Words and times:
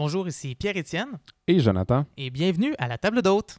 Bonjour, 0.00 0.26
ici 0.26 0.54
Pierre-Étienne 0.54 1.18
Et 1.46 1.60
Jonathan. 1.60 2.06
et 2.16 2.30
bienvenue 2.30 2.72
à 2.78 2.88
la 2.88 2.96
table 2.96 3.20
d'hôte. 3.20 3.58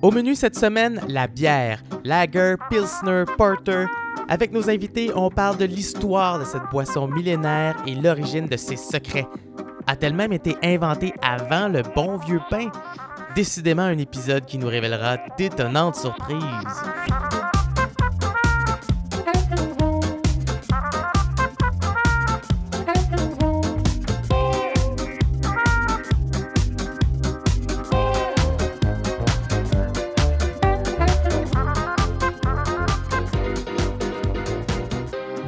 Au 0.00 0.10
menu 0.10 0.34
cette 0.34 0.56
semaine, 0.56 1.02
la 1.06 1.26
bière, 1.26 1.82
lager, 2.02 2.54
pilsner, 2.70 3.24
porter. 3.36 3.84
Avec 4.26 4.52
nos 4.52 4.70
invités, 4.70 5.10
on 5.14 5.28
parle 5.28 5.58
de 5.58 5.66
l'histoire 5.66 6.38
de 6.38 6.46
cette 6.46 6.62
boisson 6.70 7.06
millénaire 7.08 7.76
et 7.86 7.94
l'origine 7.94 8.46
de 8.46 8.56
ses 8.56 8.76
secrets. 8.76 9.26
A-t-elle 9.86 10.14
même 10.14 10.32
été 10.32 10.56
inventée 10.62 11.12
avant 11.20 11.68
le 11.68 11.82
bon 11.94 12.16
vieux 12.16 12.40
pain? 12.48 12.70
Décidément 13.34 13.82
un 13.82 13.98
épisode 13.98 14.46
qui 14.46 14.56
nous 14.56 14.68
révélera 14.68 15.18
d'étonnantes 15.36 15.96
surprises. 15.96 16.40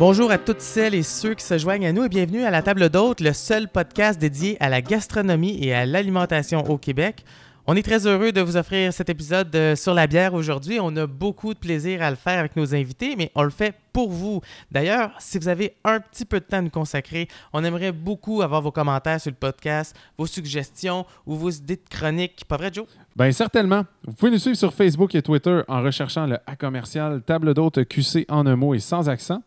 Bonjour 0.05 0.33
à 0.33 0.38
toutes 0.38 0.62
celles 0.62 0.97
et 0.97 1.05
ceux 1.05 1.34
qui 1.34 1.45
se 1.45 1.56
joignent 1.59 1.87
à 1.87 1.92
nous 1.92 2.02
et 2.02 2.09
bienvenue 2.09 2.42
à 2.42 2.51
la 2.51 2.61
table 2.61 2.88
d'hôte, 2.88 3.20
le 3.20 3.33
seul 3.33 3.69
podcast 3.69 4.20
dédié 4.20 4.56
à 4.59 4.69
la 4.69 4.83
gastronomie 4.83 5.65
et 5.65 5.73
à 5.73 5.87
l'alimentation 5.87 6.69
au 6.69 6.77
Québec. 6.77 7.25
On 7.69 7.77
est 7.77 7.84
très 7.84 8.05
heureux 8.09 8.33
de 8.33 8.41
vous 8.41 8.56
offrir 8.56 8.92
cet 8.92 9.09
épisode 9.11 9.55
euh, 9.55 9.77
sur 9.77 9.95
la 9.95 10.09
bière 10.09 10.34
aujourd'hui. 10.34 10.80
On 10.80 10.97
a 10.97 11.06
beaucoup 11.06 11.55
de 11.55 11.59
plaisir 11.61 12.02
à 12.02 12.11
le 12.11 12.16
faire 12.16 12.41
avec 12.41 12.56
nos 12.56 12.75
invités, 12.75 13.15
mais 13.16 13.30
on 13.37 13.45
le 13.45 13.51
fait 13.51 13.77
pour 13.92 14.11
vous. 14.11 14.41
D'ailleurs, 14.73 15.12
si 15.20 15.38
vous 15.38 15.47
avez 15.47 15.77
un 15.84 16.01
petit 16.01 16.25
peu 16.25 16.41
de 16.41 16.45
temps 16.47 16.56
à 16.56 16.62
nous 16.62 16.70
consacrer, 16.70 17.28
on 17.53 17.62
aimerait 17.62 17.92
beaucoup 17.92 18.42
avoir 18.42 18.61
vos 18.61 18.73
commentaires 18.73 19.20
sur 19.20 19.30
le 19.30 19.37
podcast, 19.37 19.95
vos 20.19 20.27
suggestions 20.27 21.06
ou 21.27 21.37
vos 21.37 21.50
idées 21.50 21.77
de 21.77 21.89
chronique. 21.89 22.45
Pas 22.48 22.56
vrai, 22.56 22.70
Joe? 22.73 22.87
Bien, 23.14 23.31
certainement. 23.31 23.84
Vous 24.05 24.14
pouvez 24.14 24.33
nous 24.33 24.39
suivre 24.39 24.56
sur 24.56 24.75
Facebook 24.75 25.14
et 25.14 25.22
Twitter 25.22 25.61
en 25.69 25.81
recherchant 25.81 26.27
le 26.27 26.39
A 26.48 26.56
commercial 26.56 27.22
table 27.22 27.55
d'hôte 27.55 27.84
QC 27.84 28.27
en 28.28 28.44
un 28.47 28.56
mot 28.56 28.75
et 28.75 28.81
sans 28.81 29.09
accent. 29.09 29.41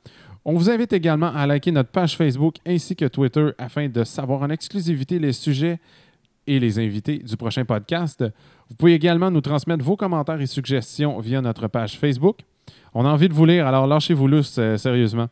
On 0.47 0.53
vous 0.53 0.69
invite 0.69 0.93
également 0.93 1.33
à 1.33 1.47
liker 1.47 1.71
notre 1.71 1.89
page 1.89 2.15
Facebook 2.15 2.57
ainsi 2.67 2.95
que 2.95 3.05
Twitter 3.05 3.49
afin 3.57 3.89
de 3.89 4.03
savoir 4.03 4.43
en 4.43 4.49
exclusivité 4.51 5.17
les 5.17 5.33
sujets 5.33 5.79
et 6.45 6.59
les 6.59 6.77
invités 6.77 7.17
du 7.17 7.35
prochain 7.35 7.65
podcast. 7.65 8.23
Vous 8.69 8.75
pouvez 8.75 8.93
également 8.93 9.31
nous 9.31 9.41
transmettre 9.41 9.83
vos 9.83 9.95
commentaires 9.95 10.39
et 10.39 10.45
suggestions 10.45 11.19
via 11.19 11.41
notre 11.41 11.67
page 11.67 11.97
Facebook. 11.97 12.41
On 12.93 13.05
a 13.05 13.09
envie 13.09 13.27
de 13.27 13.33
vous 13.33 13.45
lire, 13.45 13.67
alors 13.67 13.87
lâchez-vous 13.87 14.27
lousse, 14.27 14.55
euh, 14.57 14.77
sérieusement. 14.77 15.27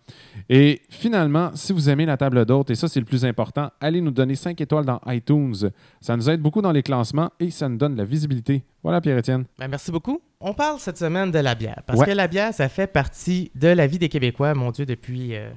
Et 0.50 0.82
finalement, 0.90 1.52
si 1.56 1.72
vous 1.72 1.90
aimez 1.90 2.06
la 2.06 2.18
table 2.18 2.46
d'hôte, 2.46 2.70
et 2.72 2.76
ça 2.76 2.88
c'est 2.90 3.00
le 3.00 3.06
plus 3.06 3.24
important, 3.26 3.70
allez 3.80 4.02
nous 4.02 4.12
donner 4.12 4.36
5 4.36 4.60
étoiles 4.60 4.84
dans 4.86 5.00
iTunes. 5.08 5.56
Ça 6.02 6.18
nous 6.18 6.30
aide 6.30 6.42
beaucoup 6.42 6.62
dans 6.62 6.72
les 6.74 6.84
classements 6.84 7.32
et 7.40 7.50
ça 7.52 7.70
nous 7.70 7.78
donne 7.78 7.94
de 7.94 7.98
la 8.00 8.06
visibilité. 8.06 8.64
Voilà, 8.84 9.00
Pierre-Étienne. 9.00 9.46
Ben, 9.58 9.68
merci 9.70 9.92
beaucoup. 9.92 10.20
On 10.42 10.54
parle 10.54 10.78
cette 10.80 10.98
semaine 10.98 11.32
de 11.32 11.40
la 11.40 11.56
bière. 11.56 11.82
Parce 11.88 12.00
Ouais. 12.00 12.06
que 12.08 12.12
la 12.12 12.28
bière, 12.28 12.54
ça 12.54 12.68
fait 12.68 12.88
partie 12.88 13.50
de 13.56 13.70
la 13.70 13.88
vie 13.88 13.98
des 14.00 14.10
Québécois, 14.10 14.54
mon 14.54 14.72
Dieu, 14.72 14.86
depuis 14.86 15.36
euh, 15.38 15.50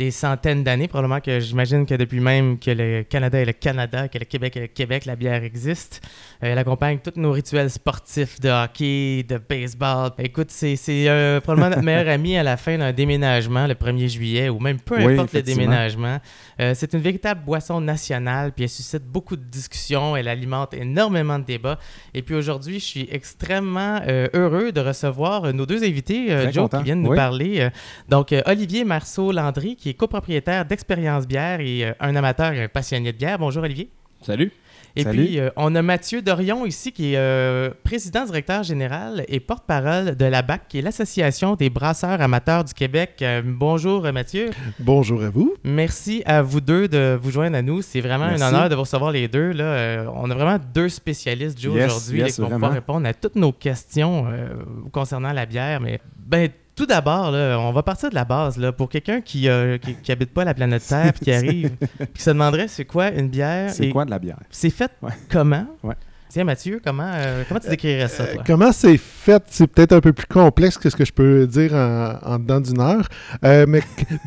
des 0.00 0.10
centaines 0.10 0.64
d'années. 0.64 0.88
Probablement 0.88 1.20
que 1.20 1.40
j'imagine 1.40 1.84
que 1.84 1.94
depuis 1.94 2.20
même 2.20 2.58
que 2.58 2.70
le 2.70 3.02
Canada 3.02 3.38
est 3.38 3.44
le 3.44 3.52
Canada, 3.52 4.08
que 4.08 4.16
le 4.16 4.24
Québec 4.24 4.56
est 4.56 4.60
le 4.60 4.66
Québec, 4.68 5.04
la 5.04 5.14
bière 5.14 5.44
existe. 5.44 6.00
Euh, 6.42 6.46
elle 6.52 6.56
accompagne 6.58 7.00
tous 7.04 7.20
nos 7.20 7.32
rituels 7.32 7.68
sportifs 7.70 8.40
de 8.40 8.48
hockey, 8.48 9.24
de 9.28 9.36
baseball. 9.36 10.12
Écoute, 10.18 10.50
c'est 10.50 10.78
euh, 10.88 11.40
probablement 11.42 11.68
notre 11.68 11.82
meilleur 11.82 12.08
ami 12.14 12.34
à 12.38 12.42
la 12.42 12.56
fin 12.56 12.78
d'un 12.78 12.92
déménagement 12.92 13.66
le 13.66 13.74
1er 13.74 14.08
juillet, 14.08 14.48
ou 14.48 14.58
même 14.58 14.80
peu 14.80 14.96
Oui, 15.04 15.12
importe 15.12 15.34
le 15.34 15.42
déménagement. 15.42 16.18
Euh, 16.60 16.72
c'est 16.74 16.94
une 16.94 17.00
véritable 17.00 17.42
boisson 17.44 17.78
nationale, 17.82 18.52
puis 18.52 18.64
elle 18.64 18.70
suscite 18.70 19.04
beaucoup 19.04 19.36
de 19.36 19.44
discussions, 19.44 20.16
elle 20.16 20.28
alimente 20.28 20.72
énormément 20.72 21.38
de 21.38 21.44
débats. 21.44 21.78
Et 22.14 22.22
puis 22.22 22.34
aujourd'hui, 22.34 22.80
je 22.80 22.84
suis 22.86 23.08
extrêmement 23.12 24.00
euh, 24.08 24.28
heureux 24.32 24.72
de 24.72 24.80
recevoir 24.80 25.52
nos 25.52 25.66
deux 25.66 25.84
invités, 25.84 26.28
Joe, 26.50 26.62
content. 26.64 26.78
qui 26.78 26.84
viennent 26.84 27.02
nous 27.02 27.10
Oui. 27.10 27.16
parler. 27.16 27.68
Donc, 28.08 28.34
Olivier 28.46 28.84
Marceau-Landry, 28.84 29.76
qui 29.76 29.89
est 29.90 29.94
copropriétaire 29.94 30.64
d'Expérience 30.64 31.26
Bière 31.26 31.60
et 31.60 31.84
euh, 31.84 31.92
un 32.00 32.16
amateur 32.16 32.52
et 32.52 32.62
un 32.62 32.68
passionné 32.68 33.12
de 33.12 33.18
bière. 33.18 33.38
Bonjour, 33.38 33.62
Olivier. 33.62 33.90
Salut. 34.22 34.52
Et 34.96 35.04
Salut. 35.04 35.24
puis, 35.24 35.38
euh, 35.38 35.50
on 35.56 35.74
a 35.76 35.82
Mathieu 35.82 36.20
Dorion 36.20 36.66
ici, 36.66 36.90
qui 36.90 37.12
est 37.14 37.16
euh, 37.16 37.70
président 37.84 38.24
directeur 38.24 38.64
général 38.64 39.24
et 39.28 39.38
porte-parole 39.38 40.16
de 40.16 40.24
la 40.24 40.42
BAC, 40.42 40.66
qui 40.68 40.78
est 40.78 40.82
l'Association 40.82 41.54
des 41.54 41.70
brasseurs 41.70 42.20
amateurs 42.20 42.64
du 42.64 42.74
Québec. 42.74 43.18
Euh, 43.22 43.40
bonjour, 43.44 44.02
Mathieu. 44.12 44.50
Bonjour 44.80 45.22
à 45.22 45.30
vous. 45.30 45.54
Merci 45.62 46.22
à 46.26 46.42
vous 46.42 46.60
deux 46.60 46.88
de 46.88 47.16
vous 47.20 47.30
joindre 47.30 47.56
à 47.56 47.62
nous. 47.62 47.82
C'est 47.82 48.00
vraiment 48.00 48.26
Merci. 48.26 48.42
un 48.42 48.48
honneur 48.48 48.68
de 48.68 48.74
vous 48.74 48.80
recevoir 48.80 49.12
les 49.12 49.28
deux. 49.28 49.52
Là. 49.52 49.64
Euh, 49.64 50.06
on 50.12 50.28
a 50.28 50.34
vraiment 50.34 50.58
deux 50.74 50.88
spécialistes, 50.88 51.60
Joe, 51.60 51.76
Yes, 51.76 51.86
aujourd'hui, 51.86 52.18
yes, 52.20 52.34
qui 52.34 52.40
vont 52.40 52.50
pouvoir 52.50 52.72
répondre 52.72 53.06
à 53.06 53.14
toutes 53.14 53.36
nos 53.36 53.52
questions 53.52 54.26
euh, 54.28 54.48
concernant 54.90 55.32
la 55.32 55.46
bière. 55.46 55.80
Mais 55.80 56.00
ben, 56.18 56.48
tout 56.80 56.86
d'abord, 56.86 57.30
là, 57.30 57.58
on 57.60 57.72
va 57.72 57.82
partir 57.82 58.08
de 58.08 58.14
la 58.14 58.24
base. 58.24 58.56
Là, 58.56 58.72
pour 58.72 58.88
quelqu'un 58.88 59.20
qui, 59.20 59.48
euh, 59.48 59.76
qui, 59.76 59.94
qui 59.96 60.10
habite 60.12 60.32
pas 60.32 60.44
la 60.44 60.54
planète 60.54 60.82
Terre 60.86 61.12
puis 61.12 61.24
qui 61.26 61.32
arrive, 61.32 61.70
puis 61.76 62.06
qui 62.14 62.22
se 62.22 62.30
demanderait 62.30 62.68
c'est 62.68 62.86
quoi 62.86 63.10
une 63.10 63.28
bière 63.28 63.70
C'est 63.70 63.86
et 63.86 63.90
quoi 63.90 64.06
de 64.06 64.10
la 64.10 64.18
bière? 64.18 64.38
c'est 64.50 64.70
fait 64.70 64.90
Ouais. 65.02 65.12
comment? 65.30 65.66
Ouais. 65.82 65.94
Tiens, 66.30 66.44
Mathieu, 66.44 66.80
comment, 66.82 67.10
euh, 67.12 67.42
comment 67.48 67.60
tu 67.60 67.68
décrirais 67.68 68.08
ça, 68.08 68.22
Euh, 68.22 68.34
toi? 68.34 68.44
comment 68.46 68.70
c'est 68.72 68.96
fait, 68.96 69.42
c'est 69.48 69.66
peut-être 69.66 69.92
un 69.92 70.00
peu 70.00 70.12
plus 70.12 70.26
complexe 70.26 70.78
que 70.78 70.88
ce 70.88 70.96
que 70.96 71.04
je 71.04 71.12
peux 71.12 71.46
dire 71.46 71.74
en, 71.74 72.14
en 72.22 72.38
dedans 72.38 72.60
d'une 72.60 72.80
heure. 72.80 73.06
Euh, 73.44 73.66
mais 73.68 73.82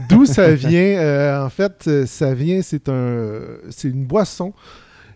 d'où 0.09 0.25
ça 0.25 0.52
vient? 0.53 1.00
Euh, 1.00 1.46
En 1.46 1.50
fait, 1.50 1.85
euh, 1.88 2.06
ça 2.06 2.34
vient, 2.35 2.62
c'est 2.62 2.88
un, 2.90 3.40
c'est 3.70 3.88
une 3.88 4.06
boisson 4.06 4.53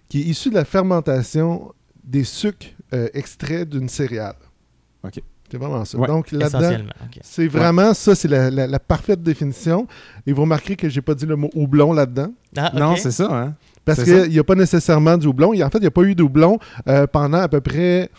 qui 0.09 0.21
est 0.21 0.23
issue 0.23 0.49
de 0.49 0.55
la 0.55 0.65
fermentation 0.65 1.73
des 2.03 2.23
sucres 2.23 2.67
euh, 2.93 3.09
extraits 3.13 3.67
d'une 3.69 3.89
céréale. 3.89 4.35
OK. 5.03 5.21
C'est 5.49 5.57
vraiment 5.57 5.85
ça. 5.85 5.97
Ouais, 5.97 6.07
Donc 6.07 6.31
là-dedans, 6.39 6.69
c'est 7.23 7.47
vraiment 7.47 7.93
ça, 7.93 8.15
c'est 8.15 8.27
la, 8.27 8.49
la- 8.51 8.67
la 8.67 8.79
parfaite 8.79 9.21
définition. 9.23 9.87
Et 10.25 10.33
vous 10.33 10.41
remarquerez 10.41 10.75
que 10.75 10.89
j'ai 10.89 11.01
pas 11.01 11.15
dit 11.15 11.25
le 11.25 11.35
mot 11.35 11.49
houblon 11.55 11.93
là-dedans. 11.93 12.33
Ah. 12.57 12.71
Non, 12.79 12.95
c'est 12.97 13.11
ça, 13.11 13.29
hein? 13.31 13.55
Parce 13.85 13.99
qu'il 14.23 14.31
n'y 14.31 14.39
a 14.39 14.43
pas 14.43 14.55
nécessairement 14.55 15.17
du 15.17 15.27
houblon. 15.27 15.53
Il 15.53 15.59
y 15.59 15.61
a- 15.61 15.67
En 15.67 15.69
fait, 15.69 15.77
il 15.77 15.81
n'y 15.81 15.87
a 15.87 15.91
pas 15.91 16.01
eu 16.03 16.15
de 16.15 16.23
houblon 16.23 16.59
euh, 16.89 17.07
pendant 17.07 17.37
à 17.37 17.47
peu 17.47 17.61
près, 17.61 18.09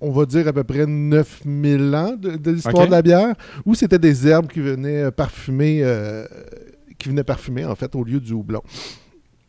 on 0.00 0.12
va 0.12 0.24
dire 0.26 0.46
à 0.46 0.52
peu 0.52 0.62
près 0.62 0.86
9000 0.86 1.94
ans 1.96 2.14
de, 2.16 2.36
de 2.36 2.50
l'histoire 2.52 2.74
de 2.86 2.90
la 2.92 3.02
bière, 3.02 3.34
où 3.66 3.74
c'était 3.74 3.98
des 3.98 4.28
herbes 4.28 4.46
qui 4.46 4.60
venaient 4.60 5.04
euh, 5.04 5.10
parfumer, 5.10 5.80
euh, 5.82 6.24
qui 6.98 7.08
venaient 7.08 7.24
parfumer, 7.24 7.64
en 7.64 7.74
fait, 7.74 7.94
au 7.96 8.04
lieu 8.04 8.20
du 8.20 8.32
houblon. 8.32 8.62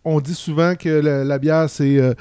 On 0.03 0.19
dit 0.19 0.33
souvent 0.33 0.73
que 0.75 0.89
la, 0.89 1.23
la 1.23 1.37
bière, 1.37 1.69
c'est, 1.69 1.97
euh, 1.99 2.13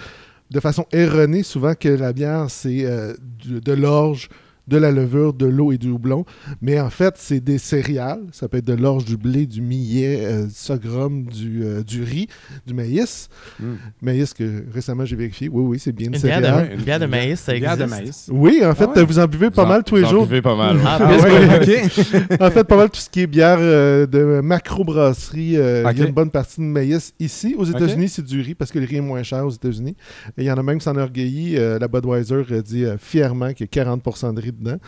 de 0.50 0.60
façon 0.60 0.84
erronée, 0.92 1.42
souvent 1.42 1.74
que 1.74 1.88
la 1.88 2.12
bière, 2.12 2.46
c'est 2.50 2.84
euh, 2.84 3.14
de 3.46 3.72
l'orge, 3.72 4.28
de 4.72 4.78
la 4.78 4.90
levure, 4.90 5.34
de 5.34 5.46
l'eau 5.46 5.70
et 5.72 5.78
du 5.78 5.90
houblon. 5.90 6.24
Mais 6.60 6.80
en 6.80 6.90
fait, 6.90 7.14
c'est 7.18 7.40
des 7.40 7.58
céréales. 7.58 8.22
Ça 8.32 8.48
peut 8.48 8.56
être 8.58 8.66
de 8.66 8.72
l'orge, 8.72 9.04
du 9.04 9.16
blé, 9.16 9.46
du 9.46 9.60
millet, 9.60 10.20
euh, 10.22 10.46
du 10.46 10.52
sorghum, 10.54 11.24
du, 11.24 11.62
euh, 11.62 11.82
du 11.82 12.02
riz, 12.02 12.26
du 12.66 12.72
maïs. 12.74 13.28
Mm. 13.60 13.64
Maïs 14.00 14.32
que 14.32 14.64
récément 14.72 15.04
j'ai 15.04 15.16
vérifié. 15.16 15.48
Oui, 15.50 15.62
oui, 15.66 15.78
c'est 15.78 15.92
bien 15.92 16.06
une 16.08 16.14
Une 16.14 16.20
céréale. 16.20 16.68
de, 16.70 16.74
une 16.76 16.82
bière 16.82 16.98
de 17.00 17.06
maïs, 17.06 17.38
ça 17.40 17.54
Une 17.54 17.60
bière 17.60 17.72
existe. 17.74 17.90
de 17.90 18.02
maïs. 18.02 18.28
Oui, 18.32 18.62
en 18.64 18.74
fait, 18.74 18.88
Ah 18.94 18.98
ouais? 19.00 19.04
vous 19.04 19.18
en 19.18 19.26
buvez 19.26 19.50
pas 19.50 19.64
en- 19.64 19.68
mal 19.68 19.84
tous 19.84 19.96
les 19.96 20.02
vous 20.02 20.08
en 20.08 20.10
jours. 20.10 20.26
buvez 20.26 20.42
pas 20.42 20.56
mal. 20.56 20.78
Ah, 20.84 20.98
Ah 21.00 21.16
ouais. 21.16 21.56
OK. 21.56 22.40
en 22.40 22.50
fait, 22.50 22.64
pas 22.64 22.76
mal 22.76 22.88
tout 22.90 23.00
ce 23.00 23.10
qui 23.10 23.20
est 23.20 23.26
bière 23.26 23.58
euh, 23.60 24.06
de 24.06 24.40
macro-brasserie. 24.42 25.56
euh, 25.56 25.84
Il 25.92 25.98
y 25.98 26.02
a 26.02 26.06
une 26.06 26.14
bonne 26.14 26.30
partie 26.30 26.60
de 26.60 26.66
maïs 26.66 27.12
ici. 27.20 27.54
Aux. 27.58 27.64
États-Unis, 27.64 28.08
c'est 28.08 28.24
du 28.24 28.40
riz 28.40 28.54
parce 28.54 28.70
que 28.70 28.78
le 28.78 28.86
riz 28.86 28.96
est 28.96 29.00
moins 29.00 29.22
cher 29.22 29.46
aux 29.46 29.50
États-Unis. 29.50 29.96
Et 30.36 30.42
il 30.42 30.44
y 30.44 30.50
en 30.50 30.56
a 30.56 30.62
même 30.62 30.78
qui 30.78 30.84
s'enorgueillit. 30.84 31.56
Euh, 31.56 31.78
la 31.78 31.88
Budweiser 31.88 32.42
dit 32.64 32.84
euh, 32.84 32.96
fièrement 32.98 33.52
qu'il 33.54 33.66
y 33.74 33.78
a 33.78 33.84
40% 33.84 34.34
de 34.34 34.40
riz 34.40 34.52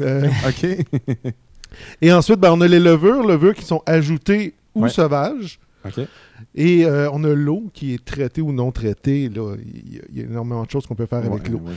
Euh, 0.00 0.28
OK. 0.48 0.66
et 2.02 2.12
ensuite, 2.12 2.40
ben, 2.40 2.50
on 2.50 2.60
a 2.60 2.66
les 2.66 2.80
levures, 2.80 3.24
levures 3.24 3.54
qui 3.54 3.64
sont 3.64 3.80
ajoutées 3.86 4.54
ou 4.74 4.82
Ouais. 4.82 4.88
sauvages. 4.88 5.60
OK. 5.84 6.00
Et 6.56 6.84
euh, 6.84 7.08
on 7.12 7.22
a 7.22 7.32
l'eau 7.32 7.70
qui 7.72 7.94
est 7.94 8.04
traitée 8.04 8.40
ou 8.40 8.52
non 8.52 8.72
traitée. 8.72 9.28
Là. 9.28 9.54
Il, 9.64 10.16
y 10.16 10.20
a, 10.20 10.24
énormément 10.24 10.64
de 10.64 10.70
choses 10.70 10.84
qu'on 10.84 10.96
peut 10.96 11.06
faire 11.06 11.24
avec 11.24 11.48
l'eau. 11.48 11.58
ouais. 11.58 11.74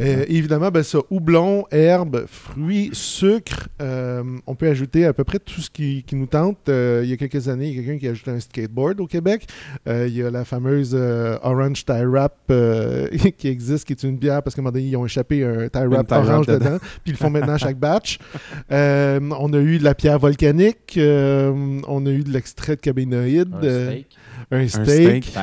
Euh, 0.00 0.24
évidemment, 0.28 0.70
ben 0.70 0.82
ça, 0.82 0.98
houblon, 1.10 1.64
herbe, 1.70 2.24
fruits, 2.26 2.90
sucre. 2.92 3.68
euh, 3.80 4.22
on 4.46 4.54
peut 4.54 4.68
ajouter 4.68 5.04
à 5.06 5.12
peu 5.12 5.24
près 5.24 5.38
tout 5.38 5.60
ce 5.60 5.70
qui, 5.70 6.02
qui 6.04 6.16
nous 6.16 6.26
tente. 6.26 6.68
Euh, 6.68 7.00
il 7.04 7.10
y 7.10 7.12
a 7.12 7.16
quelques 7.16 7.48
années, 7.48 7.68
il 7.68 7.76
y 7.76 7.78
a 7.78 7.82
quelqu'un 7.82 7.98
qui 7.98 8.08
a 8.08 8.10
ajouté 8.10 8.30
un 8.30 8.40
skateboard 8.40 9.00
au 9.00 9.06
Québec. 9.06 9.46
Euh, 9.88 10.06
il 10.08 10.16
y 10.16 10.22
a 10.22 10.30
la 10.30 10.44
fameuse 10.44 10.92
euh, 10.94 11.36
Orange 11.42 11.84
Tie 11.84 12.04
Wrap 12.04 12.34
euh, 12.50 13.08
qui 13.38 13.48
existe, 13.48 13.84
qui 13.86 13.92
est 13.92 14.02
une 14.02 14.16
bière 14.16 14.42
parce 14.42 14.54
qu'à 14.54 14.60
un 14.60 14.64
moment 14.64 14.72
donné, 14.72 14.86
ils 14.86 14.96
ont 14.96 15.06
échappé 15.06 15.44
un 15.44 15.68
tie 15.68 15.78
wrap 15.86 16.06
tie 16.06 16.14
wrap 16.14 16.28
orange 16.28 16.46
dedans, 16.46 16.64
dedans. 16.64 16.78
puis 16.78 17.00
ils 17.06 17.12
le 17.12 17.16
font 17.18 17.30
maintenant 17.30 17.54
à 17.54 17.58
chaque 17.58 17.78
batch. 17.78 18.18
Euh, 18.70 19.18
on 19.38 19.52
a 19.52 19.58
eu 19.58 19.78
de 19.78 19.84
la 19.84 19.94
pierre 19.94 20.18
volcanique. 20.18 20.94
euh, 20.96 21.80
on 21.86 22.04
a 22.06 22.10
eu 22.10 22.22
de 22.22 22.30
l'extrait 22.30 22.76
de 22.76 22.80
cabénoïde. 22.80 23.48
Un 23.54 23.64
euh, 23.64 23.86
steak. 23.90 24.16
un 24.50 24.56
Un 24.58 24.68
steak. 24.68 25.24
steak. 25.24 25.34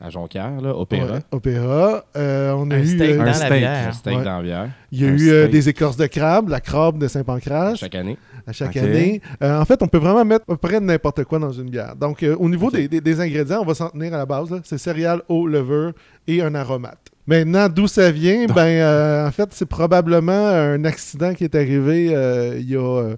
À 0.00 0.10
Jonquière, 0.10 0.60
là, 0.60 0.76
Opéra. 0.76 1.14
Ouais, 1.14 1.18
Opéra. 1.32 2.04
Euh, 2.16 2.52
on 2.52 2.70
a 2.70 2.76
Un 2.76 2.78
eu, 2.78 2.86
steak 2.86 3.10
euh, 3.10 3.16
dans 3.16 3.22
un 3.22 3.26
la 3.26 3.32
steak, 3.34 3.52
bière. 3.52 3.88
Un 3.88 3.92
steak 3.92 4.16
Ouais. 4.18 4.24
dans 4.24 4.36
la 4.36 4.42
bière, 4.42 4.68
il 4.92 5.00
y 5.00 5.04
a 5.04 5.08
un 5.08 5.16
eu 5.16 5.28
euh, 5.30 5.48
des 5.48 5.68
écorces 5.68 5.96
de 5.96 6.06
crabe, 6.06 6.48
la 6.50 6.60
crabe 6.60 6.98
de 6.98 7.08
Saint-Pancras 7.08 7.74
chaque 7.74 7.96
année. 7.96 8.16
à 8.46 8.52
chaque 8.52 8.76
année. 8.76 9.20
Euh, 9.42 9.58
en 9.60 9.64
fait, 9.64 9.82
on 9.82 9.88
peut 9.88 9.98
vraiment 9.98 10.24
mettre 10.24 10.44
à 10.48 10.54
peu 10.54 10.56
près 10.56 10.78
n'importe 10.78 11.24
quoi 11.24 11.40
dans 11.40 11.50
une 11.50 11.68
bière. 11.68 11.96
Donc, 11.96 12.22
euh, 12.22 12.36
au 12.38 12.48
niveau 12.48 12.70
des, 12.70 12.86
des- 12.86 13.00
des 13.00 13.20
ingrédients, 13.20 13.60
on 13.60 13.64
va 13.66 13.74
s'en 13.74 13.88
tenir 13.90 14.14
à 14.14 14.18
la 14.18 14.26
base. 14.26 14.48
C'est 14.62 14.78
céréales, 14.78 15.22
eau, 15.28 15.48
levure 15.48 15.92
et 16.28 16.42
un 16.42 16.54
aromate. 16.54 17.00
Maintenant, 17.26 17.68
d'où 17.68 17.88
ça 17.88 18.12
vient? 18.12 18.46
Ben, 18.46 18.66
euh, 18.66 19.26
en 19.26 19.30
fait, 19.32 19.48
c'est 19.50 19.66
probablement 19.68 20.46
un 20.48 20.84
accident 20.84 21.34
qui 21.34 21.42
est 21.42 21.56
arrivé 21.56 22.10
euh, 22.14 22.56
il 22.58 22.70
y 22.70 22.76
a 22.76 22.80
euh, 22.80 23.16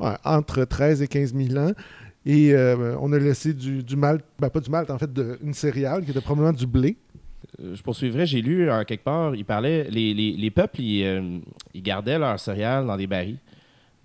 ouais, 0.00 0.12
entre 0.22 0.64
13 0.64 1.00
et 1.00 1.08
15 1.08 1.34
000 1.34 1.58
ans. 1.66 1.72
Et 2.26 2.54
euh, 2.54 2.96
on 3.00 3.12
a 3.12 3.18
laissé 3.18 3.52
du, 3.52 3.82
du 3.82 3.96
malt, 3.96 4.24
ben 4.38 4.48
pas 4.48 4.60
du 4.60 4.70
malt, 4.70 4.90
en 4.90 4.98
fait, 4.98 5.12
de, 5.12 5.38
une 5.42 5.52
céréale 5.54 6.04
qui 6.04 6.10
était 6.10 6.20
probablement 6.22 6.52
du 6.56 6.66
blé. 6.66 6.96
Euh, 7.62 7.74
Je 7.74 7.82
poursuivrai, 7.82 8.24
j'ai 8.26 8.40
lu 8.40 8.70
en 8.70 8.82
quelque 8.84 9.04
part, 9.04 9.34
il 9.34 9.44
parlait, 9.44 9.84
les, 9.90 10.14
les, 10.14 10.32
les 10.32 10.50
peuples, 10.50 10.80
ils, 10.80 11.04
euh, 11.04 11.38
ils 11.74 11.82
gardaient 11.82 12.18
leurs 12.18 12.40
céréales 12.40 12.86
dans 12.86 12.96
des 12.96 13.06
barils. 13.06 13.36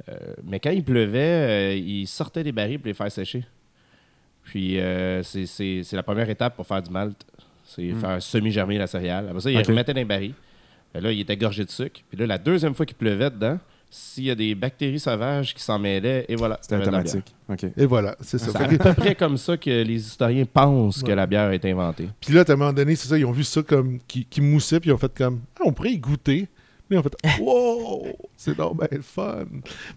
Euh, 0.10 0.13
mais 0.44 0.60
quand 0.60 0.71
il 0.71 0.83
pleuvait, 0.83 1.19
euh, 1.19 1.75
ils 1.75 2.07
sortaient 2.07 2.44
des 2.44 2.51
barils 2.51 2.77
pour 2.80 2.88
les 2.88 2.94
faire 2.94 3.12
sécher. 3.12 3.44
Puis 4.44 4.80
euh, 4.80 5.22
c'est- 5.24 5.92
la 5.94 6.04
première 6.04 6.30
étape 6.30 6.56
pour 6.56 6.65
faire 6.65 6.81
du 6.81 6.89
malt. 6.92 7.15
C'est 7.65 7.83
Mm. 7.94 8.00
faire 8.00 8.22
semi-germer 8.22 8.77
la 8.80 8.88
céréale. 8.88 9.27
Après 9.30 9.42
ça, 9.42 9.51
ils 9.51 9.62
remettaient 9.62 9.94
dans 9.94 10.00
les 10.00 10.06
barils. 10.06 10.33
Là, 10.95 11.12
il 11.12 11.19
était 11.19 11.38
gorgé 11.38 11.63
de 11.63 11.69
sucre. 11.69 12.01
Puis 12.10 12.18
là, 12.18 12.25
la 12.25 12.38
deuxième 12.39 12.74
fois 12.74 12.83
qu'il 12.86 12.98
pleuvait 12.98 13.30
dedans, 13.30 13.60
s'il 13.89 14.25
y 14.25 14.31
a 14.31 14.36
des 14.36 14.53
bactéries 14.56 15.00
sauvages 15.00 15.53
qui 15.53 15.63
s'en 15.63 15.80
mêlaient, 15.80 16.25
et 16.30 16.36
voilà. 16.36 16.59
C'était 16.62 16.77
automatique. 16.77 17.33
OK. 17.50 17.65
Et 17.75 17.86
voilà, 17.86 18.15
c'est 18.21 18.38
ça. 18.38 18.51
C'est 18.51 18.62
à 18.62 18.68
peu 18.68 18.94
près 18.94 19.15
comme 19.15 19.38
ça 19.38 19.57
que 19.57 19.69
les 19.69 19.95
historiens 19.95 20.45
pensent 20.45 21.01
que 21.01 21.12
la 21.12 21.25
bière 21.25 21.50
a 21.50 21.56
été 21.56 21.71
inventée. 21.71 22.09
Puis 22.21 22.33
là, 22.33 22.44
à 22.47 22.51
un 22.51 22.56
moment 22.56 22.74
donné, 22.74 22.95
c'est 22.95 23.07
ça, 23.07 23.18
ils 23.18 23.25
ont 23.25 23.31
vu 23.31 23.44
ça 23.44 23.63
comme 23.63 24.00
qui, 24.07 24.25
qui 24.25 24.41
moussait, 24.41 24.80
puis 24.80 24.89
ils 24.89 24.94
ont 24.94 24.97
fait 24.97 25.13
comme 25.15 25.41
Ah, 25.59 25.63
on 25.65 25.74
pourrait 25.74 25.91
y 25.91 25.97
goûter. 25.97 26.47
Ils 26.91 26.97
ont 26.97 27.03
fait 27.03 27.15
Wow, 27.41 28.07
c'est 28.36 28.57
le 28.57 29.01
fun. 29.01 29.45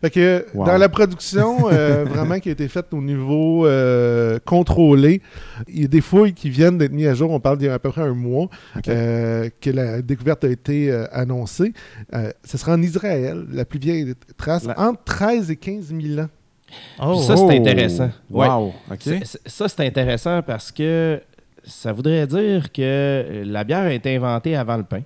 Fait 0.00 0.10
que 0.10 0.46
Wow. 0.54 0.66
dans 0.66 0.76
la 0.76 0.88
production, 0.88 1.68
euh, 1.70 2.04
vraiment 2.08 2.38
qui 2.38 2.48
a 2.48 2.52
été 2.52 2.68
faite 2.68 2.86
au 2.92 3.00
niveau 3.00 3.66
euh, 3.66 4.38
contrôlé, 4.44 5.22
il 5.68 5.82
y 5.82 5.84
a 5.84 5.88
des 5.88 6.00
fouilles 6.00 6.34
qui 6.34 6.50
viennent 6.50 6.76
d'être 6.78 6.92
mises 6.92 7.06
à 7.08 7.14
jour. 7.14 7.30
On 7.30 7.40
parle 7.40 7.58
d'il 7.58 7.66
y 7.66 7.70
a 7.70 7.74
à 7.74 7.78
peu 7.78 7.90
près 7.90 8.02
un 8.02 8.14
mois 8.14 8.48
euh, 8.88 9.48
que 9.60 9.70
la 9.70 10.02
découverte 10.02 10.44
a 10.44 10.48
été 10.48 10.90
euh, 10.90 11.06
annoncée. 11.12 11.72
Euh, 12.14 12.30
ce 12.44 12.58
sera 12.58 12.72
en 12.74 12.82
Israël, 12.82 13.44
la 13.50 13.64
plus 13.64 13.78
vieille 13.78 14.14
trace, 14.36 14.64
La- 14.64 14.78
entre 14.78 15.02
13 15.04 15.50
et 15.50 15.56
15 15.56 15.94
000 15.98 16.20
ans. 16.20 16.28
Oh, 17.02 17.20
Ça, 17.20 17.36
c'est 17.36 17.56
intéressant. 17.58 18.10
Ouais. 18.30 18.48
Wow. 18.48 18.68
OK. 18.90 18.96
C'est- 19.00 19.24
c'est- 19.24 19.40
Ça, 19.48 19.68
c'est 19.68 19.86
intéressant 19.86 20.42
parce 20.42 20.72
que 20.72 21.20
ça 21.64 21.92
voudrait 21.92 22.26
dire 22.26 22.72
que 22.72 23.42
la 23.46 23.62
bière 23.64 23.80
a 23.84 23.92
été 23.92 24.16
inventée 24.16 24.56
avant 24.56 24.76
le 24.76 24.82
pain. 24.82 25.02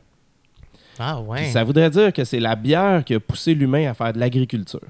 Ah 0.98 1.20
ouais. 1.20 1.42
Puis 1.42 1.50
Ça 1.52 1.64
voudrait 1.64 1.90
dire 1.90 2.12
que 2.12 2.24
c'est 2.24 2.40
la 2.40 2.54
bière 2.56 3.04
qui 3.04 3.14
a 3.14 3.20
poussé 3.20 3.54
l'humain 3.54 3.90
à 3.90 3.94
faire 3.94 4.12
de 4.12 4.18
l'agriculture. 4.18 4.80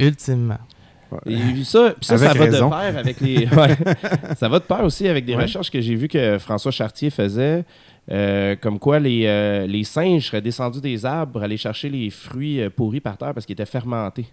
Ultimement. 0.00 0.58
Et 1.26 1.64
ça, 1.64 1.94
ça, 2.02 2.14
Avec 2.14 2.28
ça 2.28 2.34
va 2.34 2.44
raison. 2.44 2.66
de 2.66 2.70
pair 2.74 2.98
avec 2.98 3.20
les. 3.20 3.36
ouais. 3.56 3.76
ça 4.36 4.48
va 4.48 4.58
de 4.58 4.64
pair 4.64 4.84
aussi 4.84 5.08
avec 5.08 5.24
des 5.24 5.34
Ouais. 5.34 5.42
recherches 5.44 5.70
que 5.70 5.80
j'ai 5.80 5.94
vues 5.94 6.08
que 6.08 6.36
François 6.38 6.70
Chartier 6.70 7.08
faisait, 7.08 7.64
euh, 8.10 8.56
comme 8.60 8.78
quoi 8.78 8.98
les, 9.00 9.24
euh, 9.26 9.66
les 9.66 9.84
singes 9.84 10.26
seraient 10.26 10.42
descendus 10.42 10.82
des 10.82 11.06
arbres 11.06 11.32
pour 11.32 11.42
aller 11.42 11.56
chercher 11.56 11.88
les 11.88 12.10
fruits 12.10 12.60
euh, 12.60 12.68
pourris 12.68 13.00
par 13.00 13.16
terre 13.16 13.32
parce 13.32 13.46
qu'ils 13.46 13.54
étaient 13.54 13.64
fermentés. 13.64 14.26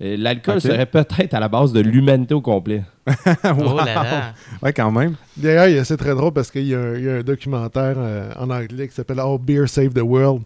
L'alcool 0.00 0.56
Ok. 0.56 0.62
serait 0.62 0.86
peut-être 0.86 1.34
à 1.34 1.40
la 1.40 1.48
base 1.48 1.72
de 1.72 1.80
l'humanité 1.80 2.34
au 2.34 2.40
complet. 2.40 2.82
Oh 3.44 3.76
là 3.76 3.84
là. 3.84 4.34
Ouais, 4.62 4.72
quand 4.72 4.90
même. 4.90 5.14
D'ailleurs, 5.36 5.68
il 5.68 5.76
y 5.76 5.78
a- 5.78 5.84
c'est 5.84 5.96
très 5.96 6.14
drôle 6.14 6.32
parce 6.32 6.50
qu'il 6.50 6.66
y, 6.66 6.74
a 6.74 6.78
un- 6.80 6.94
il 6.96 7.04
y 7.04 7.08
a 7.08 7.14
un 7.16 7.22
documentaire 7.22 7.94
euh, 7.98 8.32
en 8.38 8.50
anglais 8.50 8.88
qui 8.88 8.94
s'appelle 8.94 9.20
All 9.20 9.38
Beer 9.40 9.66
Save 9.68 9.90
the 9.94 10.00
World. 10.02 10.42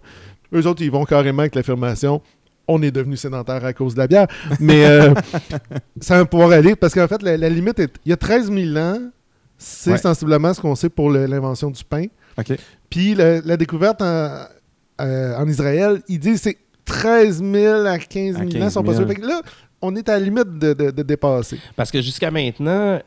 Eux 0.54 0.66
autres, 0.66 0.82
ils 0.82 0.90
vont 0.90 1.04
carrément 1.04 1.40
avec 1.40 1.54
l'affirmation 1.54 2.20
on 2.68 2.82
est 2.82 2.90
devenu 2.90 3.16
sédentaire 3.16 3.64
à 3.64 3.72
cause 3.72 3.94
de 3.94 4.00
la 4.00 4.08
bière. 4.08 4.26
Mais 4.58 4.84
euh, 4.86 5.14
ça 6.00 6.16
va 6.18 6.24
pouvoir 6.24 6.50
aller 6.50 6.74
parce 6.74 6.94
qu'en 6.94 7.06
fait, 7.06 7.22
la, 7.22 7.36
la 7.36 7.48
limite 7.48 7.78
est. 7.78 7.94
Il 8.04 8.10
y 8.10 8.12
a 8.12 8.16
13 8.16 8.50
000 8.50 8.76
ans, 8.76 8.98
c'est 9.56 9.92
Ouais. 9.92 9.98
sensiblement 9.98 10.52
ce 10.52 10.60
qu'on 10.60 10.74
sait 10.74 10.88
pour 10.88 11.10
l'invention 11.10 11.70
du 11.70 11.84
pain. 11.84 12.06
OK. 12.38 12.56
Puis 12.90 13.14
la, 13.14 13.40
la 13.40 13.56
découverte 13.56 14.02
en, 14.02 14.44
euh, 15.00 15.36
en 15.36 15.46
Israël, 15.48 16.02
ils 16.08 16.18
disent 16.18 16.42
c'est 16.42 16.56
13 16.86 17.42
000 17.44 17.84
à 17.86 17.98
15 17.98 18.36
000 18.36 18.38
À 18.38 18.42
ans. 18.44 18.48
15 18.48 18.72
Sont 18.72 18.82
pas 18.82 18.94
000. 18.94 19.06
sûrs. 19.12 19.26
Là, 19.28 19.42
on 19.82 19.94
est 19.94 20.08
à 20.08 20.12
la 20.18 20.24
limite 20.24 20.58
de, 20.58 20.72
de- 20.72 20.90
de 20.90 21.02
dépasser. 21.02 21.58
Parce 21.76 21.90
que 21.90 22.00
jusqu'à 22.00 22.30
maintenant, 22.30 22.70
euh, 22.70 23.00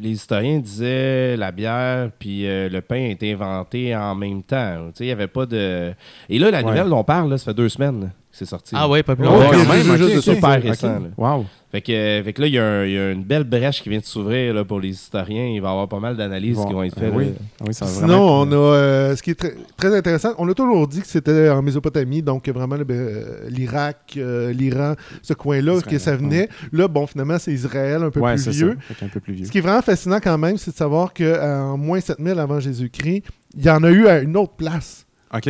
les 0.00 0.10
historiens 0.10 0.58
disaient 0.58 1.36
la 1.36 1.52
bière 1.52 2.10
puis 2.18 2.46
euh, 2.48 2.68
le 2.68 2.80
pain 2.80 3.04
a 3.04 3.08
été 3.08 3.32
inventé 3.32 3.94
en 3.94 4.14
même 4.14 4.42
temps. 4.42 4.90
Il 4.98 5.06
n'y 5.06 5.12
avait 5.12 5.28
pas 5.28 5.44
de. 5.46 5.92
Et 6.28 6.38
là, 6.38 6.50
la 6.50 6.58
Ouais. 6.58 6.64
nouvelle 6.64 6.88
dont 6.88 6.98
on 7.00 7.04
parle, 7.04 7.30
là, 7.30 7.36
ça 7.38 7.44
fait 7.46 7.54
deux 7.54 7.68
semaines 7.68 8.10
c'est 8.38 8.44
sorti. 8.46 8.74
Ah 8.76 8.88
ouais, 8.88 9.02
pas 9.02 9.16
plus 9.16 9.24
longtemps. 9.24 9.50
quand 9.50 9.72
même, 9.74 9.96
juste 9.96 10.16
de 10.16 10.20
super 10.20 10.62
récent. 10.62 10.98
Wow. 11.16 11.44
Fait 11.70 11.82
que, 11.82 11.92
euh, 11.92 12.22
fait 12.24 12.32
que 12.32 12.40
là, 12.40 12.46
il 12.46 12.54
y, 12.54 12.58
a 12.58 12.64
un- 12.64 12.84
il 12.86 12.92
y 12.92 12.98
a 12.98 13.10
une 13.10 13.22
belle 13.24 13.44
brèche 13.44 13.82
qui 13.82 13.90
vient 13.90 13.98
de 13.98 14.04
s'ouvrir 14.04 14.64
pour 14.64 14.80
les 14.80 14.88
historiens. 14.88 15.48
Il 15.48 15.60
va 15.60 15.68
y 15.68 15.70
avoir 15.70 15.86
pas 15.86 16.00
mal 16.00 16.16
d'analyses 16.16 16.56
Bon, 16.56 16.64
qui 16.64 16.72
vont 16.72 16.82
être 16.82 16.96
euh, 17.02 17.12
faites. 17.18 17.36
Ah 17.82 17.86
Sinon, 17.86 18.22
on 18.22 18.50
a 18.52 18.54
euh, 18.54 19.16
ce 19.16 19.22
qui 19.22 19.32
est 19.32 19.34
très, 19.34 19.54
très 19.76 19.94
intéressant. 19.94 20.30
On 20.38 20.48
a 20.48 20.54
toujours 20.54 20.88
dit 20.88 21.02
que 21.02 21.06
c'était 21.06 21.50
en 21.50 21.60
Mésopotamie, 21.60 22.22
donc 22.22 22.48
vraiment 22.48 22.76
le- 22.76 22.86
euh, 22.88 23.48
l'Irak, 23.50 24.14
euh, 24.16 24.50
l'Iran, 24.50 24.94
ce 25.20 25.34
coin-là, 25.34 25.82
que 25.82 25.98
ça 25.98 26.16
venait. 26.16 26.48
Là, 26.72 26.88
bon, 26.88 27.06
finalement, 27.06 27.38
c'est 27.38 27.52
Israël, 27.52 28.02
un 28.02 28.10
peu 28.10 28.20
Ouais, 28.20 28.34
plus 28.36 28.44
c'est 28.44 28.50
vieux. 28.52 28.78
qu'un 28.98 29.08
peu 29.08 29.20
plus 29.20 29.34
vieux. 29.34 29.44
Ce 29.44 29.50
qui 29.50 29.58
est 29.58 29.62
vraiment 29.62 29.82
fascinant 29.82 30.20
quand 30.22 30.38
même, 30.38 30.56
c'est 30.56 30.70
de 30.70 30.76
savoir 30.76 31.12
qu'en 31.12 31.76
moins 31.76 32.00
7000 32.00 32.38
avant 32.38 32.60
Jésus-Christ, 32.60 33.24
il 33.54 33.64
y 33.64 33.68
en 33.70 33.82
a 33.82 33.90
eu 33.90 34.06
à 34.06 34.20
une 34.20 34.38
autre 34.38 34.54
place, 34.54 35.04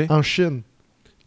en 0.08 0.22
Chine. 0.22 0.62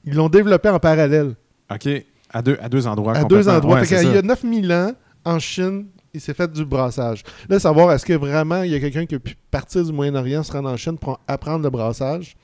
Ils 0.03 0.15
l'ont 0.15 0.29
développé 0.29 0.67
en 0.67 0.79
parallèle, 0.79 1.35
OK. 1.73 1.89
À 2.33 2.41
deux, 2.41 2.57
à 2.61 2.69
deux 2.69 2.87
endroits. 2.87 3.15
à 3.17 3.23
deux 3.25 3.49
endroits. 3.49 3.75
Ouais, 3.75 3.79
Fait 3.85 3.95
c'est 3.97 4.03
qu'il 4.05 4.13
y 4.13 4.17
a 4.17 4.21
ça. 4.21 4.27
9000 4.27 4.71
ans, 4.71 4.91
en 5.25 5.37
Chine, 5.39 5.87
il 6.13 6.21
s'est 6.21 6.33
fait 6.33 6.49
du 6.51 6.63
brassage. 6.65 7.23
Là, 7.49 7.59
savoir, 7.59 7.91
est-ce 7.91 8.05
que 8.05 8.13
vraiment 8.13 8.63
il 8.63 8.71
y 8.71 8.75
a 8.75 8.79
quelqu'un 8.79 9.05
qui 9.05 9.15
a 9.15 9.19
pu 9.19 9.35
partir 9.49 9.83
du 9.83 9.91
Moyen-Orient, 9.91 10.43
se 10.43 10.51
rendre 10.53 10.69
en 10.69 10.77
Chine 10.77 10.97
pour 10.97 11.19
apprendre 11.27 11.63
le 11.63 11.69
brassage? 11.69 12.35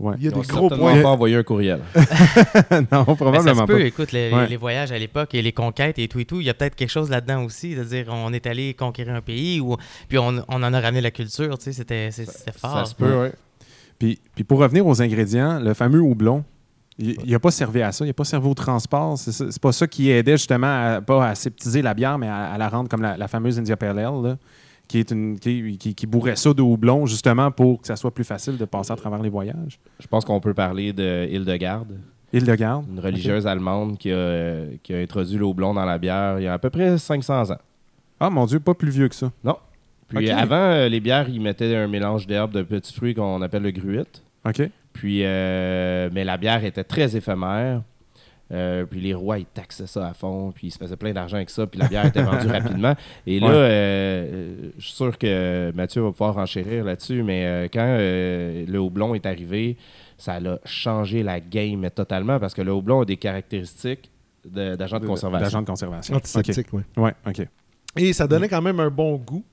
Ouais. 0.00 0.14
Il 0.18 0.24
y 0.24 0.28
a 0.28 0.30
Ils 0.30 0.34
des 0.34 0.52
ont 0.52 0.66
gros 0.68 0.68
points. 0.68 1.00
pas 1.02 1.08
envoyé 1.08 1.36
un 1.36 1.42
courriel. 1.42 1.80
non, 1.94 2.00
Mais 2.70 2.86
ça 2.90 3.04
probablement 3.14 3.54
se 3.62 3.66
peut, 3.66 3.78
pas. 3.78 3.84
écoute, 3.84 4.12
les, 4.12 4.30
Ouais. 4.32 4.46
les 4.46 4.56
voyages 4.56 4.92
à 4.92 4.98
l'époque 4.98 5.34
et 5.34 5.40
les 5.42 5.52
conquêtes 5.52 5.98
et 5.98 6.06
tout 6.08 6.18
et 6.20 6.24
tout, 6.26 6.40
il 6.40 6.46
y 6.46 6.50
a 6.50 6.54
peut-être 6.54 6.74
quelque 6.74 6.90
chose 6.90 7.08
là-dedans 7.10 7.44
aussi, 7.44 7.74
de 7.74 7.82
dire 7.84 8.06
on 8.10 8.32
est 8.32 8.46
allé 8.46 8.74
conquérir 8.74 9.14
un 9.14 9.22
pays 9.22 9.58
ou 9.60 9.76
puis 10.08 10.18
on, 10.18 10.42
on 10.48 10.62
en 10.62 10.74
a 10.74 10.80
ramené 10.80 11.00
la 11.00 11.10
culture, 11.10 11.56
tu 11.58 11.64
sais, 11.64 11.72
c'était 11.72 12.10
c'est- 12.10 12.26
c'était 12.30 12.52
Ça 12.58 12.68
fort. 12.68 12.86
se 12.86 12.94
peut, 12.94 13.22
oui. 13.22 13.28
Puis, 13.98 14.18
puis 14.34 14.44
pour 14.44 14.58
revenir 14.58 14.86
aux 14.86 15.00
ingrédients, 15.00 15.58
le 15.60 15.72
fameux 15.72 16.00
houblon, 16.00 16.44
il 16.98 17.30
n'a 17.30 17.38
pas 17.38 17.50
servi 17.50 17.82
à 17.82 17.92
ça, 17.92 18.04
il 18.04 18.08
n'a 18.08 18.14
pas 18.14 18.24
servi 18.24 18.48
au 18.48 18.54
transport. 18.54 19.18
C'est 19.18 19.60
pas 19.60 19.72
ça 19.72 19.86
qui 19.86 20.10
aidait 20.10 20.36
justement 20.36 20.66
à, 20.96 21.00
pas 21.00 21.24
à 21.26 21.28
aseptiser 21.30 21.82
la 21.82 21.94
bière, 21.94 22.18
mais 22.18 22.28
à, 22.28 22.52
à 22.52 22.58
la 22.58 22.68
rendre 22.68 22.88
comme 22.88 23.02
la, 23.02 23.16
la 23.16 23.28
fameuse 23.28 23.58
India 23.58 23.76
Pale 23.76 23.98
Ale, 23.98 24.22
là, 24.22 24.36
qui, 24.88 24.98
est 24.98 25.10
une, 25.10 25.38
qui, 25.38 25.76
qui- 25.78 25.94
qui 25.94 26.06
bourrait 26.06 26.36
ça 26.36 26.54
de 26.54 26.62
houblon 26.62 27.06
justement 27.06 27.50
pour 27.50 27.80
que 27.80 27.86
ça 27.86 27.96
soit 27.96 28.14
plus 28.14 28.24
facile 28.24 28.56
de 28.56 28.64
passer 28.64 28.92
à 28.92 28.96
travers 28.96 29.20
les 29.20 29.28
voyages. 29.28 29.78
Je 30.00 30.06
pense 30.06 30.24
qu'on 30.24 30.40
peut 30.40 30.54
parler 30.54 30.92
de 30.92 31.26
Hildegarde, 31.30 31.98
Île 32.32 32.44
de 32.44 32.54
Garde. 32.54 32.84
une 32.90 33.00
religieuse 33.00 33.46
allemande 33.46 33.98
qui 33.98 34.10
a, 34.12 34.64
qui 34.82 34.94
a 34.94 34.98
introduit 34.98 35.36
le 35.38 35.44
houblon 35.44 35.74
dans 35.74 35.84
la 35.84 35.98
bière 35.98 36.38
il 36.38 36.44
y 36.44 36.46
a 36.46 36.52
à 36.54 36.58
peu 36.58 36.70
près 36.70 36.98
500 36.98 37.50
ans. 37.50 37.58
Ah 38.20 38.30
mon 38.30 38.46
Dieu, 38.46 38.58
pas 38.60 38.74
plus 38.74 38.90
vieux 38.90 39.08
que 39.08 39.14
ça. 39.14 39.30
Puis 40.08 40.18
Ok. 40.30 40.30
avant, 40.38 40.54
euh, 40.56 40.88
les 40.88 41.00
bières, 41.00 41.28
ils 41.28 41.40
mettaient 41.40 41.74
un 41.76 41.88
mélange 41.88 42.26
d'herbes 42.28 42.52
de 42.52 42.62
petits 42.62 42.92
fruits 42.94 43.14
qu'on 43.14 43.42
appelle 43.42 43.62
le 43.64 43.72
gruit. 43.72 43.98
OK. 44.46 44.62
Puis, 44.96 45.20
euh, 45.24 46.08
mais 46.12 46.24
la 46.24 46.36
bière 46.36 46.64
était 46.64 46.84
très 46.84 47.16
éphémère. 47.16 47.82
Euh, 48.52 48.84
puis 48.86 49.00
les 49.00 49.12
rois, 49.12 49.40
ils 49.40 49.44
taxaient 49.46 49.88
ça 49.88 50.06
à 50.06 50.14
fond, 50.14 50.52
puis 50.54 50.68
ils 50.68 50.70
se 50.70 50.78
faisaient 50.78 50.96
plein 50.96 51.12
d'argent 51.12 51.36
avec 51.36 51.50
ça, 51.50 51.66
puis 51.66 51.80
la 51.80 51.88
bière 51.88 52.06
était 52.06 52.22
vendue 52.22 52.46
rapidement. 52.46 52.94
Et 53.26 53.40
là, 53.40 53.46
Ouais. 53.48 53.52
euh, 53.56 54.70
je 54.78 54.84
suis 54.86 54.94
sûr 54.94 55.18
que 55.18 55.72
Mathieu 55.74 56.02
va 56.02 56.12
pouvoir 56.12 56.38
enchérir 56.38 56.84
là-dessus, 56.84 57.24
mais 57.24 57.44
euh, 57.44 57.68
quand 57.72 57.84
euh, 57.84 58.64
le 58.68 58.78
houblon 58.78 59.16
est 59.16 59.26
arrivé, 59.26 59.76
ça 60.16 60.34
a 60.34 60.58
changé 60.64 61.24
la 61.24 61.40
game 61.40 61.90
totalement, 61.90 62.38
parce 62.38 62.54
que 62.54 62.62
le 62.62 62.72
houblon 62.72 63.00
a 63.00 63.04
des 63.04 63.16
caractéristiques 63.16 64.10
de- 64.48 64.76
d'agent 64.76 65.00
de, 65.00 65.06
conservation. 65.08 65.44
D'agent 65.44 65.62
de 65.62 65.66
conservation. 65.66 66.14
Antiseptique, 66.14 66.68
oui. 66.72 66.82
OK. 66.96 67.02
Ouais, 67.02 67.12
OK. 67.26 67.48
Et 67.96 68.12
ça 68.12 68.28
donnait 68.28 68.48
quand 68.48 68.62
même 68.62 68.78
un 68.78 68.90
bon 68.90 69.16
goût. 69.16 69.44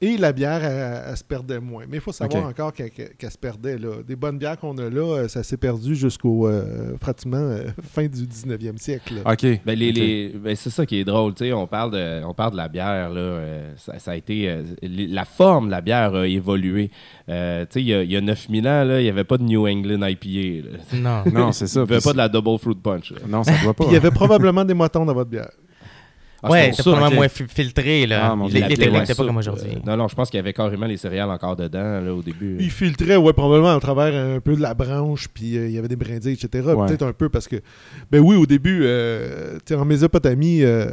Et 0.00 0.18
la 0.18 0.32
bière, 0.32 0.62
elle, 0.62 1.04
elle 1.10 1.16
se 1.16 1.24
perdait 1.24 1.58
moins. 1.58 1.84
Mais 1.88 1.96
il 1.96 2.00
faut 2.02 2.12
savoir 2.12 2.44
encore 2.44 2.72
qu'elle 2.74 3.30
se 3.30 3.38
perdait. 3.38 3.78
Là. 3.78 4.02
Des 4.06 4.14
bonnes 4.16 4.36
bières 4.36 4.58
qu'on 4.58 4.76
a 4.76 4.90
là, 4.90 5.16
euh, 5.22 5.28
ça 5.28 5.42
s'est 5.42 5.56
perdu 5.56 5.94
jusqu'au 5.94 6.46
euh, 6.48 6.96
pratiquement 7.00 7.38
euh, 7.38 7.64
fin 7.82 8.06
du 8.06 8.26
19e 8.26 8.76
siècle. 8.76 9.14
là. 9.24 9.32
OK. 9.32 9.46
Ben, 9.64 9.78
les, 9.78 10.34
ben, 10.36 10.54
c'est 10.54 10.68
ça 10.68 10.84
qui 10.84 10.98
est 10.98 11.04
drôle, 11.04 11.32
tu 11.34 11.46
sais, 11.46 11.52
on 11.54 11.66
parle 11.66 11.92
de, 11.92 12.22
on 12.24 12.34
parle 12.34 12.52
de 12.52 12.56
la 12.58 12.68
bière 12.68 13.08
là, 13.08 13.20
euh, 13.20 13.72
ça, 13.76 13.98
ça 13.98 14.10
a 14.10 14.16
été, 14.16 14.50
euh, 14.50 14.64
la 14.82 15.24
forme 15.24 15.66
de 15.66 15.70
la 15.70 15.80
bière 15.80 16.14
a 16.14 16.26
évolué. 16.26 16.90
Euh, 17.30 17.64
tu 17.64 17.74
sais, 17.74 17.80
il 17.80 17.86
y 17.86 17.94
a, 17.94 18.02
il 18.02 18.10
y 18.10 18.16
a 18.16 18.20
9000 18.20 18.68
ans 18.68 18.96
il 18.98 19.02
n'y 19.04 19.08
avait 19.08 19.24
pas 19.24 19.38
de 19.38 19.44
New 19.44 19.66
England 19.66 20.06
IPA. 20.06 20.68
là. 20.68 20.78
Non. 21.24 21.32
Non, 21.32 21.52
c'est 21.52 21.66
ça. 21.68 21.80
Il 21.80 21.86
n'y 21.86 21.92
avait 21.94 22.02
pas 22.04 22.12
de 22.12 22.18
la 22.18 22.28
Double 22.28 22.58
Fruit 22.58 22.74
Punch. 22.74 23.12
là. 23.12 23.20
Non, 23.26 23.42
ça 23.44 23.52
doit 23.62 23.72
pas. 23.72 23.84
Il 23.88 23.94
y 23.94 23.96
avait 23.96 24.10
probablement 24.10 24.64
des 24.64 24.74
motons 24.74 25.06
dans 25.06 25.14
votre 25.14 25.30
bière. 25.30 25.50
Ah, 26.42 26.50
ouais, 26.50 26.70
c'était 26.70 26.82
probablement 26.82 27.14
moins 27.16 27.28
fi- 27.28 27.44
filtré. 27.48 28.06
Là. 28.06 28.32
Ah, 28.32 28.36
les 28.48 28.60
les 28.60 28.76
techniques 28.76 28.92
n'étaient 29.00 29.14
pas 29.14 29.24
comme 29.24 29.36
aujourd'hui. 29.38 29.70
euh, 29.76 29.78
non, 29.86 29.96
non, 29.96 30.08
je 30.08 30.14
pense 30.14 30.28
qu'il 30.30 30.36
y 30.38 30.40
avait 30.40 30.52
carrément 30.52 30.86
les 30.86 30.96
céréales 30.96 31.30
encore 31.30 31.56
dedans 31.56 32.00
là, 32.00 32.12
au 32.14 32.22
début. 32.22 32.56
Il 32.60 32.70
filtrait, 32.70 33.16
ouais, 33.16 33.32
probablement 33.32 33.74
à 33.74 33.80
travers 33.80 34.14
un 34.36 34.40
peu 34.40 34.54
de 34.54 34.60
la 34.62 34.74
branche, 34.74 35.28
puis 35.32 35.56
euh, 35.56 35.66
il 35.68 35.74
y 35.74 35.78
avait 35.78 35.88
des 35.88 35.96
brindilles, 35.96 36.34
etc. 36.34 36.66
Ouais. 36.74 36.86
Peut-être 36.86 37.02
un 37.06 37.12
peu 37.12 37.28
parce 37.28 37.48
que, 37.48 37.56
ben 38.10 38.20
oui, 38.20 38.36
au 38.36 38.46
début, 38.46 38.80
euh, 38.84 39.54
tu 39.64 39.72
sais, 39.72 39.74
en 39.74 39.84
Mésopotamie, 39.84 40.62
euh, 40.62 40.90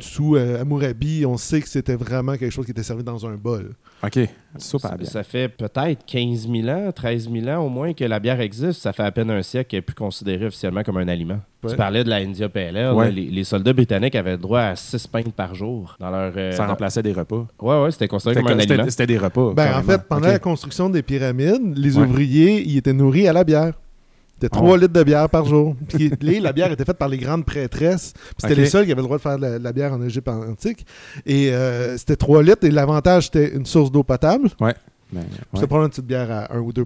sous 0.00 0.36
euh, 0.36 0.60
Hammurabi, 0.60 1.24
on 1.26 1.36
sait 1.36 1.60
que 1.60 1.68
c'était 1.68 1.96
vraiment 1.96 2.36
quelque 2.36 2.50
chose 2.52 2.64
qui 2.64 2.72
était 2.72 2.82
servi 2.82 3.04
dans 3.04 3.26
un 3.26 3.34
bol. 3.34 3.74
OK. 4.02 4.16
La 4.16 4.28
Ça, 4.58 4.78
ça 5.04 5.22
fait 5.24 5.48
peut-être 5.48 6.04
15 6.06 6.48
000 6.50 6.68
ans, 6.68 6.90
13 6.92 7.28
000 7.30 7.48
ans 7.48 7.64
au 7.64 7.68
moins 7.68 7.92
que 7.92 8.04
la 8.04 8.18
bière 8.20 8.40
existe. 8.40 8.80
Ça 8.82 8.92
fait 8.92 9.02
à 9.02 9.10
peine 9.12 9.30
un 9.30 9.42
siècle 9.42 9.70
qu'elle 9.70 9.78
est 9.78 9.82
plus 9.82 9.94
considérée 9.94 10.46
officiellement 10.46 10.82
comme 10.82 10.96
un 10.98 11.08
aliment. 11.08 11.40
Ouais. 11.64 11.70
Tu 11.70 11.76
parlais 11.76 12.04
de 12.04 12.08
la 12.10 12.16
India. 12.16 12.48
Ouais. 12.54 12.72
là, 12.72 13.10
Les, 13.10 13.26
les 13.30 13.44
soldats 13.44 13.72
britanniques 13.72 14.14
avaient 14.14 14.32
le 14.32 14.38
droit 14.38 14.60
à 14.60 14.76
6 14.76 15.06
pintes 15.06 15.32
par 15.34 15.54
jour 15.54 15.96
dans 16.00 16.10
leur. 16.10 16.32
euh, 16.36 16.52
Ça 16.52 16.64
dans- 16.64 16.70
remplaçait 16.70 17.02
des 17.02 17.12
repas. 17.12 17.46
Ouais, 17.60 17.82
ouais, 17.82 17.90
c'était 17.90 18.08
considéré 18.08 18.36
C'était 18.36 18.48
comme 18.48 18.58
un 18.58 18.60
c'était- 18.60 18.74
aliment. 18.74 18.90
c'était 18.90 19.06
des 19.06 19.18
repas. 19.18 19.52
Ben, 19.54 19.78
en 19.78 19.82
fait, 19.82 20.02
pendant 20.08 20.28
la 20.28 20.38
construction 20.38 20.88
des 20.90 21.02
pyramides, 21.02 21.76
les 21.76 21.96
Ouais. 21.98 22.04
ouvriers, 22.04 22.62
ils 22.66 22.76
étaient 22.78 22.92
nourris 22.92 23.28
à 23.28 23.32
la 23.32 23.44
bière. 23.44 23.74
C'était 24.34 24.48
3 24.48 24.72
Oh. 24.72 24.76
litres 24.76 24.92
de 24.92 25.02
bière 25.04 25.28
par 25.30 25.44
jour. 25.44 25.76
Puis 25.88 26.10
les- 26.20 26.40
la 26.40 26.52
bière 26.52 26.70
était 26.72 26.84
faite 26.84 26.98
par 26.98 27.08
les 27.08 27.18
grandes 27.18 27.44
prêtresses. 27.44 28.12
Puis 28.14 28.22
C'était 28.40 28.54
les 28.56 28.66
seuls 28.66 28.84
qui 28.84 28.92
avaient 28.92 29.00
le 29.00 29.06
droit 29.06 29.16
de 29.18 29.22
faire 29.22 29.36
de 29.36 29.42
la, 29.42 29.58
de 29.58 29.64
la 29.64 29.72
bière 29.72 29.92
en 29.92 30.02
Égypte 30.02 30.28
antique. 30.28 30.84
Et 31.24 31.52
euh, 31.52 31.96
c'était 31.96 32.16
3 32.16 32.42
litres. 32.42 32.64
Et 32.64 32.70
l'avantage, 32.70 33.26
c'était 33.26 33.54
une 33.54 33.64
source 33.64 33.92
d'eau 33.92 34.02
potable. 34.02 34.48
Ben, 34.58 34.66
ouais. 34.66 34.74
C'était 35.54 35.66
probablement 35.68 35.84
une 35.84 35.90
petite 35.90 36.06
bière 36.06 36.30
à 36.32 36.52
1 36.56 36.58
ou 36.58 36.72
2 36.72 36.82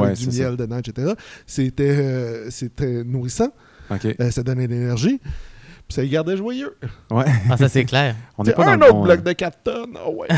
Ouais, 0.00 0.12
du 0.14 0.26
miel 0.28 0.56
dedans, 0.56 0.78
etc. 0.78 1.12
C'était 1.46 1.96
euh, 1.96 2.50
c'était 2.50 3.04
nourrissant. 3.04 3.52
OK. 3.90 4.06
Euh, 4.20 4.30
ça 4.30 4.42
donnait 4.42 4.66
de 4.66 4.72
l'énergie. 4.72 5.20
Puis 5.86 5.94
ça 5.94 6.02
les 6.02 6.08
gardait 6.10 6.36
joyeux. 6.36 6.76
Ouais. 7.10 7.24
Ah, 7.50 7.56
ça, 7.56 7.66
c'est 7.68 7.84
clair. 7.84 8.14
On 8.38 8.44
n'est 8.44 8.52
pas 8.52 8.64
dans 8.64 8.70
un 8.72 8.76
le 8.76 8.84
autre 8.84 8.92
bon... 8.94 9.02
bloc 9.04 9.22
de 9.22 9.32
4 9.32 9.58
tonnes. 9.64 9.96
Ah 9.96 10.10
ouais. 10.10 10.28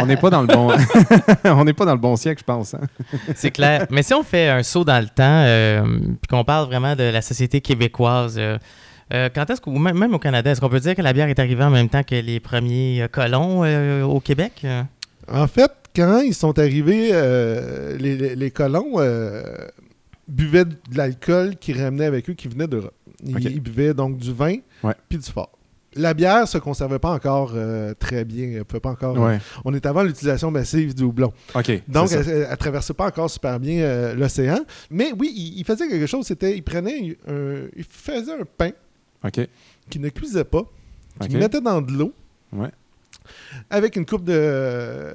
on- 0.00 0.06
n'est 0.06 0.16
pas 0.16 0.30
dans 0.30 0.42
le 0.42 0.46
bon... 0.46 0.70
on 1.44 1.64
n'est 1.64 1.72
pas 1.72 1.84
dans 1.84 1.94
le 1.94 1.98
bon 2.00 2.14
siècle, 2.14 2.40
je 2.40 2.44
pense. 2.44 2.74
hein. 2.74 2.80
C'est 3.34 3.50
clair. 3.50 3.86
Mais 3.90 4.04
si 4.04 4.14
on 4.14 4.22
fait 4.22 4.48
un 4.48 4.62
saut 4.62 4.84
dans 4.84 5.00
le 5.00 5.08
temps, 5.08 5.22
euh, 5.44 5.82
puis 5.98 6.28
qu'on 6.30 6.44
parle 6.44 6.66
vraiment 6.66 6.94
de 6.94 7.02
la 7.02 7.20
société 7.20 7.60
québécoise, 7.60 8.36
euh, 8.38 8.58
euh, 9.12 9.28
quand 9.34 9.50
est-ce 9.50 9.60
que, 9.60 9.70
ou 9.70 9.78
même, 9.78 9.98
même 9.98 10.14
au 10.14 10.20
Canada, 10.20 10.52
est-ce 10.52 10.60
qu'on 10.60 10.68
peut 10.68 10.78
dire 10.78 10.94
que 10.94 11.02
la 11.02 11.12
bière 11.12 11.28
est 11.28 11.38
arrivée 11.40 11.64
en 11.64 11.70
même 11.70 11.88
temps 11.88 12.04
que 12.04 12.14
les 12.14 12.38
premiers 12.38 13.02
euh, 13.02 13.08
colons 13.08 13.62
euh, 13.64 14.04
au 14.04 14.20
Québec? 14.20 14.62
Euh, 14.64 14.82
En 15.32 15.48
fait, 15.48 15.70
quand 15.96 16.20
ils 16.20 16.32
sont 16.34 16.56
arrivés, 16.60 17.10
euh, 17.12 17.96
les, 17.98 18.16
les- 18.16 18.36
les 18.36 18.50
colons 18.52 18.92
euh, 18.98 19.42
buvaient 20.32 20.64
de 20.64 20.76
l'alcool 20.94 21.56
qui 21.56 21.72
ramenait 21.72 22.06
avec 22.06 22.28
eux, 22.30 22.34
qui 22.34 22.48
venait 22.48 22.66
d'Europe. 22.66 22.94
Ils, 23.24 23.60
buvaient 23.60 23.94
donc 23.94 24.18
du 24.18 24.32
vin 24.32 24.56
puis 25.08 25.18
du 25.18 25.30
fort. 25.30 25.50
La 25.94 26.14
bière 26.14 26.48
se 26.48 26.56
conservait 26.56 26.98
pas 26.98 27.10
encore 27.10 27.52
euh, 27.54 27.92
très 27.92 28.24
bien. 28.24 28.64
Pouvait 28.64 28.80
pas 28.80 28.90
encore. 28.90 29.16
Ouais. 29.18 29.38
On 29.64 29.74
est 29.74 29.84
avant 29.84 30.02
l'utilisation 30.02 30.50
massive 30.50 30.94
du 30.94 31.02
houblon. 31.02 31.32
Donc, 31.86 32.10
elle, 32.12 32.46
elle 32.50 32.56
traversait 32.56 32.94
pas 32.94 33.06
encore 33.08 33.28
super 33.28 33.60
bien 33.60 33.82
euh, 33.82 34.14
l'océan. 34.14 34.60
Mais 34.90 35.12
oui, 35.18 35.30
il, 35.36 35.58
il 35.58 35.64
faisait 35.64 35.86
quelque 35.88 36.06
chose. 36.06 36.26
C'était, 36.26 36.56
il 36.56 36.62
prenait 36.62 37.18
un, 37.28 37.66
il 37.76 37.84
faisait 37.84 38.32
un 38.32 38.44
pain 38.56 38.70
OK. 39.22 39.46
qui 39.90 39.98
ne 39.98 40.08
cuisait 40.08 40.44
pas, 40.44 40.62
qu'il 41.20 41.36
mettait 41.38 41.60
dans 41.60 41.82
de 41.82 41.92
l'eau, 41.92 42.14
Ouais. 42.54 42.70
avec 43.70 43.96
une 43.96 44.06
coupe 44.06 44.24
de 44.24 45.12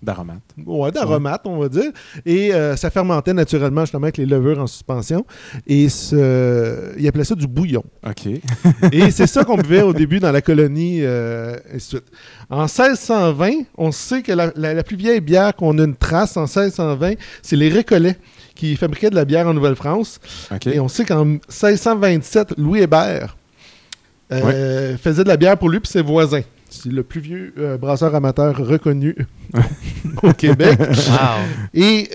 D'aromate. 0.00 0.42
Ouais, 0.64 0.92
d'aromates, 0.92 1.42
on 1.46 1.58
va 1.58 1.68
dire. 1.68 1.90
Et 2.24 2.54
euh, 2.54 2.76
ça 2.76 2.88
fermentait 2.88 3.34
naturellement, 3.34 3.80
justement, 3.80 4.04
avec 4.04 4.16
les 4.16 4.26
levures 4.26 4.60
en 4.60 4.68
suspension. 4.68 5.26
Et 5.66 5.88
ce... 5.88 6.94
il 6.96 7.06
appelait 7.08 7.24
ça 7.24 7.34
du 7.34 7.48
bouillon. 7.48 7.82
OK. 8.06 8.26
Et 8.92 9.10
c'est 9.10 9.26
ça 9.26 9.42
qu'on 9.44 9.56
buvait 9.56 9.82
au 9.82 9.92
début 9.92 10.20
dans 10.20 10.30
la 10.30 10.40
colonie, 10.40 10.98
euh, 11.02 11.56
et 11.70 11.74
de 11.74 11.78
suite. 11.80 12.04
En 12.48 12.62
1620, 12.66 13.50
on 13.76 13.90
sait 13.90 14.22
que 14.22 14.30
la, 14.32 14.52
la- 14.54 14.74
la 14.74 14.82
plus 14.84 14.96
vieille 14.96 15.20
bière 15.20 15.54
qu'on 15.56 15.76
a 15.78 15.82
une 15.84 15.96
trace 15.96 16.36
en 16.36 16.42
1620, 16.42 17.14
c'est 17.42 17.56
les 17.56 17.68
Récollets 17.68 18.16
qui 18.54 18.76
fabriquaient 18.76 19.10
de 19.10 19.16
la 19.16 19.24
bière 19.24 19.48
en 19.48 19.54
Nouvelle-France. 19.54 20.20
Et 20.74 20.80
on 20.80 20.88
sait 20.88 21.04
qu'en 21.04 21.24
1627, 21.24 22.54
Louis 22.56 22.80
Hébert 22.82 23.36
euh, 24.32 24.96
faisait 24.96 25.24
de 25.24 25.28
la 25.28 25.36
bière 25.36 25.56
pour 25.58 25.68
lui 25.70 25.78
et 25.78 25.86
ses 25.86 26.02
voisins. 26.02 26.42
C'est 26.70 26.92
le 26.92 27.02
plus 27.02 27.20
vieux 27.20 27.52
euh, 27.58 27.78
brasseur 27.78 28.14
amateur 28.14 28.56
reconnu 28.56 29.14
au 30.22 30.32
Québec. 30.32 30.78
wow. 30.78 31.68
Et 31.74 32.08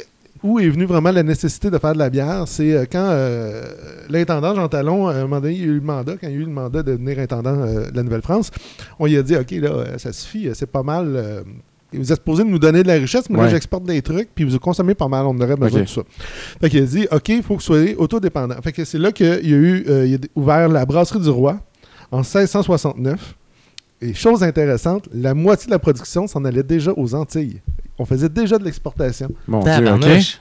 où 0.44 0.60
est 0.60 0.68
venue 0.70 0.86
vraiment 0.86 1.12
la 1.12 1.24
nécessité 1.24 1.70
de 1.72 1.78
faire 1.78 1.94
de 1.94 2.00
la 2.00 2.10
bière, 2.10 2.44
c'est 2.48 2.74
euh, 2.74 2.86
quand 2.92 3.08
euh, 3.12 3.64
l'intendant 4.10 4.54
Jean 4.54 4.68
Talon, 4.68 5.08
à 5.08 5.14
un 5.16 5.22
moment 5.22 5.40
donné, 5.42 5.56
il 5.56 5.62
a 5.64 5.66
eu 5.68 5.76
le 5.76 5.82
mandat, 5.82 6.14
quand 6.20 6.28
il 6.28 6.34
a 6.34 6.36
eu 6.36 6.40
le 6.46 6.48
mandat 6.52 6.84
de 6.84 6.92
devenir 6.92 7.18
intendant 7.20 7.56
euh, 7.62 7.90
de 7.90 7.96
la 7.96 8.04
Nouvelle-France, 8.04 8.52
on 9.00 9.06
lui 9.06 9.18
a 9.18 9.24
dit, 9.24 9.36
OK, 9.38 9.52
là, 9.52 9.98
ça 9.98 10.12
suffit, 10.14 10.50
c'est 10.54 10.70
pas 10.70 10.84
mal. 10.84 11.44
vous 11.94 12.12
êtes 12.12 12.18
supposé 12.18 12.44
nous 12.44 12.60
donner 12.60 12.84
de 12.84 12.88
la 12.90 12.96
richesse, 12.96 13.30
mais 13.30 13.38
là, 13.38 13.44
Ouais. 13.46 13.50
j'exporte 13.50 13.86
des 13.86 14.02
trucs, 14.02 14.30
puis 14.36 14.44
vous 14.44 14.60
consommez 14.60 14.94
pas 14.96 15.08
mal, 15.08 15.26
on 15.26 15.40
aurait 15.40 15.56
besoin 15.56 15.82
de 15.82 15.88
ça. 15.88 16.02
Fait 16.62 16.70
qu'il 16.70 16.84
a 16.84 16.86
dit, 16.86 17.08
OK, 17.12 17.30
il 17.30 17.42
faut 17.42 17.56
que 17.56 17.60
vous 17.60 17.66
soyez 17.66 17.96
autodépendant. 17.96 18.56
Fait 18.62 18.72
que 18.74 18.84
c'est 18.84 19.00
là 19.00 19.12
qu'il 19.14 19.26
y 19.28 19.54
a 19.54 19.58
eu, 19.58 19.86
il 20.08 20.16
a 20.16 20.18
ouvert 20.36 20.68
la 20.70 20.86
brasserie 20.86 21.22
du 21.22 21.30
roi 21.30 21.60
en 22.12 22.18
1669. 22.18 23.36
Et 24.04 24.14
chose 24.14 24.44
intéressante, 24.44 25.08
la 25.14 25.34
moitié 25.34 25.68
de 25.68 25.72
la 25.72 25.80
production 25.80 26.28
s'en 26.28 26.44
allait 26.46 26.64
déjà 26.64 26.92
aux 26.96 27.16
Antilles. 27.16 27.62
On 27.98 28.06
faisait 28.06 28.30
déjà 28.30 28.58
de 28.58 28.64
l'exportation. 28.66 29.30
Mon 29.48 29.60
Dieu. 29.62 29.72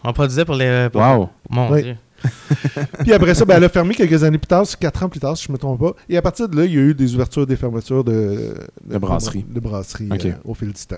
On 0.04 0.12
produisait 0.12 0.44
pour 0.44 0.54
les. 0.56 0.88
pour- 0.90 1.00
Wow. 1.00 1.28
Mon 1.50 1.70
Oui. 1.70 1.82
Dieu. 1.82 1.96
Puis 3.00 3.12
après 3.12 3.34
ça, 3.34 3.44
ben, 3.44 3.56
elle 3.56 3.64
a 3.64 3.68
fermé 3.68 3.94
quelques 3.94 4.22
années 4.22 4.38
plus 4.38 4.46
tard, 4.46 4.64
c'est 4.66 4.78
quatre 4.78 5.02
ans 5.02 5.08
plus 5.08 5.18
tard, 5.20 5.36
si 5.36 5.44
je 5.46 5.48
ne 5.50 5.54
me 5.54 5.58
trompe 5.58 5.80
pas. 5.80 5.92
Et 6.08 6.16
à 6.16 6.22
partir 6.22 6.48
de 6.48 6.56
là, 6.56 6.64
il 6.64 6.72
y 6.72 6.78
a 6.78 6.80
eu 6.80 6.94
des 6.94 7.14
ouvertures, 7.14 7.46
des 7.46 7.56
fermetures 7.56 8.04
de, 8.04 8.54
De 8.84 8.98
brasseries. 8.98 9.44
De 9.48 9.58
brasseries 9.60 10.08
Ok. 10.12 10.26
euh, 10.26 10.32
au 10.44 10.54
fil 10.54 10.68
du 10.72 10.86
temps. 10.86 10.96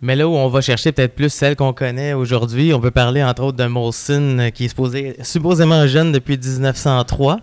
Mais 0.00 0.16
là 0.16 0.26
où 0.26 0.32
on 0.32 0.48
va 0.48 0.60
chercher 0.62 0.90
peut-être 0.90 1.14
plus 1.14 1.28
celle 1.32 1.56
qu'on 1.56 1.72
connaît 1.72 2.12
aujourd'hui, 2.14 2.72
on 2.74 2.80
peut 2.80 2.90
parler 2.90 3.22
entre 3.22 3.42
autres 3.44 3.58
de 3.58 3.66
Molson 3.66 4.38
euh, 4.40 4.50
qui 4.50 4.64
est 4.64 4.68
supposé, 4.68 5.14
supposément 5.22 5.86
jeune 5.86 6.10
depuis 6.10 6.36
1903. 6.38 7.40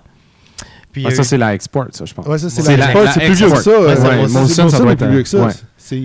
Puis, 0.92 1.04
Ah, 1.06 1.10
euh, 1.10 1.16
ça, 1.16 1.24
c'est 1.24 1.38
la 1.38 1.54
export, 1.54 1.86
ça, 1.92 2.04
je 2.06 2.14
pense. 2.14 2.26
Ouais, 2.26 2.38
ça, 2.40 2.50
c'est 2.50 2.76
la, 2.76 2.92
la 2.94 3.12
c'est 3.14 3.20
plus 3.20 3.34
vieux 3.36 3.48
que 3.48 3.54
export. 3.54 3.74
ça. 3.76 3.82
Ouais, 3.82 3.92
euh, 4.00 4.24
ouais, 4.24 4.28
Molson, 4.28 4.70
ça 4.70 4.80
doit 4.80 4.92
être 4.94 5.00
plus 5.06 5.12
vieux 5.12 5.24
que 5.24 5.30
ça. 5.30 5.50
C'est 5.78 5.96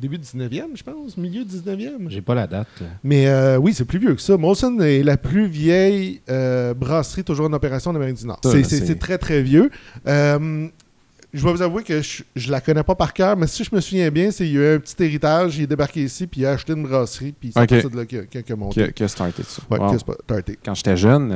début 0.00 0.18
19e, 0.18 0.74
je 0.74 0.82
pense, 0.82 1.16
milieu 1.16 1.42
19e. 1.44 2.08
J'ai 2.08 2.20
pas 2.22 2.34
la 2.34 2.46
date. 2.46 2.66
là. 2.80 2.86
Mais 3.04 3.26
euh, 3.28 3.56
oui, 3.56 3.72
c'est 3.74 3.84
plus 3.84 3.98
vieux 3.98 4.14
que 4.14 4.20
ça. 4.20 4.36
Molson 4.36 4.78
est 4.80 5.02
la 5.02 5.16
plus 5.16 5.46
vieille 5.46 6.20
euh, 6.28 6.74
brasserie 6.74 7.24
toujours 7.24 7.46
en 7.46 7.52
opération 7.52 7.90
en 7.92 7.94
Amérique 7.96 8.16
du 8.16 8.26
Nord. 8.26 8.40
Ça, 8.42 8.50
C'est- 8.62 8.98
très, 8.98 9.16
très 9.18 9.42
vieux. 9.42 9.70
Euh, 10.06 10.66
je 11.34 11.42
dois 11.42 11.52
vous 11.52 11.62
avouer 11.62 11.82
que 11.82 12.00
je, 12.02 12.22
je 12.34 12.50
la 12.50 12.60
connais 12.60 12.82
pas 12.82 12.94
par 12.94 13.12
cœur, 13.12 13.36
mais 13.36 13.46
si 13.46 13.62
je 13.64 13.74
me 13.74 13.80
souviens 13.80 14.10
bien, 14.10 14.30
c'est 14.30 14.46
il 14.46 14.54
y 14.54 14.58
a 14.58 14.72
eu 14.72 14.76
un 14.76 14.78
petit 14.78 14.96
héritage, 15.02 15.58
il 15.58 15.64
est 15.64 15.66
débarqué 15.66 16.02
ici, 16.02 16.26
puis 16.26 16.40
il 16.42 16.46
a 16.46 16.52
acheté 16.52 16.72
une 16.72 16.82
brasserie, 16.84 17.34
puis 17.38 17.50
c'est 17.54 17.60
Ok. 17.60 17.64
à 17.72 17.74
partir 17.74 17.90
de 17.90 17.96
là 17.96 18.04
qu'il 18.06 18.18
a- 18.20 18.22
qu'il 18.24 18.40
a- 18.40 18.42
qu'il 18.42 18.52
a 18.52 18.56
monté. 18.56 18.74
Qui 18.82 18.88
a, 18.88 18.92
qui 18.92 19.04
a 19.04 19.08
starté 19.08 19.42
ça. 19.42 19.62
Ouais, 19.70 19.78
Wow. 19.78 19.86
qu'il 19.88 19.96
a 19.96 19.98
spa- 19.98 20.16
starté. 20.24 20.58
Quand 20.64 20.74
j'étais 20.74 20.96
jeune, 20.96 21.30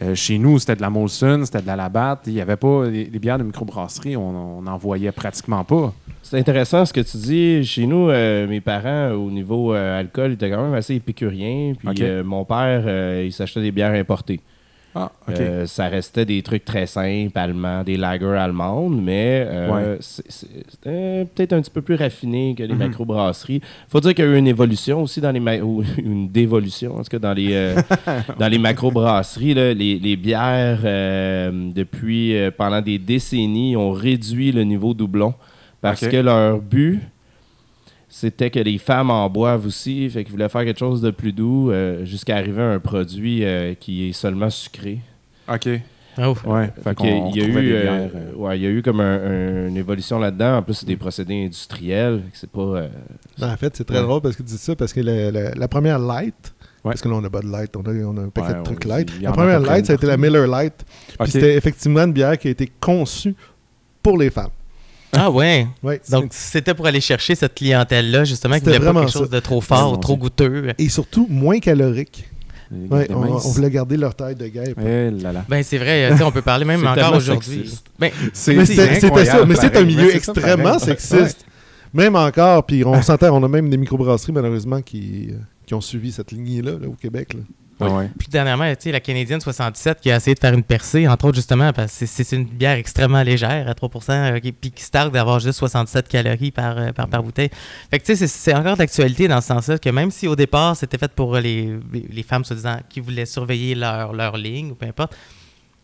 euh, 0.00 0.10
euh, 0.10 0.14
chez 0.14 0.38
nous, 0.38 0.58
c'était 0.58 0.76
de 0.76 0.80
la 0.80 0.90
Molson, 0.90 1.42
c'était 1.44 1.62
de 1.62 1.66
la 1.66 1.76
Labatt. 1.76 2.20
Il 2.26 2.34
n'y 2.34 2.40
avait 2.40 2.56
pas... 2.56 2.86
Les, 2.86 3.04
les 3.04 3.18
bières 3.18 3.38
de 3.38 3.44
microbrasserie, 3.44 4.16
on 4.16 4.62
n'en 4.62 4.76
voyait 4.76 5.12
pratiquement 5.12 5.64
pas. 5.64 5.92
C'est 6.22 6.38
intéressant 6.38 6.84
ce 6.84 6.92
que 6.92 7.00
tu 7.00 7.16
dis. 7.16 7.64
Chez 7.64 7.86
nous, 7.86 8.10
euh, 8.10 8.46
mes 8.46 8.60
parents, 8.60 9.12
au 9.12 9.30
niveau 9.30 9.74
euh, 9.74 10.00
alcool, 10.00 10.32
étaient 10.32 10.50
quand 10.50 10.62
même 10.62 10.74
assez 10.74 10.94
épicuriens. 10.94 11.72
Puis 11.78 12.02
euh, 12.02 12.22
mon 12.22 12.44
père, 12.44 12.82
euh, 12.86 13.24
il 13.24 13.32
s'achetait 13.32 13.62
des 13.62 13.72
bières 13.72 13.92
importées. 13.92 14.40
Ah. 15.00 15.12
Euh, 15.30 15.66
ça 15.66 15.86
restait 15.88 16.24
des 16.24 16.42
trucs 16.42 16.64
très 16.64 16.86
simples, 16.86 17.38
allemands, 17.38 17.84
des 17.84 17.96
lagers 17.96 18.36
allemandes, 18.36 19.00
mais 19.00 19.46
euh, 19.46 19.72
Ouais. 19.92 19.98
c'était 20.00 21.24
peut-être 21.34 21.52
un 21.52 21.60
petit 21.60 21.70
peu 21.70 21.82
plus 21.82 21.94
raffiné 21.94 22.54
que 22.56 22.62
les 22.64 22.72
Mhm. 22.72 22.78
macrobrasseries. 22.78 23.60
faut 23.88 24.00
dire 24.00 24.14
qu'il 24.14 24.24
y 24.24 24.28
a 24.28 24.30
eu 24.32 24.38
une 24.38 24.48
évolution 24.48 25.02
aussi 25.02 25.20
dans 25.20 25.30
les 25.30 25.60
ou 25.60 25.82
une 25.98 26.28
dévolution 26.28 26.96
en 26.96 27.02
tout 27.02 27.10
cas 27.10 27.18
dans 27.18 27.32
les 27.32 27.50
euh, 27.52 27.76
dans 28.40 28.48
les 28.48 28.58
macrobrasseries 28.58 29.54
là, 29.54 29.72
les, 29.74 29.98
les 29.98 30.16
bières 30.16 30.80
depuis 31.74 32.34
pendant 32.56 32.80
des 32.80 32.98
décennies 32.98 33.76
ont 33.76 33.92
réduit 33.92 34.52
le 34.52 34.64
niveau 34.64 34.94
doublon 34.94 35.34
parce 35.80 36.06
que 36.06 36.16
leur 36.16 36.58
but 36.60 37.00
c'était 38.08 38.50
que 38.50 38.58
les 38.58 38.78
femmes 38.78 39.10
en 39.10 39.28
boivent 39.28 39.66
aussi, 39.66 40.08
fait 40.10 40.24
qu'ils 40.24 40.32
voulaient 40.32 40.48
faire 40.48 40.64
quelque 40.64 40.78
chose 40.78 41.00
de 41.02 41.10
plus 41.10 41.32
doux 41.32 41.70
euh, 41.70 42.04
jusqu'à 42.04 42.36
arriver 42.36 42.62
à 42.62 42.70
un 42.70 42.78
produit 42.80 43.44
euh, 43.44 43.74
qui 43.74 44.08
est 44.08 44.12
seulement 44.12 44.50
sucré. 44.50 44.98
OK. 45.52 45.68
oh. 46.18 46.34
Ouais. 46.46 46.70
Fait 46.76 46.82
Fait 46.82 46.94
que 46.94 47.00
qu'on 47.00 47.30
il 47.30 47.36
y 47.36 47.42
a 47.42 47.46
eu, 47.46 47.72
euh, 47.72 48.08
euh, 48.14 48.34
ouais, 48.34 48.58
il 48.58 48.62
y 48.62 48.66
a 48.66 48.70
eu 48.70 48.82
comme 48.82 49.00
un- 49.00 49.04
un- 49.22 49.68
une 49.68 49.76
évolution 49.76 50.18
là-dedans. 50.18 50.56
En 50.58 50.62
plus, 50.62 50.74
c'est 50.74 50.86
des 50.86 50.96
procédés 50.96 51.44
industriels. 51.44 52.22
C'est 52.32 52.50
pas. 52.50 52.60
euh, 52.60 52.88
En 53.42 53.56
fait, 53.56 53.76
c'est 53.76 53.84
très 53.84 53.98
Ouais. 53.98 54.02
drôle 54.02 54.20
parce 54.22 54.36
que 54.36 54.42
tu 54.42 54.48
dis 54.48 54.58
ça, 54.58 54.74
parce 54.74 54.92
que 54.92 55.00
la, 55.00 55.68
première 55.68 55.98
light, 55.98 56.34
Ouais. 56.84 56.92
parce 56.92 57.02
que 57.02 57.08
là, 57.08 57.14
on 57.16 57.24
a 57.24 57.30
pas 57.30 57.40
de 57.40 57.48
light, 57.50 57.74
on 57.76 57.82
a, 57.82 57.90
on 57.92 58.16
a 58.16 58.22
un 58.22 58.28
paquet 58.30 58.52
Ouais, 58.52 58.58
de 58.58 58.62
trucs 58.62 58.84
light. 58.84 59.10
La 59.20 59.32
première 59.32 59.60
light, 59.60 59.84
ça 59.86 59.92
a 59.92 59.96
été 59.96 60.06
la. 60.06 60.16
Miller 60.16 60.46
Light. 60.46 60.74
Puis 61.20 61.30
c'était 61.30 61.56
effectivement 61.56 62.00
une 62.04 62.12
bière 62.12 62.38
qui 62.38 62.48
a 62.48 62.50
été 62.52 62.70
conçue 62.80 63.34
pour 64.02 64.16
les 64.18 64.30
femmes. 64.30 64.50
Ah 65.18 65.30
ouais. 65.30 65.66
Ouais, 65.82 66.00
Donc 66.10 66.28
c'était 66.30 66.74
pour 66.74 66.86
aller 66.86 67.00
chercher 67.00 67.34
cette 67.34 67.54
clientèle-là 67.54 68.24
justement 68.24 68.58
qui 68.58 68.64
voulait 68.64 68.80
pas 68.80 68.92
quelque 68.92 69.10
chose 69.10 69.28
ça. 69.30 69.36
de 69.36 69.40
trop 69.40 69.60
fort, 69.60 69.98
trop 70.00 70.16
goûteux. 70.16 70.72
et 70.78 70.88
surtout 70.88 71.26
moins 71.28 71.58
calorique. 71.58 72.28
Ouais, 72.70 73.08
on, 73.10 73.38
voulait 73.38 73.70
garder 73.70 73.96
leur 73.96 74.14
taille 74.14 74.34
de 74.34 74.46
guêpe. 74.46 74.78
Eh 74.78 75.10
là 75.10 75.32
là. 75.32 75.44
Ben, 75.48 75.62
c'est 75.62 75.78
vrai, 75.78 76.10
on 76.22 76.30
peut 76.30 76.42
parler 76.42 76.66
même 76.66 76.86
encore 76.86 77.14
aujourd'hui. 77.14 77.78
Ben, 77.98 78.10
C'est 78.34 78.54
Mais 78.54 78.66
c'était 78.66 78.94
c'était 78.94 79.00
ça, 79.00 79.06
incroyable, 79.06 79.46
mais 79.46 79.54
c'est 79.54 79.76
un 79.76 79.84
milieu 79.84 80.02
Mais 80.02 80.10
c'est 80.12 80.24
ça, 80.24 80.32
extrêmement 80.32 80.78
sexiste. 80.78 81.46
Même 81.94 82.14
encore, 82.16 82.66
puis 82.66 82.84
on 82.84 83.00
s'entend, 83.00 83.34
on 83.34 83.42
a 83.42 83.48
même 83.48 83.70
des 83.70 83.78
microbrasseries 83.78 84.32
malheureusement 84.32 84.82
qui, 84.82 85.30
euh, 85.30 85.36
qui 85.64 85.72
ont 85.72 85.80
suivi 85.80 86.12
cette 86.12 86.30
lignée-là 86.30 86.72
là, 86.72 86.88
au 86.88 86.92
Québec. 86.92 87.32
là. 87.32 87.40
Ah 87.80 87.88
ouais. 87.90 88.10
Puis 88.18 88.28
dernièrement, 88.28 88.68
tu 88.70 88.76
sais, 88.80 88.92
la 88.92 89.00
Canadienne 89.00 89.40
77 89.40 90.00
qui 90.00 90.10
a 90.10 90.16
essayé 90.16 90.34
de 90.34 90.40
faire 90.40 90.52
une 90.52 90.62
percée, 90.64 91.06
entre 91.06 91.26
autres 91.26 91.36
justement 91.36 91.72
parce 91.72 91.96
que 91.98 92.06
c'est- 92.06 92.32
une 92.32 92.44
bière 92.44 92.76
extrêmement 92.76 93.22
légère 93.22 93.68
à 93.68 93.74
3%, 93.74 94.12
euh, 94.34 94.38
qui- 94.40 94.52
puis 94.52 94.70
qui 94.70 94.82
se 94.82 94.90
targue 94.90 95.12
d'avoir 95.12 95.38
juste 95.40 95.58
67 95.58 96.08
calories 96.08 96.50
par, 96.50 96.76
euh, 96.78 96.92
par, 96.92 97.08
par 97.08 97.22
bouteille. 97.22 97.50
Fait 97.90 97.98
que 97.98 98.04
tu 98.04 98.16
sais, 98.16 98.26
c'est- 98.26 98.54
encore 98.54 98.76
d'actualité 98.76 99.28
dans 99.28 99.40
ce 99.40 99.48
sens-là 99.48 99.78
que 99.78 99.90
même 99.90 100.10
si 100.10 100.26
au 100.26 100.34
départ 100.36 100.76
c'était 100.76 100.98
fait 100.98 101.12
pour 101.12 101.36
les, 101.36 101.78
femmes 102.26 102.44
soi-disant 102.44 102.78
qui 102.88 103.00
voulaient 103.00 103.26
surveiller 103.26 103.74
leur, 103.74 104.12
leur 104.12 104.36
ligne 104.36 104.72
ou 104.72 104.74
peu 104.74 104.86
importe, 104.86 105.14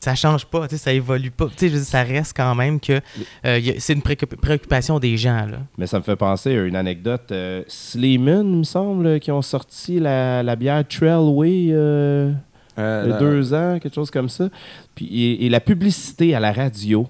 ça 0.04 0.14
change 0.14 0.44
pas, 0.46 0.68
tu 0.68 0.76
sais, 0.76 0.82
ça 0.82 0.92
évolue 0.92 1.30
pas. 1.30 1.48
Je 1.60 1.66
dire, 1.66 1.78
ça 1.78 2.02
reste 2.02 2.36
quand 2.36 2.54
même 2.54 2.78
que 2.80 3.00
euh, 3.44 3.60
c'est 3.78 3.92
une 3.94 4.02
préoccup- 4.02 4.36
préoccupation 4.36 4.98
des 4.98 5.16
gens. 5.16 5.46
Là. 5.46 5.58
Mais 5.78 5.86
ça 5.86 5.98
me 5.98 6.02
fait 6.04 6.16
penser 6.16 6.56
à 6.56 6.62
une 6.62 6.76
anecdote. 6.76 7.30
Euh, 7.32 7.62
Sleeman, 7.68 8.46
il 8.52 8.58
me 8.58 8.62
semble, 8.64 9.18
qui 9.20 9.30
ont 9.32 9.42
sorti 9.42 9.98
la, 10.00 10.42
la 10.42 10.56
bière 10.56 10.84
Trailway 10.86 11.68
euh, 11.70 12.32
Euh, 12.78 13.02
il 13.04 13.10
y 13.10 13.12
a 13.12 13.14
la- 13.14 13.20
deux 13.20 13.54
ans, 13.54 13.78
quelque 13.80 13.94
chose 13.94 14.10
comme 14.10 14.28
ça. 14.28 14.48
Puis, 14.94 15.06
et, 15.06 15.46
et 15.46 15.48
la 15.48 15.60
publicité 15.60 16.34
à 16.34 16.40
la 16.40 16.52
radio, 16.52 17.06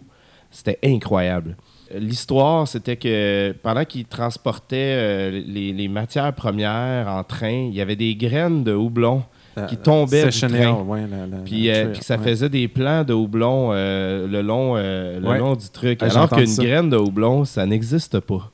c'était 0.50 0.78
incroyable. 0.84 1.56
L'histoire, 1.94 2.66
c'était 2.66 2.96
que 2.96 3.54
pendant 3.62 3.84
qu'ils 3.84 4.04
transportaient 4.04 4.76
euh, 4.96 5.30
les, 5.46 5.72
les 5.72 5.88
matières 5.88 6.32
premières 6.34 7.08
en 7.08 7.22
train, 7.24 7.68
il 7.70 7.74
y 7.74 7.80
avait 7.80 7.96
des 7.96 8.14
graines 8.16 8.64
de 8.64 8.72
houblon 8.74 9.22
qui 9.68 9.76
tombaient 9.76 10.24
du 10.24 10.32
Sessionnaire, 10.32 10.74
train. 10.74 10.82
ouais, 10.84 11.00
la- 11.10 11.26
la- 11.26 11.42
Puis, 11.44 11.70
euh, 11.70 11.94
ça 12.00 12.16
ouais. 12.16 12.22
faisait 12.24 12.48
des 12.48 12.68
plans 12.68 13.04
de 13.04 13.12
houblon 13.12 13.70
euh, 13.72 14.26
le, 14.26 14.42
long, 14.42 14.74
euh, 14.76 15.20
le 15.20 15.28
Ouais. 15.28 15.38
long 15.38 15.54
du 15.54 15.68
truc. 15.68 15.98
Ah, 16.02 16.06
alors 16.10 16.28
qu'une 16.30 16.54
graine 16.56 16.90
de 16.90 16.96
houblon, 16.96 17.44
ça 17.44 17.64
n'existe 17.66 18.18
pas. 18.20 18.50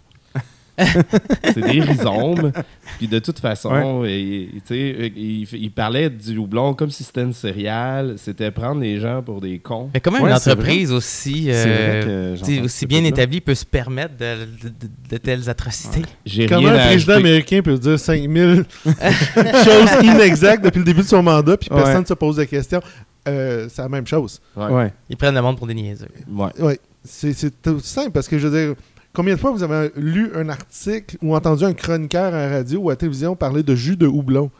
c'est 1.44 1.60
des 1.60 1.80
rhizomes. 1.80 2.52
Puis 2.98 3.06
de 3.08 3.18
toute 3.18 3.38
façon, 3.38 4.02
sais, 4.04 5.12
il, 5.16 5.46
il 5.52 5.70
parlait 5.70 6.08
du 6.10 6.36
houblon 6.38 6.74
comme 6.74 6.90
si 6.90 7.04
c'était 7.04 7.22
une 7.22 7.32
céréale. 7.32 8.14
C'était 8.16 8.50
prendre 8.50 8.80
les 8.80 8.98
gens 9.00 9.22
pour 9.22 9.40
des 9.40 9.58
cons. 9.58 9.90
Mais 9.94 10.00
comment 10.00 10.20
Ouais, 10.20 10.28
une 10.30 10.34
entreprise 10.36 10.92
aussi, 10.92 11.46
euh, 11.48 12.36
aussi 12.64 12.86
bien 12.86 13.04
établie 13.04 13.40
peut 13.40 13.54
se 13.54 13.64
permettre 13.66 14.16
de, 14.16 14.44
de- 14.62 14.68
de- 14.68 14.90
de 15.10 15.16
telles 15.18 15.48
atrocités? 15.50 16.02
J'ai 16.24 16.46
Comment 16.46 16.70
rien 16.70 16.74
un 16.82 16.86
président 16.86 17.14
américain 17.14 17.60
peut 17.62 17.78
dire 17.78 17.98
5000 17.98 18.64
choses 18.84 19.90
inexactes 20.04 20.64
depuis 20.64 20.78
le 20.78 20.84
début 20.84 21.02
de 21.02 21.06
son 21.06 21.22
mandat, 21.22 21.56
puis 21.56 21.68
Ouais. 21.70 21.82
personne 21.82 22.02
ne 22.02 22.06
se 22.06 22.14
pose 22.14 22.36
de 22.36 22.44
questions? 22.44 22.80
Euh, 23.28 23.68
c'est 23.70 23.82
la 23.82 23.88
même 23.88 24.06
chose. 24.06 24.40
Ouais. 24.56 24.66
Ouais. 24.68 24.92
Ils 25.08 25.16
prennent 25.16 25.34
le 25.34 25.42
monde 25.42 25.56
pour 25.58 25.66
des 25.66 25.74
niaiseux. 25.74 26.08
Ouais. 26.30 26.78
C'est 27.04 27.62
tout 27.62 27.80
simple 27.80 28.10
parce 28.12 28.28
que 28.28 28.38
je 28.38 28.46
veux 28.48 28.66
dire, 28.66 28.74
combien 29.12 29.34
de 29.34 29.40
fois 29.40 29.50
vous 29.50 29.62
avez 29.62 29.90
lu 29.96 30.30
un 30.34 30.48
article 30.48 31.16
ou 31.22 31.34
entendu 31.34 31.64
un 31.64 31.72
chroniqueur 31.72 32.34
à 32.34 32.46
la 32.46 32.50
radio 32.50 32.80
ou 32.80 32.90
à 32.90 32.92
la 32.92 32.96
télévision 32.96 33.36
parler 33.36 33.62
de 33.62 33.74
jus 33.74 33.96
de 33.96 34.06
houblon? 34.06 34.50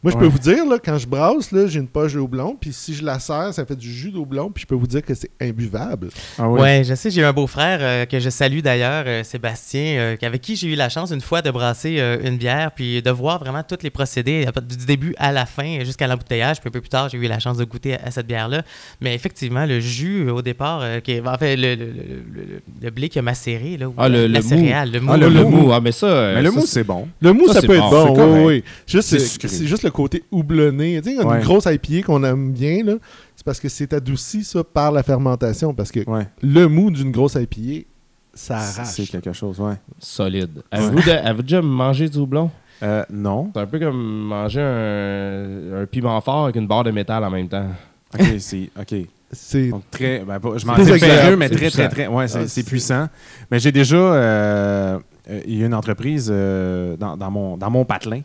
Moi, 0.00 0.12
je 0.12 0.16
peux 0.16 0.26
Ouais. 0.26 0.30
vous 0.30 0.38
dire, 0.38 0.64
là, 0.64 0.78
quand 0.82 0.96
je 0.96 1.08
brasse, 1.08 1.50
là, 1.50 1.66
j'ai 1.66 1.80
une 1.80 1.88
poche 1.88 2.14
de 2.14 2.20
houblon, 2.20 2.56
puis 2.60 2.72
si 2.72 2.94
je 2.94 3.04
la 3.04 3.18
serre, 3.18 3.52
ça 3.52 3.66
fait 3.66 3.74
du 3.74 3.92
jus 3.92 4.12
de 4.12 4.16
houblon, 4.18 4.48
puis 4.48 4.62
je 4.62 4.66
peux 4.68 4.76
vous 4.76 4.86
dire 4.86 5.02
que 5.02 5.12
c'est 5.12 5.30
imbuvable. 5.40 6.10
Ah 6.38 6.48
oui. 6.48 6.60
Ouais, 6.60 6.82
je 6.84 6.94
sais, 6.94 7.10
j'ai 7.10 7.24
un 7.24 7.32
beau-frère 7.32 7.78
euh, 7.82 8.04
que 8.06 8.20
je 8.20 8.30
salue 8.30 8.60
d'ailleurs, 8.60 9.02
euh, 9.08 9.24
Sébastien, 9.24 9.98
euh, 9.98 10.16
avec 10.22 10.40
qui 10.40 10.54
j'ai 10.54 10.68
eu 10.68 10.76
la 10.76 10.88
chance 10.88 11.10
une 11.10 11.20
fois 11.20 11.42
de 11.42 11.50
brasser 11.50 11.96
euh, 11.98 12.18
une 12.22 12.36
bière, 12.36 12.70
puis 12.76 13.02
de 13.02 13.10
voir 13.10 13.40
vraiment 13.40 13.64
tous 13.64 13.78
les 13.82 13.90
procédés 13.90 14.46
du 14.68 14.86
début 14.86 15.16
à 15.18 15.32
la 15.32 15.46
fin, 15.46 15.80
jusqu'à 15.84 16.06
l'embouteillage. 16.06 16.60
Puis 16.60 16.68
un 16.68 16.70
peu 16.70 16.80
plus 16.80 16.90
tard, 16.90 17.08
j'ai 17.08 17.18
eu 17.18 17.22
la 17.26 17.40
chance 17.40 17.56
de 17.56 17.64
goûter 17.64 17.94
à, 17.94 18.02
à 18.04 18.10
cette 18.12 18.28
bière-là. 18.28 18.62
Mais 19.00 19.16
effectivement, 19.16 19.66
le 19.66 19.80
jus, 19.80 20.30
au 20.30 20.42
départ, 20.42 20.78
euh, 20.80 21.00
qui 21.00 21.10
est- 21.14 21.26
en 21.26 21.36
fait, 21.38 21.56
le, 21.56 21.74
le, 21.74 21.86
le- 21.86 21.92
le- 22.34 22.62
le 22.82 22.90
blé 22.90 23.08
qui 23.08 23.18
a 23.18 23.22
macéré, 23.22 23.76
là, 23.76 23.88
ou 23.88 23.94
Ah, 23.98 24.08
le- 24.08 24.28
la 24.28 24.38
le 24.38 24.44
mou. 24.44 24.48
céréale, 24.48 24.92
le 24.92 25.00
mou. 25.00 25.10
Ah, 25.12 25.16
Le, 25.16 25.28
le 25.28 25.42
mou. 25.44 25.50
mou. 25.50 25.72
Ah, 25.72 25.80
mais 25.80 25.90
ça. 25.90 26.40
le 26.40 26.50
mou, 26.52 26.64
c'est- 26.64 26.84
bon. 26.84 27.08
Le 27.20 27.32
mou, 27.32 27.48
Ça, 27.52 27.60
peut 27.62 27.74
être 27.74 27.90
bon, 27.90 28.36
oui, 28.36 28.44
oui. 28.44 28.64
Juste, 28.86 29.18
c'est 29.18 29.66
juste 29.66 29.87
le 29.88 29.92
côté 29.92 30.24
houblonné. 30.30 31.00
Tu 31.02 31.10
sais, 31.16 31.22
une 31.22 31.28
Ouais. 31.28 31.40
grosse 31.40 31.66
IPA 31.66 32.06
qu'on 32.06 32.22
aime 32.24 32.52
bien, 32.52 32.84
là, 32.84 32.94
c'est 33.36 33.44
parce 33.44 33.60
que 33.60 33.68
c'est 33.68 33.92
adouci, 33.92 34.44
ça, 34.44 34.62
par 34.64 34.92
la 34.92 35.02
fermentation, 35.02 35.74
parce 35.74 35.90
que 35.90 36.08
Ouais. 36.08 36.26
le 36.42 36.66
mou 36.66 36.90
d'une 36.90 37.10
grosse 37.10 37.34
IPA, 37.34 37.86
ça 38.34 38.58
arrache. 38.58 38.86
c'est 38.88 39.06
quelque 39.06 39.32
chose, 39.32 39.58
ouais. 39.60 39.74
Solide. 39.98 40.62
Avez-vous 40.70 41.08
avez-vous 41.10 41.42
déjà 41.42 41.62
mangé 41.62 42.08
du 42.08 42.18
houblon? 42.18 42.50
Euh, 42.82 43.04
non. 43.10 43.50
C'est 43.54 43.60
un 43.60 43.66
peu 43.66 43.78
comme 43.80 43.96
manger 44.26 44.60
un, 44.60 45.82
un 45.82 45.86
piment 45.86 46.20
fort 46.20 46.44
avec 46.44 46.56
une 46.56 46.66
barre 46.68 46.84
de 46.84 46.90
métal 46.92 47.24
en 47.24 47.30
même 47.30 47.48
temps. 47.48 47.66
OK, 48.14 48.24
c'est... 48.38 48.70
OK. 48.78 48.94
C'est 49.30 49.70
très... 49.90 50.20
Ben, 50.20 50.38
je 50.56 50.64
m'en 50.66 50.74
C'est 50.76 50.84
dis 50.84 50.90
mais 51.36 51.48
c'est 51.48 51.54
très, 51.56 51.70
très, 51.70 51.88
très... 51.90 52.06
Ouais, 52.06 52.28
c'est 52.28 52.38
Ah, 52.44 52.48
c'est 52.48 52.62
puissant. 52.62 53.08
Mais 53.50 53.58
j'ai 53.58 53.72
déjà... 53.72 53.96
euh, 53.96 54.98
euh, 55.30 55.40
il 55.46 55.58
y 55.58 55.62
a 55.62 55.66
une 55.66 55.74
entreprise 55.74 56.30
euh, 56.32 56.96
dans, 56.96 57.14
dans 57.18 57.30
mon, 57.30 57.58
dans 57.58 57.68
mon 57.70 57.84
patelin 57.84 58.20
euh, 58.20 58.22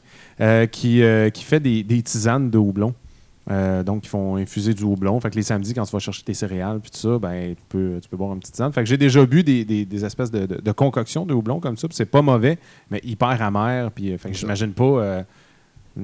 qui, 0.67 1.01
euh, 1.03 1.29
qui 1.29 1.43
fait 1.43 1.60
des, 1.60 1.84
des 1.84 2.01
tisanes 2.01 2.49
de 2.49 2.58
houblon. 2.58 2.93
Euh, 3.51 3.84
donc, 3.84 4.06
ils 4.06 4.10
font 4.10 4.38
infuser 4.38 4.73
du 4.73 4.84
houblon. 4.84 5.19
Fait 5.19 5.29
que 5.29 5.36
les 5.36 5.41
samedis, 5.43 5.73
quand 5.73 5.84
tu 5.84 5.91
vas 5.91 5.99
chercher 5.99 6.23
tes 6.23 6.34
céréales 6.34 6.79
puis 6.79 6.91
tout 6.91 6.97
ça, 6.97 7.19
ben, 7.19 7.56
tu, 7.56 7.62
peux, 7.67 7.99
tu 8.01 8.08
peux 8.08 8.15
boire 8.15 8.32
une 8.34 8.39
petite 8.39 8.53
tisane. 8.56 8.71
Fait 8.71 8.82
que 8.84 8.88
j'ai 8.89 8.97
déjà 8.97 9.25
bu 9.25 9.43
des, 9.43 9.65
des- 9.65 9.86
des 9.86 10.06
espèces 10.06 10.32
de, 10.32 10.45
de, 10.45 10.62
de 10.62 10.71
concoctions 10.71 11.25
de 11.25 11.34
houblon 11.34 11.60
comme 11.60 11.75
ça. 11.75 11.88
c'est 11.91 12.06
pas 12.06 12.21
mauvais, 12.21 12.58
mais 12.89 13.01
hyper 13.03 13.41
amer. 13.41 13.91
Puis, 13.91 14.12
euh, 14.13 14.17
fait 14.17 14.32
que 14.32 14.38
j'imagine 14.38 14.71
pas 14.71 14.84
euh, 14.86 15.23
un, 15.99 16.03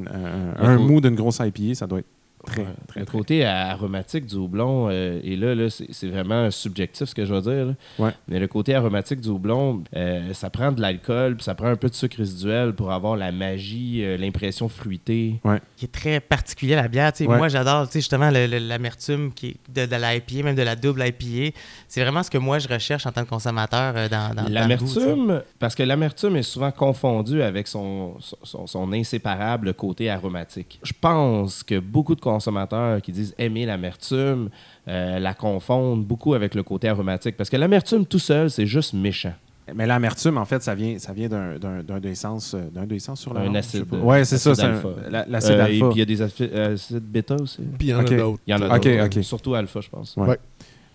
un- 0.66 0.70
un 0.70 0.78
mou 0.78 1.00
d'une 1.02 1.16
grosse 1.16 1.40
IPA, 1.40 1.76
ça 1.76 1.88
doit 1.88 2.00
être 2.00 2.08
très, 2.46 2.62
Ouais. 2.62 2.68
très, 2.88 3.00
le 3.02 3.06
très... 3.06 3.18
côté 3.18 3.46
aromatique 3.46 4.26
du 4.26 4.36
houblon, 4.36 4.88
euh, 4.90 5.20
et 5.24 5.36
là, 5.36 5.56
là 5.56 5.68
c'est 5.70 6.08
vraiment 6.08 6.50
subjectif 6.52 7.10
ce 7.10 7.16
que 7.16 7.26
je 7.26 7.34
vais 7.34 7.42
dire. 7.42 7.66
là. 7.68 7.74
Ouais. 7.98 8.12
Mais 8.28 8.40
le 8.40 8.48
côté 8.48 8.76
aromatique 8.76 9.22
du 9.22 9.30
houblon, 9.30 9.84
euh, 9.96 10.34
ça 10.34 10.50
prend 10.50 10.72
de 10.72 10.82
l'alcool, 10.82 11.36
puis 11.36 11.44
ça 11.44 11.56
prend 11.56 11.68
un 11.68 11.76
peu 11.76 11.90
de 11.90 11.96
sucre 11.96 12.18
résiduel 12.18 12.74
pour 12.74 12.92
avoir 12.92 13.16
la 13.16 13.32
magie, 13.32 14.04
euh, 14.04 14.18
l'impression 14.18 14.70
fruitée. 14.70 15.40
qui 15.76 15.86
est 15.86 15.92
très 15.92 16.20
particulier 16.20 16.76
la 16.76 16.88
bière. 16.88 17.12
Moi, 17.22 17.48
j'adore 17.48 17.88
justement 17.92 18.30
l'amertume 18.30 19.32
qui 19.34 19.58
de, 19.74 19.86
de 19.86 19.96
la 19.96 20.16
IPA, 20.16 20.44
même 20.44 20.56
de 20.56 20.62
la 20.62 20.76
double 20.76 21.04
IPA. 21.06 21.56
C'est 21.88 22.02
vraiment 22.02 22.24
ce 22.24 22.30
que 22.30 22.38
moi, 22.38 22.60
je 22.60 22.68
recherche 22.68 23.06
en 23.06 23.12
tant 23.12 23.24
que 23.24 23.30
consommateur 23.30 23.94
euh, 23.96 24.10
dans, 24.10 24.34
dans. 24.36 24.48
L'amertume, 24.50 25.42
parce 25.60 25.76
que 25.76 25.84
l'amertume 25.84 26.36
est 26.36 26.44
souvent 26.44 26.72
confondue 26.72 27.42
avec 27.42 27.68
son, 27.68 28.16
son, 28.44 28.68
son 28.68 28.94
inséparable 28.94 29.74
côté 29.74 30.10
aromatique. 30.10 30.80
Je 30.84 30.94
pense 31.00 31.64
que 31.64 31.80
beaucoup 31.80 32.16
de 32.16 32.22
consommateurs 32.34 33.02
qui 33.02 33.12
disent 33.12 33.34
aimer 33.38 33.66
l'amertume 33.66 34.50
euh, 34.88 35.20
la 35.20 35.34
confondent 35.34 36.04
beaucoup 36.06 36.34
avec 36.34 36.56
le 36.56 36.64
côté 36.64 36.88
aromatique. 36.90 37.36
Parce 37.38 37.50
que 37.50 37.58
l'amertume 37.58 38.06
tout 38.06 38.20
seul, 38.20 38.50
c'est 38.50 38.66
juste 38.68 38.94
méchant. 38.94 39.34
Mais 39.76 39.86
l'amertume, 39.86 40.38
en 40.40 40.46
fait, 40.46 40.64
ça 40.64 40.74
vient, 40.74 40.98
ça 40.98 41.14
vient 41.14 41.30
d'un, 41.30 41.58
d'un, 41.60 41.84
d'un 41.84 42.00
d'essence, 42.00 42.56
euh, 42.56 42.70
d'un 42.74 42.88
d'essence 42.88 43.20
sur 43.22 43.34
la 43.36 43.42
Un 43.42 43.46
langue, 43.46 43.58
acide, 43.58 43.86
je 43.90 43.96
sais 43.96 44.02
pas. 44.02 44.06
Ouais, 44.10 44.26
c'est 44.26 44.40
ça, 44.40 44.52
alpha. 44.66 44.90
l'acide 45.28 45.52
Euh, 45.52 45.58
Et 45.58 45.62
alpha. 45.62 45.86
puis 45.90 45.96
il 45.96 46.00
y 46.00 46.02
a 46.02 46.06
des 46.06 46.22
acides, 46.24 47.04
bêta 47.04 47.36
aussi. 47.36 47.62
Puis 47.78 47.90
il 47.90 47.92
y 47.92 47.94
en 47.94 48.00
a 48.00 48.04
d'autres. 48.04 48.40
Il 48.48 48.52
y 48.52 48.54
en 48.56 48.62
a 48.64 48.76
Ok, 48.78 48.84
d'autres. 48.88 49.18
ok. 49.18 49.24
Surtout 49.24 49.54
alpha, 49.54 49.80
je 49.82 49.90
pense. 49.90 50.16
Ouais. 50.18 50.40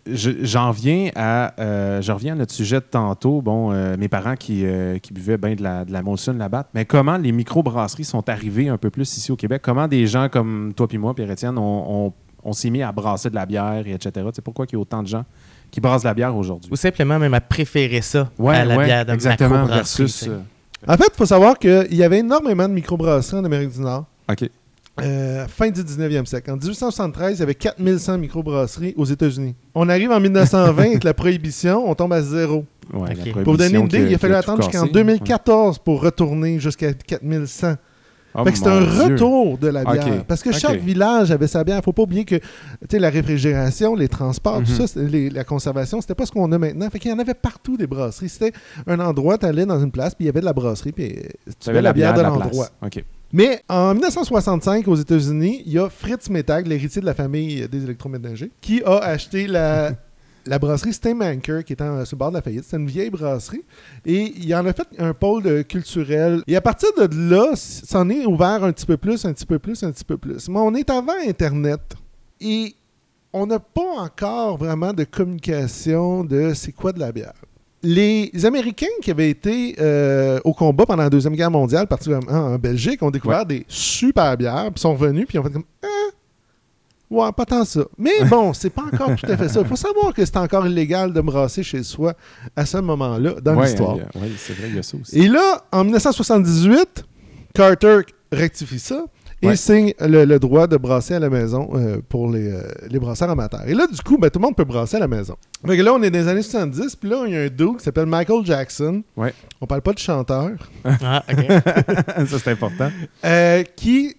Je- 0.06 0.30
j'en 0.42 0.70
viens 0.70 1.10
à, 1.16 1.54
euh, 1.60 2.02
je 2.02 2.12
reviens 2.12 2.34
à 2.34 2.36
notre 2.36 2.52
sujet 2.52 2.76
de 2.76 2.84
tantôt. 2.84 3.40
Bon, 3.40 3.72
euh, 3.72 3.96
mes 3.98 4.08
parents 4.08 4.36
qui, 4.36 4.66
euh, 4.66 4.98
qui 4.98 5.12
buvaient 5.14 5.38
bien 5.38 5.54
de 5.54 5.62
la, 5.62 5.84
de 5.84 5.92
la 5.92 6.02
Molson 6.02 6.34
là-bas. 6.34 6.66
Mais 6.74 6.84
comment 6.84 7.16
les 7.16 7.32
microbrasseries 7.32 8.04
sont 8.04 8.28
arrivées 8.28 8.68
un 8.68 8.76
peu 8.76 8.90
plus 8.90 9.16
ici 9.16 9.32
au 9.32 9.36
Québec? 9.36 9.62
Comment 9.64 9.88
des 9.88 10.06
gens 10.06 10.28
comme 10.28 10.72
toi 10.76 10.86
puis 10.88 10.98
moi, 10.98 11.14
Pierre-Étienne, 11.14 11.56
on, 11.58 12.06
on- 12.06 12.12
on 12.46 12.52
s'est 12.52 12.68
mis 12.68 12.82
à 12.82 12.92
brasser 12.92 13.30
de 13.30 13.34
la 13.34 13.46
bière, 13.46 13.84
et 13.86 13.92
etc. 13.92 14.26
C'est 14.34 14.44
pourquoi 14.44 14.66
il 14.68 14.74
y 14.74 14.76
a 14.76 14.78
autant 14.78 15.02
de 15.02 15.08
gens 15.08 15.24
qui 15.70 15.80
brassent 15.80 16.02
de 16.02 16.08
la 16.08 16.12
bière 16.14 16.36
aujourd'hui? 16.36 16.70
Ou 16.70 16.76
simplement 16.76 17.18
même 17.18 17.32
à 17.32 17.40
préférer 17.40 18.02
ça 18.02 18.28
Ouais, 18.38 18.54
à 18.56 18.64
la 18.66 18.76
ouais, 18.76 18.84
bière 18.84 19.06
de 19.06 19.12
exactement. 19.14 19.64
Versus, 19.64 20.24
euh, 20.28 20.40
En 20.86 20.98
fait, 20.98 21.08
il 21.10 21.16
faut 21.16 21.24
savoir 21.24 21.58
qu'il 21.58 21.94
y 21.94 22.02
avait 22.02 22.18
énormément 22.18 22.68
de 22.68 22.74
microbrasseries 22.74 23.38
en 23.38 23.44
Amérique 23.44 23.70
du 23.72 23.80
Nord. 23.80 24.04
OK. 24.30 24.50
Euh, 25.02 25.46
fin 25.48 25.70
du 25.70 25.82
19e 25.82 26.24
siècle. 26.24 26.50
En 26.52 26.56
1873, 26.56 27.36
il 27.36 27.40
y 27.40 27.42
avait 27.42 27.54
4100 27.56 28.18
microbrasseries 28.18 28.94
aux 28.96 29.04
États-Unis. 29.04 29.56
On 29.74 29.88
arrive 29.88 30.12
en 30.12 30.20
1920 30.20 30.82
avec 30.82 31.04
la 31.04 31.14
prohibition, 31.14 31.88
on 31.90 31.94
tombe 31.96 32.12
à 32.12 32.22
zéro. 32.22 32.64
Ouais, 32.92 33.14
Pour 33.42 33.54
vous 33.54 33.56
donner 33.56 33.76
une 33.78 33.86
idée, 33.86 34.06
il 34.08 34.14
a 34.14 34.18
fallu 34.18 34.34
attendre 34.34 34.62
jusqu'en 34.62 34.82
cassé. 34.82 34.92
2014 34.92 35.78
pour 35.80 36.00
retourner 36.02 36.60
jusqu'à 36.60 36.92
4100. 36.92 37.68
Ouais. 37.70 37.74
Oh 38.36 38.44
fait 38.44 38.50
que 38.52 38.58
c'est 38.58 38.66
un 38.66 38.80
Dieu. 38.80 39.14
retour 39.14 39.58
de 39.58 39.68
la 39.68 39.84
bière. 39.84 40.24
Parce 40.26 40.42
que 40.42 40.50
chaque 40.52 40.80
village 40.80 41.30
avait 41.30 41.46
sa 41.46 41.62
bière. 41.64 41.80
faut 41.84 41.92
pas 41.92 42.02
oublier 42.02 42.24
que 42.24 42.36
la 42.92 43.08
réfrigération, 43.10 43.94
les 43.94 44.08
transports, 44.08 44.56
tout 44.62 44.70
Mhm. 44.72 44.76
ça, 44.76 44.86
c'était- 44.88 45.06
les- 45.08 45.30
la 45.30 45.44
conservation, 45.44 46.00
c'était 46.00 46.16
pas 46.16 46.26
ce 46.26 46.32
qu'on 46.32 46.50
a 46.50 46.58
maintenant. 46.58 46.88
Fait 46.90 46.98
qu'il 46.98 47.10
y 47.12 47.14
en 47.14 47.18
avait 47.20 47.34
partout 47.34 47.76
des 47.76 47.86
brasseries. 47.86 48.28
C'était 48.28 48.52
un 48.88 48.98
endroit, 49.00 49.38
tu 49.38 49.46
allais 49.46 49.66
dans 49.66 49.80
une 49.82 49.92
place, 49.92 50.14
puis 50.16 50.24
il 50.24 50.26
y 50.26 50.30
avait 50.30 50.40
de 50.40 50.44
la 50.46 50.52
brasserie, 50.52 50.90
puis 50.92 51.14
tu 51.60 51.70
avais 51.70 51.80
la 51.82 51.92
bière 51.92 52.14
de 52.14 52.22
l'endroit. 52.22 52.68
OK. 52.84 53.04
Mais 53.34 53.60
en 53.68 53.94
1965, 53.94 54.86
aux 54.86 54.94
États-Unis, 54.94 55.64
il 55.66 55.72
y 55.72 55.78
a 55.80 55.90
Fritz 55.90 56.30
Metag, 56.30 56.68
l'héritier 56.68 57.00
de 57.00 57.06
la 57.06 57.14
famille 57.14 57.66
des 57.68 57.82
électroménagers, 57.82 58.52
qui 58.60 58.80
a 58.84 58.98
acheté 58.98 59.48
la 59.48 59.90
la 60.46 60.58
brasserie 60.60 60.92
Steinmanker, 60.92 61.64
qui 61.64 61.72
est 61.72 61.82
en- 61.82 62.04
sur 62.04 62.14
le 62.14 62.18
bord 62.20 62.28
de 62.30 62.36
la 62.36 62.42
faillite. 62.42 62.62
C'est 62.64 62.76
une 62.76 62.86
vieille 62.86 63.10
brasserie. 63.10 63.64
Et 64.06 64.32
il 64.36 64.54
en 64.54 64.64
a 64.66 64.72
fait 64.72 64.86
un 64.98 65.12
pôle 65.14 65.64
culturel. 65.64 66.42
Et 66.46 66.54
à 66.54 66.60
partir 66.60 66.90
de 66.96 67.08
là, 67.30 67.56
s'en 67.56 68.08
est 68.08 68.24
ouvert 68.24 68.62
un 68.62 68.70
petit 68.70 68.86
peu 68.86 68.96
plus, 68.96 69.24
un 69.24 69.32
petit 69.32 69.46
peu 69.46 69.58
plus, 69.58 69.82
un 69.82 69.90
petit 69.90 70.04
peu 70.04 70.16
plus. 70.16 70.48
Mais 70.48 70.60
on 70.60 70.72
est 70.76 70.88
avant 70.90 71.14
Internet. 71.26 71.80
Et 72.40 72.76
on 73.32 73.46
n'a 73.46 73.58
pas 73.58 73.98
encore 73.98 74.58
vraiment 74.58 74.92
de 74.92 75.02
communication 75.02 76.22
de 76.22 76.52
c'est 76.54 76.70
quoi 76.72 76.92
de 76.92 77.00
la 77.00 77.10
bière. 77.10 77.34
Les 77.86 78.32
Américains 78.44 78.86
qui 79.02 79.10
avaient 79.10 79.28
été 79.30 79.76
euh, 79.78 80.40
au 80.44 80.54
combat 80.54 80.86
pendant 80.86 81.02
la 81.02 81.10
Deuxième 81.10 81.36
Guerre 81.36 81.50
mondiale, 81.50 81.86
particulièrement 81.86 82.54
en 82.54 82.58
Belgique, 82.58 83.02
ont 83.02 83.10
découvert 83.10 83.44
des 83.44 83.64
super 83.68 84.36
bières, 84.38 84.70
puis 84.72 84.80
sont 84.80 84.94
revenus, 84.94 85.26
puis 85.28 85.38
ont 85.38 85.42
fait 85.44 85.50
comme 85.52 85.64
Ah, 85.82 85.86
Ouais, 87.10 87.30
pas 87.36 87.44
tant 87.44 87.64
ça. 87.64 87.82
Mais 87.98 88.24
bon, 88.28 88.54
c'est 88.54 88.70
pas 88.70 88.84
encore 88.90 89.14
tout 89.14 89.26
à 89.30 89.36
fait 89.36 89.48
ça. 89.50 89.60
Il 89.60 89.66
faut 89.66 89.76
savoir 89.76 90.14
que 90.14 90.24
c'est 90.24 90.38
encore 90.38 90.66
illégal 90.66 91.12
de 91.12 91.20
brasser 91.20 91.62
chez 91.62 91.82
soi 91.82 92.14
à 92.56 92.64
ce 92.64 92.78
moment-là 92.78 93.34
dans 93.42 93.54
Ouais, 93.54 93.66
l'histoire. 93.66 93.96
euh, 93.98 94.04
Oui, 94.16 94.32
c'est 94.38 94.54
vrai, 94.54 94.68
il 94.70 94.76
y 94.76 94.78
a 94.78 94.82
ça 94.82 94.96
aussi. 95.00 95.18
Et 95.18 95.28
là, 95.28 95.62
en 95.70 95.84
1978, 95.84 97.04
Carter 97.54 97.98
rectifie 98.32 98.78
ça 98.78 99.04
et 99.44 99.48
Ouais. 99.48 99.56
signe 99.56 99.92
le, 100.00 100.24
le 100.24 100.38
droit 100.38 100.66
de 100.66 100.76
brasser 100.76 101.14
à 101.14 101.18
la 101.18 101.30
maison 101.30 101.70
euh, 101.74 101.98
pour 102.08 102.30
les, 102.30 102.50
euh, 102.50 102.62
les 102.88 102.98
brasseurs 102.98 103.30
amateurs. 103.30 103.62
Et 103.66 103.74
là, 103.74 103.86
du 103.86 104.00
coup, 104.02 104.18
ben, 104.18 104.30
tout 104.30 104.38
le 104.38 104.44
monde 104.44 104.56
peut 104.56 104.64
brasser 104.64 104.96
à 104.96 105.00
la 105.00 105.08
maison. 105.08 105.36
Fait 105.66 105.76
que 105.76 105.82
là, 105.82 105.92
on 105.94 106.02
est 106.02 106.10
dans 106.10 106.18
les 106.18 106.28
années 106.28 106.42
70, 106.42 106.96
puis 106.96 107.08
là, 107.08 107.24
il 107.26 107.32
y 107.32 107.36
a 107.36 107.40
un 107.42 107.48
dude 107.48 107.76
qui 107.78 107.84
s'appelle 107.84 108.06
Michael 108.06 108.44
Jackson. 108.44 109.02
Ouais. 109.16 109.32
On 109.60 109.66
parle 109.66 109.82
pas 109.82 109.92
de 109.92 109.98
chanteur. 109.98 110.50
Ah, 110.84 111.22
OK. 111.32 111.46
ça, 112.26 112.38
c'est 112.38 112.50
important. 112.50 112.90
Euh, 113.24 113.62
qui 113.76 114.16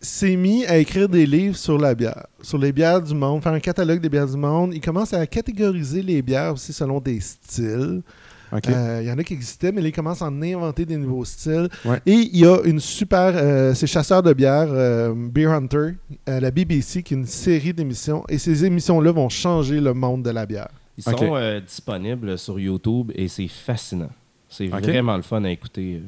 s'est 0.00 0.34
mis 0.36 0.66
à 0.66 0.78
écrire 0.78 1.08
des 1.08 1.26
livres 1.26 1.56
sur 1.56 1.78
la 1.78 1.94
bière, 1.94 2.26
sur 2.40 2.58
les 2.58 2.72
bières 2.72 3.00
du 3.00 3.14
monde, 3.14 3.40
faire 3.42 3.52
un 3.52 3.60
catalogue 3.60 4.00
des 4.00 4.08
bières 4.08 4.26
du 4.26 4.36
monde. 4.36 4.74
Il 4.74 4.80
commence 4.80 5.12
à 5.14 5.24
catégoriser 5.26 6.02
les 6.02 6.22
bières 6.22 6.54
aussi 6.54 6.72
selon 6.72 6.98
des 7.00 7.20
styles. 7.20 8.02
OK. 8.52 8.68
Euh, 8.68 9.00
Il 9.02 9.08
y 9.08 9.12
en 9.12 9.18
a 9.18 9.24
qui 9.24 9.32
existaient, 9.34 9.72
mais 9.72 9.80
là, 9.80 9.88
il 9.88 9.92
commence 9.92 10.20
à 10.22 10.26
en 10.26 10.42
inventer 10.42 10.84
des 10.84 10.96
nouveaux 10.96 11.24
styles. 11.24 11.68
Ouais. 11.84 12.00
Et 12.06 12.12
il 12.12 12.36
y 12.38 12.46
a 12.46 12.58
une 12.64 12.80
super... 12.80 13.32
euh, 13.34 13.72
c'est 13.74 13.86
Chasseurs 13.86 14.22
de 14.22 14.32
bière, 14.32 14.68
euh, 14.70 15.14
Beer 15.16 15.46
Hunter, 15.50 15.94
à 16.26 16.38
la 16.40 16.50
BBC, 16.50 17.02
qui 17.02 17.14
est 17.14 17.16
une 17.16 17.26
série 17.26 17.72
d'émissions. 17.72 18.24
Et 18.28 18.38
ces 18.38 18.64
émissions-là 18.64 19.10
vont 19.12 19.28
changer 19.28 19.80
le 19.80 19.94
monde 19.94 20.22
de 20.22 20.30
la 20.30 20.44
bière. 20.46 20.68
Ils 20.98 21.02
sont 21.04 21.16
euh, 21.36 21.60
disponibles 21.60 22.36
sur 22.38 22.60
YouTube 22.60 23.12
et 23.14 23.26
c'est 23.28 23.48
fascinant. 23.48 24.10
C'est 24.48 24.66
vraiment 24.66 25.16
le 25.16 25.22
fun 25.22 25.42
à 25.44 25.50
écouter. 25.50 26.02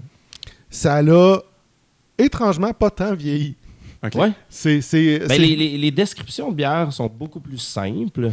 Ça 0.69 1.01
l'a 1.01 1.39
étrangement 2.19 2.73
pas 2.73 2.91
tant 2.91 3.15
vieilli. 3.15 3.57
Ouais. 4.15 4.33
C'est... 4.51 4.83
c'est- 4.83 5.21
Ben, 5.27 5.41
les- 5.41 5.79
les 5.79 5.91
descriptions 5.91 6.51
de 6.51 6.57
bière 6.57 6.93
sont 6.93 7.07
beaucoup 7.09 7.41
plus 7.41 7.57
simples. 7.59 8.33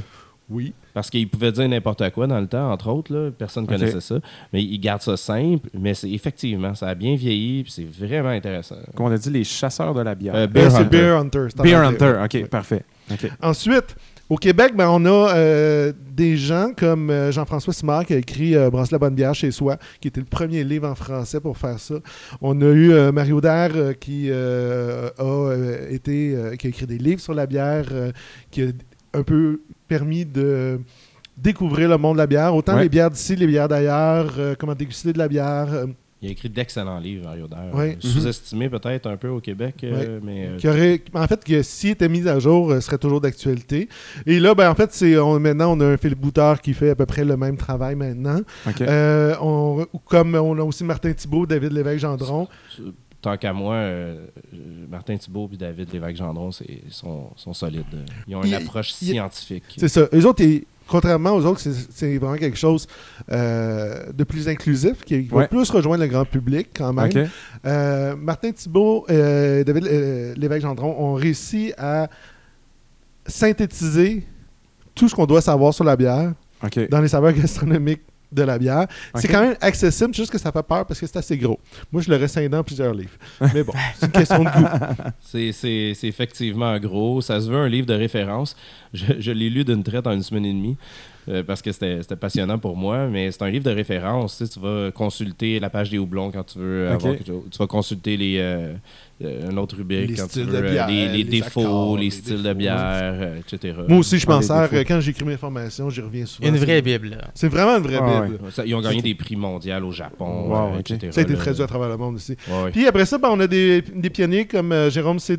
Oui. 0.51 0.73
Parce 0.93 1.09
qu'ils 1.09 1.27
pouvaient 1.29 1.51
dire 1.53 1.69
n'importe 1.69 2.09
quoi 2.11 2.27
dans 2.27 2.39
le 2.39 2.47
temps, 2.47 2.71
entre 2.71 2.89
autres. 2.89 3.13
Là. 3.13 3.31
Personne 3.31 3.63
ne 3.63 3.69
connaissait 3.69 4.01
ça. 4.01 4.15
Mais 4.51 4.61
ils 4.61 4.77
gardent 4.79 5.01
ça 5.01 5.15
simple. 5.15 5.69
Mais 5.73 5.93
c'est 5.93 6.09
effectivement, 6.11 6.75
ça 6.75 6.89
a 6.89 6.95
bien 6.95 7.15
vieilli. 7.15 7.63
puis 7.63 7.71
c'est 7.71 7.87
vraiment 8.05 8.29
intéressant. 8.29 8.75
Comme 8.95 9.05
on 9.07 9.11
a 9.11 9.17
dit, 9.17 9.29
les 9.29 9.43
chasseurs 9.45 9.93
de 9.93 10.01
la 10.01 10.13
bière. 10.15 10.35
Euh, 10.35 10.47
Beer 10.47 10.69
c'est 10.69 10.77
Hunter. 10.77 10.89
Beer 10.89 11.15
Hunter. 11.17 11.47
Beer 11.63 11.75
Hunter. 11.77 12.13
OK, 12.25 12.33
Ouais. 12.33 12.43
parfait. 12.45 12.83
Ensuite, 13.41 13.95
au 14.29 14.37
Québec, 14.37 14.73
ben, 14.75 14.87
on 14.89 15.05
a 15.05 15.33
euh, 15.35 15.93
des 16.13 16.37
gens 16.37 16.71
comme 16.77 17.09
euh, 17.09 17.31
Jean-François 17.31 17.73
Simard 17.73 18.05
qui 18.05 18.13
a 18.13 18.17
écrit 18.17 18.55
euh, 18.55 18.69
Brasse 18.69 18.91
la 18.91 18.99
bonne 18.99 19.15
bière 19.15 19.35
chez 19.35 19.51
soi, 19.51 19.77
qui 19.99 20.07
était 20.07 20.21
le 20.21 20.25
premier 20.25 20.63
livre 20.63 20.87
en 20.87 20.95
français 20.95 21.41
pour 21.41 21.57
faire 21.57 21.79
ça. 21.79 21.95
On 22.41 22.59
a 22.61 22.65
eu 22.65 22.91
euh, 22.93 23.11
Mario 23.11 23.41
Daire 23.41 23.71
euh, 23.75 23.93
qui 23.93 24.27
euh, 24.29 25.09
a 25.17 25.23
euh, 25.23 25.89
été 25.89 26.33
euh, 26.35 26.55
qui 26.55 26.67
a 26.67 26.69
écrit 26.69 26.85
des 26.87 26.97
livres 26.97 27.19
sur 27.21 27.33
la 27.33 27.45
bière, 27.45 27.85
euh, 27.91 28.11
qui 28.51 28.61
a 28.63 28.67
un 29.13 29.23
peu 29.23 29.59
permis 29.95 30.23
de 30.25 30.79
découvrir 31.37 31.89
le 31.89 31.97
monde 31.97 32.15
de 32.15 32.19
la 32.19 32.27
bière, 32.27 32.55
autant 32.55 32.75
Ouais. 32.75 32.83
les 32.83 32.89
bières 32.89 33.11
d'ici, 33.11 33.35
les 33.35 33.47
bières 33.47 33.67
d'ailleurs, 33.67 34.31
euh, 34.37 34.55
comment 34.57 34.73
déguster 34.75 35.11
de 35.11 35.17
la 35.17 35.27
bière. 35.27 35.67
euh, 35.73 35.85
Il 36.21 36.29
a 36.29 36.31
écrit 36.31 36.49
d'excellents 36.49 36.99
livres, 36.99 37.25
Mario. 37.25 37.47
Ouais. 37.73 37.97
Euh, 37.97 38.07
Sous-estimé 38.07 38.69
peut-être 38.69 39.07
un 39.07 39.17
peu 39.17 39.27
au 39.27 39.39
Québec. 39.41 39.75
euh, 39.83 40.19
mais 40.23 40.47
euh, 40.47 40.57
qui 40.57 40.67
aurait, 40.69 41.01
en 41.15 41.27
fait, 41.27 41.43
que 41.43 41.61
s'il 41.63 41.89
était 41.89 42.07
mis 42.07 42.25
à 42.27 42.37
jour, 42.39 42.71
euh, 42.71 42.79
serait 42.79 42.99
toujours 42.99 43.19
d'actualité. 43.19 43.89
Et 44.25 44.39
là, 44.39 44.53
ben, 44.55 44.69
en 44.69 44.75
fait, 44.75 44.93
c'est 44.93 45.17
on- 45.17 45.39
maintenant, 45.39 45.75
on 45.75 45.79
a 45.81 45.85
un 45.87 45.97
Philippe 45.97 46.21
Boutard 46.21 46.61
qui 46.61 46.73
fait 46.73 46.91
à 46.91 46.95
peu 46.95 47.05
près 47.07 47.25
le 47.25 47.35
même 47.37 47.57
travail 47.57 47.95
maintenant. 47.95 48.39
OK. 48.67 48.81
Euh, 48.81 49.35
on- 49.41 49.85
comme 50.05 50.35
on 50.35 50.57
a 50.59 50.63
aussi 50.63 50.83
Martin 50.85 51.11
Thibault, 51.11 51.45
David 51.47 51.71
Lévesque-Gendron. 51.73 52.47
Tant 53.21 53.37
qu'à 53.37 53.53
moi, 53.53 53.75
euh, 53.75 54.25
Martin 54.89 55.17
Thibault 55.17 55.49
et 55.53 55.57
David 55.57 55.93
Lévesque-Gendron 55.93 56.49
sont, 56.89 57.29
sont 57.35 57.53
solides. 57.53 57.85
Ils 58.27 58.35
ont 58.35 58.41
une 58.43 58.49
Il- 58.49 58.55
approche 58.55 58.93
il- 59.01 59.09
scientifique. 59.09 59.63
C'est 59.77 59.87
ça. 59.87 60.01
Eux 60.13 60.25
autres, 60.25 60.43
ils- 60.43 60.63
contrairement 60.87 61.31
aux 61.35 61.45
autres, 61.45 61.59
c'est- 61.61 62.17
vraiment 62.17 62.35
quelque 62.37 62.57
chose 62.57 62.87
euh, 63.31 64.11
de 64.11 64.23
plus 64.23 64.49
inclusif, 64.49 65.03
qui 65.05 65.21
va 65.21 65.37
Ouais. 65.37 65.47
plus 65.47 65.69
rejoindre 65.69 66.03
le 66.03 66.09
grand 66.09 66.25
public 66.25 66.69
quand 66.75 66.91
même. 66.93 67.29
Euh, 67.65 68.15
Martin 68.15 68.51
Thibault 68.51 69.05
et 69.07 69.63
David 69.63 70.35
Lévesque-Gendron 70.37 70.95
ont 70.97 71.13
réussi 71.13 71.73
à 71.77 72.09
synthétiser 73.27 74.25
tout 74.95 75.07
ce 75.07 75.15
qu'on 75.15 75.25
doit 75.25 75.41
savoir 75.41 75.73
sur 75.73 75.83
la 75.83 75.95
bière 75.95 76.33
dans 76.89 77.01
les 77.01 77.07
saveurs 77.07 77.33
gastronomiques 77.33 78.01
de 78.31 78.43
la 78.43 78.57
bière. 78.57 78.87
C'est 79.15 79.27
quand 79.27 79.41
même 79.41 79.55
accessible, 79.61 80.13
juste 80.13 80.31
que 80.31 80.37
ça 80.37 80.51
fait 80.51 80.63
peur 80.63 80.85
parce 80.85 80.99
que 80.99 81.05
c'est 81.07 81.17
assez 81.17 81.37
gros. 81.37 81.59
Moi, 81.91 82.01
je 82.01 82.09
l'aurais 82.09 82.27
scindé 82.27 82.49
dans 82.49 82.63
plusieurs 82.63 82.93
livres. 82.93 83.17
Mais 83.53 83.63
bon, 83.63 83.73
c'est 83.97 84.05
une 84.05 84.11
question 84.11 84.43
de 84.43 84.49
goût. 84.49 84.67
C'est- 85.53 86.07
effectivement 86.07 86.77
gros. 86.79 87.21
Ça 87.21 87.39
se 87.41 87.49
veut 87.49 87.57
un 87.57 87.67
livre 87.69 87.87
de 87.87 87.93
référence. 87.93 88.55
Je, 88.93 89.05
je 89.19 89.31
l'ai 89.31 89.49
lu 89.49 89.63
d'une 89.63 89.83
traite 89.83 90.07
en 90.07 90.11
une 90.11 90.23
semaine 90.23 90.45
et 90.45 90.53
demie 90.53 90.77
euh, 91.29 91.43
parce 91.43 91.61
que 91.61 91.71
c'était 91.71 92.01
passionnant 92.19 92.57
pour 92.59 92.75
moi. 92.77 93.07
Mais 93.07 93.31
c'est 93.31 93.41
un 93.43 93.49
livre 93.49 93.65
de 93.65 93.71
référence. 93.71 94.37
Tu, 94.37 94.45
sais, 94.45 94.53
tu 94.53 94.59
vas 94.59 94.91
consulter 94.91 95.59
la 95.59 95.69
page 95.69 95.89
des 95.89 95.97
houblons 95.97 96.31
quand 96.31 96.43
tu 96.43 96.59
veux 96.59 96.89
avoir 96.89 97.13
quelque 97.13 97.27
chose. 97.27 97.43
Tu 97.51 97.57
vas 97.57 97.67
consulter 97.67 98.17
les, 98.17 98.37
euh, 98.39 98.73
euh, 99.23 99.49
un 99.51 99.57
autre 99.57 99.75
rubrique 99.77 100.09
Les 100.09 100.15
quand 100.15 100.27
tu 100.31 100.41
veux. 100.43 100.61
de 100.61 100.69
bière, 100.69 100.87
les, 100.87 101.07
les 101.07 101.17
les 101.17 101.23
défauts, 101.23 101.59
accords, 101.61 101.97
les 101.97 102.03
les 102.05 102.09
styles 102.09 102.41
de 102.43 102.53
bière, 102.53 103.33
etc. 103.39 103.75
Moi 103.87 103.99
aussi, 103.99 104.17
je 104.17 104.25
Ah, 104.27 104.31
m'en 104.31 104.39
les 104.39 104.45
sers. 104.45 104.61
défauts. 104.63 104.75
euh, 104.77 104.83
Quand 104.87 104.99
j'écris 104.99 105.25
mes 105.25 105.37
formations, 105.37 105.89
j'y 105.89 106.01
reviens 106.01 106.25
souvent. 106.25 106.47
Une 106.47 106.57
C'est- 106.57 106.65
vraie 106.65 106.81
Bible. 106.81 107.17
C'est 107.35 107.47
vraiment 107.49 107.77
une 107.77 107.83
vraie 107.83 107.99
Ah, 108.01 108.21
Bible. 108.21 108.39
Ça, 108.51 108.65
ils 108.65 108.73
ont 108.73 108.81
gagné 108.81 109.01
des 109.01 109.15
prix 109.15 109.35
mondiaux 109.35 109.75
au 109.85 109.91
Japon, 109.91 110.49
Wow, 110.49 110.75
euh, 110.75 110.79
etc. 110.79 111.07
Ça 111.11 111.21
a 111.21 111.23
été 111.23 111.35
traduit 111.35 111.61
à 111.61 111.67
travers 111.67 111.89
le 111.89 111.97
monde 111.97 112.15
aussi. 112.15 112.35
Ouais, 112.49 112.63
ouais. 112.63 112.71
Puis 112.71 112.87
après 112.87 113.05
ça, 113.05 113.17
ben, 113.17 113.29
on 113.31 113.39
a 113.39 113.47
des, 113.47 113.81
des 113.81 114.09
pionniers 114.09 114.45
comme 114.45 114.71
euh, 114.71 114.89
Jérôme 114.89 115.19
C. 115.19 115.37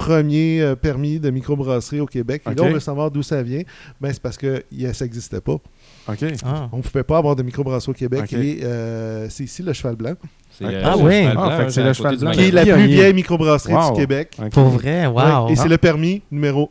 Premier 0.00 0.62
euh, 0.62 0.74
permis 0.76 1.20
de 1.20 1.28
microbrasserie 1.30 2.00
au 2.00 2.06
Québec. 2.06 2.42
Et 2.50 2.54
là, 2.54 2.62
on 2.64 2.72
veut 2.72 2.80
savoir 2.80 3.10
d'où 3.10 3.22
ça 3.22 3.42
vient. 3.42 3.62
Ben, 4.00 4.10
c'est 4.12 4.22
parce 4.22 4.38
que 4.38 4.64
yeah, 4.72 4.94
ça 4.94 5.04
n'existait 5.04 5.40
pas. 5.42 5.52
OK. 6.08 6.24
Ah. 6.44 6.68
On 6.72 6.78
ne 6.78 6.82
pouvait 6.82 7.02
pas 7.04 7.18
avoir 7.18 7.36
de 7.36 7.42
microbrasserie 7.42 7.90
au 7.90 7.94
Québec. 7.94 8.32
Et 8.32 8.60
euh, 8.64 9.28
c'est 9.28 9.44
ici 9.44 9.62
le 9.62 9.72
Cheval 9.74 9.96
Blanc, 9.96 10.14
Ah, 10.62 10.64
euh, 10.64 10.82
ah 10.84 10.92
cheval 10.96 11.34
Ah, 11.38 11.70
c'est 11.70 11.84
le 11.84 11.92
cheval 11.92 12.16
blanc. 12.18 12.30
qui 12.32 12.40
est 12.40 12.50
la 12.50 12.64
plus 12.64 12.86
vieille 12.86 13.12
microbrasserie 13.14 13.74
Wow. 13.74 13.90
du 13.92 14.00
Québec. 14.00 14.36
Pour 14.52 14.68
vrai, 14.70 15.06
wow. 15.06 15.46
Ouais, 15.46 15.52
et 15.52 15.56
c'est 15.56 15.64
Ah. 15.64 15.68
le 15.68 15.78
permis 15.78 16.22
numéro 16.30 16.70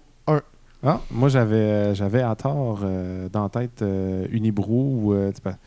Ah, 0.81 1.01
moi, 1.11 1.27
j'avais 1.27 1.55
euh, 1.55 1.93
j'avais 1.93 2.21
à 2.21 2.33
tort 2.35 2.79
euh, 2.85 3.27
dans 3.29 3.43
la 3.43 3.49
tête 3.49 3.81
euh, 3.81 4.25
euh, 4.33 5.31
pas- 5.43 5.57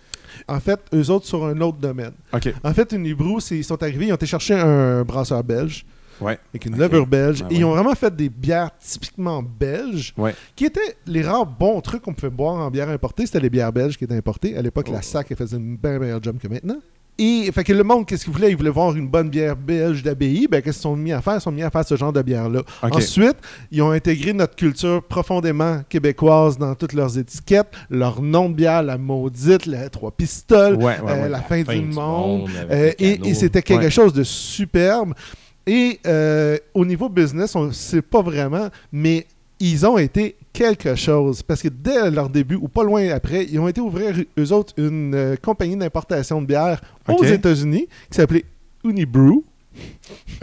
En 0.48 0.59
fait, 0.59 0.81
eux 0.94 1.11
autres 1.11 1.27
sur 1.27 1.44
un 1.44 1.61
autre 1.61 1.77
domaine. 1.77 2.12
OK. 2.33 2.53
En 2.64 2.72
fait, 2.72 2.92
Unibrou, 2.92 3.38
c'est- 3.38 3.59
ils 3.59 3.62
sont 3.64 3.81
arrivés, 3.83 4.07
ils 4.07 4.12
ont 4.12 4.16
été 4.16 4.25
chercher 4.25 4.55
un 4.55 5.03
brasseur 5.05 5.44
belge 5.44 5.85
Ouais. 6.20 6.38
avec 6.53 6.66
une 6.66 6.77
levure 6.77 7.07
belge. 7.07 7.40
Ah 7.42 7.46
et 7.51 7.55
ouais. 7.55 7.61
ils 7.61 7.64
ont 7.64 7.70
vraiment 7.72 7.94
fait 7.94 8.14
des 8.14 8.29
bières 8.29 8.70
typiquement 8.79 9.42
belges, 9.42 10.14
Ouais. 10.16 10.35
qui 10.57 10.64
étaient 10.66 10.96
les 11.07 11.22
rares 11.22 11.46
bons 11.46 11.81
trucs 11.81 12.03
qu'on 12.03 12.14
pouvait 12.14 12.31
boire 12.31 12.55
en 12.55 12.70
bière 12.70 12.88
importée. 12.90 13.27
C'était 13.27 13.40
les 13.40 13.51
bières 13.51 13.72
belges 13.72 13.96
qui 13.96 14.05
étaient 14.05 14.16
importées. 14.16 14.57
À 14.57 14.62
l'époque, 14.62 14.87
Oh. 14.90 14.92
la 14.92 15.03
SAC 15.03 15.29
elle 15.31 15.37
faisait 15.37 15.57
une 15.57 15.77
bien 15.77 15.98
meilleure 15.98 16.22
job 16.22 16.37
que 16.40 16.48
maintenant. 16.48 16.77
Et 17.18 17.51
fait 17.53 17.62
que 17.62 17.75
le 17.75 17.85
monde, 17.85 18.07
qu'est-ce 18.07 18.25
qu'il 18.25 18.33
voulait? 18.33 18.51
Il 18.51 18.57
voulait 18.57 18.70
voir 18.70 18.96
une 18.96 19.07
bonne 19.07 19.29
bière 19.29 19.55
belge 19.55 20.03
d'abbaye. 20.03 20.48
Ben, 20.51 20.62
qu'est-ce 20.62 20.79
qu'ils 20.79 20.83
sont 20.83 20.96
mis 20.96 21.12
à 21.12 21.20
faire? 21.20 21.35
Ils 21.37 21.40
sont 21.42 21.53
mis 21.53 21.62
à 21.62 21.70
faire 21.70 21.85
ce 21.87 21.94
genre 21.94 22.12
de 22.12 22.22
bière-là. 22.22 22.62
Ensuite, 22.81 23.37
ils 23.70 23.83
ont 23.83 23.90
intégré 23.90 24.33
notre 24.33 24.57
culture 24.57 25.03
profondément 25.03 25.83
québécoise 25.90 26.57
dans 26.57 26.75
toutes 26.75 26.94
leurs 26.94 27.18
étiquettes. 27.18 27.68
Leur 27.90 28.22
nom 28.22 28.48
de 28.48 28.55
bière, 28.55 28.83
la 28.83 28.96
maudite, 28.96 29.66
la 29.66 29.90
trois 29.90 30.11
pistoles, 30.11 30.77
Ouais, 30.77 30.85
ouais, 30.85 30.98
euh, 31.07 31.22
ouais. 31.25 31.29
la 31.29 31.42
fin, 31.42 31.62
Fin 31.62 31.75
du 31.75 31.81
du 31.83 31.87
monde. 31.94 32.48
Euh, 32.70 32.92
et 32.98 33.35
c'était 33.35 33.62
quelque 33.62 33.90
chose 33.90 34.14
de 34.14 34.22
superbe. 34.25 35.12
Et 35.66 36.01
euh, 36.07 36.59
au 36.75 36.85
niveau 36.85 37.09
business, 37.09 37.55
on 37.55 37.66
ne 37.66 37.72
sait 37.72 38.03
pas 38.03 38.22
vraiment, 38.22 38.68
mais 38.92 39.27
ils 39.61 39.87
ont 39.87 39.96
été 39.96 40.37
quelque 40.53 40.94
chose. 40.94 41.42
Parce 41.42 41.62
que 41.62 41.68
dès 41.68 42.11
leur 42.11 42.29
début, 42.29 42.57
ou 42.57 42.68
pas 42.68 42.83
loin 42.83 43.09
après, 43.11 43.46
ils 43.51 43.59
ont 43.61 43.68
été 43.68 43.81
ouvrir, 43.81 44.14
eux 44.38 44.53
autres, 44.53 44.75
une 44.77 45.14
euh, 45.14 45.37
compagnie 45.40 45.77
d'importation 45.77 46.42
de 46.42 46.46
bière 46.46 46.81
aux. 47.09 47.22
États-Unis 47.22 47.87
qui 48.11 48.16
s'appelait 48.16 48.44
Unibrew. 48.85 49.44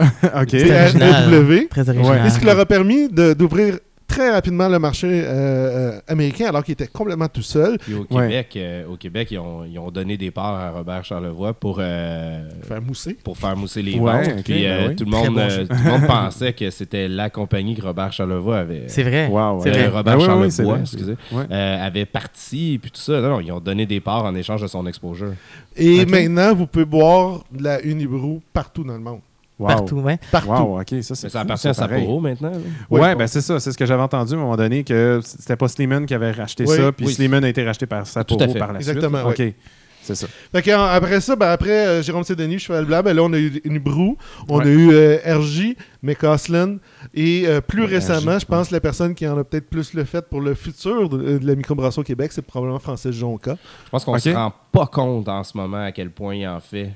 OK. 0.00 0.48
C'est 0.50 0.82
original. 0.82 1.68
Très 1.68 1.88
original. 1.88 2.26
Et 2.26 2.30
ce 2.30 2.38
qui 2.38 2.44
leur 2.46 2.58
a 2.58 2.66
permis 2.66 3.08
d'ouvrir 3.08 3.78
très 4.10 4.30
rapidement 4.30 4.68
le 4.68 4.78
marché 4.78 5.06
euh, 5.08 5.92
euh, 5.94 6.00
américain 6.08 6.46
alors 6.48 6.64
qu'il 6.64 6.72
était 6.72 6.86
complètement 6.88 7.28
tout 7.28 7.42
seul. 7.42 7.78
Puis 7.78 7.94
au 7.94 8.00
Ouais. 8.10 8.26
Québec, 8.28 8.52
euh, 8.56 8.86
au 8.88 8.96
Québec 8.96 9.28
ils, 9.30 9.38
ont, 9.38 9.64
ils 9.64 9.78
ont 9.78 9.90
donné 9.90 10.16
des 10.16 10.30
parts 10.30 10.54
à 10.54 10.70
Robert 10.72 11.04
Charlevoix 11.04 11.52
pour, 11.54 11.76
euh, 11.80 12.48
Faire 12.66 12.82
mousser. 12.82 13.14
pour 13.22 13.36
faire 13.38 13.56
mousser 13.56 13.82
les 13.82 13.96
Ouais, 13.98 14.24
ventes. 14.28 14.42
Puis 14.44 14.66
euh, 14.66 14.78
ben 14.80 14.88
oui. 14.90 14.96
tout, 14.96 15.04
le 15.04 15.10
monde, 15.10 15.26
bon 15.34 15.38
euh, 15.38 15.64
tout 15.66 15.76
le 15.84 15.90
monde 15.90 16.06
pensait 16.06 16.52
que 16.52 16.70
c'était 16.70 17.06
la 17.08 17.30
compagnie 17.30 17.74
que 17.76 17.82
Robert 17.82 18.12
Charlevoix 18.12 18.58
avait. 18.58 18.84
C'est 18.88 19.02
vrai. 19.04 19.28
Wow, 19.28 19.60
C'est 19.62 19.70
ouais. 19.70 19.78
vrai. 19.78 19.86
Robert 19.88 20.02
Ben 20.04 20.14
oui, 20.16 20.20
oui, 20.20 20.26
Charlevoix, 20.26 20.50
c'est 20.50 20.62
vrai. 20.64 20.80
excusez, 20.80 21.16
Ouais. 21.32 21.44
euh, 21.50 21.86
avait 21.86 22.06
parti, 22.06 22.78
puis 22.82 22.90
tout 22.90 23.00
ça. 23.00 23.20
Non, 23.20 23.28
non, 23.30 23.40
ils 23.40 23.52
ont 23.52 23.60
donné 23.60 23.86
des 23.86 24.00
parts 24.00 24.24
en 24.24 24.34
échange 24.34 24.62
de 24.62 24.66
son 24.66 24.86
exposure. 24.86 25.34
Et 25.76 26.04
maintenant, 26.04 26.54
vous 26.54 26.66
pouvez 26.66 26.84
boire 26.84 27.44
de 27.52 27.62
la 27.62 27.80
Unibrew 27.82 28.40
partout 28.52 28.82
dans 28.84 28.94
le 28.94 29.00
monde. 29.00 29.20
Wow. 29.60 29.66
Partout, 29.68 29.96
ouais. 30.00 30.18
Partout. 30.32 30.48
Wow, 30.50 30.80
ok, 30.80 30.88
ça 31.02 31.14
c'est 31.14 31.28
ça 31.28 31.40
appartient 31.42 31.68
à. 31.68 31.74
Sapporo 31.74 32.18
maintenant. 32.18 32.50
là. 32.50 32.56
Ouais, 32.90 33.00
Ouais, 33.00 33.14
ben 33.14 33.26
c'est 33.26 33.42
ça, 33.42 33.60
c'est 33.60 33.70
ce 33.72 33.76
que 33.78 33.84
j'avais 33.86 34.02
entendu 34.02 34.32
à 34.32 34.36
un 34.36 34.40
moment 34.40 34.56
donné 34.56 34.82
que 34.84 35.20
c'était 35.22 35.56
pas 35.56 35.68
Sleeman 35.68 36.06
qui 36.06 36.14
avait 36.14 36.32
racheté 36.32 36.64
Oui, 36.66 36.76
ça, 36.76 36.90
puis 36.92 37.06
oui. 37.06 37.12
Sleeman 37.12 37.44
a 37.44 37.48
été 37.48 37.62
racheté 37.64 37.84
par 37.86 38.06
Sapporo 38.06 38.38
Tout 38.38 38.44
à 38.44 38.48
fait. 38.48 38.58
par 38.58 38.72
la 38.72 38.78
Exactement, 38.78 39.30
suite. 39.34 39.48
OK. 39.48 39.54
C'est 40.02 40.14
ça. 40.14 40.26
Fait 40.50 40.62
que, 40.62 40.70
en- 40.74 40.82
après 40.86 41.20
ça, 41.20 41.36
ben, 41.36 41.50
après 41.50 41.86
euh, 41.86 42.02
Jérôme 42.02 42.24
Cédony, 42.24 42.58
Cheval 42.58 42.86
Blanc, 42.86 43.02
ben, 43.02 43.14
là, 43.14 43.22
on 43.22 43.32
a 43.34 43.38
eu 43.38 43.60
une 43.64 43.78
Brou, 43.78 44.16
on 44.48 44.58
Ouais. 44.60 44.64
a 44.64 44.68
eu 44.70 44.90
euh, 44.92 45.18
RJ, 45.38 45.76
McCausland, 46.02 46.78
et 47.12 47.44
euh, 47.46 47.60
plus 47.60 47.82
Ouais, 47.82 47.88
récemment, 47.90 48.38
je 48.38 48.46
pense, 48.46 48.70
la 48.70 48.80
personne 48.80 49.14
qui 49.14 49.28
en 49.28 49.36
a 49.36 49.44
peut-être 49.44 49.68
plus 49.68 49.92
le 49.92 50.04
fait 50.04 50.26
pour 50.26 50.40
le 50.40 50.54
futur 50.54 51.10
de, 51.10 51.18
euh, 51.22 51.38
de 51.38 51.46
la 51.46 51.54
microbrasserie 51.54 52.00
au 52.00 52.04
Québec, 52.04 52.32
c'est 52.32 52.40
probablement 52.40 52.78
Francis 52.78 53.12
Jonca. 53.12 53.58
Je 53.84 53.90
pense 53.90 54.04
qu'on 54.06 54.14
Ok. 54.14 54.20
se 54.20 54.30
rend 54.30 54.54
pas 54.72 54.86
compte 54.86 55.28
en 55.28 55.44
ce 55.44 55.54
moment 55.54 55.84
à 55.84 55.92
quel 55.92 56.10
point 56.10 56.34
il 56.34 56.48
en 56.48 56.60
fait. 56.60 56.92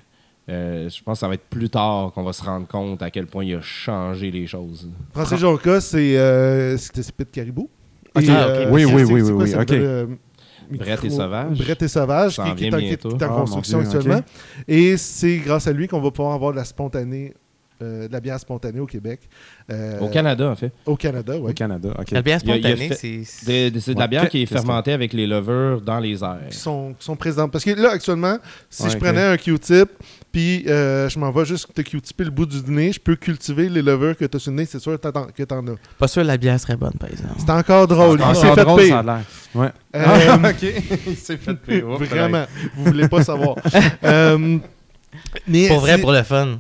Euh, 0.48 0.88
je 0.90 1.02
pense 1.02 1.16
que 1.16 1.20
ça 1.20 1.28
va 1.28 1.34
être 1.34 1.48
plus 1.48 1.70
tard 1.70 2.12
qu'on 2.12 2.22
va 2.22 2.34
se 2.34 2.42
rendre 2.44 2.66
compte 2.66 3.00
à 3.02 3.10
quel 3.10 3.26
point 3.26 3.44
il 3.44 3.54
a 3.54 3.60
changé 3.62 4.30
les 4.30 4.46
choses. 4.46 4.90
Francis 5.14 5.38
Jonca, 5.38 5.80
c'est 5.80 6.18
euh, 6.18 6.76
c'était 6.76 7.02
c'est 7.02 7.14
Pete 7.14 7.30
Caribou. 7.32 7.70
Et, 8.20 8.28
Ah, 8.28 8.44
euh, 8.44 8.70
Oui, 8.70 8.84
c'est- 8.84 8.94
oui, 8.94 9.06
c'est- 9.06 9.12
oui, 9.12 9.22
oui, 9.22 9.30
quoi, 9.32 9.42
oui, 9.44 9.48
ça 9.50 9.56
ok. 9.62 9.68
s'appelle, 9.68 9.82
euh, 9.82 10.06
Brett 10.70 11.04
et 11.04 11.10
Sauvage. 11.10 11.58
Brett 11.58 11.82
et 11.82 11.88
Sauvage, 11.88 12.36
qui, 12.36 12.54
qui 12.56 12.64
est 12.66 12.74
en, 12.74 12.78
qui 12.78 12.84
est- 12.86 12.96
qui 12.96 13.06
est 13.06 13.06
en. 13.06 13.10
Oh, 13.10 13.30
mon 13.30 13.36
construction 13.40 13.78
Dieu, 13.80 13.88
actuellement. 13.88 14.20
Et 14.68 14.96
c'est 14.98 15.38
grâce 15.38 15.66
à 15.66 15.72
lui 15.72 15.88
qu'on 15.88 16.00
va 16.00 16.10
pouvoir 16.10 16.34
avoir 16.34 16.52
de 16.52 16.56
la 16.58 16.64
spontanée, 16.64 17.32
euh, 17.84 18.08
de 18.08 18.12
la 18.12 18.20
bière 18.20 18.40
spontanée 18.40 18.80
au 18.80 18.86
Québec. 18.86 19.20
Euh, 19.70 20.00
Au 20.00 20.08
Canada, 20.08 20.48
en 20.50 20.56
fait. 20.56 20.72
Au 20.86 20.96
Canada, 20.96 21.34
oui. 21.38 21.50
Au 21.50 21.54
Canada, 21.54 21.90
OK. 21.98 22.10
La 22.10 22.22
bière 22.22 22.40
spontanée, 22.40 22.90
c'est. 22.94 23.18
De- 23.46 23.68
de- 23.74 23.80
C'est 23.80 23.94
de 23.94 23.98
la 23.98 24.04
Ouais. 24.04 24.08
bière 24.08 24.28
qui 24.28 24.42
est 24.42 24.46
fermentée 24.46 24.92
avec 24.92 25.12
les 25.12 25.26
levures 25.26 25.80
dans 25.80 25.98
les 26.00 26.22
airs. 26.24 26.48
qui 26.50 26.56
sont, 26.56 26.94
qui 26.98 27.04
sont 27.04 27.16
présentes. 27.16 27.52
Parce 27.52 27.64
que 27.64 27.70
là, 27.70 27.90
actuellement, 27.92 28.38
si 28.70 28.84
Ouais, 28.84 28.90
je 28.90 28.96
prenais 28.98 29.22
un 29.22 29.36
Q-tip, 29.36 29.88
puis 30.32 30.64
euh, 30.68 31.08
je 31.08 31.18
m'en 31.18 31.30
vais 31.30 31.44
juste 31.44 31.72
te 31.72 31.80
Q-tipper 31.82 32.24
le 32.24 32.30
bout 32.30 32.46
du 32.46 32.58
nez, 32.70 32.92
je 32.92 33.00
peux 33.00 33.14
cultiver 33.16 33.68
les 33.68 33.82
levures 33.82 34.16
que 34.16 34.24
tu 34.24 34.36
as 34.36 34.40
sur 34.40 34.50
le 34.50 34.56
nez, 34.58 34.64
c'est 34.64 34.78
sûr 34.80 34.98
que 35.00 35.42
tu 35.44 35.54
en 35.54 35.66
as. 35.68 35.74
Pas 35.98 36.08
sûr 36.08 36.22
que 36.22 36.26
la 36.26 36.36
bière 36.36 36.58
serait 36.58 36.76
bonne, 36.76 36.94
par 36.98 37.10
exemple. 37.10 37.34
C'est 37.38 37.50
encore 37.50 37.86
drôle. 37.86 38.18
Ah, 38.22 38.34
c'est 38.34 38.52
fait 38.54 38.64
drôle, 38.64 38.82
ça 38.86 38.98
a 38.98 39.02
pire. 39.02 39.12
l'air. 39.14 39.24
Ouais. 39.54 39.70
Euh, 39.96 40.50
OK. 40.50 40.62
Il 41.06 41.16
s'est 41.16 41.36
fait 41.36 41.54
pire. 41.54 41.84
Oh, 41.88 41.96
Vraiment. 41.98 42.44
Vous 42.76 42.84
voulez 42.86 43.08
pas 43.08 43.22
savoir. 43.22 43.56
Euh, 44.04 44.58
mais 45.46 45.68
Pour 45.68 45.78
vrai, 45.80 45.98
pour 45.98 46.12
le 46.12 46.22
fun. 46.22 46.58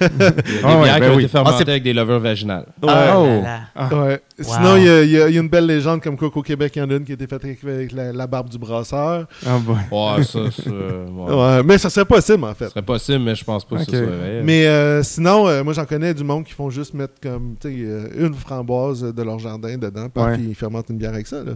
Il 0.00 0.06
y 0.20 0.24
a 0.24 0.30
des 0.30 0.42
Ah 0.62 0.76
ouais, 0.76 0.82
bières 0.84 1.00
ben 1.00 1.06
qui 1.06 1.10
ont 1.12 1.16
oui. 1.16 1.22
été 1.24 1.32
fermentées 1.32 1.64
Ah, 1.66 1.70
avec 1.70 1.82
des 1.82 1.92
levures 1.94 2.20
vaginales. 2.20 2.66
Ouais. 2.82 2.88
Ah 2.92 3.18
Oh. 3.18 3.24
là 3.24 3.40
là. 3.42 3.60
Ah. 3.74 3.94
Ouais. 3.94 4.20
Sinon, 4.38 4.76
il 4.76 4.84
y, 4.84 4.88
a- 5.20 5.28
y 5.28 5.34
y 5.34 5.38
une 5.38 5.48
belle 5.48 5.64
légende 5.66 6.02
comme 6.02 6.16
quoi 6.16 6.30
qu'au 6.30 6.42
Québec, 6.42 6.72
il 6.76 6.80
y 6.80 6.82
en 6.82 6.90
a 6.90 6.94
une 6.94 7.04
qui 7.04 7.12
a 7.12 7.14
été 7.14 7.26
faite 7.26 7.42
avec, 7.42 7.92
la, 7.92 8.12
la 8.12 8.26
barbe 8.26 8.50
du 8.50 8.58
brasseur. 8.58 9.26
Ah, 9.46 9.58
boy. 9.58 9.76
Ouais, 9.90 10.22
ça, 10.24 10.38
ça, 10.50 10.70
ouais. 10.70 11.34
Ouais, 11.34 11.62
mais 11.62 11.78
ça 11.78 11.88
serait 11.88 12.04
possible, 12.04 12.44
en 12.44 12.54
fait. 12.54 12.66
Ce 12.66 12.70
serait 12.72 12.82
possible, 12.82 13.20
mais 13.20 13.34
je 13.34 13.44
pense 13.44 13.64
pas 13.64 13.76
que 13.78 13.84
ce 13.84 13.90
soit 13.90 14.00
vrai. 14.00 14.42
Mais 14.44 14.66
euh, 14.66 15.02
sinon, 15.02 15.48
euh, 15.48 15.64
moi 15.64 15.72
j'en 15.72 15.86
connais 15.86 16.12
du 16.12 16.24
monde 16.24 16.44
qui 16.44 16.52
font 16.52 16.68
juste 16.68 16.92
mettre 16.92 17.14
comme 17.22 17.54
tu 17.60 17.68
sais, 17.68 17.74
euh, 17.78 18.26
une 18.26 18.34
framboise 18.34 19.02
de 19.02 19.22
leur 19.22 19.38
jardin 19.38 19.78
dedans, 19.78 20.08
puis 20.12 20.22
Ouais. 20.22 20.36
ils 20.38 20.54
fermentent 20.54 20.90
une 20.90 20.98
bière 20.98 21.14
avec 21.14 21.26
ça. 21.26 21.42
là. 21.42 21.52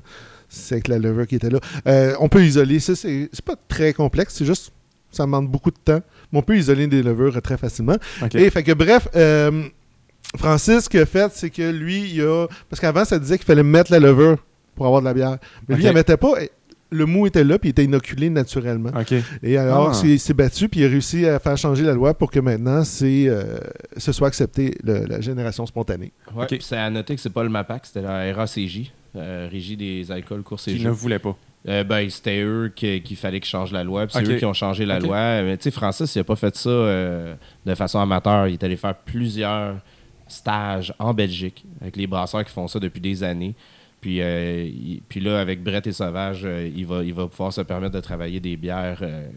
C'est 0.49 0.77
avec 0.77 0.89
la 0.89 0.99
levure 0.99 1.27
qui 1.27 1.37
était 1.37 1.51
là. 1.51 1.59
Euh, 1.87 2.15
on 2.19 2.29
peut 2.29 2.43
isoler 2.43 2.81
ça, 2.81 2.95
c'est 2.97 3.29
pas 3.45 3.55
très 3.69 3.93
complexe, 3.93 4.35
c'est 4.39 4.45
juste 4.47 4.73
ça 5.11 5.25
demande 5.25 5.49
beaucoup 5.49 5.71
de 5.71 5.77
temps. 5.85 6.01
Mais 6.33 6.39
on 6.39 6.43
peut 6.43 6.57
isoler 6.57 6.87
des 6.87 7.03
levures 7.03 7.41
très 7.43 7.57
facilement. 7.57 7.97
Et 8.35 8.51
fait 8.51 8.63
que 8.63 8.73
bref, 8.73 9.09
euh, 9.17 9.63
Francis, 10.37 10.85
ce 10.85 10.89
qu'il 10.89 11.01
a 11.01 11.07
fait, 11.07 11.31
c'est 11.35 11.51
que 11.51 11.71
lui, 11.71 12.11
il 12.15 12.23
a. 12.23 12.47
Parce 12.69 12.81
qu'avant, 12.81 13.05
ça 13.05 13.19
disait 13.19 13.37
qu'il 13.39 13.47
fallait 13.47 13.63
mettre 13.63 13.91
la 13.91 13.99
levure 13.99 14.37
pour 14.77 14.87
avoir 14.87 15.01
de 15.03 15.07
la 15.07 15.15
bière. 15.15 15.39
Mais 15.69 15.75
lui, 15.77 15.85
il 15.85 15.89
ne 15.89 15.93
mettait 15.93 16.17
pas. 16.17 16.33
Le 16.93 17.07
mou 17.07 17.27
était 17.29 17.45
là, 17.45 17.57
puis 17.57 17.69
il 17.69 17.71
était 17.71 17.85
inoculé 17.85 18.31
naturellement. 18.31 18.91
Et 19.45 19.57
alors, 19.57 19.93
Ah. 19.95 20.01
il 20.05 20.19
s'est 20.19 20.35
battu, 20.35 20.69
puis 20.69 20.81
il 20.81 20.87
a 20.87 20.89
réussi 20.89 21.25
à 21.25 21.39
faire 21.39 21.57
changer 21.57 21.85
la 21.85 21.93
loi 21.95 22.15
pour 22.15 22.33
que 22.33 22.41
maintenant, 22.41 22.83
c'est, 22.83 23.27
euh, 23.29 23.59
ce 23.97 24.11
soit 24.11 24.27
accepté, 24.27 24.77
le- 24.83 25.05
la 25.07 25.21
génération 25.21 25.65
spontanée. 25.67 26.13
Ouais, 26.35 26.43
Ok. 26.43 26.49
puis 26.49 26.59
C'est 26.63 26.77
à 26.77 26.91
noter 26.91 27.15
que 27.15 27.21
c'est 27.21 27.31
pas 27.33 27.45
le 27.45 27.49
MAPAC, 27.49 27.87
c'était 27.87 28.03
la 28.03 28.33
RACJ, 28.35 28.91
Régie 29.15 29.77
des 29.77 30.11
alcools, 30.13 30.43
courses 30.43 30.69
et 30.69 30.73
Qui 30.73 30.79
jeux. 30.81 30.89
ne 30.89 30.95
voulait 30.95 31.19
pas. 31.19 31.37
Euh, 31.69 31.85
ben, 31.85 32.09
c'était 32.09 32.41
eux 32.43 32.73
qui- 32.75 33.03
qu'il 33.03 33.17
fallait 33.17 33.39
qu'ils 33.41 33.51
changent 33.51 33.73
la 33.73 33.85
loi. 33.85 34.07
puis 34.07 34.17
C'est 34.19 34.33
eux 34.33 34.37
qui 34.39 34.45
ont 34.47 34.55
changé 34.55 34.87
la 34.87 34.99
loi. 34.99 35.43
Mais 35.43 35.57
tu 35.59 35.65
sais, 35.65 35.71
Francis, 35.71 36.15
il 36.15 36.21
a 36.21 36.25
pas 36.25 36.37
fait 36.37 36.57
ça 36.57 36.71
euh, 36.71 37.35
de 37.67 37.75
façon 37.75 37.99
amateur. 37.99 38.47
Il 38.49 38.55
est 38.55 38.65
allé 38.65 38.77
faire 38.77 38.95
plusieurs 38.95 39.77
stages 40.27 40.95
en 40.99 41.13
Belgique 41.13 41.65
avec 41.81 41.97
les 41.97 42.07
brasseurs 42.07 42.45
qui 42.45 42.53
font 42.53 42.69
ça 42.69 42.79
depuis 42.79 43.01
des 43.01 43.23
années. 43.23 43.55
Puis, 44.01 44.23
euh, 44.23 44.65
il- 44.65 45.03
puis 45.07 45.21
là, 45.21 45.41
avec 45.41 45.63
Brett 45.63 45.87
et 45.87 45.93
Sauvage, 45.93 46.43
euh, 46.45 46.71
il, 46.75 46.87
va, 46.87 47.05
il 47.05 47.13
va 47.13 47.27
pouvoir 47.27 47.53
se 47.53 47.61
permettre 47.61 47.93
de 47.95 48.01
travailler 48.01 48.41
des 48.41 48.57
bières 48.57 49.01
euh, 49.03 49.29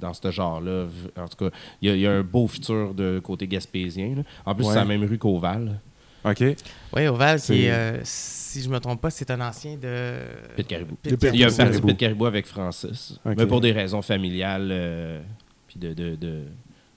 dans 0.00 0.12
ce 0.12 0.30
genre-là. 0.30 0.84
En 1.16 1.28
tout 1.28 1.48
cas, 1.48 1.56
il 1.80 1.88
y, 1.88 1.92
a, 1.92 1.94
il 1.94 2.00
y 2.02 2.06
a 2.06 2.12
un 2.12 2.22
beau 2.22 2.46
futur 2.46 2.92
de 2.92 3.20
côté 3.20 3.46
gaspésien. 3.46 4.16
là. 4.16 4.22
En 4.44 4.54
plus, 4.54 4.64
Ouais. 4.66 4.72
c'est 4.74 4.78
la 4.80 4.84
même 4.84 5.04
rue 5.04 5.16
qu'Oval. 5.16 5.80
OK. 6.24 6.42
Oui, 6.96 7.06
Oval, 7.06 7.40
qui 7.40 7.64
est, 7.66 7.70
euh, 7.70 8.00
si 8.04 8.62
je 8.62 8.68
me 8.68 8.78
trompe 8.80 9.00
pas, 9.00 9.10
c'est 9.10 9.30
un 9.30 9.40
ancien 9.40 9.76
de. 9.76 10.18
Pit 10.56 10.66
Caribou. 10.66 10.94
Pit 11.02 11.16
Il 11.32 11.36
y 11.40 11.44
a 11.44 11.48
un 11.48 11.52
parti. 11.52 11.80
Pit 11.80 11.96
Caribou 11.96 12.26
avec 12.26 12.46
Francis. 12.46 13.18
Mais 13.24 13.46
pour 13.46 13.60
des 13.60 13.72
raisons 13.72 14.02
familiales, 14.02 14.68
euh, 14.72 15.20
puis 15.68 15.78
de, 15.78 15.92
de- 15.92 16.16
de- 16.16 16.44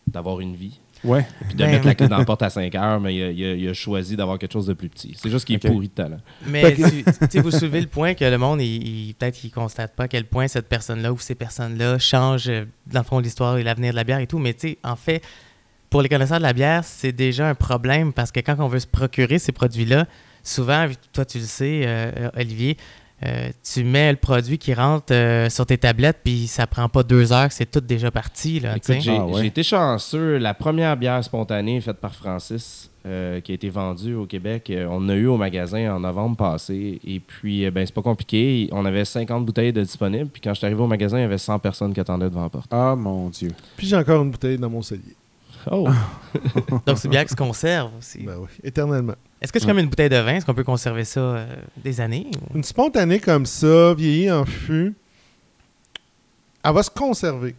d'avoir 0.08 0.40
une 0.40 0.56
vie. 0.56 0.80
Ouais. 1.04 1.28
Puis 1.46 1.54
de 1.54 1.60
Ben, 1.64 1.70
mettre 1.72 1.86
la 1.86 1.94
clé 1.94 2.08
dans 2.08 2.18
la 2.18 2.26
porte 2.26 2.42
à 2.42 2.50
5 2.50 2.74
heures, 2.74 3.00
mais 3.00 3.14
il 3.16 3.22
a, 3.24 3.30
il 3.32 3.44
a- 3.46 3.54
il 3.56 3.70
a 3.70 3.74
choisi 3.74 4.16
d'avoir 4.16 4.40
quelque 4.40 4.54
chose 4.54 4.66
de 4.66 4.74
plus 4.74 4.90
petit. 4.90 5.16
C'est 5.22 5.30
juste 5.30 5.46
qu'il 5.46 5.56
est 5.56 5.64
Ok. 5.66 5.72
pourri 5.72 5.88
de 5.90 5.94
talent. 5.94 6.18
Mais 6.48 6.74
tu 6.74 6.82
tu 7.04 7.04
sais, 7.30 7.40
vous 7.42 7.52
soulevez 7.52 7.82
le 7.82 7.88
point 7.88 8.14
que 8.16 8.26
le 8.26 8.38
monde, 8.38 8.62
il, 8.62 9.10
il- 9.10 9.14
peut-être 9.14 9.36
qu'il 9.36 9.52
constate 9.52 9.96
pas 9.96 10.04
à 10.04 10.08
quel 10.08 10.26
point 10.26 10.48
cette 10.48 10.68
personne-là 10.68 11.12
ou 11.14 11.20
ces 11.20 11.36
personnes-là 11.36 12.00
changent, 12.00 12.50
euh, 12.50 12.66
dans 12.92 13.02
le 13.02 13.06
fond, 13.06 13.20
l'histoire 13.20 13.58
et 13.58 13.64
l'avenir 13.64 13.92
de 13.92 13.96
la 13.96 14.04
bière 14.06 14.20
et 14.20 14.26
tout. 14.28 14.40
Mais 14.40 14.54
tu 14.56 14.70
sais, 14.70 14.78
en 14.84 14.96
fait, 14.96 15.22
pour 15.90 16.02
les 16.02 16.10
connaisseurs 16.10 16.38
de 16.38 16.44
la 16.44 16.54
bière, 16.54 16.84
c'est 16.84 17.12
déjà 17.12 17.48
un 17.50 17.56
problème 17.56 18.14
parce 18.14 18.32
que 18.32 18.40
quand 18.40 18.56
on 18.60 18.68
veut 18.68 18.80
se 18.80 18.88
procurer 18.88 19.40
ces 19.40 19.52
produits-là, 19.52 20.06
souvent, 20.44 20.88
toi 21.14 21.26
tu 21.26 21.40
le 21.40 21.46
sais, 21.46 21.82
euh, 21.86 22.30
Olivier, 22.36 22.78
euh, 23.26 23.50
tu 23.64 23.84
mets 23.84 24.12
le 24.12 24.18
produit 24.18 24.60
qui 24.60 24.74
rentre 24.76 25.12
euh, 25.12 25.50
sur 25.50 25.66
tes 25.66 25.78
tablettes, 25.78 26.20
puis 26.24 26.46
ça 26.46 26.68
prend 26.68 26.88
pas 26.88 27.02
deux 27.02 27.34
heures, 27.34 27.52
c'est 27.52 27.70
tout 27.70 27.80
déjà 27.82 28.12
parti. 28.12 28.60
Là. 28.60 28.78
Écoute, 28.78 28.96
j'ai, 29.00 29.18
Ah 29.18 29.26
ouais. 29.26 29.42
j'ai 29.42 29.48
été 29.48 29.64
chanceux. 29.64 30.38
La 30.38 30.54
première 30.54 30.96
bière 30.98 31.24
spontanée 31.24 31.82
faite 31.82 31.98
par 31.98 32.14
Francis, 32.14 32.92
euh, 33.08 33.40
qui 33.42 33.54
a 33.54 33.56
été 33.56 33.70
vendue 33.70 34.14
au 34.14 34.26
Québec, 34.26 34.70
euh, 34.70 34.86
on 34.90 34.98
en 34.98 35.10
a 35.10 35.16
eu 35.16 35.26
au 35.28 35.38
magasin 35.38 35.96
en 35.96 36.02
novembre 36.02 36.36
passé. 36.36 37.00
Et 37.04 37.20
puis, 37.20 37.66
euh, 37.66 37.72
ben, 37.72 37.86
c'est 37.86 37.96
pas 37.96 38.02
compliqué. 38.02 38.70
On 38.72 38.86
avait 38.86 39.06
50 39.06 39.46
bouteilles 39.46 39.74
de 39.74 39.82
disponibles. 39.82 40.30
Puis 40.30 40.42
quand 40.42 40.54
je 40.54 40.58
suis 40.58 40.66
arrivé 40.66 40.82
au 40.82 40.88
magasin, 40.88 41.18
il 41.18 41.22
y 41.22 41.24
avait 41.24 41.38
100 41.38 41.58
personnes 41.58 41.94
qui 41.94 42.00
attendaient 42.00 42.30
devant 42.30 42.44
la 42.44 42.50
porte. 42.50 42.68
Ah, 42.72 42.96
mon 42.96 43.30
Dieu. 43.30 43.52
Puis 43.78 43.88
j'ai 43.88 43.96
encore 43.96 44.22
une 44.22 44.30
bouteille 44.32 44.58
dans 44.58 44.70
mon 44.70 44.82
cellier. 44.82 45.16
Oh! 45.72 45.88
Donc 46.86 46.98
c'est 46.98 47.08
bien 47.08 47.24
que 47.24 47.30
se 47.32 47.36
conserve 47.36 47.92
aussi. 47.98 48.20
Ben 48.24 48.36
oui, 48.40 48.48
éternellement. 48.64 49.16
Est-ce 49.42 49.52
que 49.54 49.60
c'est 49.60 49.66
comme 49.68 49.80
une 49.80 49.88
bouteille 49.90 50.10
de 50.10 50.16
vin? 50.18 50.36
Est-ce 50.36 50.46
qu'on 50.46 50.54
peut 50.54 50.64
conserver 50.64 51.04
ça 51.06 51.20
euh, 51.20 51.46
des 51.84 52.02
années? 52.02 52.28
ou- 52.54 52.58
Une 52.58 52.64
spontanée 52.64 53.20
comme 53.20 53.46
ça, 53.46 53.94
vieillie 53.94 54.32
en 54.32 54.46
fût, 54.46 54.96
elle 56.64 56.74
va 56.74 56.84
se 56.84 56.90
conserver. 56.90 57.56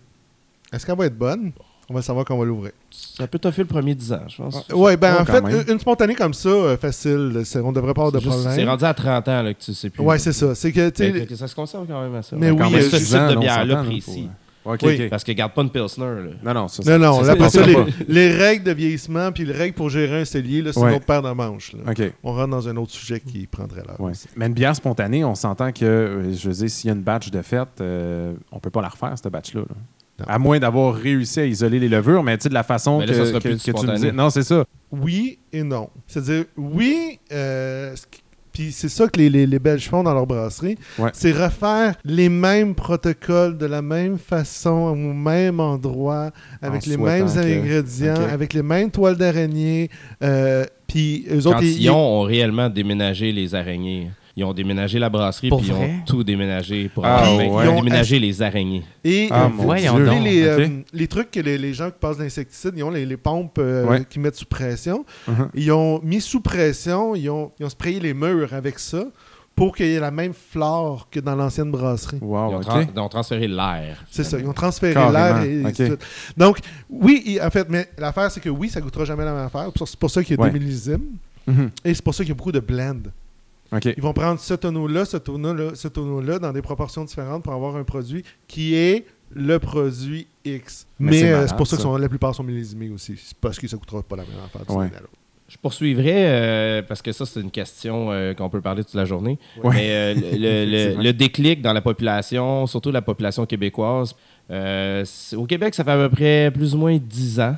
Est-ce 0.73 0.85
qu'elle 0.85 0.97
va 0.99 1.07
être 1.07 1.17
bonne? 1.17 1.53
On 1.91 1.95
va 1.95 2.03
savoir 2.03 2.27
quand 2.27 2.35
on 2.35 2.39
va 2.41 2.45
l'ouvrir. 2.45 2.73
Ça 2.91 3.27
peut 3.27 3.39
toffer 3.39 3.63
le 3.63 3.69
premier 3.69 3.95
10 3.95 4.13
ans, 4.13 4.21
je 4.29 4.37
pense. 4.37 4.69
Ouais, 4.75 4.99
ben 4.99 5.15
Oh, 5.19 5.23
en 5.23 5.25
fait, 5.25 5.41
même. 5.41 5.65
une, 5.67 5.81
spontanée 5.81 6.15
comme 6.15 6.35
ça, 6.35 6.49
euh, 6.51 6.77
facile, 6.77 7.41
c'est- 7.47 7.61
on 7.61 7.73
devrait 7.73 7.95
pas 7.95 8.03
avoir 8.03 8.13
de 8.13 8.19
juste- 8.19 8.31
problème. 8.31 8.53
C'est 8.55 8.65
rendu 8.67 8.85
à 8.85 8.93
30 8.93 9.27
ans 9.29 9.43
là, 9.43 9.55
que 9.55 9.59
tu 9.63 9.73
sais 9.73 9.89
plus. 9.89 10.03
Ouais, 10.03 10.19
c'est 10.19 10.35
ça. 10.35 10.55
C'est 10.55 10.71
que, 10.71 10.93
Mais 11.01 11.25
que 11.25 11.35
ça 11.37 11.49
se 11.49 11.55
conserve 11.55 11.87
quand 11.87 12.03
même 12.03 12.15
à 12.15 12.23
ça. 12.23 12.37
Mais 12.37 12.51
Ouais, 12.51 12.63
oui, 12.63 12.71
même, 12.73 12.81
euh, 12.81 12.91
ce 12.91 12.97
type 12.97 13.35
de 13.37 13.41
bière-là 13.41 13.85
précis. 13.85 14.29
Faut- 14.69 14.75
OK, 14.75 14.81
Oui. 14.85 15.01
OK. 15.05 15.11
Parce 15.11 15.25
que 15.25 15.33
garde 15.33 15.53
pas 15.53 15.63
une 15.63 15.71
Pilsner. 15.71 16.05
Là. 16.05 16.31
Non, 16.45 16.55
non, 16.63 16.69
ça, 16.69 16.83
Non, 16.99 16.99
non, 16.99 17.25
ça, 17.25 17.35
là, 17.35 17.49
ça 17.51 17.63
ça, 17.65 17.67
les, 18.09 18.31
règles 18.33 18.65
de 18.65 18.73
vieillissement 18.73 19.33
puis 19.33 19.45
les 19.45 19.53
règles 19.53 19.75
pour 19.75 19.91
gérer 19.91 20.21
un 20.21 20.25
cellier, 20.25 20.63
c'est 20.73 20.79
Ouais. 20.81 20.91
une 20.91 20.97
autre 20.97 21.07
paire 21.07 21.23
de 21.23 21.31
manches. 21.31 21.73
là. 21.75 21.93
On 22.23 22.33
rentre 22.33 22.51
dans 22.51 22.69
un 22.69 22.77
autre 22.77 22.93
sujet 22.93 23.21
qui 23.21 23.47
prendrait 23.47 23.83
l'heure. 23.87 24.01
Ouais. 24.01 24.13
Mais 24.37 24.47
une 24.47 24.55
bière 24.55 24.75
spontanée, 24.77 25.25
on 25.25 25.35
s'entend 25.35 25.73
que, 25.73 25.85
euh, 25.85 26.33
je 26.35 26.49
veux 26.49 26.55
dire, 26.55 26.71
s'il 26.71 26.89
y 26.89 26.91
a 26.93 26.97
une 26.97 27.03
batch 27.03 27.31
de 27.31 27.43
fête, 27.43 27.69
euh, 27.81 28.35
on 28.53 28.59
peut 28.61 28.71
pas 28.71 28.83
la 28.83 28.89
refaire, 28.89 29.13
cette 29.17 29.33
batch-là. 29.33 29.61
là. 29.63 30.25
À 30.27 30.39
moins 30.41 30.59
d'avoir 30.59 30.95
réussi 30.97 31.39
à 31.39 31.45
isoler 31.47 31.79
les 31.79 31.89
levures, 31.89 32.25
mais 32.25 32.37
tu 32.37 32.43
sais, 32.45 32.49
de 32.49 32.55
la 32.55 32.65
façon 32.65 32.99
Mais 32.99 33.07
que, 33.07 33.13
là, 33.13 33.19
ça 33.19 33.27
sera 33.27 33.39
que- 33.39 33.49
plus 33.51 33.57
que 33.59 33.63
tu 33.63 33.71
me 33.71 33.77
spontané. 33.77 33.95
disais. 33.99 34.11
Non, 34.13 34.31
c'est 34.31 34.43
ça. 34.43 34.65
Oui 34.91 35.39
et 35.53 35.63
non. 35.63 35.91
C'est-à-dire, 36.09 36.45
oui, 36.57 37.21
euh, 37.31 37.95
ce 37.95 38.03
qui- 38.07 38.21
puis 38.59 38.73
c'est 38.73 38.89
ça 38.89 39.07
que 39.07 39.19
les, 39.21 39.31
les, 39.31 39.47
les 39.47 39.59
Belges 39.61 39.89
font 39.89 40.03
dans 40.03 40.13
leur 40.15 40.27
brasserie, 40.27 40.77
Ouais. 40.99 41.11
c'est 41.13 41.31
refaire 41.33 41.95
les 42.05 42.29
mêmes 42.29 42.75
protocoles 42.75 43.57
de 43.57 43.67
la 43.67 43.83
même 43.83 44.19
façon, 44.19 44.71
au 44.71 44.95
même 44.97 45.61
endroit, 45.61 46.31
avec 46.61 46.83
En 46.87 46.91
les 46.91 46.97
mêmes 46.97 47.27
que- 47.27 47.39
ingrédients, 47.39 48.15
avec 48.33 48.53
les 48.55 48.63
mêmes 48.63 48.91
toiles 48.91 49.17
d'araignée. 49.17 49.91
euh, 50.25 50.65
Puis 50.89 51.27
eux 51.31 51.47
autres, 51.47 51.63
ils- 51.63 51.91
ont 51.91 52.23
réellement 52.23 52.69
déménagé 52.69 53.31
les 53.31 53.55
araignées. 53.55 54.11
Ils 54.39 54.45
ont 54.45 54.55
déménagé 54.55 55.01
la 55.01 55.11
brasserie, 55.11 55.51
puis 55.51 55.59
ils 55.67 55.73
vrai? 55.73 55.85
ont 56.01 56.05
tout 56.07 56.23
déménagé 56.23 56.89
pour 56.89 57.05
Ah, 57.05 57.17
avoir- 57.27 57.37
ouais. 57.37 57.65
Ils 57.65 57.69
ont 57.71 57.77
déménagé 57.83 58.21
les 58.21 58.41
araignées. 58.41 58.85
Et 59.03 59.27
Ah, 59.33 59.47
euh, 59.47 59.49
vous 59.49 59.63
Voyons 59.65 59.95
savez, 59.95 60.05
donc. 60.07 60.25
les, 60.25 60.43
euh, 60.45 60.69
les 60.93 61.07
trucs 61.09 61.33
que 61.33 61.41
les, 61.41 61.59
les 61.59 61.75
gens 61.75 61.91
qui 61.91 61.99
passent 61.99 62.19
d'insecticides, 62.19 62.75
ils 62.77 62.85
ont 62.85 62.91
les, 62.91 63.05
les 63.05 63.17
pompes 63.17 63.59
euh, 63.59 63.85
Ouais. 63.85 64.05
qui 64.09 64.21
mettent 64.21 64.37
sous 64.37 64.47
pression. 64.47 65.05
Mhm. 65.27 65.49
Ils 65.55 65.73
ont 65.73 66.01
mis 66.05 66.21
sous 66.21 66.41
pression, 66.41 67.17
ils 67.17 67.29
ont, 67.29 67.51
ils 67.59 67.67
ont 67.67 67.69
sprayé 67.69 67.99
les 67.99 68.15
murs 68.15 68.55
avec 68.55 68.79
ça 68.79 69.03
pour 69.57 69.75
qu'il 69.75 69.87
y 69.87 69.95
ait 69.95 69.99
la 70.01 70.13
même 70.13 70.33
flore 70.35 71.09
que 71.11 71.19
dans 71.19 71.35
l'ancienne 71.35 71.73
brasserie. 71.73 72.19
Wow, 72.23 72.51
Ils 72.51 72.55
ont, 72.55 72.59
OK. 72.59 72.65
tran- 72.65 72.87
ils 72.95 73.01
ont 73.01 73.09
transféré 73.09 73.49
l'air. 73.49 74.05
C'est 74.09 74.23
ça, 74.23 74.39
ils 74.39 74.47
ont 74.47 74.53
transféré 74.53 74.95
l'air 74.95 75.43
et, 75.43 75.73
tout. 75.73 75.97
Donc, 76.37 76.59
oui, 76.89 77.25
il- 77.27 77.43
en 77.43 77.51
fait, 77.51 77.69
mais 77.69 77.89
l'affaire, 77.99 78.31
c'est 78.31 78.39
que 78.41 78.51
oui, 78.51 78.69
ça 78.69 78.81
goûtera 78.81 79.05
jamais 79.05 79.25
la 79.25 79.33
même 79.33 79.47
affaire. 79.47 79.69
C'est 79.85 79.99
pour 79.99 80.11
ça 80.13 80.23
qu'il 80.23 80.37
y 80.37 80.41
a 80.41 80.43
Ouais. 80.45 80.51
des 80.53 80.61
millésimes. 80.61 81.17
Mhm. 81.49 81.71
Et 81.85 81.93
c'est 81.93 82.05
pour 82.05 82.15
ça 82.15 82.23
qu'il 82.23 82.29
y 82.29 82.33
a 82.33 82.37
beaucoup 82.37 82.53
de 82.53 82.61
blend. 82.61 83.01
Ils 83.73 84.03
vont 84.03 84.13
prendre 84.13 84.41
ce 84.41 84.55
tonneau-là, 84.55 85.05
ce 85.05 85.17
tonneau-là, 85.19 85.71
ce 85.75 85.89
tonneau-là 85.89 86.39
dans 86.39 86.53
des 86.53 86.63
proportions 86.63 87.05
différentes 87.05 87.43
pour 87.43 87.53
avoir 87.53 87.77
un 87.77 87.85
produit 87.85 88.25
qui 88.47 88.75
est 88.75 89.05
le 89.31 89.59
produit 89.59 90.27
X. 90.45 90.87
Mais 90.99 91.11
Mais, 91.11 91.19
c'est 91.21 91.33
euh, 91.33 91.47
c'est 91.47 91.57
pour 91.57 91.67
ça 91.67 91.77
que 91.77 92.01
la 92.01 92.09
plupart 92.09 92.35
sont 92.35 92.43
millésimés 92.43 92.89
aussi. 92.89 93.15
C'est 93.23 93.37
parce 93.37 93.59
que 93.59 93.69
ça 93.69 93.77
coûtera 93.77 94.03
pas 94.03 94.17
la 94.17 94.23
même 94.23 94.33
affaire. 94.45 94.65
du 94.65 94.73
Ouais. 94.73 94.87
à 94.87 95.01
l'autre. 95.01 95.13
Je 95.51 95.57
poursuivrai, 95.57 96.13
euh, 96.29 96.83
parce 96.83 97.01
que 97.01 97.11
ça, 97.13 97.25
c'est 97.25 97.41
une 97.41 97.51
question 97.51 98.11
euh, 98.13 98.35
qu'on 98.35 98.51
peut 98.51 98.61
parler 98.61 98.85
toute 98.85 98.95
la 98.95 99.07
journée. 99.07 99.39
Ouais. 99.63 99.75
Mais 99.75 99.91
euh, 99.91 100.15
le, 100.15 101.03
le- 101.03 101.13
déclic 101.15 101.63
dans 101.63 101.73
la 101.73 101.81
population, 101.81 102.67
surtout 102.67 102.91
la 102.91 103.01
population 103.01 103.47
québécoise, 103.47 104.15
euh, 104.51 105.05
au 105.37 105.45
Québec, 105.47 105.75
ça 105.75 105.85
fait 105.85 105.91
à 105.91 105.97
peu 105.97 106.15
près 106.15 106.51
plus 106.51 106.75
ou 106.75 106.79
moins 106.79 106.97
10 106.99 107.41
ans 107.41 107.57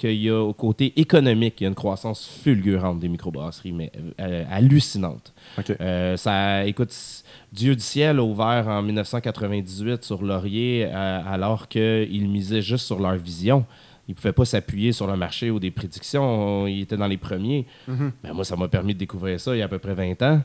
qu'il 0.00 0.22
y 0.22 0.30
a 0.30 0.40
au 0.40 0.54
côté 0.54 0.98
économique, 0.98 1.60
il 1.60 1.64
y 1.64 1.66
a 1.66 1.68
une 1.68 1.74
croissance 1.74 2.26
fulgurante 2.42 2.98
des 3.00 3.08
microbrasseries, 3.08 3.72
mais 3.72 3.92
euh, 4.18 4.44
hallucinante. 4.50 5.34
Euh, 5.80 6.16
ça, 6.16 6.64
écoute, 6.64 6.94
Dieu 7.52 7.74
du 7.76 7.82
ciel 7.82 8.18
a 8.18 8.22
ouvert 8.22 8.66
en 8.68 8.80
1998 8.82 10.02
sur 10.02 10.22
Laurier 10.22 10.86
euh, 10.88 11.20
alors 11.26 11.68
qu'ils 11.68 12.28
misaient 12.28 12.62
juste 12.62 12.86
sur 12.86 12.98
leur 12.98 13.16
vision. 13.16 13.66
Ils 14.08 14.12
ne 14.12 14.14
pouvaient 14.16 14.32
pas 14.32 14.46
s'appuyer 14.46 14.92
sur 14.92 15.06
le 15.06 15.16
marché 15.16 15.50
ou 15.50 15.60
des 15.60 15.70
prédictions. 15.70 16.66
Ils 16.66 16.80
étaient 16.82 16.96
dans 16.96 17.06
les 17.06 17.18
premiers. 17.18 17.66
Ben, 17.86 18.32
moi, 18.32 18.44
ça 18.44 18.56
m'a 18.56 18.68
permis 18.68 18.94
de 18.94 18.98
découvrir 18.98 19.38
ça 19.38 19.54
il 19.54 19.58
y 19.58 19.62
a 19.62 19.66
à 19.66 19.68
peu 19.68 19.78
près 19.78 19.94
20 19.94 20.22
ans. 20.22 20.40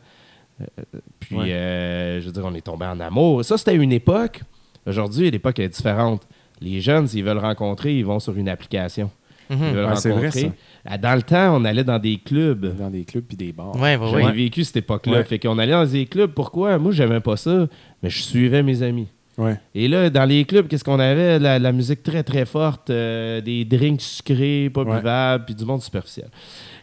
Puis, 1.19 1.35
Ouais. 1.37 2.19
je 2.21 2.25
veux 2.25 2.31
dire, 2.31 2.43
on 2.45 2.53
est 2.53 2.61
tombé 2.61 2.85
en 2.85 2.99
amour. 2.99 3.43
Ça, 3.43 3.57
c'était 3.57 3.75
une 3.75 3.91
époque. 3.93 4.41
Aujourd'hui, 4.85 5.31
l'époque 5.31 5.59
est 5.59 5.69
différente. 5.69 6.27
Les 6.61 6.79
jeunes, 6.79 7.07
s'ils 7.07 7.23
veulent 7.23 7.39
rencontrer, 7.39 7.97
ils 7.97 8.05
vont 8.05 8.19
sur 8.19 8.35
une 8.37 8.49
application. 8.49 9.09
Mhm. 9.49 9.59
Ouais, 9.61 9.95
c'est 9.95 10.09
vrai, 10.09 10.27
rencontrer. 10.27 10.51
Ah, 10.85 10.97
Dans 10.97 11.15
le 11.15 11.21
temps, 11.21 11.55
on 11.57 11.65
allait 11.65 11.83
dans 11.83 11.99
des 11.99 12.17
clubs. 12.17 12.75
Dans 12.77 12.89
des 12.89 13.03
clubs 13.05 13.23
puis 13.23 13.37
des 13.37 13.51
bars. 13.51 13.75
Ouais, 13.75 13.95
ouais. 13.97 14.31
vécu 14.31 14.63
cette 14.63 14.77
époque-là. 14.77 15.17
Ouais. 15.17 15.23
Fait 15.23 15.39
qu'on 15.39 15.57
allait 15.59 15.71
dans 15.73 15.85
des 15.85 16.05
clubs. 16.05 16.31
Pourquoi? 16.31 16.77
Moi, 16.77 16.91
j'aimais 16.91 17.19
pas 17.19 17.37
ça, 17.37 17.67
mais 18.03 18.09
je 18.09 18.21
suivais 18.21 18.63
mes 18.63 18.81
amis. 18.83 19.07
Ouais. 19.37 19.57
Et 19.73 19.87
là, 19.89 20.09
dans 20.09 20.23
les 20.23 20.45
clubs, 20.45 20.65
qu'est-ce 20.67 20.83
qu'on 20.85 20.99
avait? 20.99 21.39
La, 21.39 21.59
la 21.59 21.71
musique 21.73 22.01
très, 22.03 22.23
très 22.23 22.45
forte, 22.45 22.89
euh, 22.89 23.41
des 23.41 23.65
drinks 23.65 23.99
sucrés, 24.01 24.69
pas 24.73 24.83
Ouais. 24.83 24.95
buvables, 24.97 25.43
puis 25.45 25.55
du 25.55 25.65
monde 25.65 25.81
superficiel. 25.81 26.29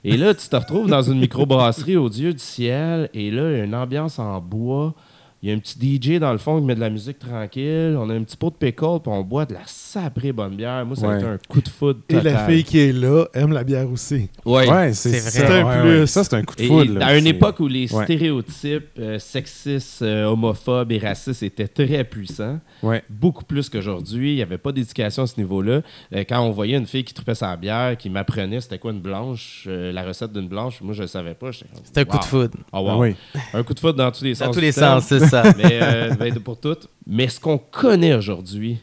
Et 0.05 0.17
là, 0.19 0.35
tu 0.35 0.47
te 0.49 0.57
retrouves 0.57 0.91
dans 0.91 1.01
une 1.03 1.19
microbrasserie 1.19 1.97
au 1.97 2.11
Dieu 2.11 2.33
du 2.33 2.39
ciel, 2.41 3.09
et 3.15 3.31
là, 3.31 3.51
il 3.53 3.57
y 3.59 3.61
a 3.63 3.65
une 3.65 3.75
ambiance 3.75 4.19
en 4.19 4.39
bois. 4.41 4.95
Il 5.43 5.49
y 5.49 5.53
a 5.53 5.57
un 5.57 5.59
petit 5.59 5.77
DJ 6.01 6.21
dans 6.21 6.31
le 6.31 6.39
fond 6.39 6.61
qui 6.61 6.65
met 6.67 6.77
de 6.77 6.81
la 6.81 6.89
musique 6.89 7.19
tranquille. 7.19 7.97
On 7.99 8.09
a 8.11 8.15
un 8.15 8.23
petit 8.23 8.37
pot 8.37 8.51
de 8.51 8.55
pickle, 8.55 9.01
puis 9.03 9.13
on 9.13 9.23
boit 9.23 9.45
de 9.45 9.55
la 9.55 9.63
saprée 9.67 10.31
bonne 10.31 10.55
bière. 10.55 10.87
Moi, 10.87 10.95
ça 10.95 11.11
a 11.11 11.17
été 11.17 11.27
un 11.27 11.39
coup 11.49 11.61
de 11.61 11.69
foudre 11.69 11.99
Et 12.09 12.15
total. 12.15 12.33
la 12.33 12.47
fille 12.47 12.63
qui 12.63 12.79
est 12.79 12.93
là 12.93 13.25
aime 13.35 13.53
la 13.53 13.65
bière 13.65 13.91
aussi. 13.91 14.29
Ouais. 14.45 14.71
Ouais, 14.71 14.93
c'est 14.93 15.09
vrai. 15.11 15.19
C'est 15.21 15.45
un 15.47 15.67
Ouais, 15.67 15.81
plus. 15.83 16.01
ouais. 16.03 16.07
Ça, 16.07 16.23
c'est 16.23 16.35
un 16.37 16.43
coup 16.45 16.55
de 16.55 16.63
Et, 16.63 16.67
foudre. 16.69 17.01
et 17.01 17.03
à 17.05 17.19
une 17.19 17.27
époque 17.27 17.59
où 17.59 17.67
les 17.67 17.93
Ouais. 17.93 18.05
stéréotypes 18.05 18.85
euh, 19.01 19.19
sexistes, 19.19 20.03
euh, 20.03 20.27
homophobes 20.27 20.93
et 20.93 20.99
racistes 20.99 21.43
étaient 21.43 21.67
très 21.67 22.05
puissants, 22.05 22.61
Ouais. 22.85 23.03
beaucoup 23.11 23.45
plus 23.45 23.69
qu'aujourd'hui, 23.69 24.33
il 24.33 24.37
n'y 24.37 24.43
avait 24.43 24.59
pas 24.59 24.71
d'éducation 24.71 25.25
à 25.25 25.27
ce 25.27 25.39
niveau-là. 25.41 25.81
Euh, 26.15 26.25
quand 26.29 26.41
on 26.41 26.53
voyait 26.53 26.77
une 26.79 26.87
fille 26.87 27.03
qui 27.03 27.15
trupait 27.15 27.35
sa 27.35 27.57
bière, 27.57 27.97
qui 27.97 28.11
m'apprenait 28.11 28.61
c'était 28.61 28.79
quoi 28.79 28.93
une 28.93 29.01
blanche, 29.01 29.65
euh, 29.67 29.91
la 29.91 30.05
recette 30.05 30.33
d'une 30.33 30.47
blanche, 30.49 30.81
moi 30.83 30.95
je 30.95 31.03
ne 31.03 31.07
savais 31.09 31.35
pas. 31.35 31.51
C'est 31.53 31.99
un 31.99 32.05
coup 32.05 32.19
de 32.19 32.25
foudre. 32.25 32.59
Ah, 32.73 32.81
wow. 32.81 32.89
Ah 32.91 32.99
oui. 32.99 33.17
Un 33.55 33.63
coup 33.65 33.75
de 33.75 33.81
foudre 33.81 33.95
dans 33.99 34.11
tous 34.13 34.23
les 34.23 34.37
sens. 34.37 34.47
Dans 34.47 34.55
tous 34.55 34.61
les 34.61 34.71
sens, 34.73 35.05
c'est 35.07 35.32
ça. 35.33 35.53
Mais 35.57 35.79
euh, 35.83 36.15
ben, 36.15 36.35
pour 36.41 36.59
toutes. 36.59 36.89
Mais 37.07 37.29
ce 37.29 37.41
qu'on 37.41 37.59
connaît 37.59 38.15
aujourd'hui, 38.15 38.79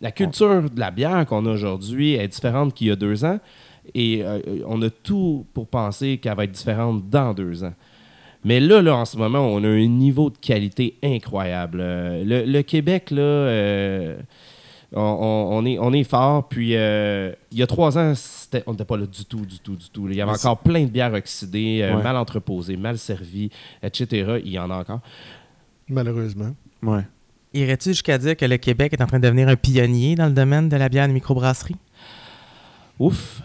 la 0.00 0.10
culture 0.10 0.68
de 0.70 0.80
la 0.80 0.90
bière 0.90 1.24
qu'on 1.26 1.46
a 1.46 1.50
aujourd'hui 1.50 2.14
est 2.14 2.28
différente 2.28 2.74
qu'il 2.74 2.88
y 2.88 2.90
a 2.90 2.96
deux 2.96 3.24
ans. 3.24 3.38
Et 3.94 4.22
euh, 4.22 4.38
on 4.66 4.80
a 4.82 4.90
tout 4.90 5.44
pour 5.54 5.66
penser 5.66 6.18
qu'elle 6.18 6.36
va 6.36 6.44
être 6.44 6.52
différente 6.52 7.08
dans 7.10 7.34
deux 7.34 7.64
ans. 7.64 7.74
Mais 8.44 8.58
là, 8.60 8.82
là, 8.82 8.96
en 8.96 9.04
ce 9.04 9.16
moment, 9.16 9.40
on 9.40 9.62
a 9.62 9.68
un 9.68 9.86
niveau 9.86 10.28
de 10.30 10.36
qualité 10.38 10.96
incroyable. 11.02 11.78
Euh, 11.80 12.24
le, 12.24 12.44
le 12.44 12.62
Québec, 12.62 13.10
là, 13.12 13.22
euh, 13.22 14.16
on, 14.94 15.64
est, 15.64 15.78
on 15.78 15.92
est 15.92 16.04
fort. 16.04 16.48
Puis, 16.48 16.76
euh, 16.76 17.32
il 17.52 17.58
y 17.58 17.62
a 17.62 17.66
trois 17.66 17.96
ans, 17.98 18.14
on 18.66 18.72
n'était 18.72 18.84
pas 18.84 18.96
là 18.96 19.06
du 19.06 19.24
tout, 19.24 19.44
du 19.46 19.58
tout, 19.60 19.76
du 19.76 19.88
tout. 19.90 20.08
Il 20.08 20.16
y 20.16 20.20
avait 20.20 20.32
encore 20.32 20.58
plein 20.58 20.82
de 20.84 20.90
bières 20.90 21.14
oxydées, 21.14 21.88
Ouais. 21.94 22.02
mal 22.02 22.16
entreposées, 22.16 22.76
mal 22.76 22.98
servies, 22.98 23.50
etc. 23.82 24.40
Il 24.44 24.50
y 24.52 24.58
en 24.58 24.70
a 24.70 24.76
encore. 24.76 25.00
Malheureusement. 25.88 26.54
Ouais. 26.82 27.02
Irais-tu 27.54 27.90
jusqu'à 27.90 28.16
dire 28.18 28.36
que 28.36 28.44
le 28.46 28.56
Québec 28.56 28.92
est 28.94 29.02
en 29.02 29.06
train 29.06 29.18
de 29.18 29.24
devenir 29.24 29.48
un 29.48 29.56
pionnier 29.56 30.14
dans 30.14 30.26
le 30.26 30.32
domaine 30.32 30.68
de 30.68 30.76
la 30.76 30.88
bière 30.88 31.06
de 31.08 31.12
microbrasserie? 31.12 31.76
Ouf. 32.98 33.42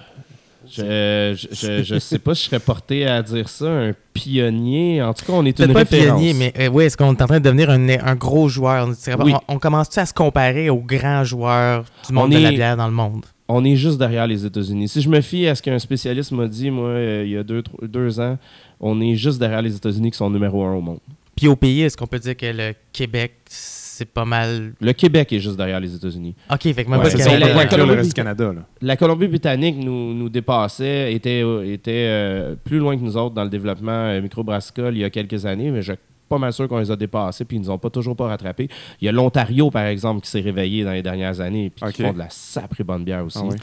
Je, 0.69 1.33
je, 1.37 1.47
je, 1.55 1.83
je 1.83 1.99
sais 1.99 2.19
pas 2.19 2.35
si 2.35 2.43
je 2.43 2.49
serais 2.49 2.59
porté 2.59 3.05
à 3.07 3.21
dire 3.23 3.47
ça, 3.47 3.65
un 3.69 3.93
pionnier. 4.13 5.01
En 5.01 5.13
tout 5.13 5.25
cas, 5.25 5.33
on 5.33 5.45
est 5.45 5.57
une 5.59 5.71
pas 5.73 5.79
référence. 5.79 6.19
pionnier, 6.21 6.33
mais 6.33 6.53
euh, 6.59 6.67
oui, 6.69 6.85
est-ce 6.85 6.97
qu'on 6.97 7.13
est 7.13 7.21
en 7.21 7.27
train 7.27 7.39
de 7.39 7.43
devenir 7.45 7.69
un, 7.69 7.87
un 7.89 8.15
gros 8.15 8.49
joueur? 8.49 8.87
On, 8.87 8.91
dirait 8.91 9.17
pas- 9.17 9.23
Oui. 9.23 9.33
on- 9.47 9.55
on 9.55 9.59
commence-tu 9.59 9.99
à 9.99 10.05
se 10.05 10.13
comparer 10.13 10.69
aux 10.69 10.79
grands 10.81 11.23
joueurs 11.23 11.85
du 12.07 12.13
monde 12.13 12.25
On 12.33 12.37
de 12.37 12.43
la 12.43 12.51
est- 12.51 12.55
bière 12.55 12.75
dans 12.77 12.87
le 12.87 12.93
monde? 12.93 13.25
On 13.49 13.63
est 13.63 13.77
juste 13.77 13.97
derrière 13.97 14.27
les 14.27 14.45
États-Unis. 14.45 14.89
Si 14.89 15.01
je 15.01 15.07
me 15.07 15.21
fie 15.21 15.47
à 15.47 15.55
ce 15.55 15.61
qu'un 15.61 15.79
spécialiste 15.79 16.33
m'a 16.33 16.47
dit, 16.49 16.69
moi, 16.69 16.89
euh, 16.89 17.23
il 17.25 17.31
y 17.31 17.37
a 17.37 17.43
deux, 17.43 17.61
trois- 17.63 17.87
deux 17.87 18.19
ans, 18.19 18.37
on 18.81 18.99
est 18.99 19.15
juste 19.15 19.39
derrière 19.39 19.61
les 19.61 19.73
États-Unis 19.73 20.11
qui 20.11 20.17
sont 20.17 20.29
numéro 20.29 20.65
un 20.65 20.73
au 20.73 20.81
monde. 20.81 20.99
Puis 21.37 21.47
au 21.47 21.55
pays, 21.55 21.83
est-ce 21.83 21.95
qu'on 21.95 22.07
peut 22.07 22.19
dire 22.19 22.35
que 22.35 22.45
le 22.47 22.73
Québec, 22.91 23.33
c'est 23.45 24.09
pas 24.09 24.25
mal. 24.25 24.73
Le 24.81 24.91
Québec 24.93 25.31
est 25.31 25.39
juste 25.39 25.55
derrière 25.55 25.79
les 25.79 25.95
États-unis. 25.95 26.35
Ok, 26.51 26.63
fait 26.63 26.73
que 26.83 26.89
même 26.89 26.99
Ouais, 26.99 27.09
pas 27.09 27.17
Canada. 27.17 27.39
la- 27.39 27.53
pas 27.53 27.61
inclure 27.61 27.63
le 27.63 27.67
Colombie- 27.83 27.95
reste 27.97 28.09
du 28.09 28.13
Canada. 28.13 28.53
Là. 28.53 28.61
La 28.81 28.97
Colombie-Britannique 28.97 29.77
nous, 29.77 30.13
nous 30.13 30.29
dépassait, 30.29 31.13
était, 31.13 31.41
était 31.71 32.05
euh, 32.09 32.55
plus 32.63 32.79
loin 32.79 32.97
que 32.97 33.01
nous 33.03 33.15
autres 33.17 33.33
dans 33.35 33.43
le 33.43 33.49
développement 33.49 33.91
euh, 33.91 34.21
microbrassicole 34.21 34.95
il 34.95 34.99
y 34.99 35.03
a 35.03 35.09
quelques 35.09 35.45
années, 35.45 35.71
mais 35.71 35.81
je 35.81 35.93
suis 35.93 36.01
pas 36.27 36.37
mal 36.39 36.51
sûr 36.53 36.67
qu'on 36.67 36.79
les 36.79 36.91
a 36.91 36.95
dépassés 36.95 37.45
puis 37.45 37.57
ils 37.57 37.61
nous 37.61 37.69
ont 37.69 37.77
pas 37.77 37.89
toujours 37.89 38.15
pas 38.15 38.27
rattrapés. 38.27 38.67
Il 38.99 39.05
y 39.05 39.07
a 39.07 39.11
l'Ontario, 39.11 39.71
par 39.71 39.85
exemple, 39.85 40.21
qui 40.25 40.29
s'est 40.29 40.41
réveillé 40.41 40.83
dans 40.83 40.91
les 40.91 41.01
dernières 41.03 41.39
années 41.39 41.71
puis 41.73 41.91
qui 41.93 42.01
font 42.03 42.13
de 42.13 42.17
la 42.19 42.29
sacrée 42.29 42.83
bonne 42.83 43.03
bière 43.03 43.23
aussi. 43.25 43.37
Ah 43.41 43.45
oui. 43.49 43.55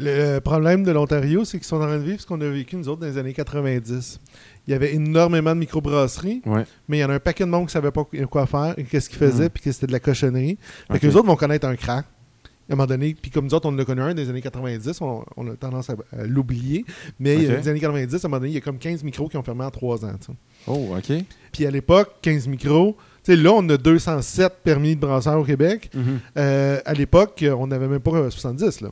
Le 0.00 0.38
problème 0.38 0.84
de 0.84 0.92
l'Ontario, 0.92 1.44
c'est 1.44 1.58
qu'ils 1.58 1.66
sont 1.66 1.76
en 1.76 1.80
train 1.86 1.98
de 1.98 2.04
vivre 2.04 2.20
ce 2.20 2.26
qu'on 2.26 2.40
a 2.40 2.48
vécu 2.48 2.76
nous 2.76 2.88
autres 2.88 3.00
dans 3.00 3.06
les 3.08 3.18
années 3.18 3.32
90. 3.32 4.20
Il 4.68 4.72
y 4.72 4.74
avait 4.74 4.94
énormément 4.94 5.54
de 5.54 5.60
microbrasseries, 5.60 6.42
Ouais. 6.44 6.64
mais 6.88 6.98
il 6.98 7.00
y 7.00 7.04
en 7.04 7.08
a 7.08 7.14
un 7.14 7.18
paquet 7.20 7.44
de 7.44 7.48
monde 7.48 7.62
qui 7.62 7.66
ne 7.76 7.82
savait 7.82 7.90
pas 7.90 8.04
quoi 8.30 8.46
faire, 8.46 8.74
et 8.76 8.84
qu'est-ce 8.84 9.08
qu'ils 9.08 9.18
faisaient, 9.18 9.46
Mm. 9.46 9.50
puis 9.50 9.62
que 9.64 9.72
c'était 9.72 9.86
de 9.86 9.92
la 9.92 9.98
cochonnerie. 10.00 10.58
Fait 10.92 10.98
que 10.98 11.06
les 11.06 11.16
autres 11.16 11.26
vont 11.26 11.36
connaître 11.36 11.66
un 11.66 11.74
crack. 11.74 12.04
À 12.70 12.74
un 12.74 12.76
moment 12.76 12.86
donné, 12.86 13.16
puis 13.20 13.30
comme 13.30 13.46
nous 13.46 13.54
autres, 13.54 13.66
on 13.66 13.72
en 13.74 13.78
a 13.78 13.84
connu 13.86 14.02
un 14.02 14.12
des 14.12 14.28
années 14.28 14.42
90, 14.42 15.00
on, 15.00 15.24
on 15.38 15.48
a 15.50 15.56
tendance 15.56 15.88
à, 15.88 15.94
à 16.12 16.24
l'oublier. 16.26 16.84
Mais 17.18 17.34
Ok. 17.36 17.42
euh, 17.50 17.60
des 17.62 17.68
années 17.70 17.80
90, 17.80 18.14
à 18.14 18.18
un 18.18 18.28
moment 18.28 18.40
donné, 18.40 18.50
il 18.50 18.54
y 18.56 18.58
a 18.58 18.60
comme 18.60 18.76
15 18.76 19.02
micros 19.04 19.26
qui 19.30 19.38
ont 19.38 19.42
fermé 19.42 19.64
en 19.64 19.70
3 19.70 20.04
ans. 20.04 20.12
Oh, 20.66 20.88
OK. 20.94 21.12
Puis 21.50 21.64
à 21.64 21.70
l'époque, 21.70 22.16
15 22.20 22.46
micros, 22.46 22.94
tu 23.24 23.32
sais, 23.34 23.36
là, 23.42 23.52
on 23.54 23.66
a 23.70 23.78
207 23.78 24.52
permis 24.62 24.96
de 24.96 25.00
brasseur 25.00 25.40
au 25.40 25.44
Québec. 25.44 25.88
Mhm. 25.94 26.18
Euh, 26.36 26.80
à 26.84 26.92
l'époque, 26.92 27.42
on 27.58 27.66
n'avait 27.68 27.88
même 27.88 28.00
pas 28.00 28.10
euh, 28.16 28.28
70. 28.28 28.82
Là. 28.82 28.90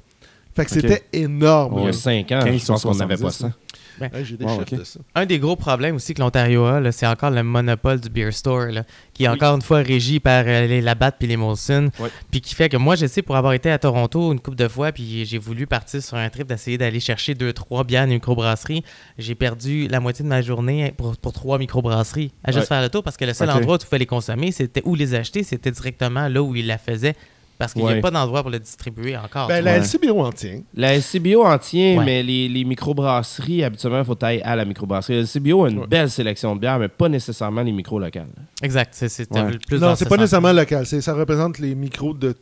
Fait 0.54 0.64
que 0.64 0.70
c'était 0.70 1.02
énorme. 1.12 1.74
Il 1.80 1.84
y 1.84 1.88
a 1.88 1.92
5 1.92 2.32
ans, 2.32 2.40
15 2.44 2.60
je 2.62 2.66
pense 2.66 2.80
sur 2.80 2.88
qu'on 2.90 2.96
n'avait 2.96 3.18
pas 3.18 3.30
70, 3.30 3.54
ça. 3.98 4.06
Hey, 4.18 4.24
J'ai 4.24 4.36
des 4.36 4.44
Wow, 4.44 4.50
chiffres 4.50 4.72
ok. 4.72 4.78
de 4.78 4.84
ça. 4.84 5.00
Un 5.14 5.26
des 5.26 5.38
gros 5.38 5.56
problèmes 5.56 5.96
aussi 5.96 6.14
que 6.14 6.20
l'Ontario 6.20 6.64
a, 6.64 6.80
là, 6.80 6.92
c'est 6.92 7.06
encore 7.06 7.30
le 7.30 7.42
monopole 7.42 8.00
du 8.00 8.08
beer 8.08 8.30
store, 8.32 8.66
là, 8.66 8.84
qui 9.14 9.24
est 9.24 9.28
Oui. 9.28 9.34
encore 9.34 9.54
une 9.56 9.62
fois 9.62 9.78
régi 9.78 10.20
par 10.20 10.44
euh, 10.46 10.66
les 10.66 10.80
Labatt 10.80 11.16
puis 11.18 11.28
les 11.28 11.36
Molson, 11.36 11.90
puis 12.30 12.40
qui 12.40 12.54
fait 12.54 12.68
que 12.68 12.76
moi, 12.76 12.96
je 12.96 13.06
sais, 13.06 13.22
pour 13.22 13.36
avoir 13.36 13.52
été 13.52 13.70
à 13.70 13.78
Toronto 13.78 14.32
une 14.32 14.40
couple 14.40 14.56
de 14.56 14.68
fois, 14.68 14.92
puis 14.92 15.24
j'ai 15.24 15.38
voulu 15.38 15.66
partir 15.66 16.02
sur 16.02 16.16
un 16.16 16.28
trip 16.28 16.46
d'essayer 16.46 16.78
d'aller 16.78 17.00
chercher 17.00 17.34
deux, 17.34 17.52
trois 17.52 17.84
bières 17.84 18.06
de 18.06 18.12
microbrasserie, 18.12 18.82
j'ai 19.18 19.34
perdu 19.34 19.88
la 19.88 20.00
moitié 20.00 20.22
de 20.24 20.28
ma 20.28 20.42
journée 20.42 20.92
pour, 20.96 21.16
pour 21.16 21.32
trois 21.32 21.58
microbrasseries 21.58 22.32
à 22.44 22.52
juste 22.52 22.62
Ouais. 22.62 22.66
faire 22.66 22.82
le 22.82 22.88
tour, 22.88 23.02
parce 23.02 23.16
que 23.16 23.24
le 23.24 23.32
seul 23.34 23.50
endroit 23.50 23.76
où 23.76 23.78
tu 23.78 23.86
pouvais 23.86 23.98
les 23.98 24.06
consommer, 24.06 24.52
c'était 24.52 24.82
où 24.84 24.94
les 24.94 25.14
acheter, 25.14 25.42
c'était 25.42 25.70
directement 25.70 26.28
là 26.28 26.42
où 26.42 26.54
ils 26.56 26.66
la 26.66 26.78
faisaient, 26.78 27.14
parce 27.58 27.72
qu'il 27.72 27.84
n'y 27.84 27.90
a 27.92 28.00
pas 28.00 28.10
d'endroit 28.10 28.42
pour 28.42 28.50
le 28.50 28.58
distribuer 28.58 29.16
encore. 29.16 29.48
Ben, 29.48 29.64
la. 29.64 29.78
LCBO 29.78 30.20
en 30.20 30.32
tient. 30.32 30.60
La 30.74 30.94
LCBO 30.96 31.44
en 31.44 31.58
tient, 31.58 31.98
Ouais. 31.98 32.04
mais 32.04 32.22
les, 32.22 32.48
les 32.48 32.64
microbrasseries, 32.64 33.64
habituellement, 33.64 33.98
il 34.00 34.04
faut 34.04 34.14
tailler 34.14 34.42
à 34.42 34.56
la 34.56 34.64
microbrasserie. 34.64 35.14
La 35.16 35.22
LCBO 35.22 35.64
a 35.64 35.70
une 35.70 35.78
Ouais. 35.80 35.86
belle 35.86 36.10
sélection 36.10 36.54
de 36.54 36.60
bières, 36.60 36.78
mais 36.78 36.88
pas 36.88 37.08
nécessairement 37.08 37.62
les 37.62 37.72
micros 37.72 37.98
locales. 37.98 38.26
Exact, 38.62 38.90
c'est 38.94 39.08
c'est 39.08 39.30
Ouais. 39.32 39.58
plus 39.66 39.80
non, 39.80 39.94
c'est 39.96 40.04
ce 40.04 40.08
pas 40.08 40.16
nécessairement 40.16 40.52
local. 40.52 40.86
C'est- 40.86 41.00
Ça 41.00 41.14
représente 41.14 41.58
les 41.58 41.74
micros 41.74 42.14
de 42.14 42.34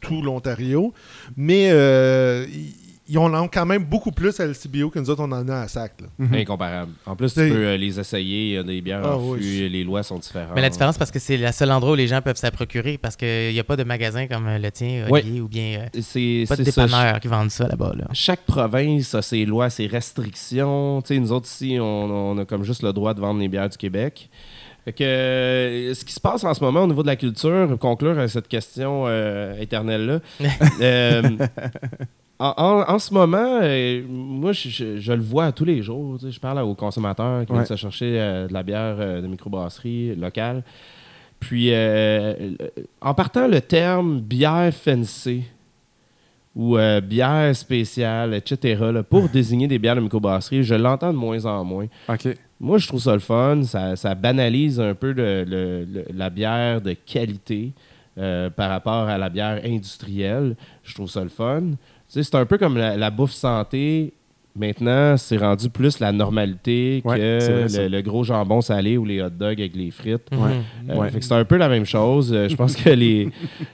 tout 0.00 0.20
l'Ontario. 0.22 0.92
Mais 1.36 1.68
euh, 1.70 2.44
il 2.52 2.74
ils 3.12 3.18
en 3.18 3.34
ont 3.34 3.46
quand 3.46 3.66
même 3.66 3.84
beaucoup 3.84 4.10
plus 4.10 4.40
à 4.40 4.46
LCBO 4.46 4.88
que 4.88 4.98
nous 4.98 5.10
autres, 5.10 5.22
on 5.22 5.30
en 5.32 5.46
a 5.48 5.56
à 5.60 5.68
SAC. 5.68 6.00
là. 6.00 6.06
Mhm. 6.18 6.34
Incomparable. 6.34 6.92
En 7.04 7.14
plus, 7.14 7.34
tu 7.34 7.40
peux 7.40 7.56
euh, 7.66 7.76
les 7.76 8.00
essayer. 8.00 8.48
Il 8.48 8.54
y 8.54 8.56
a 8.56 8.62
des 8.62 8.80
bières 8.80 9.02
Ah, 9.04 9.18
en 9.18 9.28
oui. 9.32 9.42
fût, 9.42 9.68
les 9.68 9.84
lois 9.84 10.02
sont 10.02 10.18
différentes. 10.18 10.52
Mais 10.54 10.62
la 10.62 10.70
différence, 10.70 10.96
parce 10.96 11.10
que 11.10 11.18
c'est 11.18 11.36
le 11.36 11.52
seul 11.52 11.70
endroit 11.70 11.92
où 11.92 11.96
les 11.96 12.06
gens 12.06 12.22
peuvent 12.22 12.36
se 12.36 12.46
la 12.46 12.50
procurer, 12.50 12.96
parce 12.96 13.16
qu'il 13.16 13.52
n'y 13.52 13.60
a 13.60 13.64
pas 13.64 13.76
de 13.76 13.84
magasin 13.84 14.26
comme 14.26 14.48
le 14.48 14.70
tien, 14.70 15.06
Ouais. 15.10 15.20
Olivier, 15.20 15.40
ou 15.42 15.48
bien 15.48 15.80
euh, 15.94 16.00
C'est 16.00 16.46
pas 16.48 16.56
de 16.56 16.62
dépanneurs 16.64 17.20
qui 17.20 17.28
vendent 17.28 17.50
ça 17.50 17.68
là-bas. 17.68 17.92
Là. 17.96 18.04
Chaque 18.14 18.46
province 18.46 19.14
a 19.14 19.20
ses 19.20 19.44
lois, 19.44 19.68
ses 19.68 19.86
restrictions. 19.88 21.02
Tu 21.02 21.14
sais, 21.14 21.20
nous 21.20 21.32
autres 21.32 21.48
ici, 21.48 21.76
on, 21.80 21.84
on 22.32 22.38
a 22.38 22.44
comme 22.46 22.64
juste 22.64 22.82
le 22.82 22.92
droit 22.94 23.12
de 23.12 23.20
vendre 23.20 23.40
les 23.40 23.48
bières 23.48 23.68
du 23.68 23.76
Québec. 23.76 24.30
Fait 24.84 24.92
que, 24.92 25.04
euh, 25.04 25.94
ce 25.94 26.04
qui 26.04 26.12
se 26.12 26.18
passe 26.18 26.42
en 26.42 26.52
ce 26.54 26.64
moment 26.64 26.82
au 26.82 26.86
niveau 26.88 27.02
de 27.02 27.06
la 27.06 27.14
culture, 27.14 27.68
pour 27.68 27.78
conclure 27.78 28.18
à 28.18 28.26
cette 28.26 28.48
question 28.48 29.04
euh, 29.06 29.54
éternelle-là, 29.60 30.18
euh, 30.80 31.22
en, 32.38 32.54
en- 32.56 32.94
en 32.94 32.98
ce 32.98 33.12
moment, 33.14 33.60
euh, 33.62 34.02
moi, 34.08 34.52
je, 34.52 34.68
je- 34.68 34.96
je 34.98 35.12
le 35.12 35.22
vois 35.22 35.52
tous 35.52 35.64
les 35.64 35.82
jours. 35.82 36.18
tu 36.18 36.26
sais, 36.26 36.32
Je 36.32 36.40
parle 36.40 36.58
aux 36.60 36.74
consommateurs 36.74 37.44
qui 37.46 37.52
Ouais. 37.52 37.58
viennent 37.58 37.66
se 37.66 37.76
chercher 37.76 38.18
euh, 38.20 38.48
de 38.48 38.52
la 38.52 38.62
bière 38.62 38.96
euh, 38.98 39.20
de 39.20 39.26
microbrasserie 39.26 40.14
locale. 40.16 40.62
Puis, 41.40 41.72
en 43.00 43.14
partant 43.14 43.48
le 43.48 43.60
terme 43.60 44.20
bière 44.20 44.72
fancy 44.72 45.42
ou 46.54 46.76
bière 47.02 47.56
spéciale, 47.56 48.34
etc., 48.34 48.80
là, 48.92 49.02
pour 49.02 49.28
désigner 49.28 49.66
des 49.66 49.78
bières 49.80 49.96
de 49.96 50.00
microbrasserie, 50.02 50.62
je 50.62 50.74
l'entends 50.76 51.12
de 51.12 51.18
moins 51.18 51.44
en 51.46 51.64
moins. 51.64 51.86
Moi, 52.60 52.78
je 52.78 52.86
trouve 52.86 53.00
ça 53.00 53.14
le 53.14 53.18
fun. 53.18 53.64
Ça, 53.64 53.96
ça 53.96 54.14
banalise 54.14 54.78
un 54.78 54.94
peu 54.94 55.10
le- 55.12 55.42
le- 55.42 55.84
le- 55.84 56.04
la 56.14 56.30
bière 56.30 56.80
de 56.80 56.92
qualité 56.92 57.72
par 58.14 58.68
rapport 58.70 59.08
à 59.08 59.18
la 59.18 59.28
bière 59.28 59.60
industrielle. 59.64 60.54
Je 60.84 60.94
trouve 60.94 61.10
ça 61.10 61.22
le 61.24 61.28
fun. 61.28 61.70
Sais, 62.12 62.22
c'est 62.22 62.34
un 62.34 62.44
peu 62.46 62.58
comme 62.58 62.76
la, 62.76 62.96
la 62.96 63.10
bouffe 63.10 63.32
santé. 63.32 64.12
Maintenant, 64.54 65.16
c'est 65.16 65.38
rendu 65.38 65.70
plus 65.70 65.98
la 65.98 66.12
normalité 66.12 67.00
Ouais, 67.06 67.16
que 67.18 67.66
le, 67.74 67.88
le 67.88 68.02
gros 68.02 68.22
jambon 68.22 68.60
salé 68.60 68.98
ou 68.98 69.04
les 69.06 69.22
hot 69.22 69.30
dogs 69.30 69.58
avec 69.58 69.74
les 69.74 69.90
frites. 69.90 70.28
Ouais. 70.30 70.60
Euh, 70.90 70.94
Ouais. 70.98 71.08
fait 71.10 71.20
que 71.20 71.24
c'est 71.24 71.32
un 71.34 71.44
peu 71.46 71.56
la 71.56 71.70
même 71.70 71.86
chose. 71.86 72.30
Euh, 72.34 72.50
je 72.50 72.54
pense 72.54 72.76
que 72.76 72.90
les. 73.02 73.30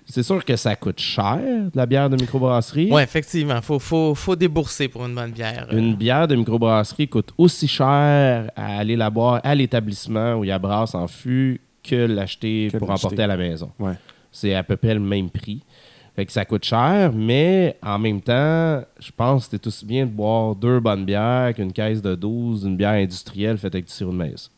C'est 0.06 0.22
sûr 0.22 0.44
que 0.44 0.54
ça 0.54 0.76
coûte 0.76 1.00
cher, 1.00 1.36
de 1.42 1.70
la 1.76 1.84
bière 1.84 2.08
de 2.08 2.14
microbrasserie. 2.14 2.92
Ouais, 2.92 3.02
effectivement. 3.02 3.56
Il 3.56 3.62
faut, 3.62 3.80
faut, 3.80 4.14
faut 4.14 4.36
débourser 4.36 4.86
pour 4.86 5.04
une 5.04 5.16
bonne 5.16 5.32
bière. 5.32 5.66
euh. 5.72 5.76
Une 5.76 5.96
bière 5.96 6.28
de 6.28 6.36
microbrasserie 6.36 7.08
coûte 7.08 7.30
aussi 7.36 7.66
cher 7.66 8.48
à 8.54 8.78
aller 8.78 8.94
la 8.94 9.10
boire 9.10 9.40
à 9.42 9.56
l'établissement 9.56 10.34
où 10.36 10.44
il 10.44 10.48
y 10.48 10.52
a 10.52 10.60
brasse 10.60 10.94
en 10.94 11.08
fût 11.08 11.60
que 11.82 11.96
l'acheter 11.96 12.68
pour 12.78 12.88
emporter 12.90 13.24
à 13.24 13.26
la 13.26 13.36
maison. 13.36 13.72
Ouais. 13.80 13.94
C'est 14.30 14.54
à 14.54 14.62
peu 14.62 14.76
près 14.76 14.94
le 14.94 15.00
même 15.00 15.28
prix. 15.30 15.60
Fait 16.18 16.26
que 16.26 16.32
ça 16.32 16.44
coûte 16.44 16.64
cher, 16.64 17.12
mais 17.14 17.76
en 17.80 17.96
même 17.96 18.20
temps, 18.20 18.82
je 18.98 19.12
pense 19.16 19.44
que 19.44 19.50
c'est 19.52 19.64
aussi 19.68 19.86
bien 19.86 20.04
de 20.04 20.10
boire 20.10 20.56
deux 20.56 20.80
bonnes 20.80 21.04
bières 21.04 21.52
qu'une 21.54 21.72
caisse 21.72 22.02
de 22.02 22.16
12 22.16 22.64
d'une 22.64 22.76
bière 22.76 22.94
industrielle 22.94 23.56
faite 23.56 23.72
avec 23.72 23.84
du 23.84 23.92
sirop 23.92 24.10
de 24.10 24.16
maïs. 24.16 24.50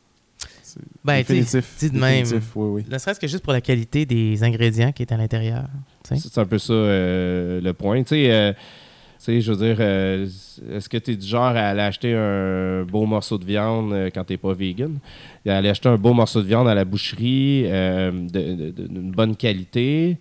C'est 0.62 0.80
Ben, 1.04 1.22
tu 1.22 1.34
dis 1.34 1.90
de 1.90 1.98
même. 1.98 2.24
Oui, 2.32 2.40
oui. 2.54 2.84
Ne 2.90 2.96
serait-ce 2.96 3.20
que 3.20 3.26
juste 3.26 3.44
pour 3.44 3.52
la 3.52 3.60
qualité 3.60 4.06
des 4.06 4.42
ingrédients 4.42 4.90
qui 4.90 5.02
est 5.02 5.12
à 5.12 5.18
l'intérieur. 5.18 5.66
C'est 6.02 6.38
un 6.38 6.46
peu 6.46 6.56
ça 6.56 6.72
euh, 6.72 7.60
le 7.60 7.74
point. 7.74 8.04
Tu 8.04 8.08
sais, 8.08 8.32
euh, 8.32 8.52
tu 8.52 9.26
sais, 9.26 9.40
je 9.42 9.52
veux 9.52 9.66
dire, 9.66 9.76
euh, 9.80 10.26
est-ce 10.72 10.88
que 10.88 10.96
tu 10.96 11.10
es 11.10 11.16
du 11.16 11.26
genre 11.26 11.42
à 11.44 11.68
aller 11.68 11.82
acheter 11.82 12.14
un 12.14 12.84
beau 12.84 13.04
morceau 13.04 13.36
de 13.36 13.44
viande 13.44 13.92
euh, 13.92 14.08
quand 14.08 14.24
tu 14.24 14.32
n'es 14.32 14.38
pas 14.38 14.54
vegan? 14.54 14.98
À 15.46 15.58
aller 15.58 15.68
acheter 15.68 15.90
un 15.90 15.98
beau 15.98 16.14
morceau 16.14 16.40
de 16.40 16.46
viande 16.46 16.66
à 16.66 16.74
la 16.74 16.86
boucherie 16.86 17.64
euh, 17.66 18.10
d'une 18.10 19.12
bonne 19.12 19.36
qualité 19.36 20.16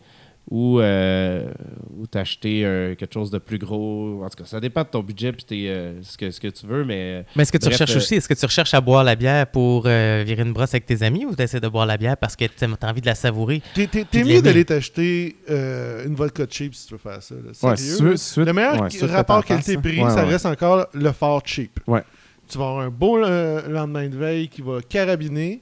ou, 0.49 0.79
euh, 0.79 1.51
ou 1.97 2.07
t'acheter 2.07 2.65
euh, 2.65 2.95
quelque 2.95 3.13
chose 3.13 3.29
de 3.31 3.37
plus 3.37 3.57
gros? 3.59 4.23
En 4.23 4.29
tout 4.29 4.43
cas, 4.43 4.45
ça 4.49 4.59
dépend 4.59 4.81
de 4.83 4.87
ton 4.87 5.01
budget 5.01 5.29
et 5.51 5.73
ce, 6.01 6.17
que, 6.17 6.31
ce 6.31 6.39
que 6.39 6.47
tu 6.47 6.65
veux, 6.65 6.83
mais 6.83 7.25
Mais 7.35 7.43
est-ce 7.43 7.51
que 7.51 7.57
tu 7.57 7.67
recherches 7.67 7.93
euh, 7.93 7.97
aussi, 7.97 8.15
est-ce 8.15 8.27
que 8.27 8.33
tu 8.33 8.45
recherches 8.45 8.73
à 8.73 8.81
boire 8.81 9.03
la 9.03 9.15
bière 9.15 9.47
pour 9.47 9.83
euh, 9.85 10.23
virer 10.25 10.41
une 10.41 10.53
brosse 10.53 10.73
avec 10.73 10.85
tes 10.85 11.03
amis 11.03 11.25
ou 11.25 11.35
tu 11.35 11.41
essaies 11.43 11.59
de 11.59 11.67
boire 11.67 11.85
la 11.85 11.97
bière 11.97 12.17
parce 12.17 12.35
que 12.35 12.45
tu 12.45 12.65
as 12.65 12.89
envie 12.89 13.01
de 13.01 13.05
la 13.05 13.15
savourer? 13.15 13.61
T'es, 13.75 13.87
mieux 14.13 14.23
l'aimer? 14.23 14.41
d'aller 14.41 14.65
t'acheter 14.65 15.35
euh, 15.49 16.05
une 16.05 16.15
vodka 16.15 16.45
cheap 16.49 16.73
si 16.73 16.87
tu 16.87 16.93
veux 16.93 16.99
faire 16.99 17.21
ça. 17.21 17.35
là. 17.35 17.69
Ouais, 17.69 17.75
veux- 17.75 18.45
le 18.45 18.53
meilleur 18.53 18.81
ouais, 18.81 19.11
rapport 19.11 19.45
qualité-prix, 19.45 20.01
hein. 20.01 20.09
ça 20.09 20.25
reste 20.25 20.45
encore 20.45 20.87
le 20.93 21.11
fort 21.11 21.41
cheap. 21.45 21.79
Ouais. 21.87 22.03
Tu 22.47 22.57
vas 22.57 22.65
avoir 22.69 22.85
un 22.85 22.89
beau 22.89 23.17
euh, 23.23 23.67
lendemain 23.69 24.07
de 24.07 24.17
veille 24.17 24.47
qui 24.47 24.61
va 24.63 24.79
carabiner, 24.81 25.61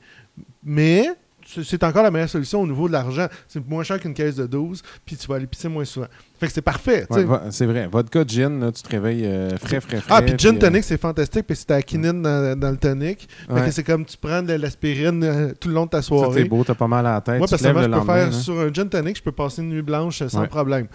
mais 0.64 1.08
c'est- 1.48 1.64
c'est 1.64 1.84
encore 1.84 2.04
la 2.04 2.12
meilleure 2.12 2.30
solution 2.30 2.62
au 2.62 2.68
niveau 2.68 2.88
de 2.88 2.94
l'argent. 2.94 3.28
C'est 3.48 3.66
moins 3.68 3.84
cher 3.84 4.00
qu'une 4.00 4.14
caisse 4.14 4.36
de 4.36 4.46
12, 4.46 4.82
puis 5.06 5.16
tu 5.16 5.26
vas 5.28 5.36
aller 5.36 5.48
pisser 5.48 5.70
moins 5.70 5.86
souvent. 5.86 6.08
Fait 6.40 6.48
que 6.48 6.54
c'est 6.54 6.62
parfait. 6.62 7.08
Ouais, 7.10 7.26
c'est 7.50 7.66
vrai. 7.66 7.88
Vodka 7.92 8.24
gin, 8.28 8.60
là, 8.60 8.72
tu 8.72 8.84
te 8.84 8.90
réveilles 8.90 9.26
euh, 9.26 9.58
frais, 9.58 9.80
frais, 9.82 10.02
frais. 10.02 10.14
Ah, 10.16 10.22
puis 10.22 10.36
gin 10.38 10.56
euh, 10.56 10.60
tonic, 10.60 10.84
c'est 10.84 11.00
fantastique, 11.02 11.48
puis 11.48 11.56
c'est 11.56 11.66
ta 11.66 11.82
quinine 11.82 12.22
dans, 12.22 12.60
dans 12.60 12.70
le 12.72 12.78
tonic. 12.78 13.28
Ouais. 13.50 13.72
c'est 13.72 13.84
comme 13.84 14.06
tu 14.06 14.18
prends 14.18 14.44
de 14.44 14.54
l'aspirine 14.54 15.24
euh, 15.24 15.54
tout 15.60 15.70
le 15.70 15.74
long 15.74 15.86
de 15.86 15.90
ta 15.92 16.02
soirée. 16.02 16.44
t'es 16.44 16.50
beau, 16.50 16.64
t'as 16.64 16.76
pas 16.76 16.88
mal 16.88 17.06
à 17.08 17.14
la 17.14 17.22
tête. 17.22 17.38
Moi, 17.40 17.48
personnellement, 17.48 17.88
le 17.88 17.94
je 17.94 18.00
peux 18.00 18.06
faire 18.06 18.28
hein. 18.28 18.32
sur 18.32 18.60
un 18.60 18.72
gin 18.74 18.90
tonic, 18.90 19.18
je 19.18 19.24
peux 19.24 19.32
passer 19.32 19.62
une 19.62 19.70
nuit 19.70 19.82
blanche 19.82 20.22
euh, 20.22 20.28
sans 20.30 20.42
Ouais. 20.42 20.48
problème. 20.48 20.88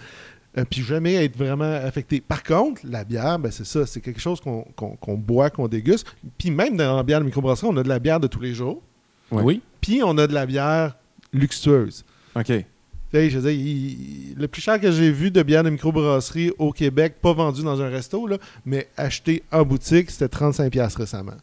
Euh, 0.57 0.63
puis 0.69 0.83
jamais 0.83 1.15
être 1.25 1.35
vraiment 1.35 1.73
affecté. 1.83 2.21
Par 2.21 2.43
contre, 2.43 2.81
la 2.87 3.03
bière, 3.03 3.39
ben, 3.39 3.51
c'est 3.51 3.65
ça, 3.65 3.85
c'est 3.87 4.01
quelque 4.01 4.21
chose 4.21 4.39
qu'on 4.39 5.17
boit, 5.17 5.49
qu'on 5.49 5.67
déguste. 5.67 6.05
Puis 6.37 6.51
même 6.51 6.77
dans 6.77 6.95
la 6.95 7.01
bière 7.03 7.19
de 7.19 7.25
microbrasserie, 7.25 7.67
on 7.71 7.77
a 7.77 7.83
de 7.83 7.89
la 7.89 7.97
bière 7.99 8.19
de 8.19 8.27
tous 8.27 8.39
les 8.39 8.53
jours. 8.53 8.81
Ouais. 9.33 9.43
oui. 9.43 9.61
Puis 9.81 10.01
on 10.03 10.17
a 10.17 10.27
de 10.27 10.33
la 10.33 10.45
bière 10.45 10.95
luxueuse. 11.33 12.03
OK. 12.35 12.51
Je 13.15 13.37
veux 13.37 13.41
dire, 13.41 13.51
il- 13.51 14.31
il- 14.31 14.35
le 14.37 14.47
plus 14.47 14.61
cher 14.61 14.79
que 14.81 14.91
j'ai 14.91 15.11
vu 15.11 15.29
de 15.29 15.43
bière 15.43 15.63
de 15.63 15.69
microbrasserie 15.69 16.51
au 16.57 16.71
Québec, 16.71 17.15
pas 17.21 17.33
vendu 17.33 17.61
dans 17.63 17.79
un 17.79 17.87
resto, 17.89 18.25
là, 18.25 18.37
mais 18.65 18.87
acheté 18.97 19.43
en 19.51 19.63
boutique, 19.63 20.09
c'était 20.09 20.27
35$ 20.29 20.95
récemment. 20.95 21.33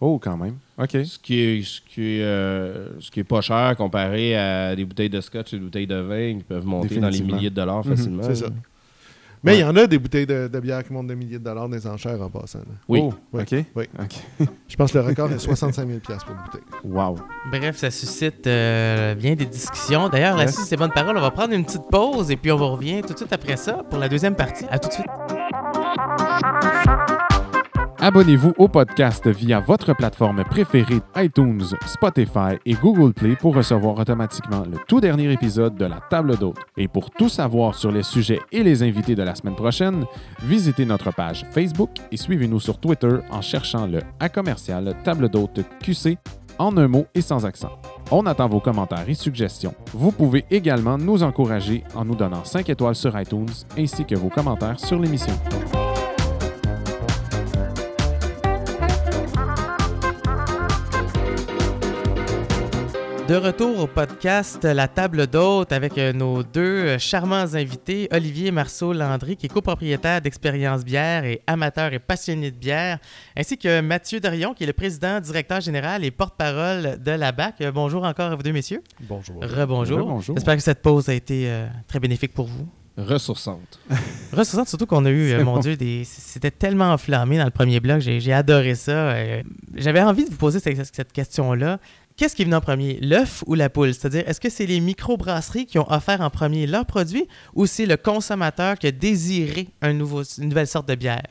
Oh, 0.00 0.18
quand 0.18 0.36
même. 0.36 0.56
OK. 0.78 0.90
Ce 1.04 1.18
qui 1.18 1.38
est, 1.38 1.62
ce 1.62 1.80
qui 1.80 2.18
est, 2.18 2.22
euh, 2.24 2.88
ce 3.00 3.10
qui 3.10 3.20
est 3.20 3.24
pas 3.24 3.40
cher 3.40 3.74
comparé 3.78 4.36
à 4.36 4.74
des 4.74 4.84
bouteilles 4.84 5.08
de 5.08 5.20
scotch 5.20 5.52
et 5.54 5.58
des 5.58 5.62
bouteilles 5.64 5.86
de 5.86 5.94
vin 6.00 6.38
qui 6.38 6.44
peuvent 6.44 6.66
monter 6.66 6.98
dans 6.98 7.08
les 7.08 7.20
milliers 7.22 7.50
de 7.50 7.54
dollars 7.54 7.86
Mhm, 7.86 7.96
facilement. 7.96 8.22
c'est 8.24 8.34
ça. 8.34 8.46
Mais 9.46 9.52
Ouais. 9.52 9.58
il 9.58 9.60
y 9.62 9.64
en 9.64 9.76
a 9.76 9.86
des 9.86 9.98
bouteilles 9.98 10.26
de, 10.26 10.48
de 10.48 10.60
bière 10.60 10.84
qui 10.84 10.92
montent 10.92 11.06
des 11.06 11.14
milliers 11.16 11.38
de 11.38 11.44
dollars 11.44 11.68
dans 11.68 11.74
les 11.74 11.86
enchères 11.86 12.20
en 12.20 12.28
passant. 12.28 12.58
là. 12.58 12.64
Oui. 12.88 13.00
Oh, 13.02 13.14
Oui. 13.32 13.42
OK. 13.42 13.64
Oui. 13.76 13.84
OK. 13.98 14.48
Je 14.68 14.76
pense 14.76 14.92
que 14.92 14.98
le 14.98 15.04
record 15.04 15.30
est 15.32 15.38
65 15.38 15.86
000 15.88 16.00
pour 16.00 16.10
une 16.34 16.42
bouteille. 16.44 16.60
Wow. 16.84 17.16
Bref, 17.50 17.76
ça 17.76 17.90
suscite 17.90 18.46
euh, 18.46 19.14
bien 19.14 19.34
des 19.36 19.46
discussions. 19.46 20.08
D'ailleurs, 20.08 20.36
Yes. 20.36 20.46
là-dessus, 20.46 20.66
c'est 20.66 20.76
bonne 20.76 20.90
parole. 20.92 21.16
On 21.16 21.20
va 21.22 21.30
prendre 21.30 21.54
une 21.54 21.64
petite 21.64 21.88
pause 21.90 22.30
et 22.30 22.36
puis 22.36 22.50
on 22.52 22.56
vous 22.56 22.68
revient 22.68 23.00
tout 23.02 23.12
de 23.12 23.18
suite 23.18 23.32
après 23.32 23.56
ça 23.56 23.74
pour 23.88 23.98
la 23.98 24.08
deuxième 24.08 24.34
partie. 24.34 24.64
À 24.70 24.78
tout 24.78 24.88
de 24.88 24.94
suite. 24.94 25.06
Abonnez-vous 28.06 28.52
au 28.58 28.68
podcast 28.68 29.26
via 29.26 29.58
votre 29.58 29.92
plateforme 29.92 30.44
préférée 30.44 31.00
iTunes, 31.16 31.64
Spotify 31.86 32.54
et 32.64 32.74
Google 32.74 33.12
Play 33.12 33.34
pour 33.34 33.56
recevoir 33.56 33.98
automatiquement 33.98 34.62
le 34.62 34.78
tout 34.86 35.00
dernier 35.00 35.32
épisode 35.32 35.74
de 35.74 35.86
la 35.86 35.98
table 36.08 36.36
d'hôte. 36.36 36.60
Et 36.76 36.86
pour 36.86 37.10
tout 37.10 37.28
savoir 37.28 37.74
sur 37.74 37.90
les 37.90 38.04
sujets 38.04 38.38
et 38.52 38.62
les 38.62 38.84
invités 38.84 39.16
de 39.16 39.24
la 39.24 39.34
semaine 39.34 39.56
prochaine, 39.56 40.04
visitez 40.44 40.84
notre 40.84 41.12
page 41.12 41.44
Facebook 41.50 41.90
et 42.12 42.16
suivez-nous 42.16 42.60
sur 42.60 42.78
Twitter 42.78 43.16
en 43.32 43.42
cherchant 43.42 43.88
le 43.88 43.98
A 44.20 44.28
commercial 44.28 44.94
table 45.02 45.28
d'hôte 45.28 45.62
QC 45.82 46.16
en 46.60 46.76
un 46.76 46.86
mot 46.86 47.06
et 47.12 47.22
sans 47.22 47.44
accent. 47.44 47.72
On 48.12 48.24
attend 48.26 48.46
vos 48.46 48.60
commentaires 48.60 49.08
et 49.08 49.14
suggestions. 49.14 49.74
Vous 49.92 50.12
pouvez 50.12 50.44
également 50.52 50.96
nous 50.96 51.24
encourager 51.24 51.82
en 51.96 52.04
nous 52.04 52.14
donnant 52.14 52.44
5 52.44 52.70
étoiles 52.70 52.94
sur 52.94 53.20
iTunes 53.20 53.50
ainsi 53.76 54.04
que 54.04 54.14
vos 54.14 54.28
commentaires 54.28 54.78
sur 54.78 54.96
l'émission. 54.96 55.34
De 63.28 63.34
retour 63.34 63.80
au 63.80 63.86
podcast 63.88 64.62
La 64.62 64.86
table 64.86 65.26
d'hôte 65.26 65.72
avec 65.72 65.98
euh, 65.98 66.12
nos 66.12 66.44
deux 66.44 66.60
euh, 66.60 66.98
charmants 66.98 67.54
invités, 67.54 68.06
Olivier 68.12 68.52
Marceau 68.52 68.92
Landry, 68.92 69.36
qui 69.36 69.46
est 69.46 69.48
copropriétaire 69.48 70.20
d'Expérience 70.20 70.84
Bière 70.84 71.24
et 71.24 71.42
amateur 71.48 71.92
et 71.92 71.98
passionné 71.98 72.52
de 72.52 72.56
bière, 72.56 72.98
ainsi 73.36 73.58
que 73.58 73.80
Mathieu 73.80 74.20
Dorion, 74.20 74.54
qui 74.54 74.62
est 74.62 74.68
le 74.68 74.72
président, 74.72 75.18
directeur 75.18 75.60
général 75.60 76.04
et 76.04 76.12
porte-parole 76.12 77.02
de 77.02 77.10
la 77.10 77.32
BAC. 77.32 77.56
Euh, 77.62 77.72
bonjour 77.72 78.04
encore 78.04 78.30
à 78.30 78.36
vous 78.36 78.44
deux, 78.44 78.52
messieurs. 78.52 78.82
Bonjour. 79.00 79.42
Rebonjour. 79.42 80.20
J'espère 80.22 80.54
que 80.54 80.62
cette 80.62 80.80
pause 80.82 81.08
a 81.08 81.14
été 81.14 81.48
euh, 81.50 81.66
très 81.88 81.98
bénéfique 81.98 82.32
pour 82.32 82.46
vous. 82.46 82.68
Ressourçante. 82.96 83.80
Ressourçante, 84.32 84.68
surtout 84.68 84.86
qu'on 84.86 85.04
a 85.04 85.10
eu, 85.10 85.32
euh, 85.32 85.44
mon 85.44 85.54
bon. 85.54 85.60
Dieu, 85.60 85.76
des... 85.76 86.04
c'était 86.04 86.52
tellement 86.52 86.92
enflammé 86.92 87.36
dans 87.38 87.44
le 87.44 87.50
premier 87.50 87.80
bloc. 87.80 88.00
J'ai 88.00 88.20
j'ai 88.20 88.32
adoré 88.32 88.74
ça. 88.76 88.92
euh, 88.92 89.42
J'avais 89.74 90.00
envie 90.00 90.24
de 90.24 90.30
vous 90.30 90.36
poser 90.36 90.60
cette, 90.60 90.94
cette 90.94 91.12
question-là. 91.12 91.78
Qu'est-ce 92.16 92.34
qui 92.34 92.42
est 92.42 92.44
venu 92.46 92.56
en 92.56 92.60
premier, 92.62 92.98
l'œuf 93.02 93.44
ou 93.46 93.54
la 93.54 93.68
poule? 93.68 93.92
C'est-à-dire, 93.92 94.24
est-ce 94.26 94.40
que 94.40 94.48
c'est 94.48 94.64
les 94.66 94.80
microbrasseries 94.80 95.66
qui 95.66 95.78
ont 95.78 95.90
offert 95.92 96.20
en 96.22 96.30
premier 96.30 96.66
leurs 96.66 96.86
produits 96.86 97.26
ou 97.54 97.66
c'est 97.66 97.84
le 97.86 97.96
consommateur 97.98 98.78
qui 98.78 98.86
a 98.86 98.90
désiré 98.92 99.68
un 99.82 99.92
nouveau, 99.92 100.22
une 100.22 100.48
nouvelle 100.48 100.66
sorte 100.66 100.88
de 100.88 100.94
bière? 100.94 101.22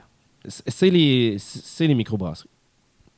C'est 0.47 0.91
les, 0.91 1.37
c'est 1.39 1.87
les 1.87 1.95
microbrasseries. 1.95 2.49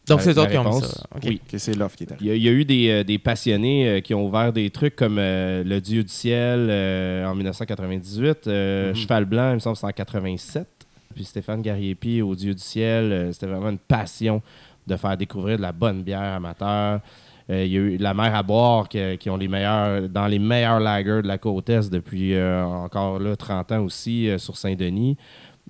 Donc, 0.08 0.22
c'est 0.22 0.32
eux 0.32 0.40
autres 0.40 0.52
qui 0.52 0.58
ont 0.58 0.64
mis 0.74 0.82
ça. 0.82 1.04
Oui. 1.26 1.42
C'est 1.58 1.74
l'offre 1.76 1.98
qui 1.98 2.06
est 2.06 2.12
arrivée. 2.14 2.26
Il 2.26 2.30
y, 2.30 2.32
a, 2.32 2.36
il 2.36 2.42
y 2.44 2.48
a 2.48 2.52
eu 2.54 2.64
des, 2.64 2.90
euh, 2.90 3.04
des 3.04 3.18
passionnés 3.20 3.90
euh, 3.90 4.00
qui 4.00 4.14
ont 4.14 4.26
ouvert 4.26 4.54
des 4.54 4.70
trucs 4.70 4.96
comme 4.96 5.18
euh, 5.20 5.66
Le 5.66 5.82
Dieu 5.82 6.02
du 6.04 6.10
ciel 6.14 6.68
euh, 6.70 7.26
en 7.26 7.36
1998, 7.36 8.48
euh, 8.48 8.90
Mhm. 8.92 8.96
Cheval 8.96 9.26
blanc, 9.26 9.50
il 9.52 9.56
me 9.56 9.60
semble, 9.60 9.76
c'est 9.76 9.86
en 9.86 9.90
87. 9.92 10.66
Puis 11.14 11.26
Stéphane 11.26 11.62
Gariepi, 11.62 12.22
au 12.22 12.34
Dieu 12.36 12.54
du 12.54 12.62
ciel, 12.62 13.12
euh, 13.12 13.34
c'était 13.34 13.48
vraiment 13.48 13.70
une 13.70 13.78
passion 13.80 14.42
de 14.86 14.96
faire 14.96 15.18
découvrir 15.18 15.58
de 15.58 15.64
la 15.64 15.74
bonne 15.74 16.04
bière 16.04 16.22
amateur. 16.36 17.02
Euh, 17.50 17.64
il 17.66 17.72
y 17.72 17.78
a 17.78 17.80
eu 17.80 17.98
la 17.98 18.14
mer 18.14 18.36
à 18.36 18.44
boire 18.44 18.90
qui, 18.90 19.00
qui 19.18 19.30
ont 19.30 19.38
les 19.38 19.48
meilleurs, 19.48 20.10
dans 20.10 20.28
les 20.28 20.40
meilleurs 20.40 20.80
lagers 20.82 21.22
de 21.22 21.28
la 21.28 21.38
côte 21.38 21.70
Est 21.70 21.90
depuis 21.92 22.34
euh, 22.36 22.64
encore 22.66 23.20
là 23.20 23.36
30 23.38 23.72
ans 23.72 23.84
aussi 23.84 24.30
euh, 24.30 24.38
sur 24.38 24.58
Saint-Denis. 24.58 25.16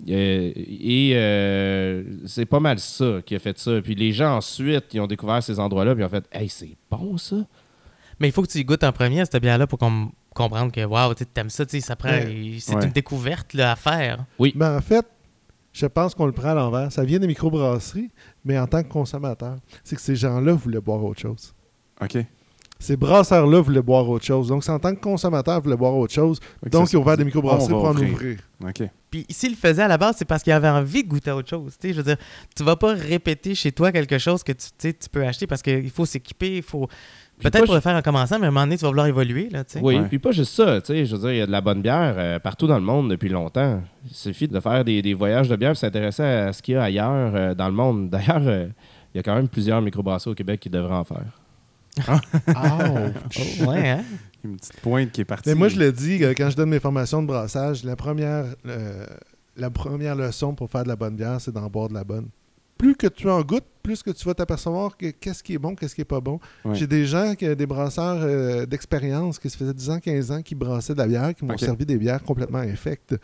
Euh, 0.09 0.51
et 0.55 1.11
euh, 1.15 2.03
c'est 2.25 2.45
pas 2.45 2.59
mal 2.59 2.79
ça 2.79 3.17
qui 3.25 3.35
a 3.35 3.39
fait 3.39 3.57
ça. 3.57 3.79
Puis 3.83 3.95
les 3.95 4.11
gens 4.11 4.37
ensuite, 4.37 4.85
ils 4.93 4.99
ont 5.01 5.07
découvert 5.07 5.41
ces 5.43 5.59
endroits-là, 5.59 5.93
puis 5.95 6.03
ils 6.03 6.05
ont 6.05 6.09
fait 6.09 6.25
Hey, 6.31 6.49
c'est 6.49 6.75
bon 6.89 7.17
ça! 7.17 7.35
Mais 8.19 8.27
il 8.29 8.31
faut 8.31 8.41
que 8.41 8.47
tu 8.47 8.57
y 8.57 8.65
goûtes 8.65 8.83
en 8.83 8.91
premier 8.91 9.21
à 9.21 9.25
cette 9.25 9.41
bière-là 9.41 9.67
pour 9.67 9.77
qu'on 9.79 10.11
comprendre 10.33 10.71
que, 10.71 10.83
waouh, 10.85 11.13
tu 11.15 11.23
aimes 11.35 11.49
ça, 11.49 11.65
tu 11.65 11.71
sais, 11.79 11.79
ça 11.85 11.95
prend. 11.95 12.09
Ouais. 12.09 12.57
C'est 12.59 12.75
Ouais. 12.75 12.85
une 12.85 12.91
découverte 12.91 13.53
là, 13.55 13.71
à 13.71 13.75
faire. 13.75 14.25
Ben, 14.55 14.77
en 14.77 14.81
fait, 14.81 15.05
je 15.73 15.85
pense 15.87 16.13
qu'on 16.13 16.27
le 16.27 16.31
prend 16.31 16.49
à 16.49 16.53
l'envers. 16.53 16.91
Ça 16.91 17.03
vient 17.03 17.17
des 17.19 17.25
microbrasseries, 17.27 18.09
mais 18.45 18.57
en 18.59 18.67
tant 18.67 18.83
que 18.83 18.87
consommateur, 18.87 19.57
c'est 19.83 19.95
que 19.95 20.01
ces 20.01 20.15
gens-là 20.15 20.53
voulaient 20.53 20.79
boire 20.81 21.03
autre 21.03 21.19
chose. 21.21 21.53
OK. 22.01 22.17
Ces 22.79 22.95
brasseurs-là 22.95 23.59
voulaient 23.59 23.81
boire 23.81 24.07
autre 24.07 24.23
chose. 24.23 24.49
Donc, 24.49 24.63
c'est 24.63 24.71
en 24.71 24.77
tant 24.77 24.93
que 24.93 24.99
consommateur, 25.01 25.57
ils 25.59 25.63
voulaient 25.63 25.75
boire 25.77 25.95
autre 25.95 26.13
chose. 26.13 26.39
Ok, 26.63 26.71
Donc, 26.71 26.87
ça, 26.87 26.93
ils 26.93 26.97
ont 26.97 27.01
ouvert 27.01 27.17
des 27.17 27.23
microbrasseries 27.25 27.73
on 27.73 27.77
pour 27.81 27.91
va 27.91 27.99
en 27.99 28.03
ouvrir. 28.03 28.37
OK. 28.63 28.83
Puis 29.09 29.25
s'il 29.29 29.51
le 29.51 29.55
faisait 29.55 29.81
à 29.81 29.87
la 29.87 29.97
base, 29.97 30.17
c'est 30.19 30.25
parce 30.25 30.43
qu'il 30.43 30.53
avait 30.53 30.69
envie 30.69 31.03
de 31.03 31.07
goûter 31.09 31.31
à 31.31 31.35
autre 31.35 31.49
chose. 31.49 31.75
Tu 31.79 31.87
sais, 31.87 31.93
je 31.93 31.97
veux 31.97 32.03
dire, 32.03 32.17
tu 32.55 32.63
vas 32.63 32.75
pas 32.75 32.93
répéter 32.93 33.55
chez 33.55 33.71
toi 33.71 33.91
quelque 33.91 34.19
chose 34.19 34.43
que 34.43 34.51
tu, 34.51 34.93
tu 34.93 35.09
peux 35.11 35.25
acheter 35.25 35.47
parce 35.47 35.63
qu'il 35.63 35.89
faut 35.89 36.05
s'équiper, 36.05 36.57
il 36.57 36.61
faut. 36.61 36.87
Peut-être 37.39 37.65
pour 37.65 37.73
le 37.75 37.79
faire 37.81 37.95
en 37.95 38.01
commençant, 38.01 38.37
mais 38.37 38.45
à 38.45 38.49
un 38.49 38.51
moment 38.51 38.65
donné, 38.65 38.77
tu 38.77 38.81
vas 38.83 38.89
vouloir 38.89 39.07
évoluer. 39.07 39.49
Là, 39.49 39.63
tu 39.63 39.73
sais. 39.73 39.79
Oui, 39.81 39.95
Ouais. 39.97 40.07
puis 40.07 40.19
pas 40.19 40.31
juste 40.31 40.53
ça, 40.53 40.79
tu 40.81 40.87
sais, 40.87 41.05
je 41.05 41.15
veux 41.15 41.21
dire, 41.21 41.31
il 41.31 41.37
y 41.37 41.41
a 41.41 41.45
de 41.47 41.51
la 41.51 41.61
bonne 41.61 41.81
bière 41.81 42.15
euh, 42.17 42.37
partout 42.39 42.67
dans 42.67 42.77
le 42.77 42.83
monde 42.83 43.09
depuis 43.09 43.29
longtemps. 43.29 43.81
Il 44.07 44.13
suffit 44.15 44.47
de 44.47 44.59
faire 44.59 44.83
des, 44.83 45.01
des 45.01 45.13
voyages 45.15 45.47
de 45.47 45.55
bière 45.55 45.71
et 45.71 45.75
s'intéresser 45.75 46.23
à 46.23 46.53
ce 46.53 46.61
qu'il 46.61 46.73
y 46.75 46.77
a 46.77 46.83
ailleurs 46.83 47.31
euh, 47.35 47.53
dans 47.55 47.67
le 47.67 47.73
monde. 47.75 48.09
D'ailleurs, 48.11 48.41
euh, 48.45 48.67
il 49.13 49.17
y 49.17 49.19
a 49.19 49.23
quand 49.23 49.35
même 49.35 49.47
plusieurs 49.47 49.81
microbrasseries 49.81 50.31
au 50.31 50.35
Québec 50.35 50.59
qui 50.59 50.69
devraient 50.69 50.93
en 50.95 51.03
faire. 51.03 51.25
Ouch. 51.99 53.61
Ouais, 53.67 53.89
hein? 53.89 54.03
Une 54.43 54.57
petite 54.57 54.79
pointe 54.81 55.11
qui 55.11 55.21
est 55.21 55.25
partie. 55.25 55.49
Mais 55.49 55.55
moi, 55.55 55.67
je 55.67 55.79
le 55.79 55.91
dis, 55.91 56.23
euh, 56.23 56.33
quand 56.35 56.49
je 56.49 56.55
donne 56.55 56.69
mes 56.69 56.79
formations 56.79 57.21
de 57.21 57.27
brassage, 57.27 57.83
la 57.83 57.95
première, 57.95 58.45
euh, 58.65 59.05
la 59.55 59.69
première 59.69 60.15
leçon 60.15 60.53
pour 60.53 60.69
faire 60.69 60.83
de 60.83 60.87
la 60.87 60.95
bonne 60.95 61.15
bière, 61.15 61.41
c'est 61.41 61.51
d'en 61.51 61.67
boire 61.67 61.89
de 61.89 61.93
la 61.93 62.03
bonne. 62.03 62.27
Plus 62.77 62.95
que 62.95 63.07
tu 63.07 63.27
en 63.29 63.41
goûtes, 63.41 63.65
plus 63.81 64.03
que 64.03 64.11
tu 64.11 64.23
vas 64.25 64.35
t'apercevoir 64.35 64.95
que 64.95 65.07
qu'est-ce 65.07 65.41
qui 65.41 65.55
est 65.55 65.57
bon, 65.57 65.73
qu'est-ce 65.73 65.95
qui 65.95 66.01
est 66.01 66.05
pas 66.05 66.21
bon. 66.21 66.39
Ouais. 66.63 66.75
J'ai 66.75 66.85
des 66.85 67.05
gens, 67.05 67.33
qui, 67.33 67.55
des 67.55 67.65
brasseurs 67.65 68.19
euh, 68.21 68.65
d'expérience 68.67 69.39
qui 69.39 69.49
se 69.49 69.57
faisaient 69.57 69.73
10 69.73 69.89
ans, 69.89 69.99
15 69.99 70.31
ans, 70.31 70.41
qui 70.43 70.53
brassaient 70.53 70.93
de 70.93 70.99
la 70.99 71.07
bière, 71.07 71.33
qui 71.33 71.43
m'ont 71.43 71.57
servi 71.57 71.85
des 71.85 71.97
bières 71.97 72.21
complètement 72.21 72.59
infectes. 72.59 73.15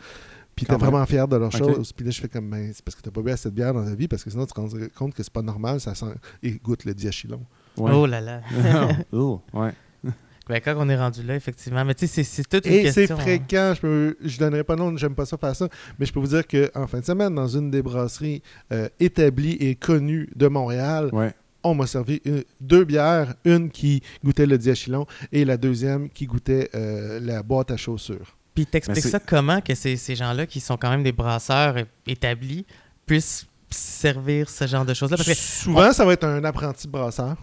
Puis 0.56 0.66
t'es 0.66 0.76
vraiment 0.76 1.04
fier 1.06 1.26
de 1.26 1.36
leur 1.36 1.52
chose. 1.52 1.92
Puis 1.92 2.04
là, 2.04 2.10
je 2.10 2.20
fais 2.20 2.28
comme, 2.28 2.50
ben, 2.50 2.70
c'est 2.72 2.84
parce 2.84 2.94
que 2.96 3.02
t'as 3.02 3.10
pas 3.10 3.22
bu 3.22 3.30
assez 3.30 3.50
de 3.50 3.54
bière 3.54 3.74
dans 3.74 3.84
ta 3.84 3.94
vie, 3.94 4.08
parce 4.08 4.22
que 4.24 4.30
sinon, 4.30 4.46
tu 4.46 4.52
te 4.52 4.60
rends 4.60 4.68
compte 4.94 5.14
que 5.14 5.22
c'est 5.22 5.32
pas 5.32 5.42
normal, 5.42 5.80
ça 5.80 5.94
sent... 5.94 6.06
Et 6.42 6.52
goûte 6.52 6.84
le 6.84 6.94
diachylon. 6.94 7.40
Ouais. 7.76 7.90
Oh 7.94 8.06
là 8.06 8.20
là. 8.20 8.40
Oh, 9.12 9.40
ouais. 9.52 9.72
Ben, 10.46 10.60
quand 10.60 10.74
on 10.76 10.88
est 10.90 10.96
rendu 10.96 11.22
là, 11.22 11.36
effectivement. 11.36 11.82
Mais 11.86 11.94
tu 11.94 12.06
sais, 12.06 12.22
c'est- 12.22 12.44
toute 12.46 12.66
une 12.66 12.72
Et 12.74 12.92
c'est 12.92 13.10
hein. 13.10 13.16
fréquent, 13.16 13.72
je 13.74 13.80
peux, 13.80 14.16
je 14.22 14.38
donnerai 14.38 14.62
pas 14.62 14.74
de 14.74 14.80
nom, 14.80 14.94
j'aime 14.94 15.14
pas 15.14 15.24
ça 15.24 15.38
faire 15.38 15.56
ça, 15.56 15.68
mais 15.98 16.04
je 16.04 16.12
peux 16.12 16.20
vous 16.20 16.26
dire 16.26 16.46
qu'en 16.46 16.86
fin 16.86 17.00
de 17.00 17.04
semaine, 17.06 17.34
dans 17.34 17.48
une 17.48 17.70
des 17.70 17.80
brasseries 17.82 18.42
euh, 18.70 18.88
établies 19.00 19.56
et 19.58 19.74
connues 19.74 20.28
de 20.36 20.46
Montréal, 20.46 21.08
Ouais. 21.14 21.32
on 21.62 21.74
m'a 21.74 21.86
servi 21.86 22.20
une- 22.26 22.44
deux 22.60 22.84
bières, 22.84 23.32
une 23.46 23.70
qui 23.70 24.02
goûtait 24.22 24.44
le 24.44 24.58
diachylon 24.58 25.06
et 25.32 25.46
la 25.46 25.56
deuxième 25.56 26.10
qui 26.10 26.26
goûtait 26.26 26.68
euh, 26.74 27.20
la 27.20 27.42
boîte 27.42 27.70
à 27.70 27.78
chaussures. 27.78 28.36
Puis 28.54 28.66
t'expliques 28.66 29.04
ça 29.06 29.20
comment 29.20 29.62
que 29.62 29.74
ces, 29.74 29.96
ces 29.96 30.14
gens-là, 30.14 30.44
qui 30.44 30.60
sont 30.60 30.76
quand 30.76 30.90
même 30.90 31.02
des 31.04 31.12
brasseurs 31.12 31.76
établis, 32.06 32.66
puissent 33.06 33.46
servir 33.70 34.50
ce 34.50 34.66
genre 34.66 34.84
de 34.84 34.92
choses-là? 34.92 35.16
Parce 35.16 35.28
que 35.28 35.34
Souvent, 35.34 35.90
ça 35.92 36.04
va 36.04 36.12
être 36.12 36.24
un 36.24 36.44
apprenti 36.44 36.86
brasseur. 36.86 37.36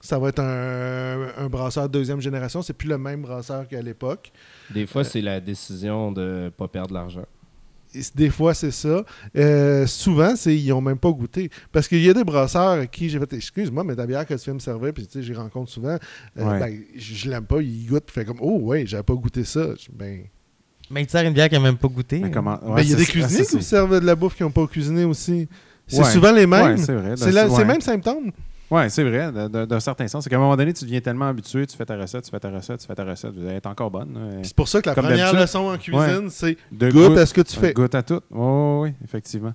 Ça 0.00 0.18
va 0.18 0.28
être 0.28 0.38
un, 0.40 1.28
un 1.36 1.48
brasseur 1.48 1.88
deuxième 1.88 2.20
génération. 2.20 2.62
C'est 2.62 2.72
plus 2.72 2.88
le 2.88 2.98
même 2.98 3.22
brasseur 3.22 3.66
qu'à 3.66 3.82
l'époque. 3.82 4.30
Des 4.72 4.86
fois, 4.86 5.02
c'est 5.04 5.20
la 5.20 5.40
décision 5.40 6.12
de 6.12 6.44
ne 6.44 6.48
pas 6.50 6.68
perdre 6.68 6.88
de 6.90 6.94
l'argent. 6.94 7.24
Des 8.14 8.28
fois, 8.30 8.52
c'est 8.54 8.70
ça. 8.70 9.02
Euh, 9.34 9.86
souvent, 9.86 10.36
c'est 10.36 10.54
ils 10.56 10.68
n'ont 10.68 10.80
même 10.82 10.98
pas 10.98 11.10
goûté. 11.10 11.50
Parce 11.72 11.88
qu'il 11.88 12.04
y 12.04 12.10
a 12.10 12.14
des 12.14 12.22
brasseurs 12.22 12.80
à 12.80 12.86
qui 12.86 13.08
j'ai 13.08 13.18
fait 13.18 13.32
Excuse-moi, 13.32 13.82
mais 13.82 13.96
ta 13.96 14.06
bière 14.06 14.26
que 14.26 14.34
tu 14.34 14.44
viens 14.44 14.54
me 14.54 14.58
servir, 14.58 14.92
puis 14.92 15.06
tu 15.06 15.14
sais, 15.14 15.22
j'y 15.22 15.32
rencontre 15.34 15.70
souvent. 15.70 15.96
euh, 16.38 16.44
Ouais. 16.44 16.58
ben, 16.60 16.80
je 16.96 17.30
l'aime 17.30 17.46
pas, 17.46 17.60
ils 17.62 17.86
goûtent, 17.86 18.10
fait 18.10 18.24
comme 18.26 18.38
Oh, 18.40 18.58
ouais, 18.60 18.84
j'avais 18.86 19.02
pas 19.02 19.14
goûté 19.14 19.42
ça. 19.42 19.68
Ben, 19.94 20.24
mais 20.90 21.02
ils 21.02 21.06
te 21.06 21.12
servent 21.12 21.26
une 21.26 21.32
bière 21.34 21.48
qui 21.48 21.54
n'a 21.54 21.60
même 21.60 21.76
pas 21.78 21.88
goûté. 21.88 22.18
Mais 22.20 22.30
comment... 22.30 22.58
ben, 22.62 22.78
il 22.82 22.90
y 22.90 22.92
a 22.92 22.96
des 22.96 23.04
cuisiniers 23.04 23.42
c'est- 23.44 23.50
qui 23.50 23.56
vous 23.56 23.62
servent 23.62 23.98
de 24.00 24.04
la 24.06 24.14
bouffe 24.14 24.36
qui 24.36 24.42
n'ont 24.42 24.50
pas 24.50 24.66
cuisiné 24.66 25.04
aussi. 25.04 25.48
C'est 25.86 25.98
Ouais. 26.00 26.04
souvent 26.12 26.30
les 26.32 26.46
mêmes. 26.46 26.66
Ouais, 26.66 26.76
c'est 26.76 26.92
vrai. 26.94 27.14
c'est 27.16 27.32
la- 27.32 27.48
ouais. 28.70 28.88
c'est 28.88 29.04
vrai, 29.04 29.30
d'un 29.32 29.80
certain 29.80 30.08
sens. 30.08 30.24
C'est 30.24 30.30
qu'à 30.30 30.36
un 30.36 30.40
moment 30.40 30.56
donné, 30.56 30.72
tu 30.72 30.84
deviens 30.84 31.00
tellement 31.00 31.28
habitué, 31.28 31.66
tu 31.66 31.76
fais 31.76 31.86
ta 31.86 31.96
recette, 31.96 32.24
tu 32.24 32.30
fais 32.30 32.40
ta 32.40 32.50
recette, 32.50 32.80
tu 32.80 32.86
fais 32.86 32.94
ta 32.94 33.04
recette, 33.04 33.34
vous 33.34 33.46
être 33.48 33.66
encore 33.66 33.90
bonne. 33.90 34.12
Puis 34.40 34.48
C'est 34.48 34.56
pour 34.56 34.68
ça 34.68 34.80
que 34.82 34.88
la 34.88 34.94
Comme 34.94 35.06
première 35.06 35.32
leçon 35.34 35.60
en 35.70 35.76
cuisine, 35.78 36.28
c'est 36.30 36.56
De 36.72 36.90
goûte 36.90 37.16
à 37.18 37.26
ce 37.26 37.34
que 37.34 37.40
tu 37.42 37.56
fais. 37.56 37.72
Goûte 37.72 37.94
à 37.94 38.02
tout. 38.02 38.20
Oui, 38.30 38.88
oui, 38.88 38.94
effectivement. 39.04 39.54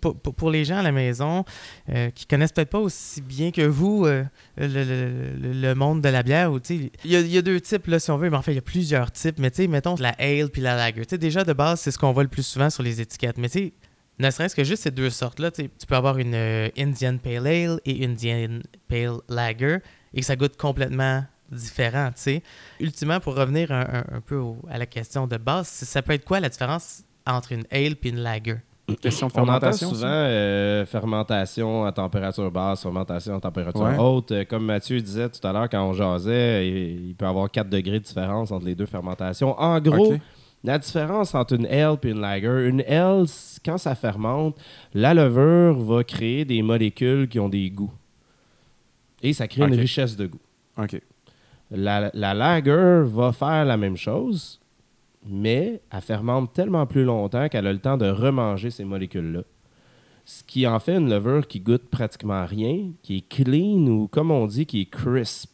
Pour, 0.00 0.16
pour- 0.16 0.34
pour 0.34 0.50
les 0.50 0.64
gens 0.64 0.78
à 0.78 0.82
la 0.82 0.90
maison 0.90 1.44
euh, 1.88 2.10
qui 2.10 2.26
connaissent 2.26 2.50
peut-être 2.50 2.70
pas 2.70 2.80
aussi 2.80 3.20
bien 3.22 3.52
que 3.52 3.62
vous 3.62 4.04
euh, 4.04 4.24
le, 4.56 4.66
le- 4.66 5.52
le- 5.52 5.74
monde 5.76 6.00
de 6.02 6.08
la 6.08 6.24
bière, 6.24 6.50
ou, 6.52 6.58
tu 6.58 6.76
sais, 6.76 6.90
il 7.04 7.10
y, 7.12 7.14
a- 7.16 7.20
il 7.20 7.28
y 7.32 7.38
a 7.38 7.42
deux 7.42 7.60
types, 7.60 7.86
là, 7.86 8.00
si 8.00 8.10
on 8.10 8.16
veut, 8.16 8.28
mais 8.28 8.36
en 8.36 8.42
fait, 8.42 8.50
il 8.50 8.56
y 8.56 8.58
a 8.58 8.62
plusieurs 8.62 9.12
types. 9.12 9.38
Mais 9.38 9.50
tu 9.52 9.58
sais, 9.62 9.68
mettons 9.68 9.94
la 10.00 10.10
ale 10.18 10.50
puis 10.52 10.60
la 10.60 10.74
lager. 10.74 11.02
Tu 11.02 11.10
sais, 11.10 11.18
déjà, 11.18 11.44
de 11.44 11.52
base, 11.52 11.80
c'est 11.80 11.92
ce 11.92 11.98
qu'on 11.98 12.10
voit 12.12 12.24
le 12.24 12.28
plus 12.28 12.42
souvent 12.42 12.68
sur 12.68 12.82
les 12.82 13.00
étiquettes. 13.00 13.38
Mais 13.38 13.48
tu 13.48 13.58
sais, 13.58 13.72
ne 14.22 14.30
serait-ce 14.30 14.54
que 14.56 14.64
juste 14.64 14.82
ces 14.84 14.90
deux 14.90 15.10
sortes-là, 15.10 15.50
tu 15.50 15.68
peux 15.86 15.94
avoir 15.96 16.18
une 16.18 16.34
euh, 16.34 16.68
Indian 16.78 17.16
Pale 17.18 17.46
Ale 17.46 17.80
et 17.84 18.04
Indian 18.04 18.60
Pale 18.88 19.18
Lager 19.28 19.78
et 20.14 20.20
que 20.20 20.26
ça 20.26 20.36
goûte 20.36 20.56
complètement 20.56 21.24
différent, 21.50 22.08
tu 22.14 22.22
sais. 22.22 22.42
Ultimement, 22.80 23.20
pour 23.20 23.34
revenir 23.36 23.70
un, 23.72 23.80
un- 23.82 24.16
un 24.16 24.20
peu 24.24 24.36
au- 24.36 24.58
à 24.70 24.78
la 24.78 24.86
question 24.86 25.26
de 25.26 25.36
base, 25.36 25.66
ça 25.68 26.00
peut 26.02 26.12
être 26.14 26.24
quoi 26.24 26.40
la 26.40 26.48
différence 26.48 27.02
entre 27.26 27.52
une 27.52 27.64
ale 27.70 27.96
puis 27.96 28.10
une 28.10 28.20
lager? 28.20 28.56
Question 29.00 29.28
de 29.28 29.32
On 29.36 29.42
entend 29.42 29.46
fermentation. 29.60 29.88
souvent 29.90 30.00
ça? 30.00 30.06
euh, 30.08 30.84
fermentation 30.86 31.84
à 31.84 31.92
température 31.92 32.50
basse, 32.50 32.82
fermentation 32.82 33.36
à 33.36 33.40
température 33.40 33.80
Ouais. 33.80 33.96
haute. 33.98 34.32
Euh, 34.32 34.44
Comme 34.44 34.64
Mathieu 34.66 35.00
disait 35.00 35.28
tout 35.28 35.46
à 35.46 35.52
l'heure 35.52 35.68
quand 35.68 35.82
on 35.88 35.92
jasait, 35.92 36.66
il, 36.68 37.08
il 37.10 37.14
peut 37.14 37.24
y 37.24 37.28
avoir 37.28 37.50
4 37.50 37.68
degrés 37.68 38.00
de 38.00 38.04
différence 38.04 38.50
entre 38.50 38.66
les 38.66 38.74
deux 38.74 38.86
fermentations. 38.86 39.58
En 39.58 39.80
gros. 39.80 40.14
La 40.64 40.78
différence 40.78 41.34
entre 41.34 41.54
une 41.54 41.66
ale 41.66 41.96
et 42.02 42.08
une 42.08 42.20
lager, 42.20 42.68
une 42.68 42.82
ale, 42.82 43.26
c- 43.26 43.58
quand 43.64 43.78
ça 43.78 43.94
fermente, 43.94 44.56
la 44.94 45.12
levure 45.14 45.74
va 45.80 46.04
créer 46.04 46.44
des 46.44 46.62
molécules 46.62 47.28
qui 47.28 47.38
ont 47.40 47.48
des 47.48 47.68
goûts. 47.70 47.92
Et 49.22 49.32
ça 49.32 49.48
crée 49.48 49.62
une 49.62 49.74
richesse 49.80 50.16
de 50.16 50.26
goût. 50.26 50.40
OK. 50.78 51.00
La, 51.70 52.10
la 52.14 52.34
lager 52.34 53.02
va 53.06 53.32
faire 53.32 53.64
la 53.64 53.76
même 53.76 53.96
chose, 53.96 54.60
mais 55.26 55.80
elle 55.90 56.00
fermente 56.00 56.52
tellement 56.52 56.86
plus 56.86 57.04
longtemps 57.04 57.48
qu'elle 57.48 57.66
a 57.66 57.72
le 57.72 57.78
temps 57.78 57.96
de 57.96 58.08
remanger 58.08 58.70
ces 58.70 58.84
molécules-là. 58.84 59.42
Ce 60.24 60.44
qui 60.44 60.66
en 60.66 60.78
fait 60.78 60.96
une 60.96 61.10
levure 61.10 61.46
qui 61.48 61.58
goûte 61.60 61.88
pratiquement 61.90 62.44
rien, 62.46 62.90
qui 63.02 63.16
est 63.18 63.28
clean 63.28 63.86
ou 63.88 64.06
comme 64.08 64.30
on 64.30 64.46
dit, 64.46 64.66
qui 64.66 64.82
est 64.82 64.90
crisp. 64.90 65.51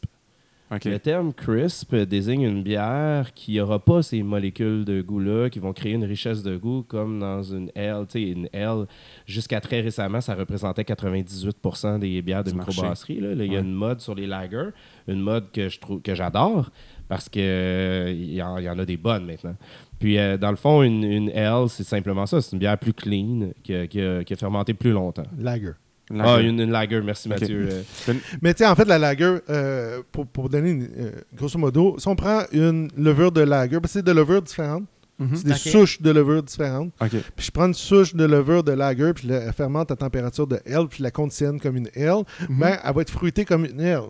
Le 0.91 0.99
terme 0.99 1.33
crisp 1.33 1.95
désigne 1.95 2.43
une 2.43 2.61
bière 2.63 3.33
qui 3.33 3.57
n'aura 3.57 3.79
pas 3.79 4.03
ces 4.03 4.21
molécules 4.21 4.85
de 4.85 5.01
goût-là, 5.01 5.49
qui 5.49 5.57
vont 5.59 5.73
créer 5.73 5.93
une 5.93 6.03
richesse 6.05 6.43
de 6.43 6.57
goût 6.57 6.83
comme 6.87 7.19
dans 7.19 7.41
une 7.41 7.71
L. 7.73 8.05
Tu 8.07 8.11
sais, 8.11 8.21
une 8.29 8.47
L, 8.53 8.85
jusqu'à 9.25 9.61
très 9.61 9.81
récemment, 9.81 10.21
ça 10.21 10.35
représentait 10.35 10.83
98% 10.83 11.99
des 11.99 12.21
bières 12.21 12.43
de 12.43 12.51
microbrasserie. 12.51 13.19
Là. 13.19 13.35
Là, 13.35 13.45
Il 13.45 13.51
y 13.53 13.57
a 13.57 13.59
une 13.61 13.73
mode 13.73 13.99
sur 13.99 14.13
les 14.15 14.27
lagers, 14.27 14.69
une 15.07 15.21
mode 15.21 15.51
que 15.51 15.69
je 15.69 15.79
trouve 15.79 16.01
que 16.01 16.13
j'adore 16.13 16.69
parce 17.07 17.27
que 17.29 17.39
euh, 17.39 18.11
il 18.15 18.33
y, 18.33 18.41
en 18.43 18.57
il 18.59 18.65
y 18.65 18.69
en 18.69 18.77
a 18.77 18.85
des 18.85 18.97
bonnes 18.97 19.25
maintenant. 19.25 19.55
Puis 19.99 20.19
euh, 20.19 20.37
dans 20.37 20.51
le 20.51 20.55
fond, 20.57 20.83
une, 20.83 21.03
une 21.03 21.29
L, 21.29 21.65
c'est 21.67 21.83
simplement 21.83 22.25
ça. 22.27 22.41
C'est 22.41 22.53
une 22.53 22.59
bière 22.59 22.77
plus 22.77 22.93
clean 22.93 23.49
qui 23.63 23.73
a, 23.73 23.87
qui 23.87 23.99
a- 24.01 24.23
qui 24.23 24.33
a 24.33 24.35
fermenté 24.35 24.73
plus 24.75 24.91
longtemps. 24.91 25.23
lager. 25.39 25.71
Lager. 26.09 26.31
Ah, 26.31 26.41
une, 26.41 26.59
une 26.59 26.71
lager, 26.71 27.01
merci. 27.01 27.29
Mathieu. 27.29 27.69
Euh, 27.71 28.13
Mais 28.41 28.53
tu 28.53 28.63
sais, 28.63 28.69
en 28.69 28.75
fait, 28.75 28.85
la 28.85 28.97
lager, 28.97 29.37
euh, 29.49 30.01
pour, 30.11 30.25
pour 30.25 30.49
donner 30.49 30.71
une, 30.71 30.87
euh, 30.97 31.11
grosso 31.35 31.57
modo, 31.59 31.95
si 31.99 32.07
on 32.07 32.15
prend 32.15 32.43
une 32.51 32.89
levure 32.97 33.31
de 33.31 33.41
lager, 33.41 33.79
parce 33.79 33.93
que 33.93 33.99
c'est 33.99 34.05
des 34.05 34.13
levures 34.13 34.41
différentes, 34.41 34.85
Mhm. 35.19 35.35
c'est 35.35 35.47
des 35.47 35.53
souches 35.55 36.01
de 36.01 36.11
levure 36.11 36.41
différentes. 36.41 36.93
Puis 37.35 37.45
je 37.47 37.51
prends 37.51 37.65
une 37.67 37.73
souche 37.73 38.15
de 38.15 38.23
levure 38.23 38.63
de 38.63 38.71
lager, 38.71 39.11
puis 39.13 39.27
je 39.27 39.33
la 39.33 39.51
fermente 39.51 39.91
à 39.91 39.95
température 39.97 40.47
de 40.47 40.59
L, 40.65 40.87
puis 40.89 40.99
je 40.99 41.03
la 41.03 41.11
conditionne 41.11 41.59
comme 41.59 41.75
une 41.75 41.89
L, 41.93 42.23
Mhm. 42.49 42.57
ben, 42.59 42.77
elle 42.83 42.93
va 42.95 43.01
être 43.01 43.11
fruitée 43.11 43.43
comme 43.45 43.65
une 43.65 43.81
L. 43.81 44.01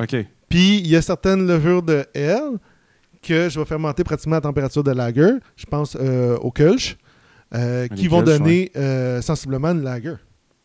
OK. 0.00 0.16
Puis 0.48 0.78
il 0.78 0.88
y 0.88 0.96
a 0.96 1.02
certaines 1.02 1.46
levures 1.46 1.82
de 1.82 2.04
L 2.14 2.40
que 3.22 3.48
je 3.48 3.58
vais 3.58 3.64
fermenter 3.64 4.02
pratiquement 4.04 4.36
à 4.36 4.40
température 4.40 4.82
de 4.82 4.90
lager. 4.90 5.30
Je 5.56 5.66
pense 5.66 5.96
euh, 6.00 6.36
au 6.38 6.50
Kölsch, 6.50 6.96
euh, 7.54 7.86
Les 7.90 7.96
qui 7.96 8.08
vont 8.08 8.22
Kölsch, 8.22 8.38
donner 8.38 8.72
euh, 8.76 9.22
sensiblement 9.22 9.68
une 9.68 9.82
lager. 9.84 10.16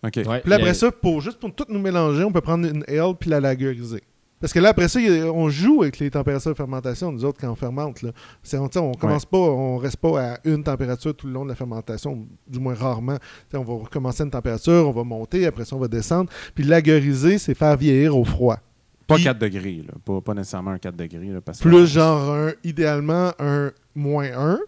OK. 0.03 0.15
ouais, 0.25 0.41
Puis 0.41 0.53
après 0.53 0.73
ça, 0.73 0.91
pour, 0.91 1.21
juste 1.21 1.39
pour 1.39 1.53
tout 1.53 1.65
nous 1.69 1.79
mélanger, 1.79 2.23
on 2.23 2.31
peut 2.31 2.41
prendre 2.41 2.67
une 2.67 2.83
L 2.87 3.13
puis 3.19 3.29
la 3.29 3.39
lageuriser. 3.39 4.01
Parce 4.39 4.53
que 4.53 4.59
là, 4.59 4.69
après 4.69 4.87
ça, 4.87 4.99
a- 4.99 5.25
on 5.31 5.49
joue 5.49 5.81
avec 5.81 5.99
les 5.99 6.09
températures 6.09 6.51
de 6.51 6.55
fermentation, 6.55 7.11
nous 7.11 7.25
autres, 7.25 7.41
quand 7.41 7.49
on 7.51 7.55
fermente. 7.55 8.01
Là. 8.01 8.11
C'est- 8.41 8.57
on, 8.57 8.69
on 8.77 8.93
commence 8.93 9.25
pas, 9.25 9.37
on 9.37 9.75
reste 9.77 9.97
pas 9.97 10.21
à 10.35 10.37
une 10.45 10.63
température 10.63 11.13
tout 11.13 11.27
le 11.27 11.33
long 11.33 11.43
de 11.43 11.49
la 11.49 11.55
fermentation, 11.55 12.25
du 12.47 12.59
moins 12.59 12.73
rarement. 12.73 13.17
On 13.53 13.63
va 13.63 13.73
recommencer 13.83 14.21
à 14.21 14.25
une 14.25 14.31
température, 14.31 14.87
on 14.87 14.91
va 14.93 15.03
monter, 15.03 15.45
après 15.45 15.65
ça, 15.65 15.75
on 15.75 15.79
va 15.79 15.89
descendre. 15.89 16.29
Puis 16.55 16.63
lageriser, 16.63 17.37
c'est 17.37 17.53
faire 17.53 17.75
vieillir 17.75 18.15
au 18.15 18.23
froid. 18.23 18.59
Pas 19.07 19.15
Puis- 19.15 19.25
4 19.25 19.39
degrés, 19.39 19.83
là. 19.85 19.93
Pas, 20.05 20.21
pas 20.21 20.33
nécessairement 20.33 20.71
un 20.71 20.77
4 20.77 20.95
degrés. 20.95 21.27
Là, 21.27 21.41
parce 21.41 21.59
que- 21.59 21.67
Plus 21.67 21.87
genre 21.87 22.31
un, 22.31 22.51
idéalement 22.63 23.31
un 23.39 23.71
moins 23.93 24.29
1, 24.37 24.59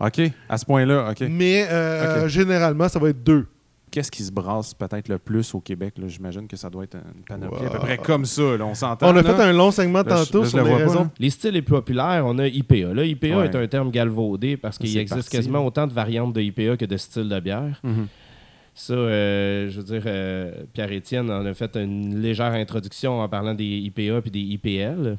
OK, 0.00 0.20
à 0.48 0.58
ce 0.58 0.64
point-là, 0.64 1.10
OK. 1.12 1.24
mais 1.30 1.66
euh, 1.70 2.26
généralement, 2.26 2.88
ça 2.88 2.98
va 2.98 3.10
être 3.10 3.22
2. 3.22 3.46
Qu'est-ce 3.96 4.10
qui 4.10 4.22
se 4.24 4.30
brasse 4.30 4.74
peut-être 4.74 5.08
le 5.08 5.18
plus 5.18 5.54
au 5.54 5.60
Québec? 5.60 5.94
J'imagine 6.06 6.46
que 6.46 6.54
ça 6.58 6.68
doit 6.68 6.84
être 6.84 6.96
une 6.96 7.22
panoplie 7.24 7.64
à 7.64 7.70
peu 7.70 7.78
près 7.78 7.96
comme 7.96 8.26
ça. 8.26 8.54
Là, 8.58 8.66
on 8.66 8.74
s'entend. 8.74 9.06
On 9.06 9.16
a 9.16 9.22
là. 9.22 9.34
fait 9.34 9.42
un 9.42 9.52
long 9.54 9.70
segment 9.70 10.02
Là, 10.02 10.16
je- 10.22 10.24
tantôt 10.26 10.40
là, 10.40 10.44
je 10.44 10.48
sur 10.50 10.58
le 10.58 10.64
les 10.64 10.70
pas, 10.70 10.76
raisons. 10.76 11.10
Les 11.18 11.30
styles 11.30 11.52
les 11.52 11.62
plus 11.62 11.74
populaires, 11.76 12.22
on 12.26 12.38
a 12.38 12.46
IPA. 12.46 12.92
Là, 12.92 13.04
IPA 13.06 13.38
Ouais. 13.38 13.46
est 13.46 13.54
un 13.56 13.66
terme 13.66 13.90
galvaudé 13.90 14.58
parce 14.58 14.76
qu'il 14.76 14.94
existe 14.98 15.14
parti, 15.14 15.30
quasiment 15.30 15.64
autant 15.64 15.86
de 15.86 15.94
variantes 15.94 16.34
de 16.34 16.42
IPA 16.42 16.76
que 16.76 16.84
de 16.84 16.96
styles 16.98 17.30
de 17.30 17.40
bière. 17.40 17.80
Mhm. 17.82 18.06
Ça, 18.74 18.92
euh, 18.92 19.70
je 19.70 19.78
veux 19.80 19.84
dire, 19.84 20.02
euh, 20.04 20.52
Pierre-Étienne 20.74 21.30
en 21.30 21.46
a 21.46 21.54
fait 21.54 21.74
une 21.76 22.20
légère 22.20 22.52
introduction 22.52 23.20
en 23.22 23.28
parlant 23.30 23.54
des 23.54 23.64
IPA 23.64 24.20
puis 24.20 24.30
des 24.30 24.40
IPL. 24.40 25.16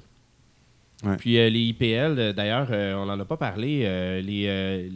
Ouais. 1.03 1.15
Puis 1.17 1.37
euh, 1.37 1.47
les 1.49 1.59
IPL, 1.59 2.15
euh, 2.17 2.33
d'ailleurs, 2.33 2.67
euh, 2.71 2.95
on 2.95 3.05
n'en 3.05 3.19
a 3.19 3.25
pas 3.25 3.37
parlé. 3.37 3.81
euh, 3.85 4.19
les, 4.19 4.45
euh, 4.47 4.87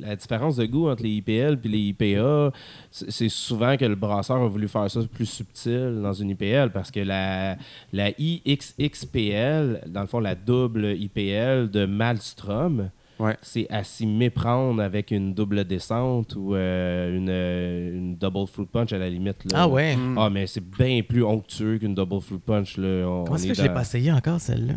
la 0.00 0.14
différence 0.14 0.54
de 0.56 0.66
goût 0.66 0.88
entre 0.88 1.02
les 1.02 1.10
IPL 1.16 1.58
et 1.64 1.68
les 1.68 1.78
IPA, 1.88 2.52
c'est 2.90 3.28
souvent 3.28 3.76
que 3.76 3.84
le 3.84 3.96
brasseur 3.96 4.36
a 4.40 4.46
voulu 4.46 4.68
faire 4.68 4.88
ça 4.88 5.00
plus 5.12 5.26
subtil 5.26 5.98
dans 6.00 6.12
une 6.12 6.30
IPL 6.30 6.70
parce 6.72 6.92
que 6.92 7.00
la, 7.00 7.56
la 7.92 8.10
IXXPL, 8.20 9.82
dans 9.88 10.02
le 10.02 10.06
fond, 10.06 10.20
la 10.20 10.34
double 10.34 10.94
IPL 10.96 11.70
de 11.70 11.86
Malmstrom, 11.86 12.90
Ouais. 13.18 13.36
c'est 13.40 13.68
à 13.70 13.84
s'y 13.84 14.04
méprendre 14.04 14.82
avec 14.82 15.12
une 15.12 15.32
double 15.32 15.64
descente 15.64 16.34
ou 16.34 16.56
euh, 16.56 17.16
une, 17.16 17.98
une 17.98 18.16
double 18.16 18.48
fruit 18.48 18.66
punch 18.66 18.92
à 18.92 18.98
la 18.98 19.08
limite. 19.08 19.44
Là. 19.44 19.58
Ah 19.60 19.68
ouais. 19.68 19.94
Mm. 19.94 20.18
Ah, 20.18 20.28
mais 20.28 20.48
c'est 20.48 20.64
bien 20.64 21.02
plus 21.02 21.22
onctueux 21.22 21.78
qu'une 21.78 21.94
double 21.94 22.20
fruit 22.20 22.40
punch. 22.44 22.76
Là. 22.78 23.06
On- 23.06 23.22
Comment 23.24 23.36
est-ce 23.36 23.44
est 23.46 23.48
que 23.50 23.54
je 23.54 23.62
l'ai 23.62 23.68
pas 23.68 23.82
essayé 23.82 24.10
encore, 24.10 24.40
celle-là? 24.40 24.74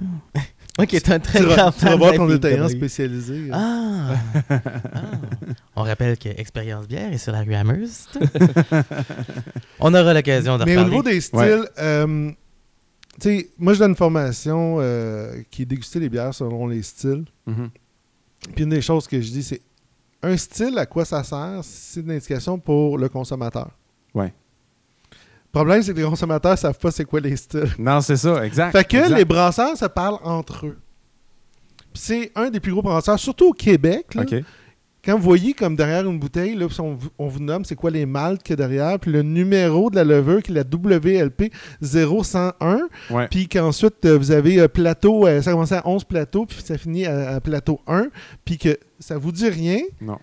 Moi 0.78 0.88
qui 0.88 0.98
est 0.98 1.10
un 1.10 1.20
très 1.20 1.40
Tu 1.40 1.46
grand 1.46 1.72
tu 1.72 1.86
vas 1.86 1.96
voir 1.96 2.12
de 2.12 2.18
ton 2.18 2.28
détaillant 2.28 2.68
spécialisé. 2.68 3.50
Ah. 3.52 4.16
Ah. 4.50 4.60
On 5.76 5.84
rappelle 5.84 6.18
que 6.18 6.30
Expérience 6.30 6.88
Bière 6.88 7.14
est 7.14 7.18
sur 7.18 7.32
la 7.32 7.42
rue 7.42 7.54
Amherst. 7.54 8.20
On 9.80 9.94
aura 9.94 10.14
l'occasion 10.14 10.58
de 10.58 10.66
Mais 10.66 10.78
au 10.78 10.84
niveau 10.84 11.04
des 11.04 11.22
styles, 11.22 11.66
euh, 11.80 12.32
tu 13.20 13.22
sais, 13.22 13.50
moi 13.58 13.74
je 13.74 13.80
donne 13.80 13.92
une 13.92 13.96
formation 13.96 14.78
euh, 14.80 15.42
qui 15.50 15.62
est 15.62 15.66
déguster 15.66 16.00
les 16.00 16.10
bières 16.10 16.34
selon 16.34 16.68
les 16.68 16.82
styles. 16.82 17.26
Mhm. 17.46 17.70
Puis 18.54 18.64
une 18.64 18.70
des 18.70 18.82
choses 18.82 19.08
que 19.08 19.20
je 19.22 19.32
dis, 19.32 19.44
c'est 19.44 19.62
un 20.22 20.36
style, 20.36 20.78
à 20.78 20.86
quoi 20.86 21.06
ça 21.06 21.24
sert 21.24 21.62
C'est 21.64 22.02
une 22.02 22.12
indication 22.12 22.60
pour 22.60 22.98
le 22.98 23.08
consommateur. 23.10 23.72
Ouais. 24.14 24.34
Le 25.56 25.60
problème, 25.62 25.82
c'est 25.82 25.94
que 25.94 26.00
les 26.00 26.04
consommateurs 26.06 26.52
ne 26.52 26.58
savent 26.58 26.78
pas 26.78 26.92
c'est 26.92 27.06
quoi 27.06 27.22
les 27.22 27.36
styles. 27.38 27.70
Non, 27.80 28.02
c'est 28.02 28.18
ça, 28.18 28.46
exact. 28.46 28.72
Fait 28.74 28.84
que 28.84 28.98
exact. 28.98 29.16
les 29.18 29.24
brasseurs 29.26 29.78
se 29.78 29.86
parlent 29.86 30.20
entre 30.24 30.66
eux. 30.68 30.78
C'est 31.94 32.32
un 32.36 32.50
des 32.50 32.60
plus 32.60 32.74
gros 32.74 32.82
brasseurs, 32.82 33.18
surtout 33.18 33.50
au 33.50 33.54
Québec. 33.54 34.14
là. 34.16 34.24
Quand 35.06 35.16
vous 35.18 35.24
voyez 35.24 35.54
comme 35.54 35.76
derrière 35.76 36.04
une 36.10 36.18
bouteille, 36.20 36.56
là, 36.56 36.66
on, 36.80 36.96
vous- 36.96 37.10
on 37.20 37.28
vous 37.28 37.40
nomme 37.40 37.64
c'est 37.64 37.76
quoi 37.76 37.92
les 37.92 38.08
maltes 38.08 38.42
qu'il 38.42 38.54
y 38.60 38.62
a 38.62 38.68
derrière, 38.68 39.00
puis 39.00 39.12
le 39.12 39.22
numéro 39.22 39.92
de 39.92 39.96
la 39.96 40.04
levure 40.04 40.42
qui 40.42 40.52
est 40.52 40.56
la 40.56 40.64
WLP 40.64 41.52
0101, 41.80 42.80
Ouais. 43.12 43.28
puis 43.30 43.48
qu'ensuite 43.48 44.04
euh, 44.06 44.18
vous 44.18 44.32
avez 44.32 44.60
euh, 44.60 44.68
plateau, 44.68 45.28
euh, 45.28 45.42
ça 45.44 45.52
commence 45.52 45.72
à 45.72 45.88
11 45.88 46.04
plateaux, 46.06 46.46
puis 46.48 46.58
ça 46.66 46.78
finit 46.78 47.06
à, 47.06 47.36
à 47.36 47.40
plateau 47.40 47.82
1, 47.88 48.08
puis 48.44 48.58
que 48.58 48.78
ça 49.00 49.18
vous 49.20 49.32
dit 49.32 49.48
rien, 49.48 49.80
Non. 50.02 50.18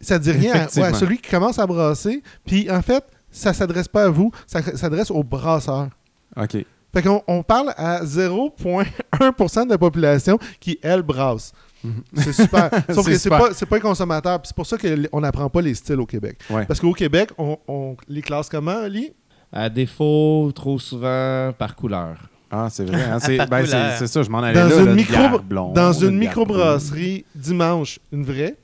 ça 0.00 0.18
dit 0.18 0.30
rien 0.32 0.52
à, 0.52 0.54
ouais, 0.54 0.60
Effectivement. 0.62 0.86
à 0.88 0.94
celui 0.94 1.18
qui 1.18 1.30
commence 1.30 1.58
à 1.58 1.66
brasser, 1.66 2.22
puis 2.46 2.70
en 2.70 2.80
fait, 2.80 3.04
ça 3.30 3.52
s'adresse 3.52 3.88
pas 3.88 4.04
à 4.04 4.08
vous, 4.08 4.30
ça 4.46 4.62
s'adresse 4.62 5.10
au 5.10 5.22
brasseur. 5.22 5.88
OK. 6.36 6.64
Fait 6.92 7.02
qu'on 7.02 7.22
on 7.28 7.42
parle 7.44 7.72
à 7.76 8.02
0,1% 8.04 9.64
de 9.66 9.70
la 9.70 9.78
population 9.78 10.38
qui, 10.58 10.78
elle, 10.82 11.02
brasse. 11.02 11.52
Mhm. 11.84 12.02
C'est 12.16 12.32
super. 12.32 12.70
Sauf 12.90 13.04
C'est 13.06 13.12
que 13.12 13.18
c'est 13.18 13.30
pas, 13.30 13.54
c'est 13.54 13.66
pas 13.66 13.76
un 13.76 13.80
consommateur. 13.80 14.40
C'est 14.44 14.54
pour 14.56 14.66
ça 14.66 14.76
qu'on 14.76 15.20
n'apprend 15.20 15.48
pas 15.48 15.60
les 15.62 15.74
styles 15.74 16.00
au 16.00 16.06
Québec. 16.06 16.38
Ouais. 16.50 16.66
Parce 16.66 16.80
qu'au 16.80 16.92
Québec, 16.92 17.30
on, 17.38 17.56
on 17.68 17.96
les 18.08 18.22
classe 18.22 18.48
comment, 18.48 18.76
Ali? 18.82 19.12
À 19.52 19.68
défaut, 19.68 20.50
trop 20.54 20.78
souvent, 20.78 21.52
par 21.56 21.74
couleur. 21.76 22.16
Ah, 22.50 22.66
c'est 22.70 22.84
vrai. 22.84 23.02
hein, 23.04 23.18
c'est 23.20 23.36
ben, 23.48 23.64
c'est- 23.64 24.06
ça, 24.08 24.22
je 24.22 24.28
m'en 24.30 24.38
allais 24.40 24.60
Dans 24.60 24.68
là. 24.68 24.76
une 24.80 24.84
là, 24.86 24.94
micro- 24.94 25.38
blonde, 25.40 25.74
Dans 25.74 25.92
une 25.92 26.18
microbrasserie, 26.18 27.24
dimanche, 27.34 28.00
une 28.12 28.24
vraie, 28.24 28.56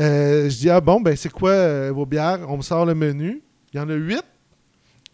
euh, 0.00 0.48
je 0.50 0.56
dis, 0.58 0.70
ah 0.70 0.80
bon, 0.80 1.00
ben 1.00 1.16
c'est 1.16 1.32
quoi 1.32 1.50
euh, 1.50 1.90
vos 1.94 2.06
bières? 2.06 2.40
On 2.48 2.58
me 2.58 2.62
sort 2.62 2.84
le 2.86 2.94
menu. 2.94 3.42
Il 3.72 3.76
y 3.76 3.80
en 3.80 3.88
a 3.88 3.94
huit. 3.94 4.22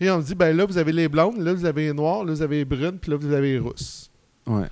Et 0.00 0.10
on 0.10 0.18
me 0.18 0.22
dit, 0.22 0.34
ben 0.34 0.56
là, 0.56 0.64
vous 0.66 0.76
avez 0.78 0.92
les 0.92 1.08
blondes, 1.08 1.38
là, 1.38 1.52
vous 1.54 1.64
avez 1.64 1.86
les 1.86 1.92
noires, 1.92 2.24
là, 2.24 2.32
vous 2.32 2.42
avez 2.42 2.56
les 2.58 2.64
brunes, 2.64 2.98
puis 2.98 3.10
là, 3.12 3.16
vous 3.16 3.32
avez 3.32 3.52
les 3.52 3.58
rousses. 3.60 4.10
Ouais. 4.46 4.66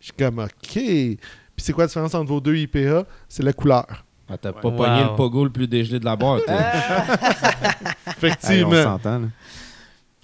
Je 0.00 0.04
suis 0.06 0.12
comme, 0.14 0.38
OK. 0.38 0.48
Puis 0.62 1.18
c'est 1.58 1.72
quoi 1.72 1.84
la 1.84 1.88
différence 1.88 2.14
entre 2.14 2.28
vos 2.28 2.40
deux 2.40 2.56
IPA? 2.56 3.04
C'est 3.28 3.42
la 3.42 3.52
couleur. 3.52 4.04
Ah, 4.30 4.36
T'as 4.38 4.52
pas 4.52 4.68
Wow. 4.68 4.76
pogné 4.76 5.02
le 5.04 5.16
pogo 5.16 5.44
le 5.44 5.50
plus 5.50 5.66
dégelé 5.68 5.98
de 5.98 6.04
la 6.04 6.16
boîte. 6.16 6.42
hein? 6.48 6.56
Hey, 6.58 7.84
on 8.06 8.10
Effectivement. 8.10 8.82
s'entend. 8.82 9.18
là. 9.20 9.26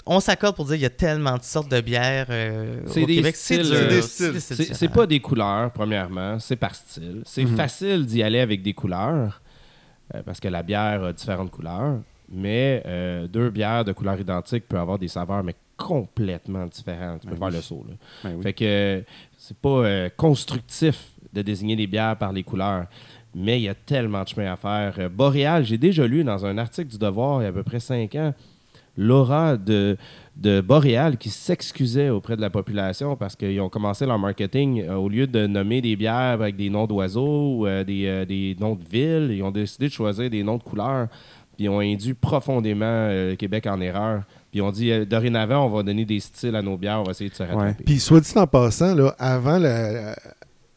On 0.06 0.20
s'accorde 0.20 0.54
pour 0.54 0.66
dire 0.66 0.74
qu'il 0.74 0.82
y 0.82 0.86
a 0.86 0.90
tellement 0.90 1.38
de 1.38 1.42
sortes 1.42 1.70
de 1.70 1.80
bières 1.80 2.26
euh, 2.28 2.82
au 2.86 2.92
des 2.92 3.06
Québec. 3.06 3.34
C'est 3.36 3.62
styles, 3.62 3.70
dur. 3.70 4.02
C'est 4.04 4.32
des 4.32 4.40
styles. 4.40 4.74
C'est 4.76 4.88
pas 4.88 5.06
des 5.06 5.20
couleurs, 5.20 5.70
premièrement, 5.72 6.38
c'est 6.38 6.56
par 6.56 6.74
style. 6.74 7.22
C'est 7.24 7.44
Mhm. 7.44 7.56
facile 7.56 8.04
d'y 8.06 8.22
aller 8.22 8.40
avec 8.40 8.62
des 8.62 8.74
couleurs, 8.74 9.40
euh, 10.14 10.22
parce 10.22 10.40
que 10.40 10.48
la 10.48 10.62
bière 10.62 11.02
a 11.04 11.12
différentes 11.14 11.50
couleurs, 11.50 12.00
mais 12.34 12.82
euh, 12.86 13.26
deux 13.26 13.50
bières 13.50 13.84
de 13.84 13.92
couleurs 13.92 14.20
identiques 14.20 14.66
peuvent 14.68 14.80
avoir 14.80 14.98
des 14.98 15.08
saveurs, 15.08 15.42
mais 15.42 15.54
complètement 15.76 16.66
différentes. 16.66 17.22
Tu 17.22 17.26
peux 17.28 17.34
Ben 17.34 17.38
faire 17.38 17.48
oui. 17.48 17.54
le 17.56 17.60
saut. 17.62 17.84
là. 17.88 17.94
Ben 18.24 18.36
oui. 18.36 18.42
Fait 18.42 18.52
que 18.52 18.64
euh, 18.64 19.00
c'est 19.36 19.56
pas 19.56 19.68
euh, 19.68 20.08
constructif 20.16 21.10
de 21.32 21.42
désigner 21.42 21.76
les 21.76 21.86
bières 21.86 22.16
par 22.16 22.32
les 22.32 22.42
couleurs. 22.42 22.86
Mais 23.34 23.58
il 23.58 23.64
y 23.64 23.68
a 23.68 23.74
tellement 23.74 24.22
de 24.22 24.28
chemin 24.28 24.52
à 24.52 24.56
faire. 24.56 25.10
Boréal, 25.10 25.64
j'ai 25.64 25.78
déjà 25.78 26.06
lu 26.06 26.22
dans 26.22 26.46
un 26.46 26.56
article 26.56 26.88
du 26.88 26.98
Devoir 26.98 27.40
il 27.40 27.44
y 27.44 27.46
a 27.46 27.48
à 27.48 27.52
peu 27.52 27.64
près 27.64 27.80
cinq 27.80 28.14
ans 28.14 28.32
l'aura 28.96 29.56
de, 29.56 29.96
de 30.36 30.60
Boréal 30.60 31.16
qui 31.16 31.28
s'excusait 31.30 32.10
auprès 32.10 32.36
de 32.36 32.40
la 32.40 32.50
population 32.50 33.16
parce 33.16 33.34
qu'ils 33.36 33.60
ont 33.60 33.68
commencé 33.68 34.06
leur 34.06 34.18
marketing 34.18 34.82
euh, 34.82 34.94
au 34.94 35.08
lieu 35.08 35.26
de 35.26 35.46
nommer 35.46 35.80
des 35.80 35.96
bières 35.96 36.14
avec 36.14 36.56
des 36.56 36.70
noms 36.70 36.86
d'oiseaux 36.86 37.56
ou 37.58 37.66
euh, 37.66 37.84
des, 37.84 38.06
euh, 38.06 38.24
des 38.24 38.56
noms 38.60 38.76
de 38.76 38.84
villes, 38.88 39.30
ils 39.32 39.42
ont 39.42 39.50
décidé 39.50 39.88
de 39.88 39.92
choisir 39.92 40.30
des 40.30 40.42
noms 40.42 40.58
de 40.58 40.62
couleurs. 40.62 41.08
Puis 41.56 41.64
ils 41.64 41.68
ont 41.68 41.80
induit 41.80 42.14
profondément 42.14 42.84
euh, 42.86 43.30
le 43.30 43.36
Québec 43.36 43.66
en 43.66 43.80
erreur. 43.80 44.22
Puis 44.50 44.60
ils 44.60 44.62
ont 44.62 44.70
dit 44.72 44.90
euh, 44.90 45.04
dorénavant, 45.04 45.66
on 45.66 45.70
va 45.70 45.82
donner 45.82 46.04
des 46.04 46.20
styles 46.20 46.54
à 46.56 46.62
nos 46.62 46.76
bières, 46.76 47.00
on 47.00 47.04
va 47.04 47.10
essayer 47.12 47.30
de 47.30 47.34
se 47.34 47.42
rattraper. 47.42 47.84
Puis, 47.84 47.98
soit 48.00 48.20
dit 48.20 48.32
en 48.36 48.46
passant, 48.46 48.94
là, 48.94 49.14
avant, 49.18 49.58
la, 49.58 49.92
la- 49.92 50.16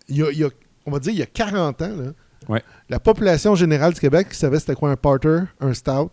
il 0.09 0.17
y 0.17 0.23
a- 0.23 0.31
il 0.31 0.37
y 0.39 0.43
a- 0.43 0.49
on 0.85 0.91
va 0.91 0.99
dire, 0.99 1.11
il 1.13 1.19
y 1.19 1.23
a 1.23 1.25
40 1.27 1.81
ans, 1.81 1.95
là, 1.97 2.11
Ouais. 2.49 2.63
la 2.89 2.99
population 2.99 3.55
générale 3.55 3.93
du 3.93 3.99
Québec 3.99 4.33
savait 4.33 4.59
c'était 4.59 4.75
quoi 4.75 4.89
un 4.91 4.95
Porter, 4.95 5.39
un 5.59 5.73
Stout, 5.73 6.11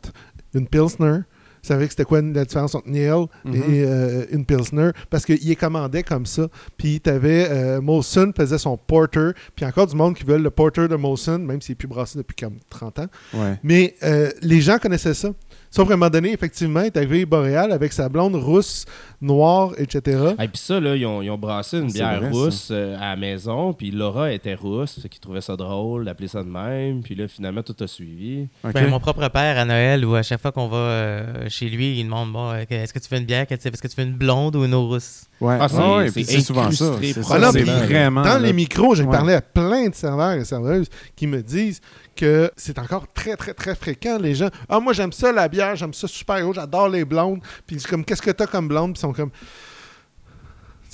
une 0.55 0.67
Pilsner, 0.67 1.21
savait 1.67 1.87
que 1.87 1.91
c'était 1.93 2.05
quoi 2.05 2.21
la 2.23 2.45
différence 2.45 2.75
entre 2.75 2.87
une 2.89 2.97
Ale 2.97 3.27
Mhm. 3.45 3.55
et 3.55 3.85
euh, 3.85 4.25
une 4.31 4.45
Pilsner, 4.45 4.91
parce 5.11 5.25
qu'ils 5.25 5.39
les 5.49 5.57
commandaient 5.57 6.03
comme 6.03 6.27
ça. 6.27 6.49
Puis, 6.77 7.01
tu 7.01 7.11
avais 7.11 7.81
Molson 7.81 8.33
faisait 8.37 8.59
son 8.59 8.77
Porter, 8.77 9.31
puis 9.55 9.65
encore 9.65 9.87
du 9.87 9.97
monde 9.97 10.15
qui 10.15 10.25
veulent 10.25 10.43
le 10.43 10.51
Porter 10.51 10.89
de 10.89 10.97
Molson, 10.97 11.39
même 11.39 11.61
s'il 11.61 11.73
n'est 11.73 11.77
plus 11.77 11.89
brassé 11.89 12.19
depuis 12.19 12.35
comme 12.37 12.59
30 12.71 12.99
ans. 13.01 13.07
Ouais. 13.35 13.59
Mais 13.63 13.95
euh, 14.03 14.31
les 14.43 14.61
gens 14.61 14.79
connaissaient 14.79 15.15
ça. 15.15 15.31
Sauf 15.75 15.89
qu'à 15.89 15.95
un 15.95 15.97
moment 15.97 16.09
donné, 16.09 16.33
effectivement, 16.33 16.83
il 16.83 16.87
est 16.87 16.97
arrivé 16.97 17.27
Boréal 17.27 17.73
avec 17.73 17.93
sa 17.93 18.09
blonde 18.09 18.37
rousse, 18.37 18.85
noire, 19.21 19.73
etc. 19.77 20.35
Et 20.41 20.47
puis 20.47 20.59
ça, 20.59 20.79
là, 20.79 20.95
ils 20.95 21.05
ont, 21.05 21.21
ils 21.21 21.31
ont 21.31 21.37
brassé 21.37 21.79
une 21.79 21.91
bière 21.91 22.21
vrai, 22.21 22.31
rousse 22.31 22.69
euh, 22.71 22.97
à 22.97 23.09
la 23.09 23.17
maison, 23.17 23.73
puis 23.73 23.91
Laura 23.91 24.31
était 24.31 24.55
rousse, 24.55 25.01
fait 25.03 25.09
qu'ils 25.09 25.21
trouvaient 25.21 25.41
ça 25.41 25.57
drôle 25.57 26.05
d'appeler 26.05 26.29
ça 26.29 26.45
de 26.45 26.49
même, 26.49 27.03
puis 27.03 27.17
là, 27.17 27.27
finalement, 27.27 27.65
tout 27.65 27.75
a 27.81 27.89
suivi. 27.89 28.47
OK. 28.63 28.73
Ben, 28.73 28.89
mon 28.89 29.01
propre 29.01 29.27
père 29.31 29.59
à 29.59 29.65
Noël, 29.65 30.05
où 30.05 30.15
à 30.15 30.23
chaque 30.23 30.41
fois 30.41 30.53
qu'on 30.53 30.69
va 30.69 30.77
euh, 30.77 31.49
chez 31.49 31.69
lui, 31.69 31.99
il 31.99 32.05
demande 32.05 32.33
bon, 32.33 32.53
euh, 32.53 32.63
est-ce 32.71 32.95
que 32.95 33.01
tu 33.01 33.09
veux 33.11 33.19
une 33.19 33.27
bière 33.27 33.45
Est-ce 33.51 33.69
que 33.69 33.89
tu 33.89 33.97
veux 34.01 34.07
une 34.07 34.15
blonde 34.15 34.55
ou 34.55 34.65
une 34.65 34.75
eau 34.75 34.87
rousse? 34.87 35.25
Ouais. 35.45 35.59
Ah, 35.61 35.69
c'est- 35.69 35.77
ouais, 36.35 36.41
souvent 36.41 36.71
ça. 36.71 36.91
vraiment. 36.91 38.23
Dans 38.23 38.29
là, 38.35 38.39
les 38.39 38.53
micros, 38.53 38.95
j'ai 38.95 39.05
Ouais. 39.05 39.11
parlé 39.11 39.35
à 39.35 39.41
plein 39.43 39.89
de 39.89 39.95
serveurs 39.95 40.33
et 40.33 40.45
serveuses 40.45 40.89
qui 41.17 41.27
me 41.27 41.43
disent 41.43 41.81
que 42.17 42.51
c'est 42.57 42.79
encore 42.79 43.07
très, 43.13 43.37
très, 43.37 43.55
très 43.55 43.75
fréquent. 43.75 44.19
Les 44.21 44.35
gens, 44.35 44.49
ah, 44.69 44.81
moi, 44.81 44.93
j'aime 44.93 45.13
ça, 45.13 45.33
la 45.33 45.49
bière, 45.49 45.75
j'aime 45.77 45.93
ça 45.95 46.07
super 46.07 46.47
haut, 46.49 46.53
j'adore 46.53 46.89
les 46.89 47.05
blondes. 47.05 47.41
Puis 47.67 47.77
c'est 47.81 47.89
comme, 47.89 48.05
qu'est-ce 48.05 48.23
que 48.23 48.31
t'as 48.31 48.47
comme 48.47 48.69
blonde? 48.69 48.93
Puis 48.93 48.99
ils 48.99 49.03
sont 49.03 49.13
comme. 49.13 49.31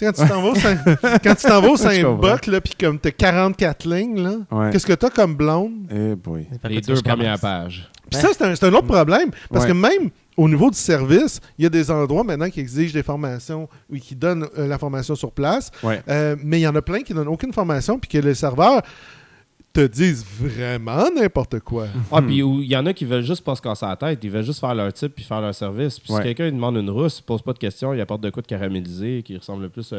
Quand 0.01 0.13
tu 0.13 0.27
t'en 0.27 0.41
vas 0.41 0.75
quand 1.23 1.35
tu 1.35 1.47
t'en 1.47 1.61
vas 1.61 1.69
au 1.69 1.77
Saint-Boc, 1.77 2.47
là, 2.47 2.61
puis 2.63 2.73
comme 2.81 2.99
t'as 2.99 3.11
44 3.11 3.85
lignes, 3.87 4.23
là, 4.23 4.31
Ouais. 4.51 4.71
qu'est-ce 4.71 4.87
que 4.87 4.95
t'as 4.95 5.11
comme 5.11 5.35
blonde? 5.35 5.73
Eh 5.91 6.15
boy. 6.15 6.47
Les 6.65 6.81
deux 6.81 7.03
premières 7.03 7.39
pages. 7.39 7.87
Puis 8.11 8.19
ça, 8.19 8.29
c'est 8.33 8.43
un, 8.45 8.55
c'est 8.55 8.65
un 8.65 8.73
autre 8.73 8.87
problème. 8.87 9.31
Parce 9.51 9.67
Ouais. 9.67 9.73
que 9.73 9.77
même 9.77 10.09
Au 10.37 10.49
niveau 10.49 10.71
du 10.71 10.77
service, 10.79 11.41
il 11.59 11.65
y 11.65 11.67
a 11.67 11.69
des 11.69 11.91
endroits 11.91 12.25
maintenant 12.25 12.49
qui 12.49 12.61
exigent 12.61 12.93
des 12.95 13.03
formations 13.03 13.69
ou 13.93 13.97
qui 13.97 14.15
donnent 14.15 14.47
euh, 14.57 14.67
la 14.67 14.79
formation 14.79 15.15
sur 15.15 15.33
place, 15.33 15.71
Ouais. 15.83 16.01
Euh, 16.09 16.37
mais 16.43 16.59
il 16.61 16.63
y 16.63 16.67
en 16.69 16.75
a 16.77 16.83
plein 16.83 17.01
qui 17.03 17.13
donnent 17.13 17.29
aucune 17.29 17.53
formation 17.53 17.99
puis 17.99 18.09
que 18.09 18.19
les 18.19 18.35
serveurs 18.35 18.81
te 19.73 19.87
disent 19.87 20.25
vraiment 20.41 21.05
n'importe 21.15 21.61
quoi. 21.61 21.87
Ah, 22.11 22.21
puis 22.21 22.43
où 22.43 22.61
il 22.61 22.67
y 22.69 22.77
en 22.77 22.87
a 22.87 22.93
qui 22.93 23.05
veulent 23.05 23.23
juste 23.25 23.45
pas 23.45 23.55
se 23.55 23.63
casser 23.63 23.87
la 23.87 23.95
tête, 23.95 24.19
ils 24.25 24.31
veulent 24.31 24.45
juste 24.45 24.59
faire 24.59 24.75
leur 24.75 24.93
type 24.93 25.15
puis 25.15 25.25
faire 25.25 25.41
leur 25.41 25.55
service. 25.55 26.01
Puis 26.01 26.13
Ouais. 26.13 26.19
si 26.19 26.25
quelqu'un 26.25 26.51
demande 26.51 26.77
une 26.77 26.91
rousse, 26.91 27.19
il 27.21 27.23
pose 27.23 27.41
pas 27.43 27.53
de 27.53 27.59
questions, 27.59 27.95
il 27.95 28.01
apporte 28.01 28.21
de 28.21 28.31
quoi 28.31 28.43
de 28.43 28.49
caramélisé 28.49 29.23
qui 29.25 29.37
ressemble 29.37 29.63
le 29.65 29.69
plus 29.69 29.93
à, 29.93 29.97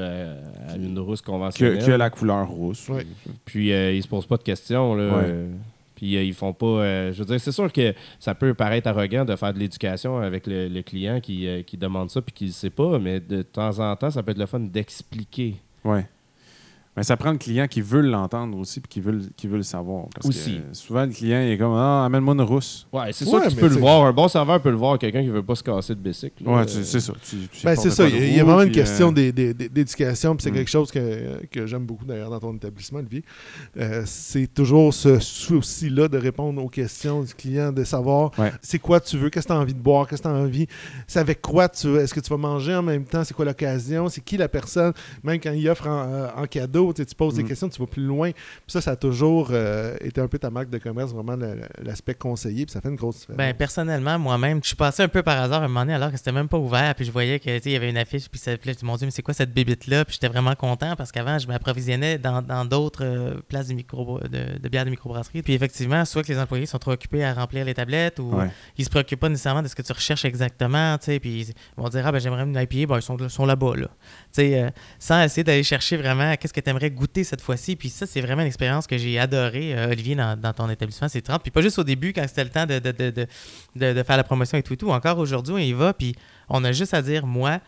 à 0.71 0.75
une 0.75 0.99
rousse 0.99 1.21
Que, 1.21 1.27
conventionnelle. 1.27 1.85
que 1.85 1.91
la 1.91 2.09
couleur 2.09 2.49
rousse. 2.49 2.89
Ouais. 2.89 3.05
Puis 3.45 3.71
euh, 3.71 3.93
ils 3.93 4.03
se 4.03 4.09
posent 4.09 4.25
pas 4.25 4.37
de 4.37 4.43
questions. 4.43 4.93
Là, 4.95 5.17
Ouais. 5.19 5.45
Puis 6.01 6.17
euh, 6.17 6.23
ils 6.23 6.33
font 6.33 6.51
pas. 6.51 6.65
euh, 6.65 7.13
je 7.13 7.19
veux 7.19 7.25
dire, 7.25 7.39
c'est 7.39 7.51
sûr 7.51 7.71
que 7.71 7.93
ça 8.19 8.33
peut 8.33 8.55
paraître 8.55 8.87
arrogant 8.87 9.23
de 9.23 9.35
faire 9.35 9.53
de 9.53 9.59
l'éducation 9.59 10.17
avec 10.17 10.47
le, 10.47 10.81
client 10.81 11.19
qui, 11.21 11.47
euh, 11.47 11.61
qui 11.61 11.77
demande 11.77 12.09
ça 12.09 12.23
puis 12.23 12.33
qui 12.33 12.45
ne 12.45 12.49
sait 12.49 12.71
pas, 12.71 12.97
mais 12.97 13.19
de 13.19 13.43
temps 13.43 13.77
en 13.77 13.95
temps, 13.95 14.09
ça 14.09 14.23
peut 14.23 14.31
être 14.31 14.39
le 14.39 14.47
fun 14.47 14.61
d'expliquer. 14.61 15.57
Ouais. 15.85 16.07
Mais 16.97 17.03
ça 17.03 17.15
prend 17.15 17.31
le 17.31 17.37
client 17.37 17.67
qui 17.67 17.79
veut 17.79 18.01
l'entendre 18.01 18.57
aussi 18.57 18.81
puis 18.81 18.89
qui 18.89 18.99
veut, 18.99 19.13
le- 19.13 19.29
qui 19.37 19.47
veut 19.47 19.55
le 19.55 19.63
savoir. 19.63 20.07
Parce 20.13 20.27
Aussi. 20.27 20.57
que 20.59 20.75
souvent, 20.77 21.05
le 21.05 21.11
client 21.13 21.39
il 21.41 21.51
est 21.51 21.57
comme 21.57 21.73
Ah, 21.73 22.03
amène-moi 22.05 22.33
une 22.33 22.41
rousse. 22.41 22.85
Ouais, 22.91 23.13
c'est 23.13 23.25
Ouais, 23.29 23.39
que 23.41 23.49
tu 23.49 23.55
peux 23.55 23.69
le 23.69 23.75
voir. 23.77 24.05
Un 24.05 24.11
bon 24.11 24.27
serveur 24.27 24.61
peut 24.61 24.71
le 24.71 24.75
voir, 24.75 24.99
quelqu'un 24.99 25.21
qui 25.21 25.29
veut 25.29 25.41
pas 25.41 25.55
se 25.55 25.63
casser 25.63 25.95
de 25.95 26.01
bicycle. 26.01 26.43
Ouais, 26.45 26.63
Euh, 26.63 26.67
c'est 26.67 26.99
ça. 26.99 27.13
Tu, 27.23 27.37
tu 27.47 27.65
Ben, 27.65 27.75
c'est 27.77 27.91
ça, 27.91 28.05
il 28.09 28.17
y 28.17 28.21
a- 28.21 28.27
y 28.27 28.39
vraiment 28.41 28.61
une 28.63 28.71
question 28.73 29.07
euh, 29.09 29.13
des- 29.13 29.31
des- 29.31 29.53
des- 29.53 29.69
d'éducation, 29.69 30.35
puis 30.35 30.43
c'est 30.43 30.51
Mm. 30.51 30.55
quelque 30.55 30.69
chose 30.69 30.91
que, 30.91 31.45
que 31.45 31.65
j'aime 31.65 31.85
beaucoup 31.85 32.03
d'ailleurs 32.03 32.29
dans 32.29 32.39
ton 32.41 32.53
établissement, 32.55 32.99
Olivier. 32.99 33.23
Euh, 33.77 34.03
c'est 34.05 34.53
toujours 34.53 34.93
ce 34.93 35.17
souci-là 35.19 36.09
de 36.09 36.17
répondre 36.17 36.61
aux 36.61 36.67
questions 36.69 37.21
du 37.23 37.33
client, 37.33 37.71
de 37.71 37.85
savoir 37.85 38.31
Ouais. 38.37 38.51
c'est 38.61 38.79
quoi 38.79 38.99
tu 38.99 39.17
veux, 39.17 39.29
qu'est-ce 39.29 39.47
que 39.47 39.53
tu 39.53 39.57
as 39.57 39.61
envie 39.61 39.73
de 39.73 39.79
boire, 39.79 40.07
qu'est-ce 40.09 40.21
que 40.23 40.27
tu 40.27 40.33
as 40.33 40.37
envie, 40.37 40.67
c'est 41.07 41.19
avec 41.19 41.41
quoi 41.41 41.69
tu 41.69 41.87
veux, 41.87 41.99
est-ce 42.01 42.13
que 42.13 42.19
tu 42.19 42.29
vas 42.29 42.37
manger 42.37 42.75
en 42.75 42.83
même 42.83 43.05
temps, 43.05 43.23
c'est 43.23 43.33
quoi 43.33 43.45
l'occasion, 43.45 44.09
c'est 44.09 44.21
qui 44.21 44.35
la 44.35 44.49
personne, 44.49 44.91
même 45.23 45.39
quand 45.39 45.51
il 45.53 45.69
offre 45.69 45.87
en, 45.87 46.05
euh, 46.09 46.27
en 46.35 46.45
cadeau, 46.47 46.80
tu 46.93 47.01
sais, 47.01 47.05
tu 47.05 47.15
poses 47.15 47.35
des 47.35 47.43
Mm. 47.43 47.47
questions, 47.47 47.69
tu 47.69 47.79
vas 47.79 47.87
plus 47.87 48.03
loin. 48.05 48.31
Puis 48.31 48.41
ça, 48.67 48.81
ça 48.81 48.91
a 48.91 48.95
toujours 48.95 49.49
euh, 49.51 49.95
été 50.01 50.19
un 50.21 50.27
peu 50.27 50.37
ta 50.39 50.49
marque 50.49 50.69
de 50.69 50.77
commerce, 50.77 51.11
vraiment 51.13 51.37
l'aspect 51.81 52.13
conseiller, 52.13 52.65
puis 52.65 52.73
ça 52.73 52.81
fait 52.81 52.89
une 52.89 52.95
grosse 52.95 53.19
différence. 53.19 53.37
Ben, 53.37 53.53
personnellement, 53.53 54.17
moi-même, 54.19 54.59
je 54.61 54.67
suis 54.67 54.75
passé 54.75 55.03
un 55.03 55.07
peu 55.07 55.23
par 55.23 55.39
hasard 55.41 55.61
à 55.61 55.65
un 55.65 55.67
moment 55.67 55.81
donné 55.81 55.93
alors 55.93 56.11
que 56.11 56.17
c'était 56.17 56.31
même 56.31 56.47
pas 56.47 56.57
ouvert. 56.57 56.93
Puis 56.95 57.05
je 57.05 57.11
voyais 57.11 57.39
que, 57.39 57.45
tu 57.57 57.63
sais, 57.63 57.69
il 57.69 57.73
y 57.73 57.75
avait 57.75 57.89
une 57.89 57.97
affiche. 57.97 58.27
Puis 58.29 58.39
ça, 58.39 58.57
puis 58.57 58.67
là, 58.67 58.73
je 58.73 58.79
dis, 58.79 58.85
mon 58.85 58.95
Dieu, 58.97 59.05
mais 59.07 59.11
c'est 59.11 59.21
quoi 59.21 59.33
cette 59.33 59.53
bébite-là? 59.53 60.05
Puis 60.05 60.13
j'étais 60.13 60.27
vraiment 60.27 60.55
content 60.55 60.95
parce 60.95 61.11
qu'avant, 61.11 61.37
je 61.39 61.47
m'approvisionnais 61.47 62.17
dans 62.17 62.41
dans 62.41 62.65
d'autres 62.65 63.03
euh, 63.05 63.35
places 63.47 63.67
de, 63.67 63.73
micro, 63.73 64.19
de, 64.19 64.57
de 64.59 64.69
bières 64.69 64.85
de 64.85 64.89
microbrasserie. 64.89 65.41
Puis 65.41 65.53
effectivement, 65.53 66.03
soit 66.05 66.23
que 66.23 66.27
les 66.31 66.39
employés 66.39 66.65
sont 66.65 66.77
trop 66.79 66.91
occupés 66.91 67.23
à 67.23 67.33
remplir 67.33 67.65
les 67.65 67.73
tablettes 67.73 68.19
ou 68.19 68.31
Ouais. 68.35 68.49
ils 68.77 68.85
se 68.85 68.89
préoccupent 68.89 69.19
pas 69.19 69.29
nécessairement 69.29 69.61
de 69.61 69.67
ce 69.67 69.75
que 69.75 69.81
tu 69.81 69.91
recherches 69.91 70.25
exactement. 70.25 70.97
Tu 70.97 71.05
sais, 71.05 71.19
puis 71.19 71.41
ils 71.49 71.53
vont 71.81 71.89
dire, 71.89 72.05
ah 72.07 72.11
ben 72.11 72.19
j'aimerais 72.19 72.43
une 72.43 72.55
IPA, 72.55 72.87
ben 72.87 72.97
ils 72.97 73.01
sont, 73.01 73.29
sont 73.29 73.45
là-bas. 73.45 73.75
Là. 73.75 73.87
Tu 73.87 73.91
sais, 74.33 74.63
euh, 74.63 74.69
sans 74.99 75.21
essayer 75.23 75.43
d'aller 75.43 75.63
chercher 75.63 75.97
vraiment 75.97 76.35
qu'est-ce 76.35 76.53
que 76.53 76.59
tu 76.61 76.69
aimerais 76.71 76.91
goûter 76.91 77.23
cette 77.23 77.41
fois-ci. 77.41 77.75
Puis 77.75 77.89
ça, 77.89 78.05
c'est 78.05 78.21
vraiment 78.21 78.41
une 78.41 78.47
expérience 78.47 78.87
que 78.87 78.97
j'ai 78.97 79.19
adorée, 79.19 79.77
euh, 79.77 79.91
Olivier, 79.91 80.15
dans, 80.15 80.53
ton 80.53 80.69
établissement. 80.69 81.07
C'est 81.07 81.21
30. 81.21 81.41
Puis 81.41 81.51
pas 81.51 81.61
juste 81.61 81.79
au 81.79 81.83
début, 81.83 82.13
quand 82.13 82.25
c'était 82.27 82.43
le 82.43 82.49
temps 82.49 82.65
de, 82.65 82.79
de, 82.79 82.91
de, 82.91 83.93
de, 83.93 84.03
faire 84.03 84.17
la 84.17 84.23
promotion 84.23 84.57
et 84.57 84.63
tout, 84.63 84.73
et 84.73 84.77
tout. 84.77 84.89
Encore 84.89 85.17
aujourd'hui, 85.19 85.53
on 85.53 85.57
y 85.57 85.73
va, 85.73 85.93
puis 85.93 86.15
on 86.49 86.63
a 86.63 86.71
juste 86.71 86.93
à 86.93 87.01
dire, 87.01 87.25
moi, 87.25 87.59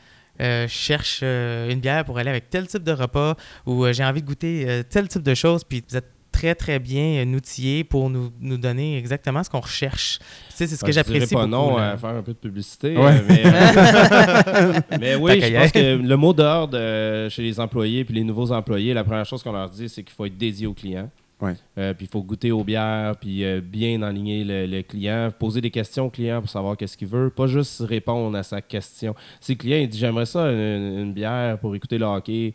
euh, 0.41 0.67
je 0.67 0.73
cherche 0.73 1.19
euh, 1.21 1.69
une 1.69 1.79
bière 1.79 2.03
pour 2.05 2.17
aller 2.17 2.29
avec 2.29 2.49
tel 2.49 2.65
type 2.67 2.83
de 2.83 2.91
repas 2.91 3.35
ou 3.67 3.85
j'ai 3.91 4.03
envie 4.03 4.21
de 4.21 4.27
goûter 4.27 4.83
tel 4.89 5.07
type 5.07 5.21
de 5.21 5.35
choses, 5.35 5.63
puis 5.63 5.83
vous 5.87 5.95
êtes 5.95 6.12
très, 6.33 6.55
très 6.55 6.79
bien 6.79 7.23
euh, 7.25 7.35
outillés 7.37 7.83
pour 7.85 8.09
nous, 8.09 8.29
nous 8.41 8.57
donner 8.57 8.97
exactement 8.97 9.41
ce 9.43 9.49
qu'on 9.49 9.61
recherche. 9.61 10.19
Tu 10.19 10.25
sais, 10.57 10.67
c'est 10.67 10.75
ce 10.75 10.81
Ben, 10.81 10.87
que 10.87 10.91
je 10.91 10.99
dirais 11.01 11.13
j'apprécie 11.13 11.33
pas 11.35 11.45
beaucoup. 11.47 11.51
non 11.51 11.77
là. 11.77 11.91
à 11.91 11.97
faire 11.97 12.09
un 12.09 12.21
peu 12.21 12.33
de 12.33 12.37
publicité. 12.37 12.97
Ouais. 12.97 13.11
euh, 13.11 13.21
mais, 13.29 13.41
euh, 13.45 14.73
mais 14.99 15.15
oui, 15.15 15.39
je 15.41 15.57
pense 15.57 15.71
que 15.71 15.95
le 15.97 16.17
mot 16.17 16.33
d'ordre 16.33 16.77
euh, 16.77 17.29
chez 17.29 17.41
les 17.43 17.59
employés 17.59 18.03
puis 18.03 18.15
les 18.15 18.23
nouveaux 18.23 18.51
employés, 18.51 18.93
la 18.93 19.03
première 19.03 19.25
chose 19.25 19.41
qu'on 19.43 19.53
leur 19.53 19.69
dit, 19.69 19.87
c'est 19.87 20.03
qu'il 20.03 20.13
faut 20.13 20.25
être 20.25 20.37
dédié 20.37 20.67
au 20.67 20.73
client. 20.73 21.09
Ouais. 21.41 21.55
Euh, 21.77 21.93
puis 21.93 22.05
il 22.05 22.09
faut 22.09 22.21
goûter 22.21 22.51
aux 22.53 22.63
bières, 22.63 23.15
puis 23.19 23.43
euh, 23.43 23.59
bien 23.61 24.01
enligner 24.01 24.45
le, 24.45 24.65
le 24.65 24.81
client, 24.81 25.29
poser 25.37 25.59
des 25.59 25.71
questions 25.71 26.05
au 26.05 26.09
client 26.09 26.39
pour 26.39 26.49
savoir 26.49 26.77
qu'est-ce 26.77 26.95
qu'il 26.95 27.07
veut, 27.09 27.29
pas 27.29 27.47
juste 27.47 27.81
répondre 27.81 28.37
à 28.37 28.43
sa 28.43 28.61
question. 28.61 29.13
Si 29.41 29.51
le 29.53 29.57
client 29.57 29.77
il 29.79 29.89
dit 29.89 29.97
j'aimerais 29.97 30.25
ça 30.25 30.49
une, 30.49 30.99
une 30.99 31.13
bière 31.13 31.57
pour 31.57 31.75
écouter 31.75 31.97
le 31.97 32.05
hockey, 32.05 32.53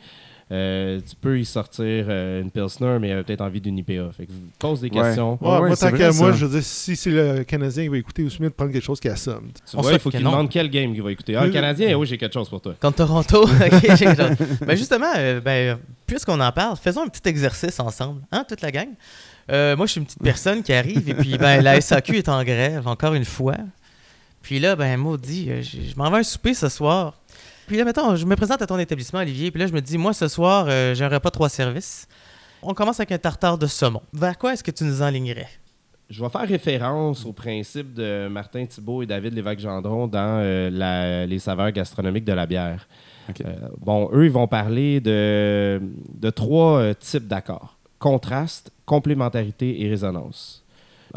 euh, 0.51 0.99
tu 1.07 1.15
peux 1.17 1.39
y 1.39 1.45
sortir 1.45 2.07
euh, 2.09 2.41
une 2.41 2.51
Pilsner, 2.51 2.97
mais 2.99 3.11
il 3.11 3.13
a 3.13 3.23
peut-être 3.23 3.43
envie 3.43 3.61
d'une 3.61 3.77
IPA. 3.79 4.13
Fait 4.17 4.27
que 4.27 4.33
pose 4.59 4.81
des 4.81 4.89
questions. 4.89 5.39
Ouais, 5.43 5.59
Ouais, 5.59 5.69
moi, 5.69 5.77
tant 5.77 5.93
qu'à 5.93 6.11
moi, 6.13 6.33
je 6.33 6.47
veux 6.47 6.53
dire, 6.53 6.65
si 6.65 6.97
c'est 6.97 7.11
le 7.11 7.45
Canadien 7.45 7.83
qui 7.85 7.89
va 7.91 7.99
écouter, 7.99 8.23
mieux 8.41 8.49
de 8.49 8.55
prendre 8.55 8.73
quelque 8.73 8.85
chose 8.85 8.99
qui 8.99 9.09
assomme. 9.09 9.51
Tu 9.53 9.77
On 9.77 9.83
vois, 9.83 9.93
il 9.93 9.99
faut 9.99 10.11
qu'il 10.11 10.21
demande 10.21 10.49
quel 10.49 10.71
game 10.71 10.95
il 10.95 11.03
va 11.03 11.13
écouter. 11.13 11.37
Ah, 11.37 11.45
le 11.45 11.53
Canadien, 11.53 11.95
oui, 11.97 12.07
j'ai 12.07 12.17
quelque 12.17 12.33
chose 12.33 12.49
pour 12.49 12.61
toi. 12.63 12.75
Contre 12.81 12.97
Toronto. 12.97 13.47
Ok, 13.69 13.81
j'ai 13.97 14.07
quelque 14.07 14.23
chose. 14.23 14.47
ben 14.67 14.77
justement, 14.77 15.13
euh, 15.17 15.41
ben, 15.41 15.79
puisqu'on 16.07 16.41
en 16.41 16.53
parle, 16.53 16.77
faisons 16.77 17.03
un 17.03 17.09
petit 17.09 17.29
exercice 17.29 17.79
ensemble, 17.81 18.23
hein, 18.33 18.45
toute 18.49 18.63
la 18.63 18.71
gang. 18.71 18.89
Euh, 19.51 19.77
moi, 19.77 19.87
je 19.87 19.93
suis 19.93 20.01
une 20.01 20.07
petite 20.07 20.23
personne 20.23 20.63
qui 20.63 20.73
arrive 20.73 21.09
et 21.09 21.15
puis 21.15 21.37
ben, 21.37 21.61
la 21.63 21.81
SAQ 21.81 22.19
est 22.19 22.29
en 22.29 22.43
grève, 22.45 22.87
encore 22.87 23.15
une 23.15 23.25
fois. 23.25 23.57
Puis 24.43 24.61
là, 24.61 24.77
ben, 24.77 24.97
maudit, 24.97 25.51
je, 25.63 25.91
je 25.91 25.97
m'en 25.97 26.09
vais 26.11 26.17
à 26.17 26.21
un 26.21 26.23
souper 26.23 26.55
ce 26.55 26.69
soir. 26.69 27.18
Puis 27.69 27.77
là, 27.77 27.85
mettons, 27.85 28.17
je 28.17 28.27
me 28.27 28.35
présente 28.35 28.61
à 28.63 28.67
ton 28.67 28.79
établissement, 28.79 29.21
Olivier. 29.21 29.51
Puis 29.53 29.61
là, 29.61 29.67
je 29.69 29.73
me 29.73 29.81
dis, 29.81 29.97
moi, 29.99 30.13
ce 30.13 30.27
soir, 30.27 30.67
euh, 30.69 30.95
j'ai 30.95 31.05
un 31.05 31.09
repas 31.09 31.31
trois 31.31 31.49
services. 31.49 32.09
On 32.63 32.75
commence 32.75 32.99
avec 32.99 33.13
un 33.13 33.19
tartare 33.19 33.57
de 33.59 33.67
saumon. 33.67 34.03
Vers 34.13 34.37
quoi 34.39 34.55
est-ce 34.55 34.65
que 34.65 34.71
tu 34.73 34.83
nous 34.85 35.01
enlignerais? 35.03 35.47
Je 36.11 36.23
vais 36.25 36.31
faire 36.31 36.49
référence 36.49 37.25
au 37.27 37.33
principe 37.35 37.93
de 37.93 38.27
Martin 38.29 38.65
Thibault 38.67 39.03
et 39.03 39.07
David 39.07 39.35
Lévesque-Gendron 39.35 40.07
dans 40.09 40.41
euh, 40.43 40.71
la- 40.71 41.27
les 41.27 41.39
saveurs 41.39 41.71
gastronomiques 41.71 42.25
de 42.25 42.33
la 42.33 42.47
bière. 42.47 42.89
Euh, 43.45 43.69
bon, 43.79 44.09
eux, 44.15 44.25
ils 44.25 44.31
vont 44.33 44.49
parler 44.49 45.01
de, 45.01 45.79
de 46.15 46.31
trois 46.31 46.79
euh, 46.79 46.95
types 46.95 47.29
d'accords. 47.29 47.77
Contraste, 47.99 48.73
complémentarité 48.87 49.83
et 49.85 49.89
résonance. 49.91 50.65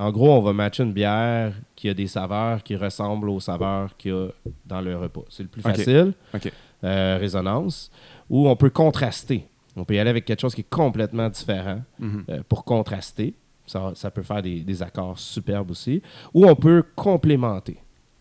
En 0.02 0.12
gros, 0.12 0.32
on 0.32 0.41
va 0.41 0.52
matcher 0.52 0.84
une 0.84 0.93
bière 0.93 1.54
qui 1.76 1.88
a 1.88 1.93
des 1.93 2.08
saveurs 2.08 2.64
qui 2.64 2.76
ressemblent 2.76 3.30
aux 3.30 3.39
saveurs 3.39 3.95
qu'il 3.97 4.12
y 4.12 4.16
a 4.16 4.28
dans 4.66 4.82
le 4.82 4.97
repas. 4.97 5.22
C'est 5.30 5.43
le 5.43 5.49
plus 5.49 5.62
facile. 5.62 6.14
Ok. 6.34 6.52
Euh, 6.84 7.18
résonance. 7.20 7.91
Ou 8.30 8.47
on 8.49 8.56
peut 8.56 8.72
contraster. 8.72 9.45
On 9.76 9.84
peut 9.86 9.93
y 9.93 9.99
aller 9.99 10.10
avec 10.10 10.26
quelque 10.26 10.41
chose 10.41 10.56
qui 10.56 10.62
est 10.62 10.70
complètement 10.70 11.30
différent 11.30 11.82
Mhm. 11.99 12.24
euh, 12.30 12.41
pour 12.49 12.64
contraster. 12.66 13.36
Ça, 13.68 13.91
ça 13.93 14.10
peut 14.10 14.24
faire 14.24 14.41
des, 14.41 14.62
des 14.62 14.82
accords 14.82 15.20
superbes 15.20 15.70
aussi. 15.70 16.02
Ou 16.34 16.47
on 16.47 16.56
peut 16.56 16.84
complémenter. 16.95 17.78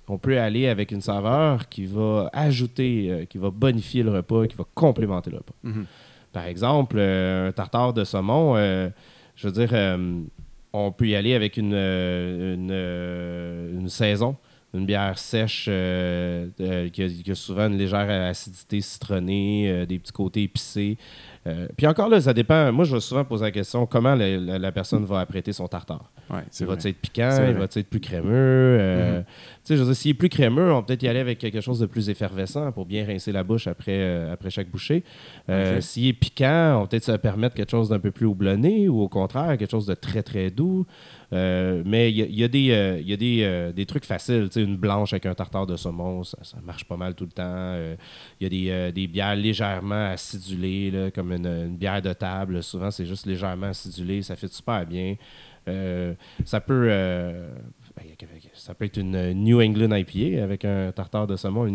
On 0.06 0.18
peut 0.18 0.38
aller 0.38 0.68
avec 0.68 0.92
une 0.92 1.00
saveur 1.00 1.66
qui 1.70 1.86
va 1.86 2.28
ajouter, 2.34 3.08
euh, 3.10 3.24
qui 3.24 3.38
va 3.38 3.50
bonifier 3.50 4.02
le 4.02 4.10
repas, 4.10 4.46
qui 4.46 4.56
va 4.56 4.64
complémenter 4.74 5.30
le 5.30 5.38
repas. 5.38 5.54
Mhm. 5.62 5.86
Par 6.32 6.44
exemple, 6.44 6.98
un 7.00 7.50
tartare 7.52 7.94
de 7.94 8.04
saumon, 8.04 8.54
je 9.34 9.48
veux 9.48 9.52
dire, 9.52 9.72
on 10.72 10.92
peut 10.92 11.08
y 11.08 11.14
aller 11.16 11.34
avec 11.34 11.56
une, 11.56 11.74
euh, 11.74 12.56
euh, 12.70 13.78
une 13.78 13.88
saison, 13.88 14.36
une 14.72 14.86
bière 14.86 15.18
sèche 15.18 15.66
euh, 15.68 16.48
qui, 16.90 17.02
a, 17.02 17.34
souvent 17.34 17.66
une 17.66 17.76
légère 17.78 18.08
acidité 18.28 18.80
citronnée, 18.80 19.84
des 19.86 19.98
petits 19.98 20.12
côtés 20.12 20.42
épicés. 20.44 20.96
Euh, 21.46 21.66
puis 21.74 21.86
encore 21.86 22.08
là, 22.10 22.20
ça 22.20 22.34
dépend. 22.34 22.70
Moi, 22.70 22.84
je 22.84 22.94
vais 22.94 23.00
souvent 23.00 23.24
poser 23.24 23.44
la 23.46 23.50
question 23.50 23.86
comment 23.86 24.14
la, 24.14 24.36
la- 24.36 24.58
la 24.58 24.72
personne 24.72 25.06
va 25.06 25.20
apprêter 25.20 25.52
son 25.54 25.66
tartare? 25.68 26.10
Ouais, 26.28 26.40
Il 26.60 26.66
va 26.66 26.74
être 26.74 26.92
piquant, 27.00 27.30
il 27.48 27.54
va 27.54 27.64
être 27.64 27.80
plus 27.88 27.98
crémeux. 28.00 28.28
euh, 28.30 29.18
Mhm. 29.20 29.24
Tu 29.24 29.28
sais, 29.64 29.76
je 29.76 29.80
veux 29.80 29.86
dire, 29.86 29.96
s'il 29.96 30.10
est 30.10 30.14
plus 30.14 30.28
crémeux, 30.28 30.70
on 30.72 30.80
peut 30.80 30.88
peut-être 30.88 31.02
y 31.04 31.08
aller 31.08 31.18
avec 31.20 31.38
quelque 31.38 31.60
chose 31.62 31.78
de 31.80 31.86
plus 31.86 32.10
effervescent 32.10 32.70
pour 32.72 32.84
bien 32.84 33.06
rincer 33.06 33.32
la 33.32 33.42
bouche 33.42 33.66
après, 33.68 33.96
euh, 33.96 34.32
après 34.32 34.50
chaque 34.50 34.68
bouchée. 34.70 35.02
Euh, 35.48 35.76
Ok. 35.76 35.82
S'il 35.82 36.06
est 36.08 36.12
piquant, 36.12 36.76
on 36.78 36.82
peut 36.82 36.88
peut-être 36.90 37.04
se 37.04 37.12
permettre 37.12 37.54
quelque 37.54 37.70
chose 37.70 37.88
d'un 37.88 37.98
peu 38.00 38.10
plus 38.10 38.26
houblonné 38.26 38.88
ou 38.90 39.00
au 39.00 39.08
contraire, 39.08 39.56
quelque 39.56 39.70
chose 39.70 39.86
de 39.86 39.94
très 39.94 40.22
très 40.22 40.50
doux. 40.50 40.86
Euh, 41.32 41.82
mais 41.86 42.10
il 42.10 42.16
y, 42.34 42.42
a- 42.44 42.48
des, 42.48 42.70
euh, 42.72 43.00
y 43.00 43.12
a 43.12 43.16
des, 43.16 43.42
euh, 43.42 43.72
des 43.72 43.86
trucs 43.86 44.04
faciles. 44.04 44.48
Une 44.56 44.76
blanche 44.76 45.12
avec 45.12 45.26
un 45.26 45.34
tartare 45.34 45.66
de 45.66 45.76
saumon, 45.76 46.24
ça, 46.24 46.38
marche 46.64 46.84
pas 46.84 46.96
mal 46.96 47.14
tout 47.14 47.24
le 47.24 47.30
temps. 47.30 47.42
Euh, 47.46 47.96
Il 48.40 48.44
y 48.44 48.46
a 48.46 48.88
des, 48.88 48.92
des 48.92 49.06
bières 49.06 49.36
légèrement 49.36 50.06
acidulées, 50.10 50.90
là, 50.90 51.10
comme 51.10 51.32
une, 51.32 51.46
une 51.46 51.76
bière 51.76 52.02
de 52.02 52.12
table. 52.12 52.62
Souvent, 52.62 52.90
c'est 52.90 53.06
juste 53.06 53.26
légèrement 53.26 53.68
acidulé. 53.68 54.22
Ça 54.22 54.34
fait 54.36 54.52
super 54.52 54.84
bien. 54.86 55.14
Ça 56.44 56.60
peut 56.60 56.88
euh, 56.90 57.54
ça 58.70 58.74
peut 58.74 58.84
être 58.84 58.98
une 58.98 59.32
New 59.32 59.60
England 59.60 59.92
IPA 59.96 60.44
avec 60.44 60.64
un 60.64 60.92
tartare 60.92 61.26
de 61.26 61.34
saumon. 61.34 61.66
Une 61.66 61.74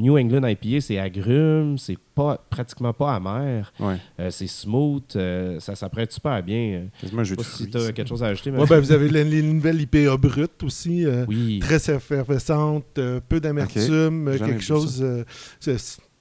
New- 0.00 0.16
England 0.16 0.46
IPA, 0.46 0.80
c'est 0.80 0.96
agrumes, 0.96 1.76
c'est 1.76 1.98
pas 2.14 2.38
pratiquement 2.50 2.92
pas 2.92 3.16
amer, 3.16 3.72
Ouais. 3.80 3.96
euh, 4.20 4.30
c'est 4.30 4.46
smooth, 4.46 5.02
euh, 5.16 5.58
ça 5.58 5.74
s'apprête 5.74 6.12
super 6.12 6.40
bien. 6.40 6.84
Quasiment 7.00 7.24
Je 7.24 7.30
sais 7.30 7.36
pas 7.36 7.42
si 7.42 7.68
tu 7.68 7.76
as 7.76 7.80
ça. 7.80 7.92
quelque 7.92 8.06
chose 8.08 8.22
à 8.22 8.26
ajouter. 8.28 8.52
mais- 8.52 8.60
Ouais, 8.60 8.66
ben, 8.68 8.78
vous 8.78 8.92
avez 8.92 9.08
les, 9.08 9.24
les 9.24 9.42
nouvelles 9.42 9.80
IPA 9.80 10.16
brutes 10.18 10.62
aussi. 10.62 11.04
euh, 11.04 11.24
oui. 11.26 11.58
très 11.58 11.92
effervescente, 11.92 12.84
euh, 12.98 13.18
peu 13.28 13.40
d'amertume, 13.40 14.28
euh, 14.28 14.38
quelque 14.38 14.62
chose. 14.62 15.02
euh, 15.02 15.24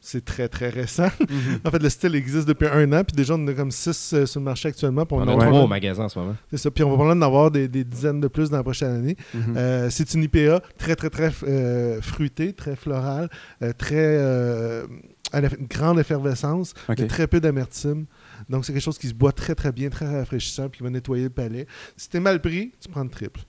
c'est 0.10 0.26
très 0.26 0.47
très 0.49 0.70
récent. 0.70 1.10
Mhm. 1.20 1.60
en 1.66 1.72
fait, 1.72 1.84
le 1.84 1.89
style 1.89 2.16
existe 2.16 2.47
depuis 2.47 2.68
un 2.68 2.91
an, 2.93 3.03
puis 3.03 3.16
déjà 3.16 3.36
on 3.36 3.43
en 3.43 3.47
a 3.47 3.53
comme 3.53 3.72
six 3.72 4.14
euh, 4.14 4.26
sur 4.26 4.39
le 4.39 4.45
marché 4.45 4.70
actuellement. 4.70 5.05
On 5.12 5.22
en 5.22 5.39
a 5.39 5.45
trois 5.45 5.62
au 5.62 5.68
magasin 5.68 6.05
en 6.05 6.10
ce 6.10 6.18
moment. 6.18 6.36
C'est 6.49 6.57
ça. 6.57 6.72
Puis 6.72 6.84
on 6.84 6.89
va 6.89 6.95
probablement 6.95 7.26
en 7.26 7.28
avoir 7.28 7.51
des, 7.51 7.68
des 7.68 7.84
dizaines 7.84 8.20
de 8.20 8.28
plus 8.28 8.49
dans 8.49 8.57
la 8.57 8.64
prochaine 8.64 8.91
année. 8.91 9.16
Mhm. 9.34 9.55
Euh, 9.55 9.89
c'est 9.89 10.14
une 10.14 10.24
IPA 10.24 10.62
très, 10.78 10.95
très, 10.95 11.10
très 11.10 11.32
euh, 11.47 12.01
fruitée, 12.01 12.53
très 12.53 12.76
florale, 12.76 13.30
très. 13.78 14.18
à 15.32 15.39
une 15.39 15.68
grande 15.70 15.99
effervescence, 15.99 16.74
mais 16.88 17.07
très 17.07 17.28
peu 17.28 17.39
d'amertume. 17.39 18.05
Donc, 18.49 18.66
c'est 18.66 18.74
quelque 18.74 18.82
chose 18.82 18.97
qui 18.97 19.07
se 19.07 19.14
boit 19.14 19.32
très, 19.32 19.53
très 19.53 19.72
bien, 19.72 19.89
très 19.89 20.07
rafraîchissant, 20.07 20.70
puis 20.70 20.80
qui 20.80 20.84
va 20.84 20.89
nettoyer 20.89 21.26
le 21.26 21.30
palais. 21.30 21.68
Si 21.97 22.10
t'es 22.10 22.20
mal 22.20 22.41
pris, 22.41 22.72
tu 22.82 22.89
prends 22.89 23.03
le 23.03 23.10
triple. 23.10 23.41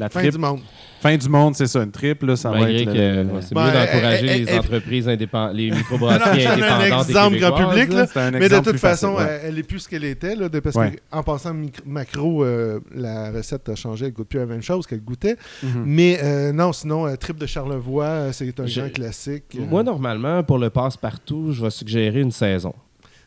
La 0.00 0.08
Fin 0.08 0.20
triple- 0.20 0.32
du 0.36 0.40
monde. 0.40 0.60
Fin 1.00 1.16
du 1.18 1.28
monde, 1.28 1.54
c'est 1.54 1.66
ça. 1.66 1.82
Une 1.82 1.90
triple, 1.90 2.26
là, 2.26 2.36
ça 2.36 2.50
va 2.50 2.70
être. 2.70 2.84
que 2.86 2.90
le- 2.90 2.98
euh, 2.98 3.24
le- 3.24 3.40
c'est 3.42 3.54
Ben, 3.54 3.66
mieux 3.66 3.72
d'encourager 3.72 4.26
elle- 4.26 4.28
elle- 4.30 4.44
les 4.44 4.50
elle- 4.50 4.58
entreprises 4.60 5.08
indépendantes, 5.08 5.54
les 5.54 5.70
Non, 5.70 5.76
microbrasseries 5.76 6.46
un 6.46 6.52
indépendantes. 6.52 7.06
et 7.06 7.10
exemple 7.10 7.38
grand 7.38 7.68
public, 7.70 7.92
là. 7.92 8.06
C'est 8.06 8.18
un 8.20 8.30
Mais 8.30 8.48
de 8.48 8.58
toute 8.60 8.78
façon, 8.78 9.14
facile, 9.16 9.26
ouais. 9.28 9.40
elle, 9.42 9.48
elle 9.50 9.58
est 9.58 9.62
plus 9.64 9.80
ce 9.80 9.88
qu'elle 9.90 10.04
était, 10.04 10.34
là, 10.34 10.48
de, 10.48 10.60
parce 10.60 10.76
Ouais. 10.76 10.96
qu'en 11.10 11.22
passant 11.22 11.54
macro, 11.84 12.42
euh, 12.42 12.80
la 12.94 13.30
recette 13.32 13.68
a 13.68 13.74
changé, 13.74 14.06
elle 14.06 14.12
goûte 14.12 14.28
plus 14.28 14.38
la 14.38 14.46
même 14.46 14.62
chose 14.62 14.86
qu'elle 14.86 15.02
goûtait. 15.04 15.36
Mhm. 15.62 15.82
Mais 15.84 16.18
euh, 16.22 16.52
non, 16.52 16.72
sinon, 16.72 17.06
euh, 17.06 17.16
triple 17.16 17.40
de 17.40 17.46
Charlevoix, 17.46 18.32
c'est 18.32 18.58
un 18.60 18.66
Je- 18.66 18.80
grand 18.80 18.90
classique. 18.90 19.44
Euh, 19.56 19.66
Moi, 19.68 19.82
normalement, 19.82 20.42
pour 20.42 20.56
le 20.58 20.70
passe-partout, 20.70 21.52
je 21.52 21.62
vais 21.62 21.70
suggérer 21.70 22.20
une 22.20 22.32
saison. 22.32 22.74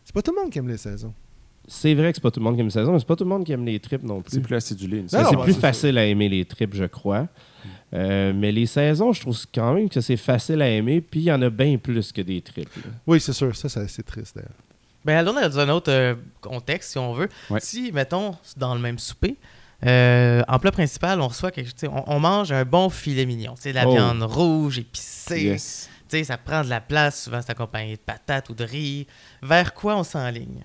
c'est 0.03 0.13
pas 0.13 0.21
tout 0.23 0.33
le 0.35 0.41
monde 0.41 0.51
qui 0.51 0.57
aime 0.59 0.67
les 0.67 0.77
saisons. 0.77 1.13
C'est 1.67 1.93
vrai 1.95 2.11
que 2.11 2.17
c'est 2.17 2.21
pas 2.21 2.31
tout 2.31 2.39
le 2.39 2.43
monde 2.43 2.55
qui 2.55 2.61
aime 2.61 2.69
saison, 2.69 2.91
mais 2.93 2.99
c'est 2.99 3.07
pas 3.07 3.15
tout 3.15 3.23
le 3.23 3.29
monde 3.29 3.43
qui 3.43 3.51
aime 3.51 3.65
les 3.65 3.79
tripes 3.79 4.03
non 4.03 4.21
plus. 4.21 4.31
C'est 4.33 4.41
plus 4.41 4.55
acidulé. 4.55 4.99
une 4.99 5.09
saison. 5.09 5.29
c'est 5.31 5.37
plus 5.37 5.53
facile 5.55 5.97
à 5.97 6.05
aimer 6.05 6.29
les 6.29 6.45
tripes, 6.45 6.75
je 6.75 6.85
crois. 6.85 7.27
Euh, 7.93 8.33
mais 8.35 8.51
les 8.51 8.65
saisons, 8.65 9.13
je 9.13 9.21
trouve 9.21 9.37
quand 9.53 9.73
même 9.73 9.89
que 9.89 10.01
c'est 10.01 10.17
facile 10.17 10.61
à 10.61 10.69
aimer, 10.69 11.01
puis 11.01 11.21
il 11.21 11.25
y 11.25 11.31
en 11.31 11.41
a 11.41 11.49
bien 11.49 11.77
plus 11.77 12.11
que 12.11 12.21
des 12.21 12.41
tripes. 12.41 12.69
là. 12.77 12.91
Oui, 13.07 13.19
c'est 13.19 13.33
sûr. 13.33 13.55
Ça, 13.55 13.69
ça, 13.69 13.87
c'est 13.87 14.03
triste, 14.03 14.35
d'ailleurs. 14.35 14.51
Ben, 15.03 15.17
allons 15.17 15.33
dans 15.33 15.59
un 15.59 15.69
autre 15.69 15.91
euh, 15.91 16.15
contexte, 16.41 16.91
si 16.91 16.97
on 16.97 17.13
veut. 17.13 17.29
Ouais. 17.49 17.59
Si, 17.61 17.91
mettons, 17.91 18.35
dans 18.57 18.73
le 18.75 18.81
même 18.81 18.97
souper, 18.99 19.35
euh, 19.85 20.41
en 20.47 20.57
plat 20.59 20.71
principal, 20.71 21.21
on 21.21 21.27
reçoit 21.27 21.51
quelque 21.51 21.67
chose, 21.69 21.89
on, 21.91 22.03
on 22.15 22.19
mange 22.19 22.51
un 22.51 22.65
bon 22.65 22.89
filet 22.89 23.25
mignon. 23.25 23.53
C'est 23.57 23.69
de 23.69 23.75
la 23.75 23.87
Oh. 23.87 23.91
viande 23.91 24.23
rouge, 24.23 24.79
épicée. 24.79 25.43
Yes. 25.43 25.89
Tu 26.09 26.17
sais, 26.17 26.23
ça 26.25 26.37
prend 26.37 26.63
de 26.63 26.69
la 26.69 26.81
place, 26.81 27.23
souvent 27.23 27.39
c'est 27.41 27.51
accompagné 27.51 27.93
de 27.95 28.01
patates 28.01 28.49
ou 28.49 28.53
de 28.53 28.63
riz. 28.63 29.05
Vers 29.41 29.73
quoi 29.73 29.95
on 29.97 30.03
s'enligne? 30.03 30.61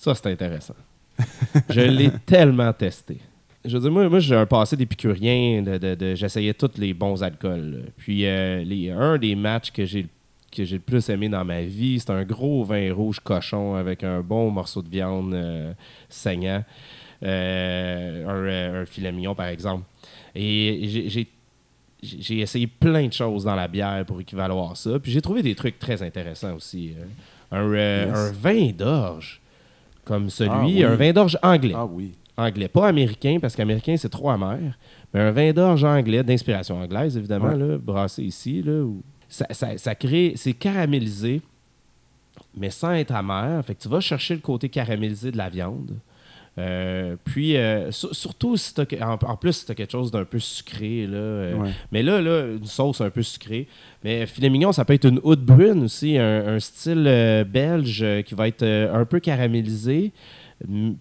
Ça, 0.00 0.14
c'est 0.14 0.28
intéressant. 0.28 0.74
je 1.68 1.80
l'ai 1.82 2.10
tellement 2.24 2.72
testé. 2.72 3.18
Je 3.64 3.76
veux 3.76 3.82
dire, 3.82 3.92
moi, 3.92 4.08
moi 4.08 4.18
j'ai 4.20 4.34
un 4.34 4.46
passé 4.46 4.74
d'épicurien. 4.76 5.60
De, 5.60 5.76
de- 5.76 5.94
de- 5.94 6.14
J'essayais 6.14 6.54
tous 6.54 6.70
les 6.78 6.94
bons 6.94 7.22
alcools. 7.22 7.70
là. 7.72 7.78
Puis, 7.98 8.24
euh, 8.24 8.64
les, 8.64 8.88
un 8.90 9.18
des 9.18 9.34
matchs 9.34 9.70
que 9.70 9.84
j'ai 9.84 10.06
que 10.50 10.64
j'ai 10.64 10.76
le 10.76 10.80
plus 10.82 11.08
aimé 11.10 11.28
dans 11.28 11.44
ma 11.44 11.60
vie, 11.62 12.00
c'est 12.00 12.10
un 12.10 12.24
gros 12.24 12.64
vin 12.64 12.92
rouge 12.92 13.20
cochon 13.20 13.74
avec 13.74 14.02
un 14.02 14.20
bon 14.20 14.50
morceau 14.50 14.80
de 14.82 14.88
viande 14.88 15.34
euh, 15.34 15.72
saignant. 16.08 16.64
Euh, 17.22 18.74
un, 18.76 18.80
un 18.80 18.86
filet 18.86 19.12
mignon, 19.12 19.34
par 19.34 19.46
exemple. 19.48 19.84
Et 20.34 21.06
j'ai- 21.08 21.28
essayé 22.40 22.66
plein 22.66 23.06
de 23.06 23.12
choses 23.12 23.44
dans 23.44 23.54
la 23.54 23.68
bière 23.68 24.04
pour 24.06 24.20
équivaloir 24.20 24.74
ça. 24.76 24.98
Puis 24.98 25.12
j'ai 25.12 25.20
trouvé 25.20 25.42
des 25.42 25.54
trucs 25.54 25.78
très 25.78 26.02
intéressants 26.02 26.54
aussi. 26.54 26.94
Un, 27.52 27.70
euh, 27.74 28.06
Yes. 28.06 28.16
un 28.16 28.32
vin 28.32 28.70
d'orge, 28.72 29.39
comme 30.10 30.28
celui, 30.28 30.50
Ah 30.52 30.64
oui. 30.64 30.82
un 30.84 30.96
vin 30.96 31.12
d'orge 31.12 31.38
anglais. 31.40 31.72
Ah 31.76 31.86
oui. 31.86 32.10
Anglais, 32.36 32.66
pas 32.66 32.88
américain, 32.88 33.38
parce 33.40 33.54
qu'américain, 33.54 33.94
c'est 33.96 34.08
trop 34.08 34.28
amer. 34.30 34.58
Mais 35.14 35.20
un 35.20 35.30
vin 35.30 35.52
d'orge 35.52 35.84
anglais, 35.84 36.24
d'inspiration 36.24 36.80
anglaise, 36.80 37.16
évidemment, 37.16 37.50
Ouais. 37.50 37.56
là, 37.56 37.78
brassé 37.78 38.24
ici. 38.24 38.60
Là, 38.60 38.82
où 38.82 39.02
ça, 39.28 39.46
ça- 39.50 39.78
ça 39.78 39.94
crée, 39.94 40.32
c'est 40.34 40.52
caramélisé, 40.54 41.42
mais 42.56 42.70
sans 42.70 42.90
être 42.92 43.12
amer. 43.14 43.64
Fait 43.64 43.76
que 43.76 43.82
tu 43.82 43.88
vas 43.88 44.00
chercher 44.00 44.34
le 44.34 44.40
côté 44.40 44.68
caramélisé 44.68 45.30
de 45.30 45.36
la 45.36 45.48
viande. 45.48 45.92
Euh, 46.58 47.16
puis, 47.24 47.56
euh, 47.56 47.90
sur- 47.92 48.14
surtout 48.14 48.56
si 48.56 48.74
en, 49.00 49.12
en 49.22 49.36
plus, 49.36 49.52
si 49.52 49.66
tu 49.66 49.72
as 49.72 49.74
quelque 49.74 49.92
chose 49.92 50.10
d'un 50.10 50.24
peu 50.24 50.38
sucré, 50.38 51.06
là, 51.06 51.16
euh, 51.16 51.54
Ouais. 51.56 51.70
mais 51.92 52.02
là, 52.02 52.20
là, 52.20 52.46
une 52.46 52.66
sauce 52.66 53.00
un 53.00 53.08
peu 53.10 53.22
sucrée. 53.22 53.66
Mais 54.04 54.26
filet 54.26 54.50
mignon, 54.50 54.72
ça 54.72 54.84
peut 54.84 54.94
être 54.94 55.06
une 55.08 55.20
oude 55.22 55.44
brune 55.44 55.84
aussi, 55.84 56.18
un, 56.18 56.48
un 56.56 56.60
style 56.60 57.04
belge 57.48 58.04
qui 58.26 58.34
va 58.34 58.48
être 58.48 58.64
un 58.64 59.04
peu 59.04 59.20
caramélisé, 59.20 60.12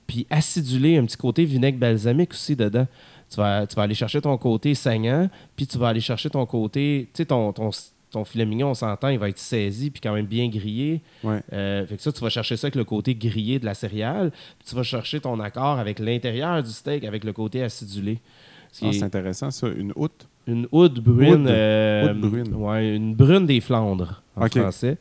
puis 0.08 0.26
acidulé, 0.30 0.98
un 0.98 1.06
petit 1.06 1.18
côté 1.18 1.44
vinaigre 1.46 1.78
balsamique 1.80 2.32
aussi 2.32 2.56
dedans. 2.56 2.88
Tu 3.30 3.36
vas, 3.38 3.68
tu 3.68 3.76
vas 3.76 3.84
aller 3.84 3.94
chercher 3.96 4.22
ton 4.22 4.36
côté 4.38 4.74
saignant, 4.74 5.30
puis 5.56 5.68
tu 5.68 5.78
vas 5.78 5.90
aller 5.90 6.00
chercher 6.02 6.30
ton 6.30 6.46
côté, 6.46 7.10
tu 7.14 7.18
sais, 7.18 7.26
ton, 7.26 7.52
ton, 7.54 7.70
ton 8.12 8.26
filet 8.26 8.46
mignon, 8.46 8.70
on 8.72 8.74
s'entend, 8.74 9.10
il 9.10 9.20
va 9.20 9.30
être 9.30 9.38
saisi, 9.40 9.90
puis 9.92 10.02
quand 10.02 10.14
même 10.14 10.26
bien 10.26 10.48
grillé. 10.50 11.02
Ouais. 11.24 11.42
Euh, 11.54 11.86
fait 11.86 11.96
que 11.98 12.02
ça, 12.02 12.12
tu 12.12 12.22
vas 12.22 12.30
chercher 12.30 12.58
ça 12.58 12.68
avec 12.68 12.76
le 12.76 12.84
côté 12.84 13.14
grillé 13.16 13.60
de 13.60 13.66
la 13.66 13.74
céréale, 13.74 14.32
puis 14.32 14.68
tu 14.70 14.76
vas 14.76 14.84
chercher 14.84 15.20
ton 15.20 15.40
accord 15.40 15.78
avec 15.80 16.00
l'intérieur 16.00 16.62
du 16.64 16.70
steak, 16.72 17.04
avec 17.04 17.24
le 17.24 17.34
côté 17.34 17.62
acidulé. 17.64 18.20
Ah, 18.82 18.88
est- 18.88 18.94
c'est 18.94 19.04
intéressant, 19.04 19.52
ça. 19.52 19.68
Une 19.68 19.94
outre? 19.96 20.26
une 20.48 20.68
oude 20.72 21.00
brune. 21.00 21.44
Oude. 21.44 21.48
euh, 21.48 22.10
Oude 22.12 22.20
brune. 22.22 22.56
ouais, 22.56 22.96
une 22.96 23.14
brune 23.14 23.46
des 23.46 23.62
Flandres, 23.62 24.24
en 24.36 24.48
français. 24.48 24.98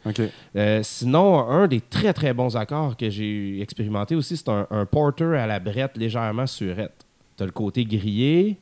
Euh, 0.56 0.80
sinon, 0.82 1.38
un 1.48 1.66
des 1.66 1.80
très 1.80 2.12
très 2.12 2.34
bons 2.34 2.54
accords 2.54 2.98
que 2.98 3.08
j'ai 3.08 3.62
expérimenté 3.62 4.14
aussi, 4.14 4.36
c'est 4.36 4.50
un, 4.50 4.66
un 4.70 4.84
porter 4.84 5.38
à 5.38 5.46
la 5.46 5.58
brette 5.58 5.96
légèrement 5.96 6.46
surette. 6.46 7.06
Tu 7.38 7.44
as 7.44 7.46
le 7.46 7.52
côté 7.52 7.86
grillé, 7.86 8.58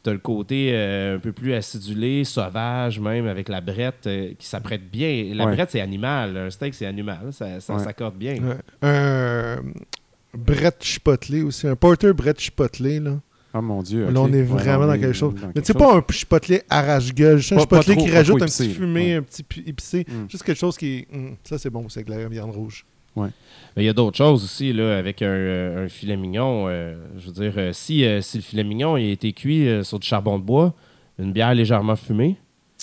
puis 0.00 0.04
tu 0.04 0.10
as 0.10 0.12
le 0.12 0.18
côté 0.18 0.70
euh, 0.72 1.16
un 1.16 1.18
peu 1.18 1.32
plus 1.32 1.52
acidulé, 1.54 2.24
sauvage 2.24 2.98
même, 3.00 3.26
avec 3.26 3.48
la 3.48 3.60
brette 3.60 4.06
euh, 4.06 4.32
qui 4.38 4.46
s'apprête 4.46 4.90
bien. 4.90 5.32
La 5.34 5.46
Ouais. 5.46 5.54
brette, 5.54 5.70
c'est 5.70 5.80
animal. 5.80 6.36
Un 6.36 6.50
steak, 6.50 6.74
c'est 6.74 6.86
animal. 6.86 7.32
Ça, 7.32 7.60
ça 7.60 7.74
Ouais. 7.74 7.84
s'accorde 7.84 8.16
bien. 8.16 8.34
Ouais. 8.34 8.56
Un 8.82 9.62
Brett 10.36 10.76
Chipotlé 10.82 11.42
aussi. 11.42 11.66
Un 11.66 11.76
Porter 11.76 12.12
Brett 12.12 12.38
Chipotlé, 12.40 13.00
là. 13.00 13.20
Ah 13.52 13.60
mon 13.60 13.82
Dieu. 13.82 14.08
Là, 14.10 14.20
on 14.20 14.28
est 14.28 14.36
Ouais, 14.36 14.42
vraiment 14.44 14.84
on 14.84 14.86
dans 14.86 14.92
quelque 14.92 15.12
chose. 15.12 15.34
dans 15.34 15.48
Mais 15.48 15.52
quelque 15.54 15.66
c'est 15.66 15.74
pas 15.76 15.96
un 15.96 16.04
chipotlé 16.08 16.62
arrache-gueule. 16.70 17.38
juste 17.38 17.52
un 17.52 17.66
trop- 17.66 17.80
qui 17.96 18.08
rajoute 18.10 18.40
un 18.42 18.46
petit 18.46 18.70
fumé, 18.72 19.06
ouais. 19.06 19.14
un 19.14 19.22
petit 19.22 19.44
épicé. 19.66 20.06
Mm. 20.08 20.28
Juste 20.30 20.44
quelque 20.44 20.58
chose 20.58 20.76
qui 20.78 20.98
est. 20.98 21.14
hum, 21.14 21.34
ça, 21.42 21.58
c'est 21.58 21.68
bon, 21.70 21.88
c'est 21.88 21.98
avec 22.00 22.10
la 22.10 22.28
viande 22.28 22.52
rouge. 22.52 22.86
Mais 23.76 23.84
il 23.84 23.86
y 23.86 23.88
a 23.88 23.92
d'autres 23.92 24.16
choses 24.16 24.42
aussi, 24.42 24.72
là, 24.72 24.98
avec 24.98 25.22
un, 25.22 25.26
euh, 25.26 25.84
un 25.84 25.88
filet 25.88 26.16
mignon. 26.16 26.66
euh, 26.68 26.96
je 27.18 27.26
veux 27.26 27.32
dire, 27.32 27.52
euh, 27.56 27.72
si, 27.72 28.04
euh, 28.04 28.20
si 28.20 28.38
le 28.38 28.42
filet 28.42 28.64
mignon 28.64 28.96
il 28.96 29.08
a 29.08 29.12
été 29.12 29.32
cuit 29.32 29.68
euh, 29.68 29.82
sur 29.84 29.98
du 29.98 30.06
charbon 30.06 30.38
de 30.38 30.44
bois, 30.44 30.74
une 31.18 31.32
bière 31.32 31.54
légèrement 31.54 31.96
fumée, 31.96 32.36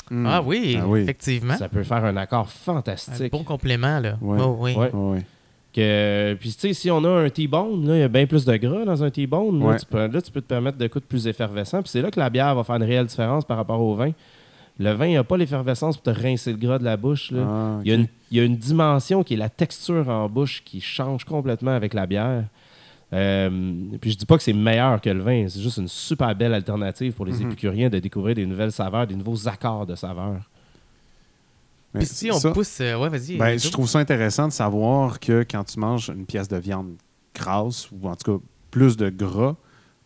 Hmm. 0.10 0.26
Ah 0.26 0.42
oui, 0.42 0.78
Ah 0.82 0.88
oui. 0.88 1.02
effectivement. 1.02 1.58
ça 1.58 1.68
peut 1.68 1.84
faire 1.84 2.06
un 2.06 2.16
accord 2.16 2.46
Un 2.46 2.46
fantastique. 2.46 3.30
bon 3.32 3.44
complément, 3.44 4.00
là. 4.00 4.18
Ouais. 4.22 4.38
Oh, 4.42 4.56
oui. 4.60 4.74
Ouais. 4.74 4.90
Ouais, 4.94 5.12
ouais. 5.16 5.26
Que, 5.74 6.36
puis, 6.40 6.54
tu 6.54 6.60
sais, 6.60 6.74
si 6.74 6.90
on 6.90 7.04
a 7.04 7.10
un 7.10 7.30
T-bone, 7.30 7.86
là, 7.86 7.96
il 7.96 8.00
y 8.00 8.04
a 8.04 8.08
bien 8.08 8.26
plus 8.26 8.46
de 8.46 8.56
gras 8.56 8.86
dans 8.86 9.04
un 9.04 9.10
T-bone. 9.10 9.60
Là, 9.60 9.66
Ouais. 9.66 9.78
tu 9.78 9.86
peux, 9.86 10.08
là, 10.08 10.22
tu 10.22 10.32
peux 10.32 10.40
te 10.42 10.48
permettre 10.48 10.78
de 10.78 10.88
coups 10.88 11.06
plus 11.06 11.28
effervescent. 11.28 11.82
Puis 11.82 11.90
c'est 11.92 12.02
là 12.02 12.10
que 12.10 12.20
la 12.20 12.30
bière 12.30 12.56
va 12.56 12.64
faire 12.64 12.78
une 12.78 12.84
réelle 12.84 13.06
différence 13.08 13.44
par 13.44 13.58
rapport 13.58 13.82
au 13.82 13.96
vin. 13.96 14.12
Le 14.80 14.92
vin 14.92 15.12
n'a 15.14 15.24
pas 15.24 15.38
l'effervescence 15.38 15.98
pour 15.98 16.14
te 16.14 16.20
rincer 16.20 16.52
le 16.52 16.58
gras 16.58 16.78
de 16.80 16.84
la 16.84 16.98
bouche. 16.98 17.32
là. 17.32 17.46
Ah, 17.48 17.80
il, 17.84 17.90
y 17.90 17.92
a 17.92 17.96
une, 17.96 18.08
il 18.32 18.38
y 18.38 18.40
a 18.40 18.44
une 18.44 18.58
dimension 18.58 19.24
qui 19.24 19.34
est 19.34 19.38
la 19.38 19.50
texture 19.50 20.08
en 20.10 20.30
bouche 20.30 20.62
qui 20.64 20.82
change 20.82 21.24
complètement 21.24 21.72
avec 21.72 21.94
la 21.96 22.06
bière. 22.06 22.44
Euh, 23.14 23.50
puis 24.02 24.12
je 24.12 24.18
dis 24.18 24.26
pas 24.26 24.38
que 24.38 24.44
c'est 24.44 24.54
meilleur 24.54 25.00
que 25.02 25.10
le 25.10 25.22
vin, 25.22 25.48
c'est 25.48 25.62
juste 25.62 25.78
une 25.78 25.88
super 25.88 26.36
belle 26.36 26.54
alternative 26.54 27.14
pour 27.14 27.26
les 27.26 27.34
Mhm. 27.40 27.48
épicuriens 27.48 27.90
de 27.90 28.00
découvrir 28.00 28.36
des 28.36 28.46
nouvelles 28.46 28.72
saveurs, 28.74 29.08
des 29.08 29.16
nouveaux 29.16 29.48
accords 29.48 29.86
de 29.86 29.96
saveurs. 29.96 30.42
Puis 31.94 32.06
si 32.06 32.30
on 32.32 32.38
ça- 32.38 32.52
pousse. 32.52 32.80
euh, 32.82 32.98
ouais, 33.00 33.10
vas-y. 33.10 33.38
Ben, 33.38 33.58
je 33.58 33.70
trouve 33.70 33.88
ça 33.88 34.00
intéressant 34.00 34.48
de 34.48 34.54
savoir 34.54 35.20
que 35.20 35.46
quand 35.50 35.64
tu 35.64 35.80
manges 35.80 36.10
une 36.10 36.26
pièce 36.26 36.48
de 36.48 36.58
viande 36.58 36.96
grasse, 37.34 37.90
ou 37.92 38.08
en 38.08 38.16
tout 38.16 38.38
cas 38.40 38.44
plus 38.72 38.98
de 38.98 39.10
gras, 39.10 39.56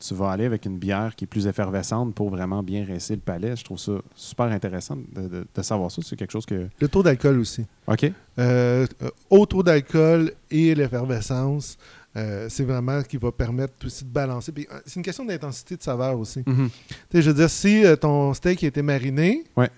tu 0.02 0.14
vas 0.16 0.32
aller 0.32 0.46
avec 0.46 0.66
une 0.66 0.78
bière 0.78 1.16
qui 1.16 1.26
est 1.26 1.28
plus 1.28 1.48
effervescente 1.48 2.14
pour 2.16 2.30
vraiment 2.30 2.64
bien 2.64 2.86
rincer 2.86 3.16
le 3.16 3.22
palais. 3.22 3.56
Je 3.56 3.64
trouve 3.64 3.78
ça 3.80 3.94
super 4.16 4.46
intéressant 4.48 4.98
de, 4.98 5.28
de- 5.28 5.48
de 5.54 5.62
savoir 5.62 5.92
ça. 5.92 6.02
C'est 6.04 6.16
quelque 6.16 6.32
chose 6.32 6.46
que. 6.46 6.68
Le 6.80 6.88
taux 6.88 7.04
d'alcool 7.04 7.40
aussi. 7.40 7.66
OK. 7.88 8.04
Euh, 8.40 8.88
euh, 9.04 9.10
haut 9.30 9.46
taux 9.46 9.64
d'alcool 9.64 10.32
et 10.50 10.74
l'effervescence, 10.76 11.78
euh, 12.18 12.48
c'est 12.50 12.64
vraiment 12.64 13.02
ce 13.02 13.08
qui 13.08 13.18
va 13.18 13.32
permettre 13.32 13.74
aussi 13.86 14.04
de 14.04 14.10
balancer. 14.10 14.52
Puis, 14.52 14.68
euh, 14.72 14.80
c'est 14.86 14.96
une 14.98 15.04
question 15.06 15.24
d'intensité 15.26 15.78
de 15.78 15.84
saveur 15.84 16.18
aussi. 16.20 16.44
Mhm. 16.46 16.70
Je 17.14 17.20
veux 17.22 17.34
dire, 17.34 17.50
si 17.50 17.84
ton 18.00 18.34
steak 18.34 18.64
a 18.64 18.68
été 18.68 18.82
mariné 18.82 19.44
Ouais. 19.56 19.70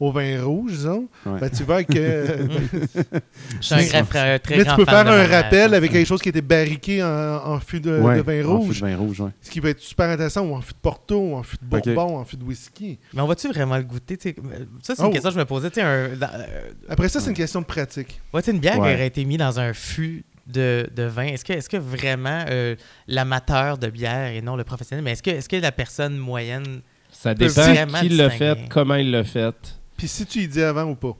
Au 0.00 0.10
vin 0.10 0.42
rouge, 0.42 0.72
disons, 0.72 1.08
Ouais. 1.24 1.38
ben, 1.40 1.50
tu 1.50 1.62
avec. 1.70 1.88
euh, 1.96 2.48
Je 3.60 3.64
suis 3.64 3.74
un, 3.74 3.84
grand- 3.84 3.98
un 4.00 4.38
très 4.38 4.56
mais 4.56 4.64
grand 4.64 4.74
tu 4.76 4.84
peux 4.84 4.90
fan 4.90 5.06
faire 5.06 5.14
un 5.14 5.26
rappel 5.26 5.74
avec 5.74 5.92
quelque 5.92 6.06
chose 6.06 6.20
qui 6.20 6.28
a 6.28 6.30
été 6.30 6.42
barriqué 6.42 7.02
en, 7.02 7.06
en 7.08 7.60
fût 7.60 7.80
de, 7.80 7.98
Ouais, 8.00 8.16
de 8.16 8.22
vin 8.22 8.40
en 8.40 8.60
fût 8.60 8.66
rouge. 8.66 8.80
de 8.80 8.86
vin 8.86 8.96
rouge, 8.96 9.20
ouais. 9.20 9.30
Ce 9.40 9.50
qui 9.50 9.60
va 9.60 9.70
être 9.70 9.80
super 9.80 10.08
intéressant, 10.10 10.42
ou 10.46 10.54
en 10.54 10.60
fût 10.60 10.72
de 10.72 10.78
Porto, 10.82 11.18
ou 11.18 11.34
en 11.36 11.42
fût 11.42 11.56
de. 11.62 11.64
Bourbon, 11.66 12.18
en 12.18 12.24
fût 12.24 12.36
de 12.36 12.44
whisky. 12.44 12.98
Mais 13.14 13.20
on 13.22 13.26
va-tu 13.26 13.48
vraiment 13.48 13.76
le 13.76 13.84
goûter? 13.84 14.18
Ça, 14.20 14.94
c'est 14.94 14.98
une 15.02 15.06
Oh. 15.06 15.10
question 15.10 15.30
que 15.30 15.34
je 15.34 15.38
me 15.40 15.44
posais. 15.44 15.68
Un, 15.80 15.84
euh, 15.84 16.14
Après 16.88 17.08
ça, 17.08 17.20
c'est 17.20 17.26
Ouais. 17.26 17.30
une 17.32 17.36
question 17.36 17.60
de 17.60 17.66
pratique. 17.66 18.20
ouais, 18.32 18.40
une 18.48 18.58
bière 18.58 18.78
aurait 18.78 19.06
été 19.06 19.24
mise 19.24 19.38
dans 19.38 19.58
un 19.60 19.72
fût 19.72 20.24
de, 20.46 20.86
de 20.94 21.04
vin, 21.04 21.24
est-ce 21.28 21.44
que, 21.44 21.54
est 21.54 21.66
que 21.68 21.76
vraiment 21.78 22.44
euh, 22.50 22.74
l'amateur 23.08 23.78
de 23.78 23.86
bière 23.88 24.26
et 24.32 24.42
non 24.42 24.56
le 24.56 24.64
professionnel, 24.64 25.02
mais 25.02 25.12
est-ce 25.12 25.22
que, 25.22 25.30
est 25.30 25.48
que 25.48 25.56
la 25.56 25.72
personne 25.72 26.18
moyenne. 26.18 26.82
Ça 27.10 27.32
dépend 27.32 27.62
vraiment 27.62 28.00
qui 28.00 28.08
l'a 28.10 28.28
fait, 28.28 28.58
comment 28.68 28.96
il 28.96 29.10
l'a 29.12 29.24
fait. 29.24 29.54
Puis 29.96 30.08
si 30.08 30.26
tu 30.26 30.40
y 30.40 30.48
dis 30.48 30.62
avant 30.62 30.84
ou 30.84 30.94
pas? 30.94 31.16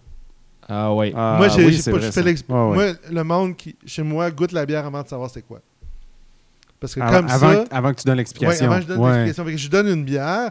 Ah 0.68 0.92
ouais. 0.94 1.12
Ah, 1.14 1.36
moi, 1.38 1.48
j'ai, 1.48 1.64
oui, 1.66 1.76
c'est 1.76 1.90
pas- 1.90 1.98
vrai, 1.98 2.10
Ouais, 2.24 2.32
ouais. 2.48 2.74
Moi, 2.74 2.84
le 3.10 3.22
monde 3.24 3.56
qui, 3.56 3.76
chez 3.84 4.02
moi, 4.02 4.30
goûte 4.30 4.52
la 4.52 4.64
bière 4.64 4.86
avant 4.86 5.02
de 5.02 5.08
savoir 5.08 5.28
c'est 5.30 5.42
quoi. 5.42 5.60
Parce 6.80 6.94
que 6.94 7.00
Avant, 7.00 7.16
comme 7.18 7.30
avant, 7.30 7.52
ça, 7.52 7.64
avant 7.70 7.92
que 7.92 8.00
tu 8.00 8.04
donnes 8.04 8.12
ouais, 8.14 8.18
l'explication. 8.18 8.66
avant 8.66 8.76
que 8.76 8.82
je 8.82 8.88
donne 8.88 8.98
Ouais. 8.98 9.10
l'explication, 9.10 9.44
Fait 9.44 9.52
que 9.52 9.56
je 9.58 9.68
donne 9.70 9.88
une 9.88 10.04
bière, 10.04 10.50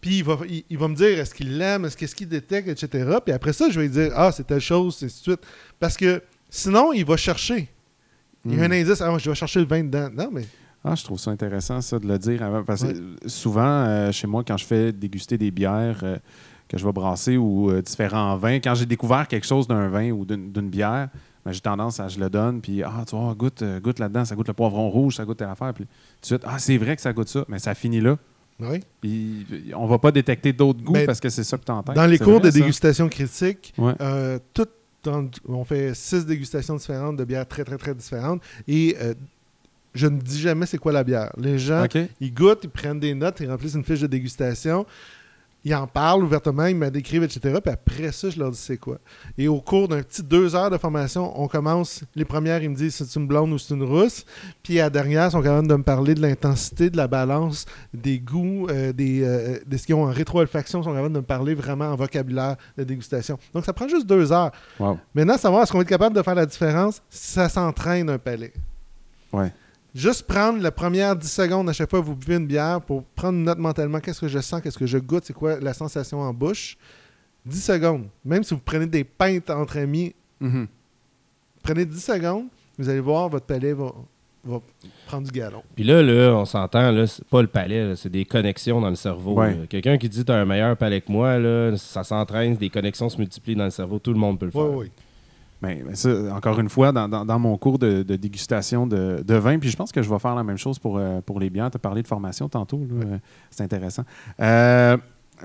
puis 0.00 0.18
il 0.18 0.24
va, 0.24 0.38
il, 0.48 0.64
il 0.70 0.78
va 0.78 0.88
me 0.88 0.94
dire 0.94 1.18
est-ce 1.18 1.34
qu'il 1.34 1.56
l'aime, 1.58 1.84
est-ce 1.84 1.96
qu'est-ce 1.96 2.14
qu'il 2.14 2.28
détecte, 2.28 2.68
etc. 2.68 3.16
Puis 3.24 3.32
après 3.34 3.52
ça, 3.52 3.68
je 3.70 3.78
vais 3.80 3.86
lui 3.86 3.92
dire 3.92 4.12
ah, 4.14 4.30
c'est 4.32 4.46
telle 4.46 4.60
chose, 4.60 4.98
et 5.02 5.06
ainsi 5.06 5.18
de 5.18 5.22
suite. 5.22 5.40
Parce 5.78 5.96
que 5.96 6.22
sinon, 6.50 6.92
il 6.92 7.04
va 7.04 7.16
chercher. 7.16 7.68
Il 8.44 8.52
y 8.52 8.54
a 8.54 8.68
Mm. 8.68 8.72
un 8.72 8.74
indice, 8.80 9.00
ah, 9.00 9.16
je 9.18 9.28
vais 9.30 9.36
chercher 9.36 9.60
le 9.60 9.66
vin 9.66 9.82
dedans. 9.84 10.08
Non, 10.16 10.30
mais 10.32 10.44
Ah, 10.84 10.96
je 10.96 11.04
trouve 11.04 11.18
ça 11.20 11.30
intéressant, 11.30 11.80
ça, 11.80 11.96
de 12.00 12.08
le 12.08 12.18
dire 12.18 12.42
avant. 12.42 12.64
Parce 12.64 12.82
Ouais. 12.82 12.92
que 12.94 13.28
souvent, 13.28 13.62
euh, 13.86 14.10
chez 14.10 14.26
moi, 14.26 14.42
quand 14.44 14.56
je 14.56 14.64
fais 14.64 14.90
déguster 14.92 15.38
des 15.38 15.52
bières 15.52 16.00
euh, 16.02 16.16
que 16.72 16.78
je 16.78 16.84
vais 16.84 16.92
brasser 16.92 17.36
ou 17.36 17.70
euh, 17.70 17.82
différents 17.82 18.36
vins, 18.36 18.56
quand 18.56 18.74
j'ai 18.74 18.86
découvert 18.86 19.28
quelque 19.28 19.46
chose 19.46 19.68
d'un 19.68 19.88
vin 19.88 20.10
ou 20.10 20.24
d'une 20.24 20.68
bière, 20.70 21.08
ben, 21.44 21.52
j'ai 21.52 21.60
tendance 21.60 22.00
à 22.00 22.08
je 22.08 22.18
le 22.18 22.30
donne, 22.30 22.60
puis 22.60 22.82
ah, 22.82 23.04
tu 23.06 23.14
vois, 23.16 23.34
goûte, 23.34 23.62
euh, 23.62 23.78
goûte 23.80 23.98
là-dedans, 23.98 24.24
ça 24.24 24.34
goûte 24.34 24.48
le 24.48 24.54
poivron 24.54 24.88
rouge, 24.88 25.16
ça 25.16 25.24
goûte 25.24 25.36
telle 25.38 25.48
affaire. 25.48 25.72
Puis 25.74 25.84
tout 25.84 25.90
de 26.22 26.26
suite, 26.26 26.42
ah, 26.46 26.58
c'est 26.58 26.76
vrai 26.78 26.96
que 26.96 27.02
ça 27.02 27.12
goûte 27.12 27.28
ça, 27.28 27.44
mais 27.48 27.58
ça 27.58 27.74
finit 27.74 28.00
là. 28.00 28.16
oui. 28.60 28.80
Puis 29.00 29.46
on 29.76 29.86
va 29.86 29.98
pas 29.98 30.12
détecter 30.12 30.52
d'autres 30.52 30.82
goûts 30.82 30.96
parce 31.04 31.20
que 31.20 31.28
c'est 31.28 31.44
ça 31.44 31.58
que 31.58 31.64
tu 31.64 31.72
entends. 31.72 31.92
Dans 31.92 32.06
les 32.06 32.18
cours 32.18 32.40
de 32.40 32.50
dégustation 32.50 33.08
critique, 33.08 33.74
Ouais. 33.78 33.94
euh, 34.00 34.38
tout 34.54 34.66
dans- 35.04 35.28
on 35.48 35.64
fait 35.64 35.94
six 35.96 36.24
dégustations 36.24 36.76
différentes 36.76 37.16
de 37.16 37.24
bières 37.24 37.46
très, 37.48 37.64
très, 37.64 37.76
très 37.76 37.92
différentes. 37.94 38.40
Et 38.68 38.96
euh, 39.02 39.14
je 39.94 40.06
ne 40.06 40.18
dis 40.20 40.38
jamais 40.40 40.64
c'est 40.64 40.78
quoi 40.78 40.92
la 40.92 41.02
bière. 41.02 41.32
Les 41.36 41.58
gens, 41.58 41.84
ils 42.20 42.32
goûtent, 42.32 42.60
ils 42.62 42.70
prennent 42.70 43.00
des 43.00 43.12
notes, 43.14 43.40
ils 43.40 43.50
remplissent 43.50 43.74
une 43.74 43.82
fiche 43.84 44.00
de 44.00 44.06
dégustation. 44.06 44.86
Ils 45.64 45.74
en 45.74 45.86
parlent 45.86 46.24
ouvertement, 46.24 46.66
ils 46.66 46.76
me 46.76 46.90
décrivent, 46.90 47.22
etc. 47.22 47.58
Puis 47.62 47.72
après 47.72 48.12
ça, 48.12 48.30
je 48.30 48.38
leur 48.38 48.50
dis 48.50 48.58
c'est 48.58 48.78
quoi? 48.78 48.98
Et 49.38 49.46
au 49.46 49.60
cours 49.60 49.86
d'un 49.88 50.02
petit 50.02 50.22
deux 50.22 50.56
heures 50.56 50.70
de 50.70 50.78
formation, 50.78 51.40
on 51.40 51.46
commence. 51.46 52.02
Les 52.16 52.24
premières, 52.24 52.62
ils 52.62 52.70
me 52.70 52.74
disent 52.74 52.96
c'est 52.96 53.18
une 53.18 53.26
blonde 53.26 53.52
ou 53.52 53.58
c'est 53.58 53.74
une 53.74 53.84
rousse? 53.84 54.24
Puis 54.62 54.80
à 54.80 54.84
la 54.84 54.90
dernière, 54.90 55.28
ils 55.28 55.30
sont 55.30 55.42
capables 55.42 55.68
de 55.68 55.74
me 55.74 55.82
parler 55.82 56.14
de 56.14 56.20
l'intensité, 56.20 56.90
de 56.90 56.96
la 56.96 57.06
balance, 57.06 57.66
des 57.94 58.18
goûts, 58.18 58.66
euh, 58.70 58.92
des, 58.92 59.22
euh, 59.22 59.58
de 59.64 59.76
ce 59.76 59.86
qu'ils 59.86 59.94
ont 59.94 60.04
en 60.04 60.10
rétro-olfaction. 60.10 60.80
Ils 60.80 60.84
sont 60.84 60.94
capables 60.94 61.14
de 61.14 61.20
me 61.20 61.24
parler 61.24 61.54
vraiment 61.54 61.86
en 61.86 61.96
vocabulaire 61.96 62.56
de 62.76 62.82
dégustation. 62.84 63.38
Donc 63.54 63.64
ça 63.64 63.72
prend 63.72 63.86
juste 63.86 64.06
deux 64.06 64.32
heures. 64.32 64.50
Wow. 64.80 64.98
Maintenant, 65.14 65.38
savoir 65.38 65.62
est-ce 65.62 65.72
qu'on 65.72 65.78
va 65.78 65.82
être 65.82 65.88
capable 65.88 66.16
de 66.16 66.22
faire 66.22 66.34
la 66.34 66.46
différence, 66.46 67.02
ça 67.08 67.48
s'entraîne 67.48 68.10
un 68.10 68.18
palais. 68.18 68.52
Ouais. 69.32 69.52
Juste 69.94 70.26
prendre 70.26 70.62
la 70.62 70.70
première 70.70 71.14
10 71.16 71.30
secondes 71.30 71.68
à 71.68 71.72
chaque 71.74 71.90
fois 71.90 72.00
que 72.00 72.06
vous 72.06 72.16
buvez 72.16 72.36
une 72.36 72.46
bière 72.46 72.80
pour 72.80 73.04
prendre 73.04 73.36
une 73.38 73.44
note 73.44 73.58
mentalement. 73.58 74.00
Qu'est-ce 74.00 74.20
que 74.20 74.28
je 74.28 74.38
sens, 74.38 74.62
qu'est-ce 74.62 74.78
que 74.78 74.86
je 74.86 74.96
goûte, 74.98 75.24
c'est 75.26 75.34
quoi 75.34 75.60
la 75.60 75.74
sensation 75.74 76.20
en 76.20 76.32
bouche? 76.32 76.78
10 77.44 77.62
secondes. 77.62 78.06
Même 78.24 78.42
si 78.42 78.54
vous 78.54 78.60
prenez 78.64 78.86
des 78.86 79.04
pintes 79.04 79.50
entre 79.50 79.78
amis, 79.78 80.14
Mhm. 80.40 80.66
prenez 81.62 81.84
10 81.84 82.00
secondes, 82.02 82.46
vous 82.78 82.88
allez 82.88 83.00
voir, 83.00 83.28
votre 83.28 83.44
palais 83.46 83.72
va, 83.74 83.92
va 84.44 84.60
prendre 85.06 85.26
du 85.30 85.38
galon. 85.38 85.62
Puis 85.74 85.84
là, 85.84 86.02
là, 86.02 86.34
on 86.36 86.44
s'entend, 86.46 86.90
là, 86.90 87.06
c'est 87.06 87.24
pas 87.26 87.42
le 87.42 87.48
palais, 87.48 87.94
c'est 87.96 88.08
des 88.10 88.24
connexions 88.24 88.80
dans 88.80 88.88
le 88.90 88.96
cerveau. 88.96 89.34
Ouais. 89.34 89.56
Quelqu'un 89.68 89.98
qui 89.98 90.08
dit 90.08 90.24
t'as 90.24 90.36
un 90.36 90.44
meilleur 90.46 90.76
palais 90.76 91.00
que 91.02 91.12
moi, 91.12 91.38
là, 91.38 91.76
ça 91.76 92.02
s'entraîne, 92.02 92.56
des 92.56 92.70
connexions 92.70 93.08
se 93.10 93.18
multiplient 93.18 93.56
dans 93.56 93.64
le 93.64 93.70
cerveau, 93.70 93.98
tout 93.98 94.12
le 94.12 94.18
monde 94.18 94.38
peut 94.38 94.46
le 94.46 94.52
faire. 94.52 94.62
Oui, 94.70 94.86
oui. 94.86 94.90
Ben 95.62 95.94
ça, 95.94 96.10
encore 96.34 96.58
une 96.58 96.68
fois, 96.68 96.90
dans, 96.90 97.08
dans- 97.08 97.24
dans 97.24 97.38
mon 97.38 97.56
cours 97.56 97.78
de, 97.78 98.02
de 98.02 98.16
dégustation 98.16 98.86
de, 98.86 99.22
de 99.24 99.34
vin, 99.36 99.58
puis 99.60 99.70
je 99.70 99.76
pense 99.76 99.92
que 99.92 100.02
je 100.02 100.10
vais 100.10 100.18
faire 100.18 100.34
la 100.34 100.42
même 100.42 100.58
chose 100.58 100.78
pour, 100.80 100.98
euh, 100.98 101.20
pour 101.24 101.38
les 101.38 101.50
bières. 101.50 101.70
Tu 101.70 101.76
as 101.76 101.78
parlé 101.78 102.02
de 102.02 102.08
formation 102.08 102.48
tantôt, 102.48 102.80
euh, 102.80 103.16
c'est 103.50 103.62
intéressant. 103.62 104.02
Euh, 104.40 104.96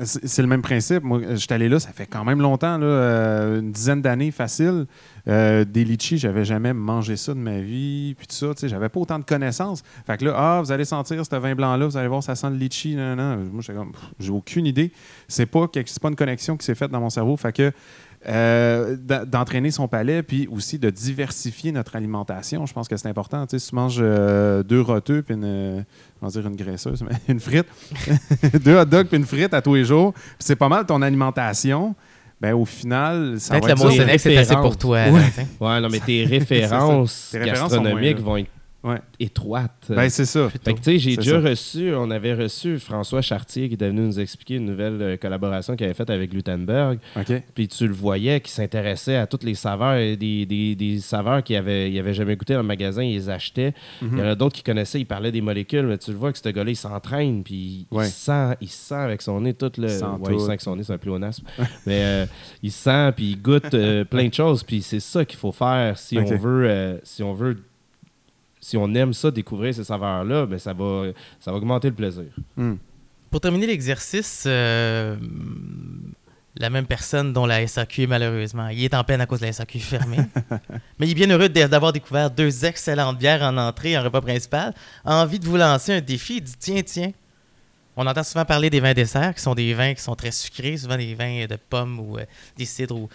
c'est 0.04 0.42
le 0.44 0.48
même 0.48 0.62
principe. 0.62 1.04
Moi, 1.04 1.22
je 1.32 1.36
suis 1.38 1.52
allé 1.52 1.70
là, 1.70 1.80
ça 1.80 1.90
fait 1.92 2.06
quand 2.06 2.24
même 2.24 2.40
longtemps, 2.40 2.78
là, 2.78 2.86
euh, 2.86 3.60
une 3.62 3.72
dizaine 3.72 4.02
d'années 4.02 4.30
facile. 4.30 4.86
Euh, 5.28 5.66
des 5.66 5.84
litchis, 5.84 6.18
j'avais 6.20 6.46
jamais 6.46 6.72
mangé 6.74 7.16
ça 7.16 7.34
de 7.34 7.40
ma 7.40 7.60
vie, 7.60 8.14
puis 8.18 8.28
tout 8.28 8.36
ça, 8.36 8.54
tu 8.54 8.62
sais, 8.62 8.70
j'avais 8.70 8.90
pas 8.90 9.00
autant 9.00 9.18
de 9.18 9.24
connaissances. 9.24 9.84
Fait 10.06 10.18
que 10.18 10.26
là, 10.26 10.34
ah, 10.36 10.62
vous 10.64 10.72
allez 10.72 10.86
sentir 10.86 11.24
ce 11.26 11.36
vin 11.36 11.56
blanc-là, 11.56 11.86
vous 11.88 11.98
allez 11.98 12.08
voir, 12.08 12.22
ça 12.22 12.36
sent 12.36 12.50
le 12.52 12.58
litchi, 12.58 12.96
non, 12.96 13.16
non. 13.16 13.38
Moi, 13.52 13.62
j'ai 14.20 14.30
aucune 14.32 14.66
idée. 14.68 14.92
C'est 15.28 15.48
pas, 15.48 15.68
quelque- 15.68 16.00
pas 16.00 16.10
une 16.10 16.16
connexion 16.16 16.58
qui 16.58 16.66
s'est 16.66 16.76
faite 16.76 16.92
dans 16.92 17.02
mon 17.02 17.10
cerveau. 17.10 17.36
Fait 17.38 17.54
que 17.54 17.72
euh, 18.26 18.96
d'entraîner 19.26 19.72
son 19.72 19.88
palais, 19.88 20.24
puis 20.24 20.48
aussi 20.52 20.80
de 20.80 20.90
diversifier 20.90 21.72
notre 21.72 21.96
alimentation. 21.96 22.66
Je 22.66 22.74
pense 22.74 22.88
que 22.88 22.98
c'est 22.98 23.08
important. 23.08 23.46
Tu 23.46 23.52
sais, 23.52 23.60
si 23.60 23.70
tu 23.70 23.76
manges 23.76 24.00
euh, 24.02 24.64
deux 24.64 24.82
roteux, 24.82 25.22
puis 25.22 25.36
une, 25.36 25.86
on 26.22 26.26
va 26.26 26.32
dire 26.32 26.48
une 26.48 26.56
graisseuse, 26.56 27.04
mais 27.04 27.16
une 27.34 27.40
frite, 27.40 27.68
deux 28.64 28.76
hot 28.76 28.86
dogs, 28.86 29.08
puis 29.08 29.18
une 29.18 29.26
frite 29.26 29.54
à 29.54 29.62
tous 29.62 29.76
les 29.76 29.86
jours, 29.86 30.14
c'est 30.40 30.56
pas 30.56 30.68
mal 30.68 30.86
ton 30.86 31.02
alimentation, 31.02 31.96
ben 32.42 32.54
au 32.54 32.66
final, 32.66 33.40
ça 33.40 33.54
Peut-être 33.54 33.64
va 33.64 33.68
le 33.68 33.92
être 33.92 34.08
mot 34.08 34.18
c'est 34.18 34.38
assez 34.38 34.56
pour 34.56 34.78
toi. 34.78 34.98
Ouais. 35.06 35.12
là. 35.12 35.20
Ouais, 35.60 35.82
non, 35.82 35.90
mais 35.90 36.00
tes 36.00 36.24
références 36.30 37.30
Tes 37.32 37.40
références 37.40 37.72
gastronomiques 37.72 38.20
vont 38.20 38.38
être 38.38 38.50
Ouais. 38.88 39.02
étroites. 39.20 39.88
Ben, 39.90 40.10
c'est 40.10 40.26
ça. 40.26 40.50
Fait 40.50 40.74
que, 40.74 40.78
tu 40.80 40.84
sais, 40.84 41.00
j'ai 41.00 41.16
déjà 41.18 41.42
ça. 41.42 41.50
reçu, 41.50 41.94
on 41.96 42.10
avait 42.12 42.34
reçu 42.34 42.80
François 42.80 43.22
Chartier 43.22 43.68
qui 43.68 43.74
était 43.76 43.88
venu 43.90 44.02
nous 44.02 44.20
expliquer 44.20 44.56
une 44.56 44.66
nouvelle 44.66 45.02
euh, 45.02 45.18
collaboration 45.18 45.76
qu'il 45.76 45.86
avait 45.86 45.94
faite 45.94 46.10
avec 46.10 46.32
Gutenberg. 46.34 47.00
Puis 47.56 47.68
tu 47.68 47.88
le 47.88 47.94
voyais 47.94 48.40
qui 48.42 48.52
s'intéressait 48.52 49.16
à 49.16 49.28
toutes 49.28 49.44
les 49.44 49.56
saveurs, 49.56 49.96
et 49.96 50.16
des, 50.16 50.46
des, 50.46 50.76
des 50.76 51.00
saveurs 51.00 51.44
qu'il 51.44 51.56
avait, 51.56 51.92
il 51.92 52.00
avait 52.00 52.14
jamais 52.14 52.36
goûté 52.36 52.54
dans 52.54 52.62
le 52.62 52.66
magasin, 52.68 53.04
il 53.04 53.14
les 53.14 53.30
achetait. 53.30 53.74
Mhm. 54.02 54.10
Il 54.14 54.20
y 54.20 54.22
en 54.22 54.26
a 54.28 54.36
d'autres 54.36 54.56
qui 54.56 54.64
connaissaient, 54.64 55.00
il 55.00 55.06
parlait 55.06 55.32
des 55.32 55.42
molécules, 55.42 55.86
mais 55.86 55.98
tu 55.98 56.12
le 56.12 56.18
vois 56.18 56.32
que 56.32 56.40
ce 56.40 56.50
gars-là, 56.50 56.72
il 56.72 56.76
s'entraîne, 56.76 57.44
puis 57.44 57.88
Ouais. 57.92 58.08
il, 58.08 58.12
sent, 58.12 58.56
il 58.62 58.70
sent 58.70 58.94
avec 58.96 59.22
son 59.22 59.42
nez 59.42 59.54
tout 59.54 59.72
le. 59.78 59.84
Il 59.86 59.90
sent 59.90 60.06
ouais, 60.06 60.34
il 60.34 60.40
sent 60.40 60.48
avec 60.48 60.62
son 60.62 60.76
nez, 60.76 60.84
c'est 60.84 60.94
un 60.94 60.98
pléonasme. 60.98 61.46
mais 61.86 62.02
euh, 62.04 62.26
il 62.64 62.72
sent, 62.72 63.12
puis 63.16 63.32
il 63.32 63.42
goûte 63.42 63.74
euh, 63.74 64.04
plein 64.06 64.28
de 64.28 64.34
choses, 64.34 64.64
puis 64.64 64.82
c'est 64.82 65.00
ça 65.00 65.26
qu'il 65.26 65.38
faut 65.40 65.52
faire 65.52 65.98
si 65.98 66.18
on 66.18 66.24
veut. 66.36 66.66
euh, 66.70 66.98
si 67.04 67.24
on 67.24 67.34
veut 67.34 67.58
si 68.68 68.76
on 68.76 68.94
aime 68.96 69.14
ça, 69.14 69.32
découvrir 69.32 69.74
ces 69.74 69.86
saveurs-là, 69.86 70.46
ben 70.46 70.60
ça 70.60 70.74
va, 70.74 71.04
ça 71.40 71.52
va 71.52 71.58
augmenter 71.58 71.88
le 71.90 71.96
plaisir. 71.96 72.26
Hmm. 72.58 72.76
Pour 73.32 73.40
terminer 73.40 73.68
l'exercice, 73.68 74.44
euh, 74.46 75.16
la 76.58 76.70
même 76.70 76.86
personne 76.86 77.32
dont 77.32 77.46
la 77.46 77.66
SAQ 77.66 78.04
est 78.04 78.08
malheureusement, 78.08 78.68
il 78.68 78.84
est 78.84 78.94
en 78.94 79.04
peine 79.06 79.22
à 79.22 79.26
cause 79.26 79.40
de 79.40 79.46
la 79.46 79.54
SAQ 79.54 79.80
fermée. 79.80 80.18
Mais 81.00 81.08
il 81.08 81.12
est 81.12 81.14
bien 81.14 81.30
heureux 81.30 81.48
d'avoir 81.48 81.94
découvert 81.94 82.30
deux 82.32 82.66
excellentes 82.66 83.18
bières 83.18 83.42
en 83.44 83.56
entrée, 83.58 83.98
en 83.98 84.04
repas 84.04 84.20
principal. 84.22 84.74
A 85.06 85.22
envie 85.22 85.40
de 85.40 85.46
vous 85.46 85.56
lancer 85.58 85.94
un 85.94 86.02
défi. 86.02 86.38
Il 86.38 86.44
dit 86.44 86.56
tiens, 86.60 86.82
tiens. 86.84 87.12
On 87.96 88.06
entend 88.06 88.24
souvent 88.24 88.46
parler 88.46 88.70
des 88.70 88.80
vins 88.82 88.94
desserts, 88.94 89.34
qui 89.34 89.42
sont 89.42 89.56
des 89.56 89.74
vins 89.74 89.94
qui 89.94 90.02
sont 90.02 90.16
très 90.16 90.32
sucrés, 90.32 90.76
souvent 90.78 90.98
des 90.98 91.16
vins 91.16 91.46
de 91.48 91.56
pommes 91.70 92.00
ou 92.00 92.18
euh, 92.18 92.26
des 92.58 92.66
cidres. 92.66 92.96
ou- 92.98 93.10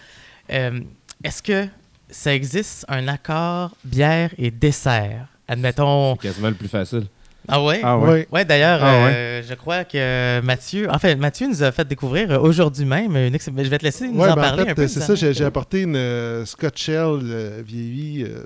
Euh, 0.51 0.79
Est-ce 1.23 1.41
que 1.43 1.67
ça 2.09 2.33
existe 2.33 2.85
un 2.87 3.07
accord 3.07 3.75
bière 3.85 4.31
et 4.37 4.51
dessert? 4.51 5.27
Admettons. 5.47 6.15
C'est 6.21 6.27
quasiment 6.29 6.49
le 6.49 6.55
plus 6.55 6.67
facile. 6.67 7.03
Ah 7.47 7.61
ouais? 7.61 7.81
Ah 7.83 7.97
ouais. 7.97 8.11
Oui. 8.11 8.25
Ouais, 8.31 8.45
d'ailleurs, 8.45 8.79
Ah 8.81 9.07
euh, 9.07 9.41
je 9.45 9.53
crois 9.55 9.83
que 9.83 10.39
Mathieu, 10.41 10.89
en 10.89 10.97
fait, 10.97 11.15
Mathieu 11.17 11.47
nous 11.47 11.61
a 11.61 11.73
fait 11.73 11.85
découvrir 11.85 12.31
euh, 12.31 12.39
aujourd'hui 12.39 12.85
même 12.85 13.17
une 13.17 13.35
ex- 13.35 13.49
Je 13.53 13.61
vais 13.69 13.77
te 13.77 13.83
laisser 13.83 14.07
nous 14.07 14.21
Ouais, 14.21 14.29
en 14.29 14.35
ben, 14.35 14.41
parler 14.41 14.61
en 14.63 14.65
fait, 14.67 14.71
un 14.71 14.75
peu. 14.75 14.87
c'est 14.87 15.01
ça, 15.01 15.13
j'ai 15.15 15.33
j'ai 15.33 15.43
apporté 15.43 15.81
une 15.81 15.97
euh, 15.97 16.45
Scotch 16.45 16.81
Shell 16.83 16.95
euh, 17.23 17.61
vieillie 17.65 18.23
euh, 18.23 18.43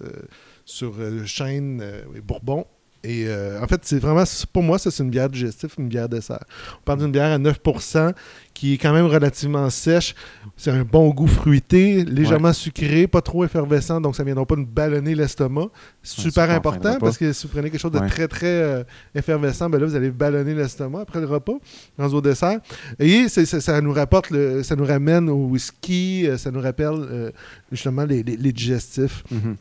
sur 0.66 0.94
euh, 1.00 1.24
chêne 1.26 1.80
euh, 1.84 2.02
et 2.16 2.22
Bourbon. 2.22 2.66
Et 3.10 3.24
euh, 3.28 3.62
en 3.64 3.68
fait, 3.68 3.80
c'est 3.84 4.00
vraiment, 4.00 4.24
pour 4.52 4.64
moi, 4.64 4.78
ça, 4.78 4.92
c'est 4.92 5.02
une 5.02 5.10
bière 5.10 5.30
digestive, 5.30 5.70
une 5.80 5.88
bière 5.88 6.10
dessert. 6.10 6.44
On 6.80 6.84
parle 6.84 7.00
d'une 7.00 7.12
bière 7.12 7.32
à 7.32 7.38
9% 7.40 8.14
qui 8.54 8.74
est 8.74 8.78
quand 8.78 8.92
même 8.92 9.06
relativement 9.06 9.70
sèche. 9.70 10.14
C'est 10.58 10.72
un 10.72 10.84
bon 10.84 11.10
goût 11.12 11.28
fruité, 11.28 12.04
légèrement 12.04 12.52
sucré, 12.54 13.08
pas 13.08 13.22
trop 13.22 13.46
effervescent, 13.46 14.02
donc 14.02 14.16
ça 14.16 14.24
ne 14.24 14.26
viendra 14.26 14.46
pas 14.46 14.56
nous 14.56 14.66
ballonner 14.66 15.16
l'estomac. 15.16 15.68
Super 16.04 16.50
important 16.52 16.98
parce 17.00 17.18
que 17.18 17.32
si 17.34 17.46
vous 17.48 17.54
prenez 17.54 17.70
quelque 17.70 17.80
chose 17.80 17.92
de 17.92 18.00
Ouais. 18.00 18.10
très, 18.10 18.28
très 18.28 18.48
euh, 18.48 18.84
effervescent, 19.16 19.70
ben 19.70 19.80
là, 19.80 19.86
vous 19.86 19.96
allez 19.96 20.10
ballonner 20.12 20.54
l'estomac 20.56 21.02
après 21.02 21.20
le 21.22 21.28
repas, 21.28 21.54
dans 21.98 22.10
au 22.10 22.20
dessert. 22.22 22.60
Et 23.00 23.30
ça 23.30 23.80
nous 23.82 23.94
rapporte, 23.94 24.32
le- 24.32 24.64
ça 24.64 24.76
nous 24.76 24.86
ramène 24.86 25.30
au 25.30 25.46
whisky, 25.48 26.28
euh, 26.28 26.38
ça 26.38 26.52
nous 26.52 26.62
rappelle 26.62 26.88
euh, 26.94 27.32
justement 27.72 28.04
les, 28.06 28.24
les- 28.24 28.38
les 28.38 28.52
digestifs. 28.52 29.24
Mhm. 29.32 29.56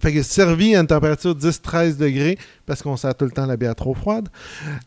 Fait 0.00 0.12
que 0.12 0.22
servi 0.22 0.76
à 0.76 0.80
une 0.80 0.86
température 0.86 1.34
10-13 1.34 1.96
degrés, 1.96 2.38
parce 2.66 2.82
qu'on 2.82 2.96
sert 2.96 3.14
tout 3.16 3.24
le 3.24 3.32
temps 3.32 3.46
la 3.46 3.56
bière 3.56 3.74
trop 3.74 3.94
froide. 3.94 4.28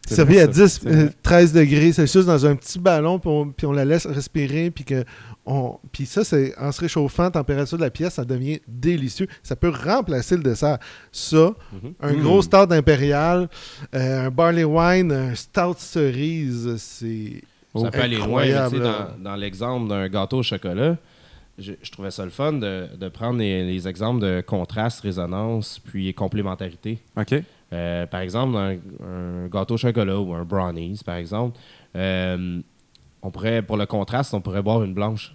Servi 0.08 0.40
à 0.40 0.46
ça. 0.46 0.48
10, 0.52 0.80
C'est 0.84 0.90
vrai. 0.90 1.04
euh, 1.04 1.10
13 1.22 1.54
degrés 1.54 1.92
Celsius 1.92 2.26
dans 2.26 2.46
un 2.46 2.56
petit 2.56 2.80
ballon, 2.80 3.20
puis 3.20 3.30
on, 3.30 3.50
puis 3.52 3.68
on 3.68 3.72
la 3.74 3.84
laisse 3.84 4.06
respirer, 4.06 4.72
puis 4.72 4.86
que 4.86 5.04
on, 5.46 5.78
puis 5.92 6.06
ça, 6.06 6.24
c'est 6.24 6.58
en 6.58 6.72
se 6.72 6.80
réchauffant, 6.82 7.30
température 7.30 7.78
de 7.78 7.84
la 7.84 7.90
pièce, 7.92 8.14
ça 8.14 8.26
devient 8.26 8.60
délicieux. 8.68 9.28
Ça 9.44 9.56
peut 9.56 9.70
remplacer 9.70 10.38
le 10.38 10.44
dessert. 10.44 10.78
Ça, 11.12 11.52
Mhm. 11.74 11.94
un 12.02 12.14
Mm. 12.14 12.22
gros 12.22 12.42
stout 12.42 12.72
impérial, 12.72 13.50
euh, 13.94 14.28
un 14.28 14.32
barley 14.32 14.64
wine, 14.64 15.12
un 15.12 15.36
stout 15.36 15.76
cerise, 15.78 16.76
c'est 16.78 17.42
Ça 17.78 17.92
peut 17.92 18.00
aller 18.02 18.18
loin. 18.18 18.46
dans 19.20 19.36
l'exemple 19.36 19.90
d'un 19.90 20.08
gâteau 20.08 20.38
au 20.38 20.44
chocolat, 20.44 20.96
je, 21.58 21.74
je 21.82 21.92
trouvais 21.92 22.12
ça 22.12 22.24
le 22.26 22.32
fun 22.32 22.54
de, 22.54 22.88
de 23.00 23.08
prendre 23.10 23.40
les, 23.40 23.66
les 23.66 23.88
exemples 23.88 24.22
de 24.22 24.42
contraste, 24.42 25.02
résonance, 25.02 25.80
puis 25.80 26.14
complémentarité. 26.14 27.00
OK. 27.18 27.34
Euh, 27.74 28.06
par 28.08 28.20
exemple, 28.22 28.56
un, 28.58 28.78
un 29.06 29.48
gâteau 29.48 29.74
au 29.76 29.78
chocolat 29.78 30.20
ou 30.20 30.34
un 30.34 30.44
brownies, 30.44 31.02
par 31.06 31.16
exemple, 31.16 31.58
euh, 31.96 32.60
on 33.22 33.32
pourrait, 33.32 33.62
pour 33.62 33.78
le 33.78 33.86
contraste, 33.86 34.34
on 34.34 34.42
pourrait 34.42 34.62
boire 34.62 34.84
une 34.84 34.94
blanche. 34.94 35.34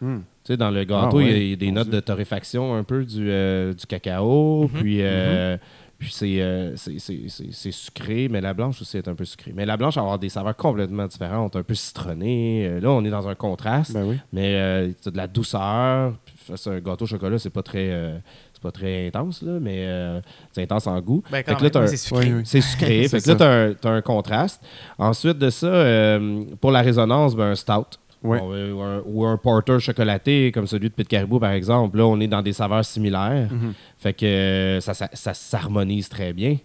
Hmm. 0.00 0.18
Tu 0.44 0.52
sais, 0.52 0.56
dans 0.58 0.70
le 0.70 0.84
gâteau, 0.84 1.18
Ah 1.18 1.22
il 1.22 1.26
y 1.26 1.30
a- 1.30 1.32
ouais, 1.32 1.40
il 1.46 1.50
y 1.50 1.52
a 1.54 1.56
des 1.56 1.70
notes 1.72 1.88
Dieu. 1.88 1.94
de 1.96 2.00
torréfaction 2.00 2.74
un 2.74 2.84
peu 2.84 3.04
du, 3.04 3.30
euh, 3.30 3.72
du 3.72 3.86
cacao, 3.86 4.64
Mhm. 4.64 4.68
puis, 4.80 4.98
euh, 5.00 5.56
puis 5.98 6.10
c'est, 6.12 6.40
euh, 6.42 6.76
c'est, 6.76 6.98
c'est- 6.98 7.28
c'est- 7.28 7.52
c'est 7.52 7.70
sucré, 7.72 8.28
mais 8.30 8.40
la 8.42 8.52
blanche 8.52 8.80
aussi 8.82 8.98
est 8.98 9.08
un 9.08 9.14
peu 9.14 9.24
sucrée. 9.24 9.52
Mais 9.54 9.64
la 9.64 9.76
blanche 9.76 9.94
va 9.94 10.02
avoir 10.02 10.18
des 10.18 10.28
saveurs 10.28 10.54
complètement 10.56 11.06
différentes, 11.06 11.56
un 11.56 11.62
peu 11.62 11.74
citronnées. 11.74 12.66
Euh, 12.68 12.80
là, 12.80 12.90
on 12.90 13.04
est 13.04 13.10
dans 13.10 13.26
un 13.28 13.34
contraste, 13.34 13.92
Ben 13.94 14.04
oui. 14.04 14.18
mais 14.32 14.54
euh, 14.56 14.90
tu 15.02 15.08
as 15.08 15.12
de 15.12 15.16
la 15.16 15.26
douceur. 15.26 16.12
Puis, 16.24 16.54
un 16.66 16.78
gâteau 16.80 17.04
au 17.04 17.08
chocolat, 17.08 17.38
c'est 17.38 17.50
pas 17.50 17.62
très, 17.62 17.88
euh, 17.90 18.18
c'est 18.52 18.62
pas 18.62 18.70
très 18.70 19.06
intense, 19.08 19.42
là, 19.42 19.58
mais 19.60 19.84
euh, 19.86 20.20
c'est 20.52 20.62
intense 20.62 20.86
en 20.86 21.00
goût. 21.00 21.22
Ben, 21.30 21.38
Fait 21.38 21.44
quand 21.44 21.56
que 21.56 21.78
là, 21.78 21.86
c'est 21.86 21.96
sucré. 21.96 22.26
Oui, 22.26 22.32
oui. 22.34 22.42
c'est 22.44 22.60
sucré. 22.60 23.08
C'est 23.08 23.20
fait 23.20 23.24
que 23.24 23.28
là, 23.30 23.34
ça. 23.34 23.38
t'as 23.38 23.50
un, 23.68 23.72
t'as 23.74 23.90
un 23.90 24.02
contraste. 24.02 24.62
Ensuite 24.98 25.38
de 25.38 25.50
ça, 25.50 25.66
euh, 25.66 26.44
pour 26.60 26.70
la 26.72 26.82
résonance, 26.82 27.34
ben, 27.34 27.46
un 27.50 27.54
stout. 27.54 27.98
Euh, 28.24 28.72
ou, 28.72 28.80
un, 28.82 29.02
ou 29.06 29.24
un 29.26 29.36
porter 29.36 29.78
chocolaté, 29.78 30.50
comme 30.52 30.66
celui 30.66 30.88
de 30.88 30.94
Pit 30.94 31.06
Caribou, 31.06 31.38
par 31.38 31.52
exemple. 31.52 31.98
Là, 31.98 32.06
on 32.06 32.18
est 32.20 32.26
dans 32.26 32.42
des 32.42 32.52
saveurs 32.52 32.84
similaires. 32.84 33.48
Mhm. 33.52 33.72
Fait 33.98 34.12
que 34.14 34.24
euh, 34.26 34.80
ça, 34.80 34.94
ça- 34.94 35.10
ça 35.12 35.34
s'harmonise 35.34 36.08
très 36.08 36.32
bien. 36.32 36.56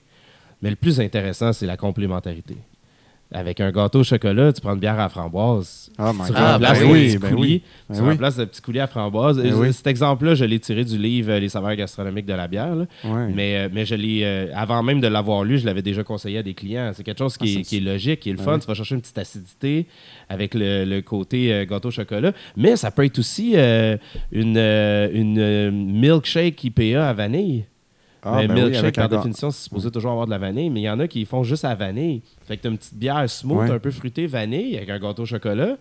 Mais 0.62 0.70
le 0.70 0.76
plus 0.76 1.00
intéressant, 1.00 1.54
c'est 1.54 1.66
la 1.66 1.78
complémentarité. 1.78 2.56
Avec 3.34 3.62
un 3.62 3.72
gâteau 3.72 4.00
au 4.02 4.04
chocolat, 4.04 4.52
tu 4.52 4.60
prends 4.60 4.74
une 4.74 4.82
bière 4.82 5.00
à 5.00 5.08
framboise. 5.08 5.90
Ah, 5.98 6.12
my 6.14 6.20
Tu 6.26 6.34
God. 6.34 6.36
Ah, 6.38 6.52
remplaces 6.54 6.80
ben 6.82 6.92
oui, 6.92 7.06
petit 7.08 7.18
ben 7.18 7.30
coulis. 7.30 7.42
oui. 7.42 7.62
Tu 7.62 7.94
Ben 7.94 8.04
oui. 8.04 8.10
remplaces 8.10 8.38
le 8.38 8.46
petit 8.46 8.62
coulis 8.62 8.80
à 8.82 8.88
framboise. 8.88 9.42
Ben. 9.42 9.72
Cet 9.72 9.88
exemple-là, 9.88 10.36
je 10.36 10.44
l'ai 10.44 10.60
tiré 10.60 10.84
du 10.84 10.98
livre 10.98 11.32
euh, 11.32 11.40
Les 11.40 11.48
saveurs 11.48 11.74
gastronomiques 11.76 12.26
de 12.26 12.34
la 12.34 12.50
bière. 12.50 12.76
Mais, 13.34 13.56
euh, 13.58 13.70
mais 13.72 13.86
je 13.86 13.96
l'ai, 13.96 14.22
euh, 14.26 14.48
avant 14.54 14.84
même 14.84 15.00
de 15.00 15.08
l'avoir 15.08 15.46
lu, 15.46 15.58
je 15.60 15.66
l'avais 15.66 15.82
déjà 15.82 16.04
conseillé 16.04 16.40
à 16.40 16.44
des 16.44 16.54
clients. 16.54 16.92
C'est 16.94 17.04
quelque 17.04 17.20
chose 17.20 17.38
qui, 17.38 17.46
Ah, 17.46 17.60
est, 17.60 17.64
c'est- 17.64 17.70
qui 17.70 17.78
est 17.78 17.80
logique, 17.80 18.20
qui 18.20 18.32
est 18.32 18.34
le 18.34 18.40
Ah 18.42 18.44
fun. 18.44 18.60
Tu 18.60 18.68
vas 18.68 18.74
chercher 18.74 18.96
une 18.96 19.02
petite 19.02 19.18
acidité 19.18 19.88
avec 20.28 20.54
le, 20.54 20.84
le 20.84 21.02
côté 21.02 21.54
euh, 21.54 21.66
gâteau 21.66 21.88
au 21.88 21.92
chocolat. 21.92 22.34
Mais 22.58 22.76
ça 22.76 22.92
peut 22.92 23.06
être 23.06 23.20
aussi 23.20 23.54
euh, 23.56 23.96
une, 24.34 24.58
une 24.58 26.00
milkshake 26.00 26.62
IPA 26.66 27.08
à 27.08 27.14
vanille. 27.14 27.64
Ah, 28.24 28.36
Mais 28.38 28.48
ben 28.48 28.54
milkshake, 28.54 28.96
par 28.96 29.10
définition, 29.10 29.50
c'est 29.50 29.64
supposé 29.64 29.90
toujours 29.90 30.12
avoir 30.12 30.26
de 30.28 30.32
la 30.32 30.38
vanille, 30.38 30.70
mais 30.70 30.82
il 30.82 30.84
y 30.84 30.90
en 30.90 31.00
a 31.00 31.08
qui 31.08 31.26
font 31.26 31.44
juste 31.44 31.66
à 31.66 31.74
vanille. 31.74 32.22
Fait 32.46 32.56
que 32.58 32.62
tu 32.62 32.68
as 32.68 32.72
une 32.72 32.78
petite 32.78 32.94
bière 32.96 33.28
smooth, 33.30 33.58
Ouais. 33.68 33.72
un 33.72 33.80
peu 33.80 33.90
fruitée, 33.92 34.28
vanille, 34.28 34.78
avec 34.78 34.90
un 34.90 35.00
gâteau 35.00 35.24
au 35.24 35.26
chocolat. 35.26 35.78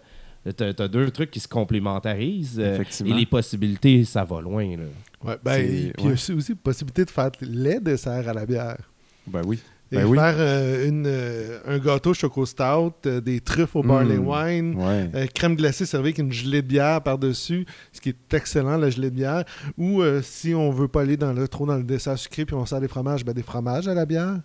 Tu 0.57 0.65
as, 0.65 0.89
deux 0.89 1.11
trucs 1.11 1.31
qui 1.31 1.39
se 1.41 1.49
complémentarisent. 1.49 2.59
euh, 2.59 2.75
Effectivement. 2.77 3.15
et 3.15 3.19
les 3.21 3.27
possibilités, 3.27 4.05
ça 4.05 4.25
va 4.25 4.41
loin. 4.41 4.65
Là. 4.77 4.85
Ouais, 5.23 5.37
ben, 5.45 5.55
puis 5.67 5.77
il 5.77 5.85
y 5.85 5.91
a 6.03 6.07
ouais. 6.07 6.13
aussi, 6.15 6.33
aussi 6.33 6.55
possibilité 6.55 7.05
de 7.05 7.11
faire 7.11 7.31
les 7.43 7.79
desserts 7.79 8.27
à 8.27 8.33
la 8.33 8.47
bière. 8.47 8.79
Ben 9.27 9.43
oui. 9.45 9.61
Et 9.93 9.97
Ben 9.97 10.05
oui. 10.07 10.17
faire 10.19 10.37
euh, 10.39 10.89
une, 10.89 11.05
euh, 11.07 11.59
un 11.67 11.79
gâteau 11.79 12.15
choco 12.15 12.47
stout, 12.47 12.93
euh, 13.07 13.21
des 13.21 13.41
truffes 13.41 13.75
au 13.75 13.83
barley 13.83 14.19
Mm. 14.19 14.29
wine, 14.29 14.75
Ouais. 14.77 15.29
crème 15.35 15.57
glacée 15.57 15.85
servie 15.85 16.09
avec 16.09 16.19
une 16.19 16.33
gelée 16.33 16.63
de 16.63 16.67
bière 16.69 17.03
par-dessus, 17.03 17.67
ce 17.93 18.01
qui 18.01 18.11
est 18.11 18.35
excellent, 18.35 18.77
la 18.77 18.89
gelée 18.91 19.11
de 19.11 19.17
bière. 19.17 19.45
Ou 19.77 20.01
si 20.23 20.55
on 20.55 20.71
veut 20.71 20.87
pas 20.89 21.01
aller 21.03 21.17
dans 21.17 21.33
le, 21.33 21.49
trop 21.49 21.67
dans 21.67 21.77
le 21.77 21.83
dessert 21.83 22.17
sucré 22.19 22.45
puis 22.45 22.55
on 22.55 22.67
sert 22.67 22.81
des 22.81 22.87
fromages, 22.89 23.25
ben 23.25 23.33
des 23.33 23.43
fromages 23.43 23.89
à 23.89 23.95
la 23.95 24.07
bière. 24.07 24.39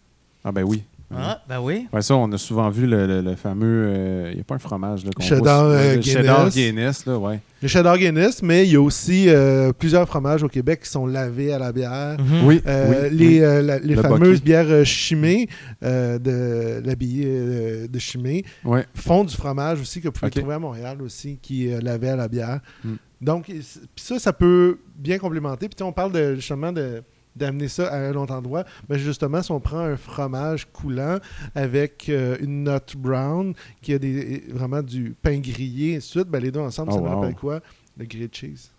Ah, 0.43 0.51
ben 0.51 0.63
oui. 0.63 0.83
Ben 1.11 1.17
oui. 1.17 1.23
Ah, 1.27 1.41
ben 1.47 1.59
oui. 1.61 1.87
Ouais, 1.93 2.01
ça, 2.01 2.15
on 2.15 2.31
a 2.31 2.37
souvent 2.37 2.69
vu 2.69 2.87
le, 2.87 3.05
le- 3.05 3.21
le 3.21 3.35
fameux. 3.35 3.93
Il 4.31 4.35
n'y 4.35 4.41
a 4.41 4.43
pas 4.43 4.55
un 4.55 4.59
fromage 4.59 5.05
là, 5.05 5.11
qu'on 5.15 5.21
Cheddar, 5.23 5.65
voit- 5.65 5.73
euh, 5.75 5.95
le 5.97 6.01
Cheddar 6.01 6.49
Guinness. 6.49 7.05
Là, 7.05 7.17
ouais. 7.19 7.39
Le 7.61 7.67
cheddar 7.67 7.97
Guinness, 7.97 8.41
mais 8.43 8.65
il 8.65 8.73
y 8.73 8.75
a 8.75 8.81
aussi 8.81 9.29
euh, 9.29 9.71
plusieurs 9.71 10.07
fromages 10.07 10.43
au 10.43 10.47
Québec 10.49 10.81
qui 10.83 10.89
sont 10.89 11.05
lavés 11.07 11.53
à 11.53 11.59
la 11.59 11.71
bière. 11.71 12.17
Mhm. 12.19 12.45
Oui, 12.45 12.61
Euh, 12.67 13.09
oui, 13.09 13.17
les, 13.17 13.27
oui. 13.27 13.41
euh, 13.43 13.61
la- 13.61 13.79
les 13.79 13.95
Le 13.95 14.01
fameuses 14.01 14.29
Bucky. 14.39 14.43
bières 14.43 14.69
euh, 14.69 14.83
chimées 14.83 15.47
euh, 15.83 16.17
de 16.19 16.81
l'habillé 16.85 17.25
euh, 17.27 17.87
de 17.87 17.99
chimée 17.99 18.43
Ouais. 18.63 18.85
font 18.95 19.23
du 19.23 19.35
fromage 19.35 19.81
aussi 19.81 20.01
que 20.01 20.07
vous 20.07 20.11
pouvez 20.11 20.31
trouver 20.31 20.55
à 20.55 20.59
Montréal 20.59 21.01
aussi 21.01 21.37
qui 21.41 21.67
est 21.69 21.75
euh, 21.75 21.81
lavé 21.81 22.09
à 22.09 22.15
la 22.15 22.27
bière. 22.27 22.59
Mm. 22.83 22.93
Donc 23.21 23.51
ça 23.95 24.19
ça 24.19 24.33
peut 24.33 24.77
bien 24.97 25.17
complémenter. 25.17 25.67
Puis 25.67 25.75
tu 25.75 25.83
sais, 25.83 25.83
on 25.87 25.93
parle 25.93 26.11
de, 26.11 26.35
justement 26.35 26.71
de 26.71 27.01
d'amener 27.35 27.67
ça 27.67 27.87
à 27.91 27.97
un 27.97 28.13
autre 28.15 28.33
endroit, 28.33 28.63
mais 28.89 28.97
justement, 28.97 29.41
si 29.41 29.51
on 29.51 29.59
prend 29.59 29.79
un 29.79 29.97
fromage 29.97 30.65
coulant 30.71 31.17
avec 31.53 32.07
euh, 32.09 32.37
une 32.39 32.63
note 32.63 32.95
brown 32.95 33.53
qui 33.81 33.93
a 33.93 33.99
des, 33.99 34.43
vraiment 34.49 34.81
du 34.81 35.15
pain 35.21 35.39
grillé 35.39 35.91
et 35.93 35.95
ainsi 35.97 36.07
de 36.09 36.11
suite, 36.21 36.27
ben 36.29 36.39
les 36.41 36.51
deux 36.51 36.59
ensemble, 36.61 36.91
Oh, 36.91 36.95
ça 36.95 37.01
me 37.01 37.07
rappelle 37.09 37.35
quoi? 37.35 37.59
Le 37.97 38.05
grilled 38.05 38.33
cheese. 38.33 38.71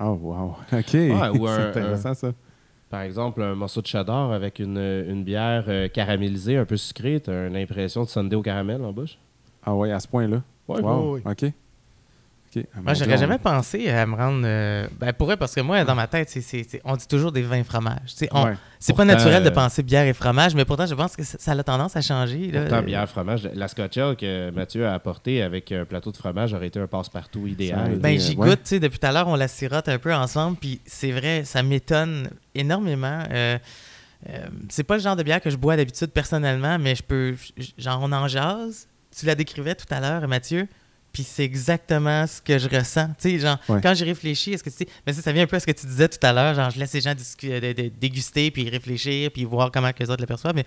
Oh, 0.00 0.18
wow. 0.20 0.56
OK. 0.72 0.94
ou 0.94 1.46
un- 1.46 1.56
C'est 1.72 1.78
intéressant, 1.78 2.14
ça. 2.14 2.32
Par 2.88 3.02
exemple, 3.02 3.40
un 3.42 3.54
morceau 3.54 3.80
de 3.82 3.86
cheddar 3.86 4.32
avec 4.32 4.58
une, 4.58 4.78
une 4.78 5.22
bière 5.22 5.64
euh, 5.68 5.88
caramélisée, 5.88 6.56
un 6.56 6.64
peu 6.64 6.76
sucrée, 6.76 7.20
tu 7.20 7.30
as 7.30 7.48
l'impression 7.48 8.02
de 8.04 8.08
sundae 8.08 8.34
au 8.36 8.42
caramel 8.42 8.82
en 8.82 8.92
bouche? 8.92 9.16
Ah, 9.62 9.74
ouais, 9.76 9.92
à 9.92 10.00
ce 10.00 10.08
point-là? 10.08 10.42
Ouais, 10.66 10.80
Wow. 10.80 11.14
oui, 11.14 11.22
OK. 11.24 11.52
Ah, 12.56 12.80
Moi, 12.82 12.94
j'aurais 12.94 13.16
jamais 13.16 13.38
pensé 13.38 13.88
à 13.90 14.04
me 14.06 14.16
rendre. 14.16 14.42
euh, 14.44 14.86
Ben, 14.98 15.12
pour 15.12 15.26
vrai, 15.28 15.36
parce 15.36 15.54
que 15.54 15.60
moi, 15.60 15.84
dans 15.84 15.94
ma 15.94 16.08
tête, 16.08 16.28
c'est- 16.30 16.40
c'est- 16.40 16.68
c'est- 16.68 16.80
on 16.84 16.96
dit 16.96 17.06
toujours 17.06 17.30
des 17.30 17.42
vins 17.42 17.62
fromages. 17.62 18.12
Ouais. 18.20 18.54
C'est 18.80 18.92
pas 18.96 19.04
naturel 19.04 19.44
de 19.44 19.48
euh, 19.48 19.52
penser 19.52 19.82
bière 19.84 20.04
et 20.04 20.12
fromage, 20.12 20.54
mais 20.56 20.64
pourtant, 20.64 20.86
je 20.86 20.94
pense 20.96 21.14
que 21.14 21.22
ça, 21.22 21.38
ça 21.38 21.52
a 21.52 21.62
tendance 21.62 21.94
à 21.96 22.00
changer. 22.00 22.50
là. 22.50 22.62
Pourtant, 22.62 22.82
bière, 22.82 23.08
fromage. 23.08 23.48
La 23.54 23.68
Scotch 23.68 23.96
Ale 23.98 24.16
que 24.16 24.50
Mathieu 24.50 24.84
a 24.86 24.94
apporté 24.94 25.42
avec 25.42 25.70
un 25.70 25.84
plateau 25.84 26.10
de 26.10 26.16
fromage 26.16 26.52
aurait 26.52 26.66
été 26.66 26.80
un 26.80 26.86
passe-partout 26.88 27.46
idéal. 27.46 27.96
Ben, 28.00 28.16
Euh, 28.16 28.18
j'y 28.20 28.36
ouais. 28.36 28.48
goûte, 28.48 28.62
tu 28.64 28.68
sais, 28.70 28.80
depuis 28.80 28.98
tout 28.98 29.06
à 29.06 29.12
l'heure, 29.12 29.28
on 29.28 29.36
la 29.36 29.46
sirote 29.48 29.88
un 29.88 29.98
peu 29.98 30.12
ensemble, 30.12 30.56
puis 30.56 30.80
c'est 30.86 31.12
vrai, 31.12 31.44
ça 31.44 31.62
m'étonne 31.62 32.30
énormément. 32.56 33.22
Euh, 33.30 33.58
euh, 34.28 34.38
c'est 34.68 34.82
pas 34.84 34.96
le 34.96 35.02
genre 35.02 35.16
de 35.16 35.22
bière 35.22 35.40
que 35.40 35.50
je 35.50 35.56
bois 35.56 35.76
d'habitude 35.76 36.08
personnellement, 36.10 36.78
mais 36.80 36.94
je 36.96 37.02
peux, 37.04 37.36
genre, 37.78 38.00
on 38.02 38.10
en 38.12 38.26
jase. 38.28 38.88
Tu 39.16 39.24
la 39.26 39.34
décrivais 39.34 39.74
tout 39.74 39.86
à 39.90 40.00
l'heure, 40.00 40.26
Mathieu, 40.28 40.66
puis 41.12 41.22
c'est 41.24 41.44
exactement 41.44 42.26
ce 42.26 42.40
que 42.40 42.58
je 42.58 42.68
ressens. 42.68 43.08
Tu 43.20 43.30
sais, 43.30 43.38
genre, 43.38 43.58
Ouais. 43.68 43.80
quand 43.82 43.94
j'y 43.94 44.04
réfléchis, 44.04 44.52
est-ce 44.52 44.62
que 44.64 44.70
tu 44.70 44.76
sais, 44.76 44.86
mais 45.06 45.12
ça, 45.12 45.22
ça 45.22 45.32
vient 45.32 45.42
un 45.42 45.46
peu 45.46 45.56
à 45.56 45.60
ce 45.60 45.66
que 45.66 45.72
tu 45.72 45.86
disais 45.86 46.08
tout 46.08 46.24
à 46.24 46.32
l'heure, 46.32 46.54
genre, 46.54 46.70
je 46.70 46.78
laisse 46.78 46.92
les 46.92 47.00
gens 47.00 47.14
de- 47.14 47.88
déguster, 48.00 48.50
puis 48.50 48.68
réfléchir, 48.70 49.30
puis 49.32 49.44
voir 49.44 49.70
comment 49.72 49.92
que 49.92 50.02
les 50.02 50.10
autres 50.10 50.20
l'aperçoivent, 50.20 50.54
mais 50.54 50.64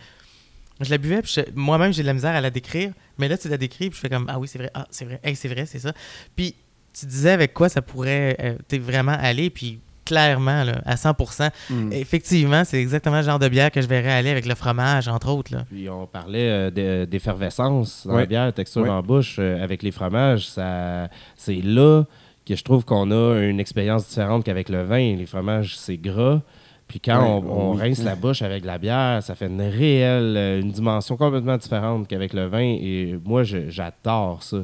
je 0.81 0.89
la 0.89 0.97
buvais, 0.97 1.21
puis 1.21 1.33
moi-même, 1.55 1.93
j'ai 1.93 2.01
de 2.01 2.07
la 2.07 2.13
misère 2.13 2.35
à 2.35 2.41
la 2.41 2.49
décrire, 2.49 2.91
mais 3.17 3.27
là, 3.27 3.37
tu 3.37 3.47
la 3.47 3.57
décris, 3.57 3.89
puis 3.89 3.95
je 3.97 4.01
fais 4.01 4.09
comme, 4.09 4.25
ah 4.27 4.39
oui, 4.39 4.47
c'est 4.47 4.57
vrai, 4.57 4.71
ah, 4.73 4.87
c'est 4.91 5.05
vrai, 5.05 5.19
hey, 5.23 5.35
c'est 5.35 5.47
vrai, 5.47 5.65
c'est 5.65 5.79
ça. 5.79 5.93
Puis 6.35 6.55
tu 6.97 7.05
disais 7.05 7.31
avec 7.31 7.53
quoi 7.53 7.69
ça 7.69 7.81
pourrait 7.81 8.35
euh, 8.41 8.79
vraiment 8.79 9.15
aller, 9.19 9.49
puis 9.49 9.79
clairement, 10.05 10.63
là, 10.63 10.81
à 10.85 10.95
100%, 10.95 11.49
Mm. 11.69 11.91
effectivement, 11.93 12.63
c'est 12.65 12.79
exactement 12.79 13.17
le 13.17 13.23
genre 13.23 13.39
de 13.39 13.47
bière 13.49 13.71
que 13.71 13.81
je 13.81 13.87
verrais 13.87 14.11
aller 14.11 14.29
avec 14.29 14.45
le 14.45 14.55
fromage, 14.55 15.07
entre 15.07 15.29
autres. 15.29 15.53
Là. 15.55 15.65
Puis 15.69 15.89
on 15.89 16.05
parlait 16.07 16.49
euh, 16.49 16.69
d'e- 16.71 17.05
d'effervescence 17.09 18.05
dans 18.07 18.15
la 18.17 18.25
bière, 18.25 18.51
texture 18.53 18.83
Ouais. 18.83 18.89
en 18.89 19.01
bouche 19.01 19.37
euh, 19.39 19.63
avec 19.63 19.83
les 19.83 19.91
fromages. 19.91 20.47
Ça, 20.47 21.09
c'est 21.35 21.61
là 21.63 22.03
que 22.45 22.55
je 22.55 22.63
trouve 22.63 22.83
qu'on 22.85 23.09
a 23.11 23.39
une 23.41 23.59
expérience 23.59 24.07
différente 24.09 24.43
qu'avec 24.43 24.69
le 24.69 24.83
vin. 24.83 25.15
Les 25.15 25.25
fromages, 25.25 25.77
c'est 25.77 25.97
gras. 25.97 26.41
Puis 26.87 26.99
quand 26.99 27.23
on, 27.23 27.71
on 27.71 27.73
oui. 27.75 27.81
rince 27.81 28.03
la 28.03 28.15
bouche 28.15 28.41
avec 28.41 28.63
la 28.65 28.77
bière, 28.77 29.23
ça 29.23 29.33
fait 29.35 29.47
une 29.47 29.61
réelle, 29.61 30.35
euh, 30.37 30.61
une 30.61 30.71
dimension 30.71 31.17
complètement 31.17 31.57
différente 31.57 32.07
qu'avec 32.07 32.33
le 32.33 32.45
vin. 32.45 32.59
Et 32.59 33.17
moi, 33.25 33.43
je- 33.43 33.69
j'adore 33.69 34.43
ça. 34.43 34.57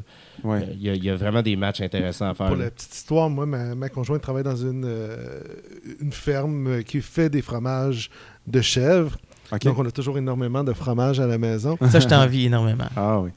Ouais. 0.44 0.58
Euh, 0.60 0.74
Il 0.76 0.82
y, 0.84 0.90
a- 0.90 0.94
il 0.94 1.04
y 1.04 1.10
a 1.10 1.16
vraiment 1.16 1.42
des 1.42 1.56
matchs 1.56 1.82
intéressants 1.82 2.30
à 2.30 2.34
faire. 2.34 2.48
Pour 2.48 2.56
là. 2.58 2.66
la 2.66 2.72
petite 2.72 2.94
histoire, 2.94 3.30
moi, 3.30 3.46
ma, 3.46 3.74
ma 3.76 3.90
conjointe 3.90 4.22
travaille 4.22 4.44
dans 4.44 4.56
une, 4.56 4.84
euh, 4.86 5.40
une 6.02 6.12
ferme 6.14 6.84
qui 6.84 7.02
fait 7.02 7.30
des 7.30 7.42
fromages 7.42 8.10
de 8.48 8.62
chèvre. 8.62 9.18
Donc, 9.64 9.80
on 9.80 9.86
a 9.88 9.92
toujours 9.92 10.18
énormément 10.20 10.64
de 10.64 10.74
fromage 10.74 11.20
à 11.20 11.26
la 11.26 11.40
maison. 11.40 11.76
Ça, 11.90 12.00
je 12.00 12.08
t'envie 12.08 12.46
énormément. 12.46 12.86
Ah 12.96 13.20
oui. 13.20 13.32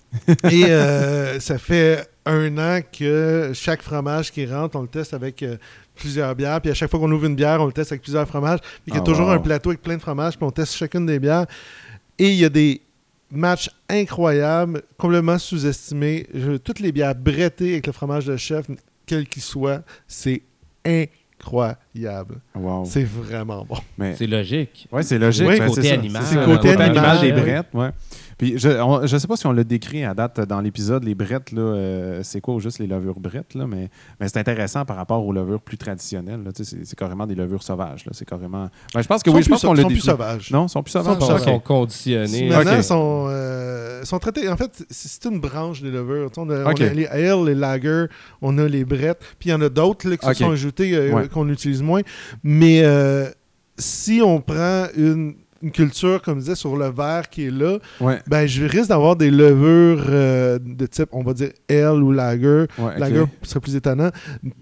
Et 0.51 0.67
euh, 0.67 1.41
ça 1.41 1.57
fait 1.57 2.07
un 2.27 2.57
an 2.59 2.81
que 2.97 3.51
chaque 3.55 3.83
fromage 3.83 4.31
qui 4.31 4.47
rentre, 4.47 4.77
on 4.77 4.83
le 4.83 4.89
teste 4.89 5.13
avec 5.15 5.43
euh, 5.43 5.57
plusieurs 5.97 6.35
bières. 6.35 6.61
Puis 6.61 6.71
à 6.71 6.75
chaque 6.75 6.91
fois 6.91 7.01
qu'on 7.01 7.11
ouvre 7.11 7.27
une 7.27 7.35
bière, 7.35 7.61
on 7.61 7.67
le 7.67 7.73
teste 7.73 7.93
avec 7.93 8.03
plusieurs 8.03 8.27
fromages. 8.29 8.61
Puis 8.61 8.71
il 8.89 8.95
y 8.95 8.97
a 8.97 9.01
Ah, 9.01 9.05
toujours 9.05 9.27
wow. 9.27 9.33
un 9.33 9.39
plateau 9.39 9.71
avec 9.71 9.83
plein 9.83 9.97
de 9.97 10.03
fromages. 10.03 10.37
Puis 10.37 10.45
on 10.47 10.51
teste 10.51 10.75
chacune 10.75 11.07
des 11.07 11.19
bières. 11.19 11.47
Et 12.19 12.29
il 12.29 12.37
y 12.37 12.45
a 12.45 12.49
des 12.49 12.81
matchs 13.31 13.71
incroyables, 13.89 14.83
complètement 14.99 15.39
sous-estimés. 15.39 16.27
Toutes 16.63 16.81
les 16.81 16.93
bières 16.93 17.15
brettées 17.15 17.73
avec 17.73 17.87
le 17.87 17.93
fromage 17.93 18.27
de 18.27 18.37
chef, 18.37 18.67
quel 19.07 19.27
qu'il 19.27 19.43
soit, 19.43 19.83
c'est 20.07 20.43
incroyable. 21.41 22.37
Wow. 22.55 22.85
C'est 22.85 23.05
vraiment 23.05 23.65
bon. 23.65 23.79
Mais... 23.99 24.15
C'est 24.17 24.27
logique. 24.27 24.87
Oui, 24.93 25.03
c'est 25.03 25.19
logique. 25.19 25.47
Oui, 25.49 25.59
ben, 25.59 25.69
côté 25.69 25.83
c'est 25.83 25.89
ça. 25.89 25.95
animal. 25.95 26.23
C'est 26.27 26.45
côté 26.45 26.69
animal 26.71 27.21
des 27.21 27.31
animal, 27.33 27.43
brettes, 27.43 27.67
ouais. 27.75 27.91
Puis 28.39 28.55
je 28.59 28.69
ne 29.13 29.19
sais 29.19 29.27
pas 29.27 29.37
si 29.37 29.47
on 29.47 29.53
l'a 29.53 29.65
décrit 29.65 30.05
à 30.05 30.15
date 30.15 30.41
dans 30.41 30.61
l'épisode, 30.61 31.05
les 31.05 31.15
brettes, 31.15 31.53
là, 31.53 31.61
euh, 31.63 32.21
c'est 32.23 32.41
quoi 32.41 32.55
ou 32.55 32.61
juste 32.61 32.79
les 32.79 32.87
levures 32.87 33.21
brettes, 33.21 33.55
là, 33.55 33.67
mais, 33.67 33.89
mais 34.21 34.29
c'est 34.29 34.39
intéressant 34.39 34.85
par 34.85 34.97
rapport 34.97 35.25
aux 35.25 35.33
levures 35.33 35.61
plus 35.63 35.77
traditionnelles. 35.79 36.43
là. 36.45 36.53
Tu 36.53 36.65
sais, 36.65 36.77
C'est 36.79 36.87
c'est 36.87 36.99
carrément 36.99 37.27
des 37.27 37.35
levures 37.35 37.63
sauvages. 37.63 38.05
là. 38.07 38.13
C'est 38.15 38.25
carrément. 38.29 38.69
Ben, 38.95 39.03
je 39.03 39.07
pense 39.09 39.23
que 39.23 39.31
oui, 39.31 39.37
sont 39.37 39.43
je 39.43 39.49
pense 39.51 39.61
plus- 39.61 39.69
qu'on 39.69 39.77
sont 39.83 39.89
plus 39.89 40.01
sauvages. 40.01 40.51
Non, 40.51 40.67
ils 40.67 40.69
sont 40.69 40.83
plus 40.83 40.93
sauvages. 40.93 41.17
Ils 41.21 41.35
Ils 41.35 41.45
sont 41.45 41.61
conditionnés. 41.61 42.49
Maintenant, 42.49 42.83
sont, 42.83 43.27
euh, 43.29 44.05
sont 44.05 44.19
traités. 44.19 44.49
En 44.49 44.57
fait, 44.57 44.85
c'est 44.91 45.25
une 45.27 45.39
branche 45.41 45.83
des 45.83 45.91
levures. 45.91 46.31
On 46.37 46.49
a, 46.51 46.65
Ok. 46.71 46.79
on 46.81 46.85
a 46.85 46.89
les 46.93 47.07
ale, 47.07 47.45
les 47.45 47.55
lager, 47.55 48.07
on 48.41 48.59
a 48.59 48.67
les 48.67 48.85
brettes. 48.85 49.21
Puis 49.39 49.49
il 49.49 49.53
y 49.53 49.55
en 49.55 49.61
a 49.61 49.69
d'autres 49.69 50.09
là, 50.09 50.17
qui 50.17 50.27
Ok. 50.27 50.35
se 50.35 50.45
sont 50.45 50.51
ajoutés 50.51 50.95
euh, 50.95 51.13
Ouais. 51.13 51.29
qu'on 51.29 51.49
utilise 51.49 51.83
moins. 51.83 52.01
Mais 52.43 52.81
euh, 52.83 53.29
si 53.79 54.21
on 54.25 54.41
prend 54.41 54.87
une 54.97 55.35
une 55.63 55.71
culture, 55.71 56.21
comme 56.23 56.37
je 56.37 56.41
disais, 56.41 56.55
sur 56.55 56.77
le 56.77 56.89
verre 56.91 57.29
qui 57.31 57.45
est 57.47 57.51
là, 57.51 57.79
Ouais. 58.01 58.21
ben 58.27 58.47
je 58.47 58.65
risque 58.65 58.89
d'avoir 58.89 59.17
des 59.17 59.31
levures 59.31 60.05
euh, 60.09 60.59
de 60.59 60.87
type, 60.87 61.09
on 61.13 61.23
va 61.23 61.33
dire 61.35 61.51
L 61.69 62.03
ou 62.03 62.11
Lager. 62.13 62.67
Ouais. 62.79 62.99
Lager 62.99 63.25
serait 63.43 63.61
plus 63.61 63.77
étonnant. 63.77 64.11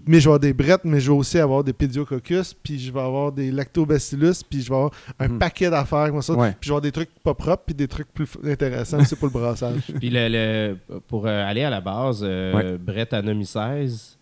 Mais 0.07 0.19
je 0.19 0.25
vais 0.25 0.33
avoir 0.33 0.39
des 0.39 0.53
brettes, 0.53 0.85
mais 0.85 0.99
je 0.99 1.11
vais 1.11 1.17
aussi 1.17 1.39
avoir 1.39 1.63
des 1.63 1.73
pédiococcus, 1.73 2.53
puis 2.53 2.79
je 2.79 2.91
vais 2.91 2.99
avoir 3.01 3.31
des 3.31 3.51
lactobacillus, 3.51 4.43
puis 4.49 4.61
je 4.61 4.69
vais 4.69 4.75
avoir 4.75 4.91
un 5.19 5.27
Mhm. 5.27 5.39
paquet 5.39 5.69
d'affaires 5.69 6.09
comme 6.11 6.21
ça. 6.21 6.33
Ouais. 6.33 6.49
Puis 6.59 6.67
je 6.67 6.69
vais 6.69 6.73
avoir 6.73 6.81
des 6.81 6.91
trucs 6.91 7.09
pas 7.23 7.33
propres, 7.33 7.63
puis 7.65 7.75
des 7.75 7.87
trucs 7.87 8.11
plus 8.13 8.27
intéressants 8.45 8.99
aussi 8.99 9.15
pour 9.15 9.27
le 9.27 9.33
brassage. 9.33 9.81
Puis 9.99 10.09
le, 10.09 10.27
le- 10.29 10.99
pour 11.07 11.25
euh, 11.25 11.49
aller 11.49 11.63
à 11.63 11.69
la 11.69 11.81
base, 11.81 12.21
euh, 12.23 12.53
Ouais. 12.53 12.77
Brettanomyces, 12.77 14.17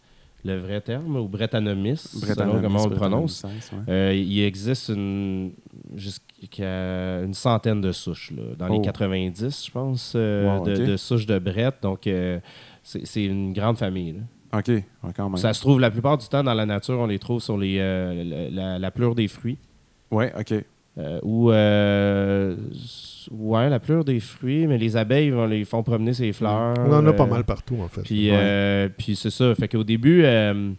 le 0.46 0.58
vrai 0.58 0.80
terme, 0.82 1.16
ou 1.18 1.28
Brettanomys, 1.28 1.98
selon 1.98 2.62
comment 2.62 2.84
on 2.84 2.88
le 2.88 2.96
prononce, 2.96 3.44
ouais. 3.44 3.80
euh, 3.90 4.14
il 4.14 4.42
existe 4.44 4.90
une, 4.90 5.52
jusqu'à 6.42 7.22
une 7.24 7.34
centaine 7.34 7.82
de 7.82 7.92
souches, 7.92 8.32
là, 8.36 8.44
dans 8.58 8.70
Oh. 8.70 8.74
les 8.74 8.82
90, 8.82 9.66
je 9.66 9.72
pense, 9.72 10.14
euh, 10.16 10.58
Wow, 10.58 10.66
de, 10.66 10.98
souches 10.98 11.26
de 11.26 11.38
Brett. 11.40 11.76
Donc, 11.82 12.08
euh, 12.08 12.40
c'est 12.84 13.26
une 13.26 13.54
grande 13.54 13.78
famille. 13.78 14.14
là. 14.14 14.60
OK, 14.60 14.68
ouais, 14.68 14.84
quand 15.16 15.30
même. 15.30 15.38
Ça 15.38 15.54
se 15.54 15.62
trouve, 15.62 15.80
la 15.80 15.92
plupart 15.92 16.18
du 16.18 16.28
temps, 16.28 16.44
dans 16.44 16.54
la 16.56 16.66
nature, 16.66 16.98
on 17.00 17.06
les 17.06 17.20
trouve 17.20 17.40
sur 17.42 17.58
les, 17.58 17.78
euh, 17.80 18.50
la, 18.52 18.80
la- 18.80 18.92
pleure 18.92 19.14
des 19.14 19.28
fruits. 19.28 19.58
Ouais, 20.10 20.34
OK. 20.40 20.54
Euh, 20.98 21.20
ou 21.22 21.52
euh, 21.52 22.56
ouais, 23.32 23.70
la 23.70 23.80
pleure 23.80 24.04
des 24.04 24.20
fruits, 24.20 24.66
mais 24.66 24.78
les 24.80 24.98
abeilles 24.98 25.30
vont 25.30 25.46
les 25.46 25.64
font 25.66 25.84
promener 25.84 26.14
ces 26.14 26.34
fleurs. 26.34 26.74
On 26.80 26.92
en 26.92 27.06
a 27.06 27.14
pas 27.14 27.28
mal 27.28 27.44
partout, 27.44 27.78
en 27.82 27.88
fait. 27.88 28.02
Puis, 28.02 28.32
Ouais. 28.32 28.38
euh, 28.40 28.90
puis 28.98 29.16
c'est 29.16 29.30
ça. 29.30 29.54
Fait 29.56 29.68
qu'au 29.68 29.84
début, 29.84 30.24
euh, 30.24 30.72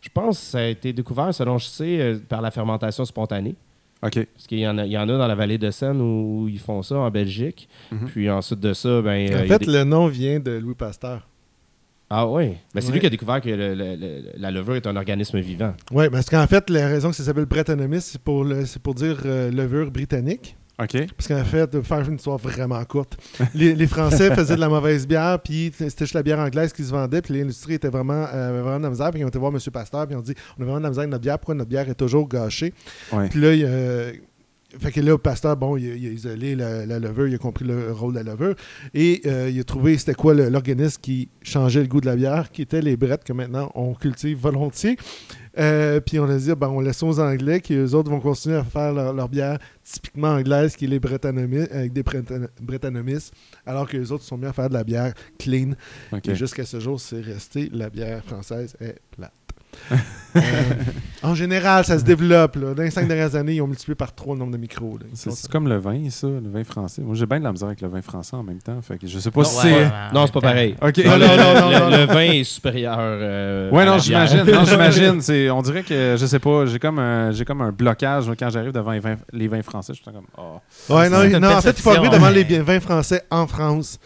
je 0.00 0.08
pense 0.08 0.38
que 0.38 0.44
ça 0.46 0.58
a 0.60 0.64
été 0.64 0.92
découvert, 0.94 1.32
selon 1.34 1.58
je 1.58 1.66
sais, 1.66 2.00
euh, 2.00 2.18
par 2.28 2.40
la 2.40 2.50
fermentation 2.50 3.04
spontanée. 3.04 3.56
OK. 4.02 4.26
Parce 4.32 4.46
qu'il 4.46 4.58
y 4.60 4.68
en 4.68 4.78
a, 4.78 4.86
il 4.86 4.92
y 4.92 4.98
en 4.98 5.08
a 5.08 5.18
dans 5.18 5.26
la 5.26 5.34
vallée 5.34 5.58
de 5.58 5.70
Seine 5.70 6.00
où, 6.00 6.46
ils 6.48 6.60
font 6.60 6.82
ça 6.82 6.96
en 6.96 7.10
Belgique. 7.10 7.68
Mhm. 7.90 8.06
Puis 8.08 8.30
ensuite 8.30 8.60
de 8.60 8.72
ça, 8.72 9.02
ben. 9.02 9.30
euh, 9.32 9.40
en 9.40 9.42
a 9.42 9.46
fait, 9.46 9.58
des- 9.58 9.72
le 9.72 9.84
nom 9.84 10.06
vient 10.06 10.38
de 10.40 10.52
Louis 10.52 10.74
Pasteur. 10.74 11.26
Ah 12.10 12.26
oui. 12.26 12.54
Ben, 12.74 12.80
c'est 12.80 12.86
Ouais. 12.86 12.92
lui 12.94 13.00
qui 13.00 13.06
a 13.06 13.10
découvert 13.10 13.40
que 13.40 13.48
le- 13.50 13.74
le- 13.74 13.96
le- 13.96 14.22
la 14.36 14.50
levure 14.50 14.76
est 14.76 14.86
un 14.86 14.96
organisme 14.96 15.40
vivant. 15.40 15.74
Oui, 15.92 16.08
parce 16.10 16.30
qu'en 16.30 16.46
fait, 16.46 16.70
la 16.70 16.88
raison 16.88 17.10
que 17.10 17.16
ça 17.16 17.22
s'appelle 17.24 17.44
Brettanomys, 17.44 18.00
c'est 18.00 18.20
pour, 18.20 18.44
le- 18.44 18.64
c'est 18.64 18.80
pour 18.80 18.94
dire 18.94 19.18
euh, 19.26 19.50
levure 19.50 19.90
britannique. 19.90 20.56
Parce 21.16 21.26
qu'en 21.26 21.44
fait, 21.44 21.72
de 21.72 21.80
faire 21.80 22.08
une 22.08 22.14
histoire 22.16 22.38
vraiment 22.38 22.82
courte, 22.84 23.16
les, 23.54 23.74
les 23.74 23.86
Français 23.88 24.32
faisaient 24.34 24.54
de 24.54 24.60
la 24.60 24.68
mauvaise 24.68 25.06
bière, 25.08 25.40
puis 25.42 25.72
c'était 25.76 26.04
juste 26.04 26.14
la 26.14 26.22
bière 26.22 26.38
anglaise 26.38 26.72
qui 26.72 26.84
se 26.84 26.90
vendait, 26.90 27.20
puis 27.20 27.34
l'industrie 27.34 27.74
était 27.74 27.88
vraiment, 27.88 28.26
euh, 28.32 28.62
vraiment 28.62 28.78
de 28.78 28.84
la 28.84 28.90
misère, 28.90 29.10
puis 29.10 29.20
ils 29.20 29.24
ont 29.24 29.28
été 29.28 29.38
voir 29.38 29.52
M. 29.52 29.58
Pasteur, 29.72 30.06
puis 30.06 30.14
ils 30.14 30.18
ont 30.18 30.22
dit 30.22 30.34
On 30.56 30.62
a 30.62 30.64
vraiment 30.64 30.78
de 30.78 30.82
la 30.84 30.88
misère 30.90 31.00
avec 31.02 31.10
notre 31.10 31.22
bière, 31.22 31.38
pourquoi 31.38 31.54
notre 31.56 31.70
bière 31.70 31.88
est 31.88 31.94
toujours 31.94 32.28
gâchée? 32.28 32.72
Puis 33.28 33.40
là, 33.40 33.54
il, 33.54 33.64
euh, 33.66 34.12
fait 34.78 34.92
que 34.92 35.00
là, 35.00 35.16
Pasteur, 35.16 35.56
bon, 35.56 35.76
il, 35.78 35.90
a- 35.90 35.94
il 35.94 36.06
a 36.06 36.10
isolé 36.10 36.54
la, 36.54 36.84
la 36.84 36.98
levure, 36.98 37.26
il 37.26 37.34
a 37.34 37.38
compris 37.38 37.64
le 37.64 37.90
rôle 37.92 38.14
de 38.14 38.20
la 38.20 38.32
levure, 38.34 38.54
et 38.92 39.22
euh, 39.26 39.48
il 39.50 39.58
a 39.58 39.64
trouvé 39.64 39.96
c'était 39.96 40.14
quoi 40.14 40.34
le- 40.34 40.50
l'organisme 40.50 41.00
qui 41.00 41.28
changeait 41.42 41.80
le 41.80 41.86
goût 41.88 42.00
de 42.02 42.06
la 42.06 42.16
bière, 42.16 42.50
qui 42.50 42.62
étaient 42.62 42.82
les 42.82 42.96
brettes 42.96 43.24
que 43.24 43.32
maintenant 43.32 43.70
on 43.74 43.94
cultive 43.94 44.38
volontiers. 44.38 44.96
Euh, 45.58 45.98
puis 46.00 46.18
on 46.20 46.28
a 46.28 46.36
dit, 46.36 46.52
ben, 46.54 46.68
on 46.68 46.80
laisse 46.80 47.02
aux 47.02 47.18
Anglais, 47.18 47.60
qui 47.60 47.74
eux 47.74 47.94
autres 47.94 48.10
vont 48.10 48.20
continuer 48.20 48.56
à 48.56 48.62
faire 48.64 48.92
leur, 48.92 49.12
leur 49.12 49.28
bière 49.28 49.58
typiquement 49.82 50.28
anglaise, 50.34 50.76
qui 50.76 50.84
est 50.84 50.88
les 50.88 51.00
avec 51.72 51.92
des 51.92 52.02
Bretta- 52.02 52.48
Brettanomys, 52.60 53.30
alors 53.66 53.88
que 53.88 53.96
les 53.96 54.12
autres 54.12 54.22
sont 54.24 54.36
mis 54.36 54.46
à 54.46 54.52
faire 54.52 54.68
de 54.68 54.74
la 54.74 54.84
bière 54.84 55.14
clean. 55.38 55.70
Et 56.32 56.34
jusqu'à 56.36 56.64
ce 56.66 56.78
jour, 56.78 57.00
c'est 57.00 57.20
resté, 57.22 57.70
la 57.72 57.88
bière 57.90 58.22
française 58.22 58.76
est 58.80 58.96
plate. 59.16 59.32
Euh, 59.90 60.40
en 61.22 61.34
général, 61.34 61.84
ça 61.84 61.98
se 61.98 62.04
développe. 62.04 62.56
Là. 62.56 62.74
Dans 62.74 62.82
les 62.82 62.90
cinq 62.90 63.08
dernières 63.08 63.34
années, 63.34 63.54
ils 63.54 63.62
ont 63.62 63.66
multiplié 63.66 63.94
par 63.94 64.14
trois 64.14 64.34
le 64.34 64.38
nombre 64.40 64.52
de 64.52 64.58
micros. 64.58 64.98
C'est 65.14 65.50
comme 65.50 65.68
le 65.68 65.78
vin, 65.78 66.08
ça, 66.10 66.26
le 66.26 66.48
vin 66.50 66.62
français. 66.64 67.00
Moi, 67.02 67.14
j'ai 67.14 67.24
bien 67.26 67.38
de 67.38 67.44
la 67.44 67.52
misère 67.52 67.68
avec 67.68 67.80
le 67.80 67.88
vin 67.88 68.02
français 68.02 68.36
en 68.36 68.42
même 68.42 68.58
temps. 68.60 68.80
Fait 68.82 68.98
que 68.98 69.06
je 69.06 69.18
sais 69.18 69.30
pas 69.30 69.40
Non, 69.40 69.46
si 69.46 69.56
ouais, 69.56 69.62
c'est. 69.62 69.74
ouais, 69.84 69.90
Non, 70.12 70.26
c'est 70.26 70.32
pas 70.32 70.40
pareil. 70.40 70.76
Non, 70.80 70.86
le, 70.88 71.02
non, 71.02 71.18
non, 71.18 71.60
non, 71.60 71.70
le- 71.70 71.78
non, 71.78 71.88
le 71.90 72.06
non. 72.06 72.12
vin 72.12 72.20
est 72.20 72.44
supérieur. 72.44 72.96
euh, 73.00 73.70
Ouais, 73.70 73.86
non, 73.86 73.98
j'imagine. 73.98 74.44
Non, 74.44 74.64
j'imagine. 74.64 75.20
C'est, 75.22 75.50
on 75.50 75.62
dirait 75.62 75.82
que, 75.82 76.16
je 76.18 76.26
sais 76.26 76.38
pas, 76.38 76.66
j'ai 76.66 76.78
comme 76.78 76.98
un, 76.98 77.32
j'ai 77.32 77.44
comme 77.44 77.62
un 77.62 77.72
blocage 77.72 78.26
quand 78.38 78.50
j'arrive 78.50 78.72
devant 78.72 78.92
les 78.92 79.00
vins, 79.00 79.16
les 79.32 79.48
vins 79.48 79.62
français. 79.62 79.94
Je 79.94 80.02
suis 80.02 80.04
comme, 80.12 80.26
oh. 80.36 80.60
Ouais, 80.94 81.08
non, 81.08 81.18
en 81.52 81.60
fait, 81.62 81.70
il 81.70 81.82
faut 81.82 81.90
arriver 81.90 82.10
devant 82.10 82.30
mais- 82.30 82.44
les 82.44 82.60
vins 82.60 82.80
français 82.80 83.22
en 83.30 83.46
France. 83.46 83.98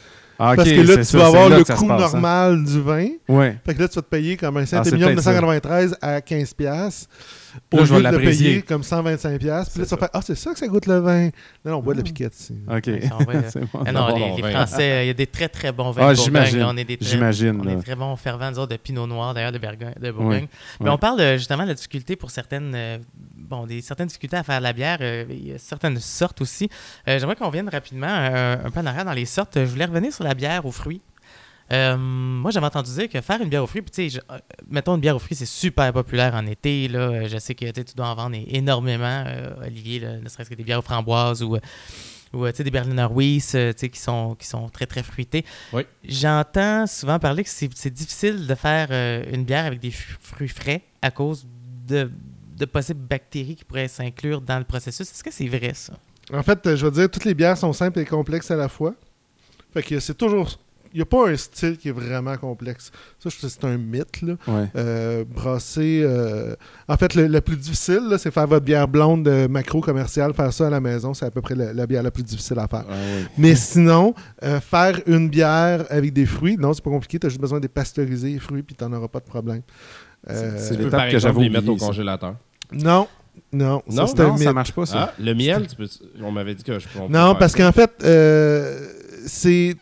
Ah, 0.44 0.52
parce 0.56 0.68
que 0.68 0.80
là, 0.80 0.96
tu 0.96 1.04
ça, 1.04 1.18
vas 1.18 1.26
avoir 1.26 1.48
le 1.48 1.58
coût 1.58 1.64
passe, 1.64 1.82
hein. 1.82 1.86
normal 1.86 2.64
du 2.64 2.80
vin. 2.80 3.08
Ouais. 3.28 3.56
Fait 3.64 3.74
que 3.74 3.80
là, 3.82 3.88
tu 3.88 3.94
vas 3.94 4.02
te 4.02 4.08
payer 4.08 4.36
comme 4.36 4.56
un 4.56 4.62
Ah, 4.62 4.66
Saint-Émilion. 4.66 5.08
1993 5.08 5.96
à 6.02 6.20
15$. 6.20 7.06
Piastres, 7.52 7.72
Là, 7.72 7.80
Au 7.82 7.84
je 7.84 7.94
vais 7.94 8.10
de 8.12 8.16
payer 8.30 8.62
comme 8.62 8.82
125$. 8.82 9.38
piastres. 9.38 9.72
Puis 9.72 9.80
là, 9.80 9.86
tu 9.86 9.90
vas 9.94 9.98
faire 9.98 10.08
Ah, 10.12 10.20
c'est 10.22 10.34
ça 10.34 10.52
que 10.52 10.58
ça 10.58 10.66
goûte 10.68 10.86
le 10.86 10.98
vin. 10.98 11.24
Non, 11.64 11.72
non, 11.72 11.76
on 11.78 11.82
boit 11.82 11.94
de 11.94 11.98
la 11.98 12.02
Ah. 12.02 12.04
piquette 12.04 12.38
ici. 12.38 12.54
OK. 12.68 12.88
Ah 13.86 13.92
non, 13.92 14.14
les. 14.36 14.42
Français, 14.52 15.04
il 15.04 15.06
y 15.08 15.10
a 15.10 15.14
des 15.14 15.26
très 15.26 15.48
très 15.48 15.72
bons 15.72 15.90
vins 15.90 16.08
Ah, 16.08 16.12
de 16.12 16.16
Bourgogne. 16.16 16.24
j'imagine. 16.24 16.58
là. 16.60 16.68
On 16.70 16.76
est 16.76 16.84
des 16.84 16.96
très, 16.96 17.08
J'imagine. 17.10 17.60
On 17.60 17.64
là. 17.64 17.72
est 17.72 17.82
très 17.82 17.94
bons 17.96 18.16
fervents, 18.16 18.50
nous 18.50 18.58
autres, 18.58 18.72
de 18.72 18.76
Pinot 18.76 19.06
Noir, 19.06 19.34
d'ailleurs, 19.34 19.52
de, 19.52 19.58
Bergogne- 19.58 19.94
de 20.00 20.10
Bourgogne. 20.10 20.42
Ouais. 20.44 20.48
Mais 20.80 20.86
Ouais. 20.86 20.92
on 20.94 20.98
parle 20.98 21.18
de, 21.18 21.36
justement 21.36 21.62
de 21.64 21.68
la 21.68 21.74
difficulté 21.74 22.16
pour 22.16 22.30
certaines, 22.30 22.72
euh, 22.74 22.98
bon, 23.36 23.66
des, 23.66 23.80
certaines 23.82 24.06
difficultés 24.08 24.36
à 24.36 24.42
faire 24.42 24.58
de 24.58 24.64
la 24.64 24.72
bière. 24.72 24.98
euh, 25.00 25.24
il 25.30 25.48
y 25.48 25.52
a 25.52 25.58
certaines 25.58 25.98
sortes 25.98 26.40
aussi. 26.40 26.68
Euh, 27.08 27.18
J'aimerais 27.18 27.36
qu'on 27.36 27.50
vienne 27.50 27.68
rapidement 27.68 28.06
euh, 28.08 28.56
un 28.64 28.70
peu 28.70 28.80
en 28.80 28.86
arrière 28.86 29.04
dans 29.04 29.12
les 29.12 29.26
sortes. 29.26 29.54
Je 29.56 29.64
voulais 29.64 29.84
revenir 29.86 30.12
sur 30.12 30.24
la 30.24 30.34
bière 30.34 30.64
aux 30.66 30.72
fruits. 30.72 31.00
Euh, 31.72 31.96
moi, 31.96 32.50
j'avais 32.50 32.66
entendu 32.66 32.90
dire 32.92 33.08
que 33.08 33.20
faire 33.20 33.40
une 33.40 33.48
bière 33.48 33.62
aux 33.62 33.66
fruits, 33.66 33.82
puis 33.82 33.90
tu 33.90 34.10
sais, 34.10 34.20
euh, 34.30 34.38
mettons 34.70 34.94
une 34.94 35.00
bière 35.00 35.16
aux 35.16 35.18
fruits, 35.18 35.36
c'est 35.36 35.46
super 35.46 35.92
populaire 35.92 36.34
en 36.34 36.46
été. 36.46 36.86
Là. 36.88 36.98
Euh, 36.98 37.28
Je 37.28 37.38
sais 37.38 37.54
que 37.54 37.70
tu 37.70 37.94
dois 37.96 38.08
en 38.08 38.14
vendre 38.14 38.36
énormément, 38.46 39.24
euh, 39.26 39.66
Olivier, 39.66 40.00
là, 40.00 40.18
ne 40.18 40.28
serait-ce 40.28 40.50
que 40.50 40.54
des 40.54 40.64
bières 40.64 40.80
aux 40.80 40.82
framboises 40.82 41.42
ou, 41.42 41.56
euh, 41.56 41.60
ou 42.34 42.44
euh, 42.44 42.50
tu 42.50 42.58
sais, 42.58 42.64
des 42.64 42.70
Berliner 42.70 43.06
Weiss 43.10 43.54
euh, 43.54 43.72
tu 43.72 43.78
sais, 43.80 43.88
qui 43.88 44.00
sont, 44.00 44.34
qui 44.38 44.46
sont 44.46 44.68
très, 44.68 44.86
très 44.86 45.02
fruitées. 45.02 45.44
Oui. 45.72 45.82
J'entends 46.04 46.86
souvent 46.86 47.18
parler 47.18 47.42
que 47.42 47.50
c'est 47.50 47.90
difficile 47.90 48.46
de 48.46 48.54
faire 48.54 48.88
euh, 48.90 49.24
une 49.32 49.44
bière 49.44 49.64
avec 49.64 49.80
des 49.80 49.90
fruits 49.92 50.48
frais 50.48 50.82
à 51.00 51.10
cause 51.10 51.46
de, 51.86 52.10
de 52.58 52.64
possibles 52.66 53.00
bactéries 53.00 53.56
qui 53.56 53.64
pourraient 53.64 53.88
s'inclure 53.88 54.40
dans 54.40 54.58
le 54.58 54.64
processus. 54.64 55.10
Est-ce 55.10 55.24
que 55.24 55.32
c'est 55.32 55.48
vrai, 55.48 55.72
ça? 55.74 55.94
En 56.32 56.42
fait, 56.42 56.66
euh, 56.66 56.76
je 56.76 56.84
veux 56.84 56.92
dire, 56.92 57.10
toutes 57.10 57.24
les 57.24 57.34
bières 57.34 57.56
sont 57.56 57.72
simples 57.72 57.98
et 57.98 58.04
complexes 58.04 58.50
à 58.50 58.56
la 58.56 58.68
fois. 58.68 58.94
Fait 59.72 59.82
que 59.82 59.98
c'est 60.00 60.14
toujours. 60.14 60.58
Il 60.94 60.98
n'y 60.98 61.02
a 61.02 61.06
pas 61.06 61.28
un 61.28 61.36
style 61.36 61.76
qui 61.78 61.88
est 61.88 61.92
vraiment 61.92 62.36
complexe. 62.36 62.90
Ça, 63.18 63.28
je 63.30 63.36
trouve 63.38 63.48
que 63.50 63.56
c'est 63.60 63.64
un 63.66 63.78
mythe. 63.78 64.22
Là. 64.22 64.34
Ouais. 64.46 64.68
Euh, 64.76 65.24
brasser. 65.24 66.02
euh, 66.04 66.54
En 66.88 66.96
fait, 66.96 67.14
le, 67.14 67.26
le 67.26 67.40
plus 67.40 67.56
difficile, 67.56 68.02
c'est 68.18 68.30
faire 68.30 68.46
votre 68.46 68.64
bière 68.64 68.86
blonde 68.88 69.24
de 69.24 69.46
macro 69.46 69.80
commercial. 69.80 70.34
Faire 70.34 70.52
ça 70.52 70.66
à 70.66 70.70
la 70.70 70.80
maison, 70.80 71.14
c'est 71.14 71.24
à 71.26 71.30
peu 71.30 71.40
près 71.40 71.54
la, 71.54 71.72
la 71.72 71.86
bière 71.86 72.02
la 72.02 72.10
plus 72.10 72.22
difficile 72.22 72.58
à 72.58 72.68
faire. 72.68 72.84
Ouais. 72.88 73.24
Mais 73.38 73.54
sinon, 73.54 74.14
euh, 74.42 74.60
faire 74.60 75.00
une 75.06 75.28
bière 75.28 75.84
avec 75.90 76.12
des 76.12 76.26
fruits, 76.26 76.56
non, 76.58 76.72
c'est 76.74 76.84
pas 76.84 76.90
compliqué. 76.90 77.18
Tu 77.18 77.26
as 77.26 77.30
juste 77.30 77.40
besoin 77.40 77.60
de 77.60 77.66
pasteuriser 77.68 78.30
les 78.34 78.38
fruits, 78.38 78.62
puis 78.62 78.74
tu 78.76 78.84
n'en 78.84 78.92
auras 78.96 79.08
pas 79.08 79.20
de 79.20 79.24
problème. 79.24 79.62
Euh, 80.30 80.54
C'est 80.58 80.76
l'étape 80.78 81.10
que 81.10 81.18
j'avais 81.18 81.40
les 81.42 81.50
mettre 81.50 81.68
au 81.68 81.76
congélateur. 81.76 82.36
Non, 82.72 83.08
non, 83.52 83.82
ça, 83.88 83.94
Non, 83.94 84.02
Non, 84.02 84.06
ça 84.06 84.30
mythe. 84.44 84.52
marche 84.54 84.72
pas, 84.72 84.86
ça. 84.86 85.10
Ah, 85.10 85.14
le 85.18 85.34
miel, 85.34 85.66
tu 85.66 85.74
peux, 85.76 85.88
on 86.22 86.30
m'avait 86.30 86.54
dit 86.54 86.62
que 86.62 86.78
je 86.78 86.86
peux. 86.86 86.98
Non, 87.08 87.34
parce 87.34 87.54
qu'en 87.54 87.72
fait, 87.72 87.90
euh, 88.04 88.86
c'est 89.26 89.74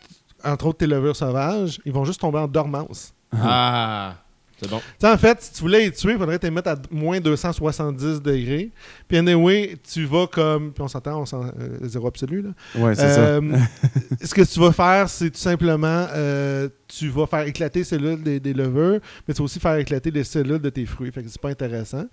entre 0.43 0.67
autres 0.67 0.79
tes 0.79 0.87
levures 0.87 1.15
sauvages, 1.15 1.79
ils 1.85 1.91
vont 1.91 2.05
juste 2.05 2.21
tomber 2.21 2.39
en 2.39 2.47
dormance. 2.47 3.13
Ah, 3.33 4.15
c'est 4.57 4.69
bon. 4.69 4.79
Tu 4.79 4.85
sais, 4.99 5.11
en 5.11 5.17
fait, 5.17 5.41
si 5.41 5.53
tu 5.53 5.61
voulais 5.61 5.79
les 5.79 5.91
tuer, 5.91 6.13
il 6.13 6.19
faudrait 6.19 6.39
les 6.41 6.51
mettre 6.51 6.69
à 6.69 6.75
moins 6.91 7.19
270 7.19 8.21
degrés. 8.21 8.71
Puis 9.11 9.17
anyway, 9.17 9.75
tu 9.91 10.05
vas 10.05 10.25
comme, 10.25 10.71
puis 10.71 10.81
on 10.81 10.87
s'entend, 10.87 11.19
on 11.19 11.25
s'en, 11.25 11.43
euh, 11.43 11.51
zéro 11.83 12.07
absolu 12.07 12.41
là. 12.43 12.49
Ouais, 12.81 12.95
c'est 12.95 13.03
Euh, 13.03 13.41
ce 14.23 14.33
que 14.33 14.41
tu 14.41 14.57
vas 14.61 14.71
faire, 14.71 15.09
c'est 15.09 15.29
tout 15.31 15.37
simplement, 15.39 16.07
euh, 16.15 16.69
tu 16.87 17.09
vas 17.09 17.25
faire 17.27 17.45
éclater 17.45 17.79
les 17.79 17.83
cellules 17.85 18.23
des, 18.23 18.39
des 18.39 18.53
levures, 18.53 19.01
mais 19.27 19.33
tu 19.33 19.39
vas 19.39 19.43
aussi 19.43 19.59
faire 19.59 19.75
éclater 19.75 20.11
les 20.11 20.23
cellules 20.23 20.59
de 20.59 20.69
tes 20.69 20.85
fruits. 20.85 21.11
Fait 21.11 21.23
que 21.23 21.27
c'est 21.27 21.41
pas 21.41 21.49
intéressant. 21.49 22.05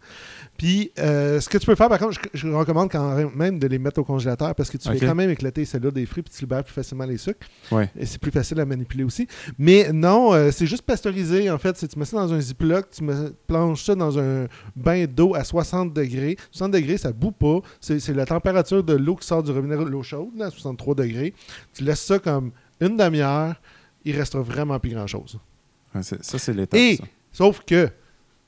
Puis, 0.57 0.91
ce 0.97 1.49
que 1.49 1.59
tu 1.59 1.67
peux 1.67 1.77
faire, 1.77 1.89
par 1.89 2.01
contre, 2.01 2.19
je, 2.35 2.39
je 2.49 2.49
recommande 2.49 2.91
quand 2.91 3.31
même 3.35 3.61
de 3.61 3.67
les 3.69 3.79
mettre 3.79 4.01
au 4.01 4.05
congélateur 4.05 4.55
parce 4.57 4.69
que 4.71 4.77
tu 4.77 4.89
Ok. 4.89 4.99
fais 4.99 5.07
quand 5.07 5.15
même 5.15 5.31
éclater 5.31 5.61
les 5.61 5.67
cellules 5.67 5.93
des 5.93 6.05
fruits 6.07 6.25
puis 6.25 6.33
tu 6.35 6.41
libères 6.43 6.65
plus 6.65 6.73
facilement 6.73 7.05
les 7.05 7.19
sucres. 7.19 7.47
ça. 7.71 7.77
Ouais. 7.77 7.89
Et 7.97 8.07
c'est 8.07 8.19
plus 8.21 8.31
facile 8.33 8.59
à 8.59 8.65
manipuler 8.65 9.05
aussi. 9.05 9.29
Mais 9.57 9.93
non, 9.93 10.33
c'est 10.51 10.67
juste 10.67 10.83
pasteurisé. 10.83 11.49
En 11.49 11.59
fait, 11.59 11.77
c'est 11.77 11.87
tu 11.87 11.97
mets 11.99 12.05
ça 12.05 12.17
dans 12.17 12.33
un 12.33 12.41
ziploc, 12.41 12.91
tu 12.91 13.05
mets- 13.05 13.31
planches 13.47 13.85
ça 13.85 13.95
dans 13.95 14.19
un 14.19 14.47
bain 14.75 15.05
d'eau 15.07 15.35
à 15.35 15.45
60 15.45 15.93
degrés. 15.93 16.37
60 16.51 16.73
degrés, 16.73 16.88
ça 16.97 17.13
bout 17.13 17.33
pas. 17.33 17.59
C'est 17.81 18.09
la 18.15 18.25
température 18.27 18.83
de 18.83 18.95
l'eau 18.95 19.17
qui 19.17 19.27
sort 19.27 19.43
du 19.43 19.51
robinet, 19.51 19.77
l'eau 19.77 20.03
chaude, 20.03 20.31
là, 20.37 20.47
à 20.47 20.51
63 20.51 20.95
degrés. 20.95 21.35
Tu 21.75 21.85
laisses 21.85 22.01
ça 22.05 22.19
comme 22.19 22.53
une 22.81 22.97
demi-heure, 22.97 23.55
il 24.05 24.17
restera 24.17 24.43
vraiment 24.43 24.79
plus 24.79 24.91
grand-chose. 24.91 25.39
Ouais, 25.95 26.03
ça, 26.03 26.17
c'est 26.39 26.53
l'étape. 26.55 26.79
Et- 26.81 26.97
ça. 26.97 27.05
Sauf 27.33 27.61
que 27.65 27.89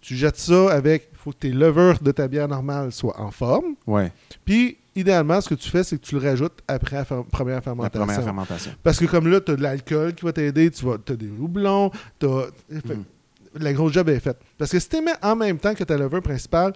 tu 0.00 0.16
jettes 0.16 0.36
ça 0.38 0.72
avec. 0.72 1.08
Il 1.12 1.18
faut 1.18 1.32
que 1.32 1.36
tes 1.38 1.52
levures 1.52 1.98
de 2.00 2.12
ta 2.12 2.26
bière 2.28 2.48
normale 2.48 2.92
soient 2.92 3.20
en 3.20 3.30
forme. 3.30 3.74
Ouais, 3.86 4.10
Puis, 4.44 4.78
idéalement, 4.96 5.38
ce 5.40 5.48
que 5.50 5.54
tu 5.54 5.68
fais, 5.68 5.84
c'est 5.84 5.98
que 5.98 6.04
tu 6.06 6.14
le 6.18 6.22
rajoutes 6.26 6.60
après 6.66 6.96
la 6.96 7.04
première 7.04 7.56
la 7.56 7.60
fermentation. 7.60 8.06
première 8.06 8.24
fermentation. 8.24 8.72
Parce 8.82 8.98
que 8.98 9.04
comme 9.04 9.28
là, 9.28 9.40
tu 9.40 9.52
as 9.52 9.56
de 9.56 9.62
l'alcool 9.62 10.14
qui 10.14 10.24
va 10.24 10.32
t'aider, 10.32 10.70
tu 10.70 10.86
as 10.90 10.96
des 11.16 11.28
houblons, 11.28 11.90
tu 12.18 12.26
fait- 12.70 12.94
Mm. 12.94 13.04
la 13.60 13.72
grosse 13.74 13.92
job 13.92 14.08
est 14.08 14.20
faite. 14.20 14.38
Parce 14.56 14.70
que 14.70 14.78
si 14.78 14.88
tu 14.88 15.02
mets 15.02 15.12
en 15.22 15.36
même 15.36 15.58
temps 15.58 15.74
que 15.74 15.84
ta 15.84 15.96
levure 15.98 16.22
principale, 16.22 16.72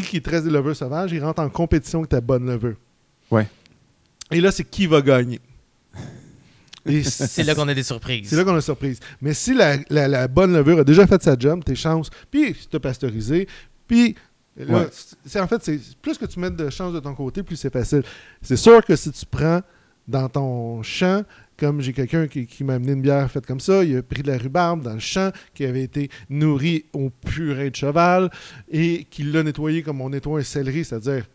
puis 0.00 0.02
qu'il 0.02 0.20
te 0.22 0.28
reste 0.30 0.44
des 0.44 0.50
levures 0.50 0.74
sauvages, 0.74 1.12
il 1.12 1.22
rentre 1.22 1.40
en 1.40 1.48
compétition 1.48 2.00
avec 2.00 2.10
ta 2.10 2.20
bonne 2.20 2.46
levure. 2.46 2.74
Ouais. 3.30 3.46
Et 4.32 4.40
là, 4.40 4.50
c'est 4.50 4.64
qui 4.64 4.86
va 4.86 5.00
gagner. 5.00 5.40
C'est 7.04 7.44
là 7.44 7.54
qu'on 7.54 7.68
a 7.68 7.72
des 7.74 7.82
surprises. 7.82 8.28
c'est 8.28 8.36
là 8.36 8.44
qu'on 8.44 8.50
a 8.52 8.56
une 8.56 8.60
surprise. 8.60 9.00
Mais 9.22 9.32
si 9.32 9.54
la, 9.54 9.76
la- 9.88 10.06
la 10.08 10.28
bonne 10.28 10.52
levure 10.52 10.80
a 10.80 10.84
déjà 10.84 11.06
fait 11.06 11.22
sa 11.22 11.38
job, 11.38 11.64
tes 11.64 11.74
chances, 11.76 12.10
puis 12.30 12.54
tu 12.68 12.76
as 12.76 12.80
pasteurisé, 12.80 13.48
puis 13.86 14.14
là, 14.56 14.80
Ouais. 14.80 14.88
c'est 15.24 15.40
en 15.40 15.46
fait, 15.46 15.62
c'est 15.64 15.80
plus 16.02 16.18
que 16.18 16.26
tu 16.26 16.38
mets 16.40 16.50
de 16.50 16.68
chance 16.68 16.92
de 16.92 17.00
ton 17.00 17.14
côté, 17.14 17.42
plus 17.42 17.56
c'est 17.56 17.72
facile. 17.72 18.02
C'est 18.42 18.56
sûr 18.56 18.84
que 18.84 18.96
si 18.96 19.10
tu 19.12 19.24
prends 19.24 19.62
dans 20.06 20.28
ton 20.28 20.82
champ, 20.82 21.22
comme 21.58 21.80
j'ai 21.80 21.92
quelqu'un 21.92 22.26
qui, 22.26 22.46
qui 22.46 22.64
m'a 22.64 22.74
amené 22.74 22.92
une 22.92 23.02
bière 23.02 23.30
faite 23.30 23.46
comme 23.46 23.60
ça, 23.60 23.84
il 23.84 23.96
a 23.96 24.02
pris 24.02 24.22
de 24.22 24.30
la 24.30 24.38
rhubarbe 24.38 24.82
dans 24.82 24.94
le 24.94 24.98
champ 24.98 25.30
qui 25.54 25.64
avait 25.64 25.82
été 25.82 26.10
nourri 26.28 26.84
au 26.92 27.10
purée 27.10 27.70
de 27.70 27.76
cheval 27.76 28.30
et 28.70 29.06
qui 29.10 29.22
l'a 29.24 29.42
nettoyé 29.42 29.82
comme 29.82 30.00
on 30.00 30.10
nettoie 30.10 30.40
un 30.40 30.42
céleri, 30.42 30.84
c'est-à-dire 30.84 31.26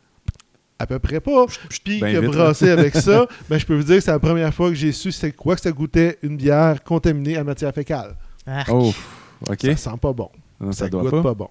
à 0.82 0.88
peu 0.88 0.98
près 1.00 1.20
pas, 1.20 1.46
puis 1.84 2.00
Ben 2.00 2.12
qui 2.12 2.16
a 2.16 2.22
vite, 2.22 2.32
brassé 2.32 2.70
avec 2.70 2.96
ça, 2.96 3.28
ben, 3.50 3.58
je 3.58 3.66
peux 3.66 3.76
vous 3.76 3.84
dire 3.84 3.98
que 3.98 4.02
c'est 4.02 4.12
la 4.12 4.20
première 4.20 4.54
fois 4.54 4.70
que 4.70 4.76
j'ai 4.76 4.94
su 4.94 5.12
c'est 5.12 5.34
quoi 5.34 5.56
que 5.56 5.62
ça 5.62 5.72
goûtait 5.72 6.18
une 6.24 6.38
bière 6.38 6.82
contaminée 6.84 7.36
à 7.36 7.44
matière 7.44 7.74
fécale. 7.74 8.16
Oh, 8.70 8.94
OK. 9.50 9.60
Ça 9.62 9.76
sent 9.76 9.98
pas 10.02 10.14
bon. 10.14 10.30
Non, 10.60 10.72
Ça, 10.72 10.86
ça 10.86 10.90
doit 10.90 11.02
goûte 11.04 11.12
pas. 11.12 11.24
pas, 11.24 11.34
bon. 11.34 11.50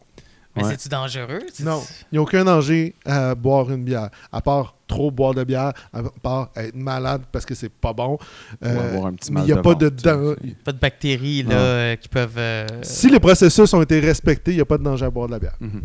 Mais 0.56 0.64
ouais. 0.64 0.70
c'est-tu 0.70 0.88
dangereux? 0.88 1.40
Non, 1.60 1.82
il 2.10 2.14
n'y 2.14 2.18
a 2.18 2.22
aucun 2.22 2.44
danger 2.44 2.94
à 3.04 3.34
boire 3.34 3.70
une 3.70 3.84
bière, 3.84 4.10
à 4.32 4.40
part 4.40 4.74
trop 4.86 5.10
boire 5.10 5.34
de 5.34 5.44
bière, 5.44 5.72
à 5.92 6.02
part 6.22 6.50
être 6.56 6.74
malade 6.74 7.22
parce 7.30 7.44
que 7.44 7.54
c'est 7.54 7.68
pas 7.68 7.92
bon. 7.92 8.14
Ou 8.14 8.18
Euh, 8.66 8.88
avoir 8.90 9.06
un 9.06 9.14
petit 9.14 9.30
mais 9.32 9.42
il 9.42 9.44
n'y 9.46 9.52
a 9.52 9.56
de 9.56 9.60
pas 9.60 9.74
de 9.74 9.88
dan- 9.90 10.34
Pas 10.64 10.72
de 10.72 10.78
bactéries 10.78 11.42
là, 11.42 11.54
euh, 11.54 11.96
qui 11.96 12.08
peuvent. 12.08 12.38
euh, 12.38 12.66
Si 12.82 13.08
les 13.10 13.20
processus 13.20 13.72
ont 13.74 13.82
été 13.82 14.00
respectés, 14.00 14.52
il 14.52 14.56
n'y 14.56 14.60
a 14.62 14.64
pas 14.64 14.78
de 14.78 14.82
danger 14.84 15.04
à 15.04 15.10
boire 15.10 15.26
de 15.26 15.32
la 15.32 15.38
bière. 15.38 15.56
Mhm. 15.60 15.82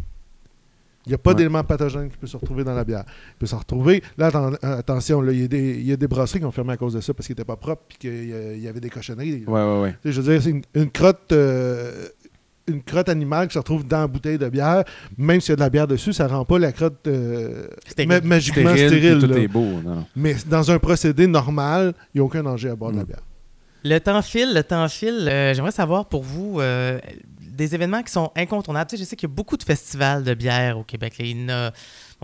Il 1.05 1.09
n'y 1.09 1.15
a 1.15 1.17
pas 1.17 1.31
Ouais. 1.31 1.35
d'élément 1.35 1.61
pathogène 1.65 2.09
qui 2.09 2.15
peut 2.15 2.27
se 2.27 2.37
retrouver 2.37 2.63
dans 2.63 2.73
la 2.73 2.85
bière. 2.85 3.03
Il 3.31 3.39
peut 3.39 3.45
se 3.45 3.55
retrouver. 3.55 4.01
Là, 4.17 4.31
euh, 4.33 4.77
attention, 4.79 5.19
là, 5.19 5.33
il 5.33 5.41
y, 5.41 5.43
a 5.43 5.47
des- 5.49 5.81
y 5.81 5.91
a 5.91 5.97
des 5.97 6.07
brasseries 6.07 6.39
qui 6.39 6.45
ont 6.45 6.51
fermé 6.51 6.71
à 6.71 6.77
cause 6.77 6.93
de 6.93 7.01
ça 7.01 7.13
parce 7.13 7.27
qu'ils 7.27 7.33
n'étaient 7.33 7.43
pas 7.43 7.57
propres 7.57 7.83
et 7.95 7.97
qu'il 7.97 8.59
y 8.61 8.67
avait 8.69 8.79
des 8.79 8.89
cochonneries. 8.89 9.43
Ouais, 9.45 9.61
ouais, 9.61 9.81
ouais. 9.81 9.91
Tu 10.01 10.07
sais, 10.07 10.11
Je 10.13 10.21
veux 10.21 10.31
dire, 10.33 10.41
c'est 10.41 10.49
une, 10.51 10.61
une 10.75 10.89
crotte. 10.89 11.33
euh, 11.33 12.07
une 12.67 12.81
crotte 12.81 13.09
animale 13.09 13.47
qui 13.47 13.53
se 13.53 13.59
retrouve 13.59 13.85
dans 13.85 13.99
la 13.99 14.07
bouteille 14.07 14.37
de 14.37 14.47
bière, 14.49 14.83
même 15.17 15.41
s'il 15.41 15.49
y 15.49 15.53
a 15.53 15.55
de 15.57 15.61
la 15.61 15.69
bière 15.69 15.87
dessus, 15.87 16.13
ça 16.13 16.27
rend 16.27 16.45
pas 16.45 16.59
la 16.59 16.71
crotte 16.71 17.05
euh, 17.07 17.67
ma- 18.07 18.21
magiquement 18.21 18.71
Stérile, 18.71 18.87
stérile. 18.89 19.17
puis 19.19 19.27
tout 19.27 19.33
là. 19.33 19.39
est 19.41 19.47
beau. 19.47 19.65
Non, 19.83 19.95
non. 19.95 20.05
Mais 20.15 20.35
dans 20.47 20.71
un 20.71 20.79
procédé 20.79 21.27
normal, 21.27 21.93
il 22.13 22.17
n'y 22.17 22.21
a 22.21 22.23
aucun 22.23 22.43
danger 22.43 22.69
à 22.69 22.75
boire 22.75 22.91
de 22.91 22.97
la 22.97 23.03
Mm. 23.03 23.07
bière. 23.07 23.21
Le 23.85 23.99
temps 23.99 24.21
file, 24.21 24.53
le 24.53 24.63
temps 24.63 24.87
file. 24.87 25.27
Euh, 25.29 25.53
J'aimerais 25.53 25.71
savoir 25.73 26.05
pour 26.05 26.23
vous 26.23 26.61
euh, 26.61 26.99
des 27.41 27.75
événements 27.75 28.01
qui 28.01 28.13
sont 28.13 28.31
incontournables. 28.35 28.89
Tu 28.89 28.95
sais, 28.95 29.03
je 29.03 29.09
sais 29.09 29.17
qu'il 29.17 29.27
y 29.27 29.31
a 29.31 29.35
beaucoup 29.35 29.57
de 29.57 29.63
festivals 29.63 30.23
de 30.23 30.33
bière 30.33 30.77
au 30.77 30.83
Québec. 30.83 31.15
là. 31.19 31.25
Il 31.25 31.41
y 31.41 31.43
en 31.43 31.49
a, 31.49 31.71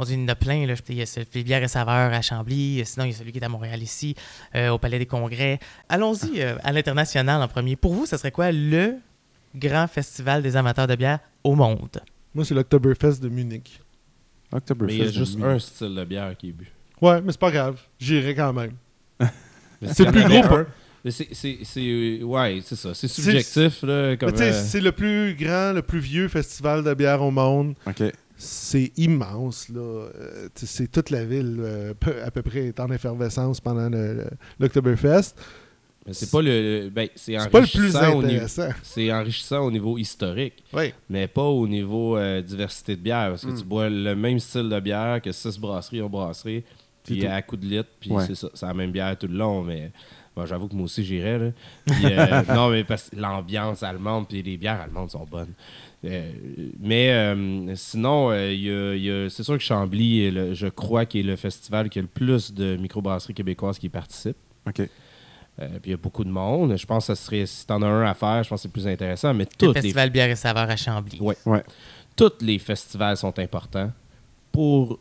il 0.08 0.14
y 0.22 0.24
en 0.24 0.28
a 0.30 0.36
plein. 0.36 0.66
Là. 0.66 0.76
Il 0.88 0.96
y 0.96 1.02
a 1.02 1.06
celui 1.06 1.26
de 1.26 1.42
bière 1.42 1.62
et 1.62 1.68
saveurs 1.68 2.14
à 2.14 2.22
Chambly. 2.22 2.82
Sinon, 2.86 3.04
il 3.06 3.12
y 3.12 3.14
a 3.14 3.18
celui 3.18 3.34
qui 3.34 3.40
est 3.40 3.44
à 3.44 3.50
Montréal 3.50 3.84
ici, 3.84 4.16
euh, 4.56 4.70
au 4.70 4.78
Palais 4.78 5.00
des 5.00 5.06
Congrès. 5.06 5.60
Allons-y 5.90 6.42
euh, 6.42 6.56
à 6.64 6.72
l'international 6.72 7.42
en 7.42 7.48
premier. 7.50 7.76
Pour 7.76 7.94
vous, 7.94 8.06
ce 8.06 8.16
serait 8.16 8.32
quoi 8.32 8.54
le 8.54 8.96
grand 9.56 9.88
festival 9.88 10.42
des 10.42 10.56
amateurs 10.56 10.88
de 10.88 10.96
bière 10.96 11.20
au 11.44 11.56
monde? 11.56 12.00
Moi, 12.34 12.46
c'est 12.46 12.54
l'Octoberfest 12.54 13.20
de 13.22 13.30
Munich. 13.30 13.82
Oktoberfest. 14.52 14.98
Mais 14.98 15.04
il 15.04 15.06
y 15.06 15.08
a 15.10 15.12
juste 15.12 15.38
un 15.42 15.60
style 15.60 15.96
de 15.96 16.06
bière 16.06 16.36
qui 16.38 16.50
est 16.50 16.52
bu. 16.54 16.72
Ouais, 17.02 17.22
mais 17.22 17.32
c'est 17.32 17.40
pas 17.40 17.52
grave. 17.52 17.80
J'irai 18.00 18.36
quand 18.36 18.54
même. 18.54 18.74
C'est 19.94 20.04
le 20.06 20.12
plus 20.12 20.24
gros, 20.26 20.56
un- 20.58 20.68
mais 21.06 21.12
c'est, 21.12 21.30
c'est, 21.32 21.60
c'est, 21.64 22.22
ouais, 22.22 22.60
c'est 22.66 22.76
ça. 22.76 22.94
C'est 22.94 23.08
subjectif, 23.08 23.82
là. 23.84 24.18
Comme, 24.18 24.34
euh, 24.38 24.52
c'est 24.66 24.82
le 24.82 24.92
plus 24.92 25.34
grand, 25.36 25.72
le 25.72 25.82
plus 25.82 26.00
vieux 26.00 26.28
festival 26.28 26.84
de 26.84 26.94
bière 26.94 27.22
au 27.22 27.32
monde. 27.32 27.76
OK. 27.88 28.04
C'est 28.36 28.92
immense, 28.98 29.70
là. 29.70 29.80
Euh, 29.80 30.50
c'est 30.56 30.92
toute 30.92 31.10
la 31.12 31.24
ville, 31.24 31.56
euh, 31.62 31.94
à 32.26 32.32
peu 32.32 32.42
près, 32.42 32.66
est 32.68 32.80
en 32.82 32.92
effervescence 32.92 33.62
pendant 33.62 33.88
le- 33.90 34.14
le- 34.16 34.30
l'Octoberfest. 34.60 35.36
Mais 36.10 36.14
c'est 36.14 36.30
pas 36.32 36.42
le. 36.42 36.90
ben, 36.92 37.08
c'est 37.16 37.36
pas 37.50 37.62
le 37.62 37.68
plus 37.68 37.96
enrichissant 37.96 38.10
au 38.18 38.22
niveau- 38.24 38.28
intéressant. 38.34 38.70
C'est 38.84 39.12
enrichissant 39.14 39.60
au 39.66 39.72
niveau 39.72 39.98
historique, 39.98 40.64
Oui. 40.74 40.94
mais 41.10 41.28
pas 41.28 41.44
au 41.44 41.68
niveau 41.68 42.18
euh, 42.18 42.42
diversité 42.42 42.96
de 42.96 43.02
bière. 43.02 43.30
Parce 43.30 43.46
que 43.46 43.52
Mm. 43.52 43.58
tu 43.60 43.64
bois 43.64 43.90
le 43.90 44.16
même 44.16 44.40
style 44.40 44.68
de 44.70 44.80
bière 44.80 45.22
que 45.22 45.32
six 45.32 45.58
brasseries 45.58 46.02
ont 46.02 46.10
brassé, 46.10 46.64
puis 47.04 47.26
à 47.26 47.42
coup 47.42 47.56
de 47.58 47.66
litre, 47.66 47.90
puis 48.00 48.12
Ouais. 48.12 48.26
c'est 48.28 48.36
ça. 48.36 48.50
C'est 48.54 48.66
la 48.66 48.74
même 48.74 48.92
bière 48.92 49.18
tout 49.18 49.28
le 49.28 49.38
long, 49.38 49.62
mais. 49.64 49.92
bon, 50.36 50.46
j'avoue 50.46 50.68
que 50.68 50.76
moi 50.76 50.86
aussi 50.86 51.04
j'irais. 51.04 51.40
euh, 51.40 51.52
non, 52.56 52.70
mais 52.70 52.84
parce 52.84 53.10
que 53.10 53.16
l'ambiance 53.16 53.84
allemande, 53.84 54.28
puis 54.28 54.42
les 54.42 54.58
bières 54.58 54.82
allemandes 54.82 55.12
sont 55.12 55.26
bonnes. 55.30 55.54
Euh, 56.06 56.32
mais 56.80 57.12
euh, 57.12 57.76
sinon, 57.76 58.30
euh, 58.32 59.28
c'est 59.30 59.44
sûr 59.44 59.58
que 59.58 59.64
Chambly, 59.64 60.32
le- 60.32 60.54
je 60.54 60.68
crois, 60.68 61.06
qui 61.06 61.20
est 61.20 61.24
le 61.24 61.36
festival 61.36 61.90
qui 61.90 62.00
a 62.00 62.02
le 62.02 62.08
plus 62.08 62.54
de 62.54 62.78
microbrasseries 62.78 63.34
québécoises 63.34 63.78
qui 63.78 63.90
participent. 63.90 64.38
OK. 64.66 64.88
Euh, 65.62 65.68
puis 65.82 65.88
il 65.88 65.92
y 65.92 65.94
a 65.94 65.98
beaucoup 65.98 66.24
de 66.24 66.30
monde. 66.30 66.78
Je 66.78 66.86
pense 66.86 67.08
que 67.08 67.16
ça 67.16 67.22
serait, 67.22 67.46
si 67.46 67.66
t'en 67.68 67.82
as 67.82 67.88
un 67.88 68.04
à 68.06 68.14
faire, 68.14 68.44
je 68.44 68.50
pense 68.50 68.60
que 68.60 68.64
c'est 68.64 68.72
plus 68.72 68.88
intéressant. 68.88 69.34
Mais 69.34 69.44
Le 69.44 69.50
tous 69.58 69.68
les, 69.68 69.74
festival 69.82 70.10
bière 70.10 70.30
et 70.30 70.36
saveurs 70.36 70.70
à 70.70 70.76
Chambly. 70.76 71.20
Ouais. 71.20 71.36
Ouais. 71.46 71.64
tous 72.16 72.32
les 72.42 72.60
festivals 72.60 73.18
sont 73.18 73.38
importants 73.40 73.92
pour, 74.52 75.00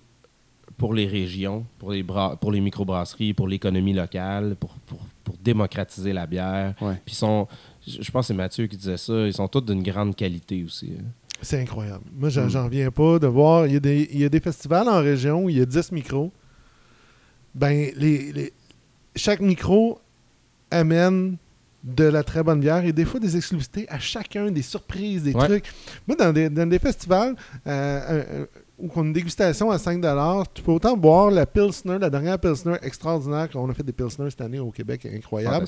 pour 0.77 0.95
les 0.95 1.07
régions, 1.07 1.65
pour 1.79 1.93
les, 1.93 2.03
bra- 2.03 2.37
pour 2.37 2.51
les 2.51 2.61
microbrasseries, 2.61 3.35
pour 3.35 3.47
l'économie 3.47 3.93
locale, 3.93 4.57
pour, 4.59 4.71
pour, 4.87 4.99
pour 5.25 5.37
démocratiser 5.37 6.13
la 6.13 6.27
bière. 6.27 6.75
Ouais. 6.81 6.95
Puis 7.05 7.15
ils 7.15 7.19
sont, 7.19 7.47
je 7.87 8.11
pense 8.11 8.25
que 8.25 8.29
c'est 8.29 8.35
Mathieu 8.35 8.67
qui 8.67 8.77
disait 8.77 8.97
ça, 8.97 9.13
ils 9.27 9.35
sont 9.35 9.47
tous 9.49 9.61
d'une 9.61 9.83
grande 9.83 10.17
qualité 10.17 10.65
aussi. 10.65 10.93
hein. 10.99 11.05
C'est 11.41 11.61
incroyable. 11.61 12.03
Moi, 12.17 12.31
j'en 12.31 12.47
Mm. 12.49 12.65
reviens 12.65 12.91
pas 12.91 13.21
de 13.21 13.29
voir. 13.29 13.67
Il 13.69 13.75
y, 13.75 13.77
a 13.77 13.81
des, 13.81 14.09
il 14.13 14.19
y 14.19 14.25
a 14.25 14.29
des 14.29 14.41
festivals 14.41 14.89
en 14.89 14.99
région 15.01 15.45
où 15.45 15.49
il 15.49 15.59
y 15.59 15.61
a 15.61 15.67
10 15.67 15.93
micros. 15.93 16.33
Ben, 17.55 17.91
les, 17.97 18.33
les- 18.33 18.53
chaque 19.15 19.41
micro 19.41 20.01
amène 20.71 21.37
de 21.85 22.05
la 22.05 22.25
très 22.25 22.43
bonne 22.43 22.61
bière 22.61 22.85
et 22.85 22.93
des 22.93 23.05
fois 23.05 23.21
des 23.21 23.37
exclusivités 23.37 23.87
à 23.89 23.99
chacun, 23.99 24.51
des 24.51 24.63
surprises, 24.63 25.23
des 25.23 25.33
Ouais. 25.35 25.45
trucs. 25.47 25.67
Moi, 26.07 26.17
dans 26.17 26.33
des, 26.33 26.51
dans 26.51 26.69
des 26.69 26.79
festivals 26.81 27.37
euh, 27.67 28.01
euh, 28.11 28.47
où 28.79 28.91
on 28.95 29.03
a 29.03 29.05
une 29.07 29.13
dégustation 29.13 29.71
à 29.71 29.79
5 29.79 30.01
tu 30.55 30.63
peux 30.63 30.73
autant 30.73 30.97
boire 30.97 31.31
la 31.31 31.47
Pilsner, 31.47 31.99
la 32.01 32.11
dernière 32.11 32.39
Pilsner 32.39 32.75
extraordinaire 32.83 33.49
qu'on 33.51 33.69
a 33.71 33.75
fait 33.75 33.83
des 33.85 33.93
Pilsner 33.93 34.29
cette 34.31 34.41
année 34.41 34.59
au 34.59 34.71
Québec, 34.71 35.07
incroyable 35.13 35.67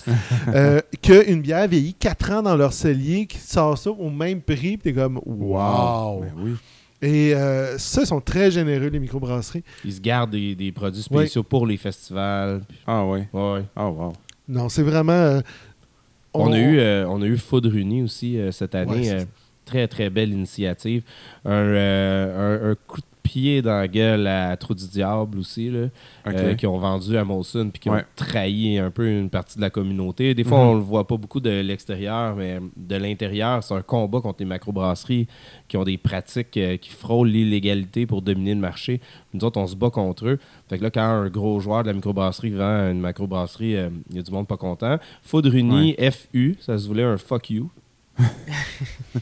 euh, 0.49 0.81
qu'une 1.01 1.41
bière 1.43 1.67
vieillie 1.69 1.95
4 1.95 2.31
ans 2.33 2.43
dans 2.43 2.57
leur 2.57 2.73
cellier 2.73 3.27
qui 3.27 3.39
sort 3.39 3.79
ça 3.79 3.91
au 3.91 4.11
même 4.11 4.41
prix. 4.43 4.77
Puis 4.77 4.79
t'es 4.79 4.93
comme, 4.93 5.21
wow! 5.25 6.21
Ben 6.23 6.33
oui. 6.39 6.53
Et 7.03 7.35
euh, 7.35 7.79
ça, 7.79 8.03
ils 8.03 8.07
sont 8.07 8.21
très 8.21 8.51
généreux, 8.51 8.89
les 8.89 8.99
microbrasseries. 8.99 9.65
Ils 9.87 9.95
se 9.95 10.01
gardent 10.01 10.33
des, 10.33 10.55
des 10.55 10.71
produits 10.71 11.03
spéciaux 11.03 11.43
pour 11.43 11.67
les 11.67 11.79
festivals. 11.79 12.61
Ah 12.87 13.07
ouais. 13.07 13.27
ouais, 13.33 13.53
ouais. 13.55 13.63
Oh 13.77 13.81
wow. 13.97 14.13
Non, 14.51 14.69
c'est 14.69 14.83
vraiment. 14.83 15.13
euh, 15.13 15.41
On, 16.35 16.53
a 16.53 16.59
eu, 16.59 16.79
euh, 16.79 17.07
on 17.09 17.23
a 17.23 17.27
eu 17.27 17.37
Foudre 17.39 17.75
Uni 17.75 18.03
aussi 18.03 18.39
euh, 18.39 18.53
cette 18.53 18.75
année. 18.75 19.11
Ouais, 19.11 19.21
euh, 19.21 19.25
très, 19.65 19.89
très 19.89 20.11
belle 20.11 20.31
initiative. 20.33 21.03
Un, 21.45 21.51
euh, 21.51 22.69
un- 22.69 22.71
un 22.73 22.75
coup 22.87 23.01
de 23.01 23.07
pied 23.31 23.63
dans 23.63 23.79
la 23.79 23.87
gueule 23.87 24.27
à 24.27 24.57
Trou 24.57 24.75
du 24.75 24.89
Diable 24.89 25.39
aussi, 25.39 25.71
là, 25.71 25.87
euh, 26.27 26.55
qui 26.55 26.67
ont 26.67 26.79
vendu 26.79 27.17
à 27.17 27.23
Molson 27.25 27.71
puis 27.73 27.79
qui 27.81 27.89
Ouais. 27.91 28.01
ont 28.01 28.05
trahi 28.17 28.79
un 28.79 28.91
peu 28.91 29.09
une 29.09 29.31
partie 29.31 29.57
de 29.57 29.61
la 29.63 29.71
communauté. 29.71 30.35
Des 30.35 30.43
fois, 30.43 30.59
Mhm. 30.59 30.69
on 30.71 30.75
le 30.75 30.81
voit 30.81 31.07
pas 31.07 31.17
beaucoup 31.17 31.39
de 31.39 31.51
l'extérieur, 31.61 32.35
mais 32.35 32.59
de 32.77 32.97
l'intérieur, 32.97 33.63
c'est 33.63 33.75
un 33.75 33.83
combat 33.83 34.21
contre 34.21 34.39
les 34.41 34.47
macrobrasseries 34.47 35.29
qui 35.69 35.77
ont 35.77 35.85
des 35.85 35.97
pratiques 35.99 36.57
euh, 36.57 36.77
qui 36.77 36.91
frôlent 36.91 37.29
l'illégalité 37.29 38.05
pour 38.07 38.21
dominer 38.23 38.55
le 38.55 38.61
marché. 38.61 39.01
Nous 39.33 39.45
autres, 39.45 39.61
on 39.61 39.67
se 39.69 39.77
bat 39.77 39.91
contre 39.91 40.27
eux. 40.27 40.39
Fait 40.69 40.79
que 40.79 40.83
là, 40.83 40.91
quand 40.91 41.03
un 41.03 41.29
gros 41.29 41.61
joueur 41.61 41.83
de 41.83 41.89
la 41.89 41.95
microbrasserie 41.95 42.51
vend 42.51 42.91
une 42.91 43.01
macrobrasserie, 43.01 43.77
euh, 43.77 43.91
il 44.11 44.17
y 44.17 44.19
a 44.19 44.23
du 44.23 44.33
monde 44.33 44.49
pas 44.49 44.57
content. 44.57 44.99
Foudre 45.23 45.55
Uni, 45.55 45.95
FU, 46.11 46.57
ça 46.61 46.77
se 46.79 46.89
voulait 46.89 47.05
un 47.05 47.17
fuck 47.19 47.51
you. 47.51 47.71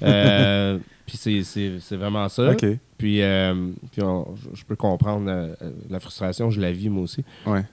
Euh, 0.03 0.79
puis 1.07 1.17
c'est- 1.17 1.97
vraiment 1.97 2.29
ça. 2.29 2.55
Puis, 2.99 3.23
euh, 3.23 3.71
puis 3.93 4.03
on- 4.03 4.35
je- 4.55 4.65
peux 4.65 4.77
comprendre 4.77 5.31
euh, 5.31 5.55
la 5.89 6.01
frustration, 6.01 6.51
je 6.51 6.61
la 6.61 6.73
vis 6.73 6.89
moi 6.91 7.05
aussi. 7.05 7.25
Ouais. 7.47 7.65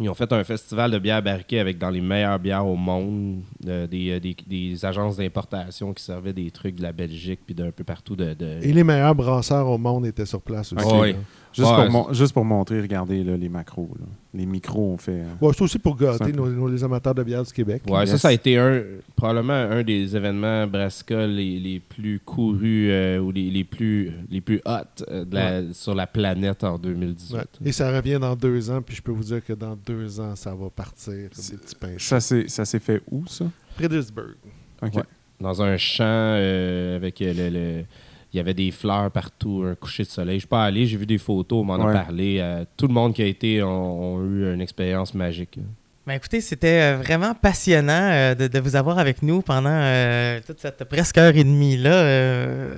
Ils 0.00 0.08
ont 0.08 0.14
fait 0.14 0.32
un 0.32 0.44
festival 0.44 0.90
de 0.90 0.98
bières 0.98 1.22
barriquées 1.22 1.60
avec 1.60 1.78
dans 1.78 1.90
les 1.90 2.00
meilleures 2.00 2.38
bières 2.38 2.66
au 2.66 2.76
monde, 2.76 3.40
euh, 3.66 3.86
des, 3.86 4.10
euh, 4.12 4.20
des- 4.20 4.36
des 4.46 4.84
agences 4.84 5.16
d'importation 5.16 5.92
qui 5.92 6.02
servaient 6.02 6.32
des 6.32 6.50
trucs 6.50 6.76
de 6.76 6.82
la 6.82 6.92
Belgique 6.92 7.40
puis 7.44 7.54
d'un 7.54 7.70
peu 7.70 7.84
partout 7.84 8.16
de. 8.16 8.34
de- 8.34 8.58
Et 8.62 8.72
les 8.72 8.84
meilleurs 8.84 9.14
brasseurs 9.14 9.68
au 9.68 9.78
monde 9.78 10.06
étaient 10.06 10.26
sur 10.26 10.40
place 10.42 10.72
aussi. 10.72 10.94
Ouais. 10.94 11.16
Juste, 11.50 11.70
Ouais, 11.70 11.84
pour 11.88 11.90
mon- 11.90 12.12
juste 12.12 12.32
pour 12.34 12.44
montrer, 12.44 12.80
regardez 12.80 13.24
là, 13.24 13.36
les 13.36 13.48
macros. 13.48 13.88
là. 13.98 14.04
Les 14.34 14.44
micros, 14.44 14.92
on 14.92 14.98
fait. 14.98 15.12
euh, 15.22 15.24
Ouais, 15.40 15.50
c'est 15.56 15.62
aussi 15.62 15.78
pour 15.78 15.96
gâter 15.96 16.30
nos, 16.32 16.46
nos- 16.46 16.68
les 16.68 16.84
amateurs 16.84 17.14
de 17.14 17.22
bière 17.22 17.42
du 17.42 17.52
Québec. 17.52 17.82
Ouais, 17.88 18.04
ça, 18.04 18.12
Yes. 18.12 18.20
ça 18.20 18.28
a 18.28 18.32
été 18.32 18.58
un, 18.58 18.82
probablement 19.16 19.54
un 19.54 19.82
des 19.82 20.14
événements 20.14 20.66
Brassica 20.66 21.26
les, 21.26 21.58
les 21.58 21.80
plus 21.80 22.20
courus 22.20 22.88
euh, 22.90 23.18
ou 23.18 23.30
les, 23.32 23.50
les 23.50 23.64
plus, 23.64 24.12
les 24.30 24.42
plus 24.42 24.60
hot 24.66 25.02
euh, 25.10 25.24
de 25.24 25.34
la- 25.34 25.72
sur 25.72 25.94
la 25.94 26.06
planète 26.06 26.62
en 26.64 26.78
2018. 26.78 27.34
Ouais. 27.36 27.44
Et 27.64 27.72
ça 27.72 27.90
revient 27.96 28.18
dans 28.20 28.36
deux 28.36 28.70
ans, 28.70 28.82
puis 28.82 28.94
je 28.94 29.02
peux 29.02 29.10
vous 29.12 29.24
dire 29.24 29.42
que 29.44 29.54
dans 29.54 29.74
deux 29.92 30.20
ans, 30.20 30.36
ça 30.36 30.54
va 30.54 30.70
partir 30.70 31.12
des 31.12 31.28
petits. 31.28 31.56
Ça 31.98 32.20
s'est 32.20 32.48
ça 32.48 32.64
s'est 32.64 32.78
fait 32.80 33.02
où, 33.10 33.26
ça? 33.26 33.46
Fredericksburg. 33.76 34.34
OK. 34.82 34.94
Ouais. 34.94 35.02
Dans 35.40 35.62
un 35.62 35.76
champ 35.76 36.04
euh, 36.04 36.96
avec 36.96 37.20
euh, 37.22 37.32
le, 37.32 37.48
le- 37.50 37.84
il 38.32 38.36
y 38.36 38.40
avait 38.40 38.54
des 38.54 38.70
fleurs 38.70 39.10
partout, 39.10 39.64
un 39.66 39.74
coucher 39.74 40.02
de 40.02 40.08
soleil. 40.08 40.34
Je 40.36 40.40
suis 40.40 40.48
pas 40.48 40.64
allé, 40.64 40.84
j'ai 40.86 40.96
vu 40.98 41.06
des 41.06 41.16
photos, 41.18 41.60
on 41.60 41.64
m'en 41.64 41.86
a 41.88 41.92
parlé. 41.92 42.38
Euh, 42.40 42.64
tout 42.76 42.86
le 42.86 42.92
monde 42.92 43.14
qui 43.14 43.22
a 43.22 43.26
été 43.26 43.62
ont, 43.62 44.16
ont 44.16 44.24
eu 44.24 44.52
une 44.52 44.60
expérience 44.60 45.14
magique. 45.14 45.58
Ben 46.06 46.14
écoutez, 46.14 46.40
c'était 46.40 46.94
vraiment 46.94 47.34
passionnant 47.34 47.92
euh, 48.10 48.34
de, 48.34 48.46
de 48.48 48.58
vous 48.60 48.76
avoir 48.76 48.98
avec 48.98 49.22
nous 49.22 49.42
pendant 49.42 49.68
euh, 49.70 50.40
toute 50.46 50.58
cette 50.58 50.82
presque 50.84 51.18
heure 51.18 51.36
et 51.36 51.44
demie 51.44 51.76
là 51.76 51.92
euh, 51.92 52.74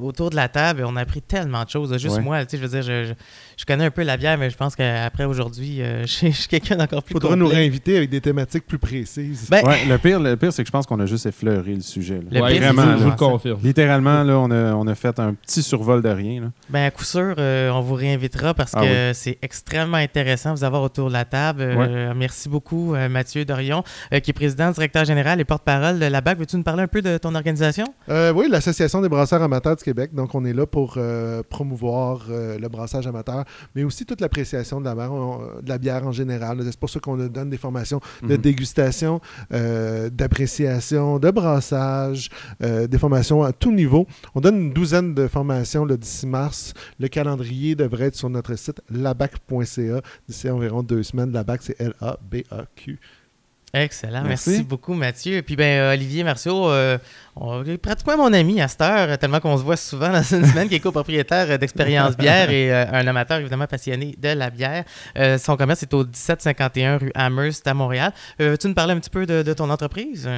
autour 0.00 0.30
de 0.30 0.36
la 0.36 0.48
table. 0.48 0.84
On 0.86 0.96
a 0.96 1.02
appris 1.02 1.20
tellement 1.20 1.62
de 1.64 1.68
choses. 1.68 1.92
Juste 1.98 2.16
Ouais. 2.16 2.22
moi, 2.22 2.44
tu 2.46 2.52
sais, 2.52 2.56
je 2.56 2.62
veux 2.62 2.68
dire, 2.68 2.82
je, 2.82 3.04
je- 3.08 3.14
je 3.60 3.66
connais 3.66 3.84
un 3.84 3.90
peu 3.90 4.02
la 4.02 4.16
bière, 4.16 4.38
mais 4.38 4.48
je 4.48 4.56
pense 4.56 4.74
qu'après 4.74 5.24
aujourd'hui, 5.24 5.82
euh, 5.82 6.02
je 6.02 6.06
suis 6.06 6.32
je 6.32 6.36
suis 6.38 6.48
quelqu'un 6.48 6.76
d'encore 6.76 7.02
plus 7.02 7.12
Faudra 7.12 7.36
nous 7.36 7.46
réinviter 7.46 7.98
avec 7.98 8.08
des 8.08 8.20
thématiques 8.22 8.66
plus 8.66 8.78
précises. 8.78 9.48
Ben, 9.50 9.62
Ouais, 9.66 9.84
le 9.86 9.98
pire, 9.98 10.18
le 10.18 10.36
pire 10.36 10.52
c'est 10.52 10.62
que 10.62 10.66
je 10.66 10.72
pense 10.72 10.86
qu'on 10.86 10.98
a 11.00 11.04
juste 11.06 11.26
effleuré 11.26 11.74
le 11.74 11.80
sujet. 11.82 12.14
là. 12.14 12.22
Le 12.30 12.40
Ouais, 12.40 12.52
pire, 12.52 12.62
vraiment, 12.72 12.82
je 12.92 12.96
vous- 12.96 13.04
je 13.04 13.08
le 13.10 13.16
confirme. 13.16 13.60
Littéralement, 13.62 14.22
là, 14.22 14.38
on 14.38 14.50
a, 14.50 14.72
on 14.74 14.86
a 14.86 14.94
fait 14.94 15.18
un 15.18 15.34
petit 15.34 15.62
survol 15.62 16.00
de 16.02 16.08
rien. 16.08 16.40
là. 16.40 16.46
Ben, 16.70 16.84
à 16.86 16.90
coup 16.90 17.04
sûr, 17.04 17.34
euh, 17.38 17.70
on 17.70 17.80
vous 17.82 17.94
réinvitera 17.94 18.54
parce 18.54 18.72
Ah 18.74 18.80
que 18.80 19.12
c'est 19.12 19.38
extrêmement 19.42 19.98
intéressant 19.98 20.52
de 20.54 20.58
vous 20.58 20.64
avoir 20.64 20.82
autour 20.82 21.08
de 21.08 21.12
la 21.12 21.24
table. 21.26 21.60
Euh, 21.62 22.14
Merci 22.16 22.48
beaucoup, 22.48 22.94
euh, 22.94 23.08
Mathieu 23.08 23.44
Dorion, 23.44 23.82
euh, 24.14 24.20
qui 24.20 24.30
est 24.30 24.34
président, 24.34 24.70
directeur 24.70 25.04
général 25.04 25.40
et 25.40 25.44
porte-parole 25.44 25.98
de 25.98 26.06
la 26.06 26.20
BAC. 26.22 26.38
Veux-tu 26.38 26.56
nous 26.56 26.62
parler 26.62 26.82
un 26.84 26.88
peu 26.88 27.02
de 27.02 27.18
ton 27.18 27.34
organisation? 27.34 27.84
Euh, 28.08 28.32
oui, 28.32 28.46
l'Association 28.50 29.00
des 29.02 29.08
brasseurs 29.08 29.42
amateurs 29.42 29.76
du 29.76 29.84
Québec. 29.84 30.14
Donc, 30.14 30.34
on 30.34 30.44
est 30.44 30.52
là 30.52 30.66
pour 30.66 30.94
euh, 30.96 31.42
promouvoir 31.48 32.26
euh, 32.30 32.58
le 32.58 32.68
brassage 32.68 33.06
amateur, 33.06 33.44
mais 33.74 33.84
aussi 33.84 34.04
toute 34.06 34.20
l'appréciation 34.20 34.80
de 34.80 34.84
la 34.86 34.94
bière, 34.94 35.12
on- 35.12 35.60
de 35.62 35.68
la 35.68 35.78
bière 35.78 36.06
en 36.06 36.12
général. 36.12 36.58
C'est 36.64 36.78
pour 36.78 36.90
ça 36.90 37.00
qu'on 37.00 37.16
donne 37.16 37.50
des 37.50 37.56
formations 37.56 38.00
de 38.22 38.34
Mhm. 38.34 38.36
dégustation, 38.40 39.20
euh, 39.52 40.10
d'appréciation, 40.10 41.18
de 41.18 41.30
brassage, 41.30 42.28
euh, 42.62 42.86
des 42.86 42.98
formations 42.98 43.42
à 43.42 43.52
tout 43.52 43.72
niveau. 43.72 44.06
On 44.34 44.40
donne 44.40 44.56
une 44.60 44.72
douzaine 44.72 45.14
de 45.14 45.26
formations 45.28 45.84
là, 45.84 45.96
d'ici 45.96 46.26
mars. 46.26 46.74
Le 46.98 47.08
calendrier 47.08 47.74
devrait 47.74 48.06
être 48.06 48.16
sur 48.16 48.30
notre 48.30 48.54
site 48.56 48.80
labac.ca 48.90 50.00
d'ici 50.28 50.50
environ 50.50 50.82
deux 50.82 51.02
semaines. 51.02 51.32
Labac, 51.32 51.60
c'est 51.62 51.80
L-A-B-A-Q. 51.80 52.98
Excellent. 53.72 54.22
Merci, 54.24 54.50
Merci. 54.50 54.64
beaucoup, 54.64 54.94
Mathieu. 54.94 55.42
Puis, 55.42 55.54
ben, 55.54 55.80
euh, 55.80 55.92
Olivier 55.92 56.24
Marceau, 56.24 56.68
euh, 56.70 56.98
on 57.36 57.64
est 57.64 57.78
pratiquement 57.78 58.16
mon 58.16 58.32
ami 58.32 58.60
à 58.60 58.66
cette 58.66 58.80
heure, 58.80 59.16
tellement 59.18 59.38
qu'on 59.38 59.56
se 59.56 59.62
voit 59.62 59.76
souvent 59.76 60.10
dans 60.10 60.22
une 60.22 60.44
semaine, 60.44 60.68
qui 60.68 60.74
est 60.74 60.80
copropriétaire 60.80 61.50
euh, 61.50 61.56
d'Expérience 61.58 62.16
Bière 62.16 62.50
et 62.50 62.72
euh, 62.72 62.84
un 62.92 63.06
amateur 63.06 63.38
évidemment 63.38 63.66
passionné 63.66 64.16
de 64.18 64.28
la 64.30 64.50
bière. 64.50 64.84
Euh, 65.16 65.38
son 65.38 65.56
commerce 65.56 65.82
est 65.84 65.94
au 65.94 66.04
1751 66.04 66.98
rue 66.98 67.12
Amherst 67.14 67.66
à 67.66 67.74
Montréal. 67.74 68.12
Veux-tu 68.38 68.66
nous 68.66 68.74
parler 68.74 68.94
un 68.94 68.98
petit 68.98 69.10
peu 69.10 69.24
de, 69.24 69.42
de 69.42 69.52
ton 69.52 69.70
entreprise? 69.70 70.28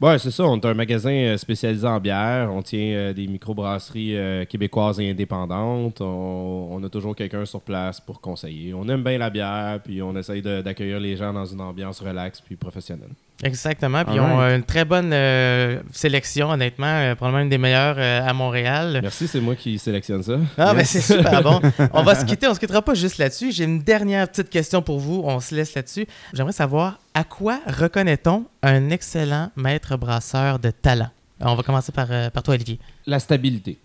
Ouais, 0.00 0.18
c'est 0.18 0.30
ça. 0.30 0.44
On 0.44 0.58
est 0.58 0.66
un 0.66 0.74
magasin 0.74 1.12
euh, 1.12 1.36
spécialisé 1.36 1.86
en 1.86 2.00
bière. 2.00 2.50
On 2.52 2.62
tient 2.62 2.92
euh, 2.92 3.12
des 3.12 3.26
microbrasseries 3.26 4.16
euh, 4.16 4.44
québécoises 4.44 4.98
et 5.00 5.10
indépendantes. 5.10 6.00
On, 6.00 6.68
on 6.72 6.82
a 6.82 6.88
toujours 6.88 7.14
quelqu'un 7.14 7.44
sur 7.44 7.60
place 7.60 8.00
pour 8.00 8.20
conseiller. 8.20 8.74
On 8.74 8.88
aime 8.88 9.04
bien 9.04 9.18
la 9.18 9.30
bière, 9.30 9.80
puis 9.82 10.02
on 10.02 10.16
essaye 10.16 10.42
d'accueillir 10.42 10.98
les 10.98 11.16
gens 11.16 11.32
dans 11.32 11.46
une 11.46 11.60
ambiance 11.60 12.00
relaxe 12.00 12.40
puis 12.40 12.56
professionnelle. 12.56 13.10
Exactement. 13.42 14.04
Puis, 14.04 14.14
ils 14.14 14.20
ont 14.20 14.40
euh, 14.40 14.56
une 14.56 14.62
très 14.62 14.84
bonne 14.84 15.10
euh, 15.12 15.80
sélection, 15.92 16.50
honnêtement. 16.50 16.86
euh, 16.86 17.14
probablement 17.14 17.42
une 17.42 17.48
des 17.48 17.58
meilleures 17.58 17.96
euh, 17.98 18.26
à 18.28 18.32
Montréal. 18.32 19.00
Merci, 19.02 19.26
c'est 19.26 19.40
moi 19.40 19.56
qui 19.56 19.78
sélectionne 19.78 20.22
ça. 20.22 20.38
Ah, 20.56 20.72
ben 20.72 20.78
Yes. 20.80 20.90
c'est 20.90 21.00
super 21.16 21.42
bon. 21.42 21.60
On 21.92 22.02
va 22.02 22.14
se 22.14 22.24
quitter, 22.24 22.46
on 22.46 22.54
se 22.54 22.60
quittera 22.60 22.82
pas 22.82 22.94
juste 22.94 23.18
là-dessus. 23.18 23.50
J'ai 23.52 23.64
une 23.64 23.80
dernière 23.82 24.28
petite 24.28 24.48
question 24.50 24.80
pour 24.82 24.98
vous. 25.00 25.22
On 25.24 25.40
se 25.40 25.54
laisse 25.54 25.74
là-dessus. 25.74 26.06
J'aimerais 26.32 26.52
savoir 26.52 26.98
à 27.14 27.24
quoi 27.24 27.60
reconnaît-on 27.66 28.44
un 28.62 28.90
excellent 28.90 29.50
maître 29.56 29.96
brasseur 29.96 30.58
de 30.58 30.70
talent? 30.70 31.10
On 31.40 31.54
va 31.56 31.62
commencer 31.64 31.90
par, 31.90 32.06
par 32.30 32.42
toi, 32.42 32.54
Olivier. 32.54 32.78
La 33.06 33.18
stabilité. 33.18 33.76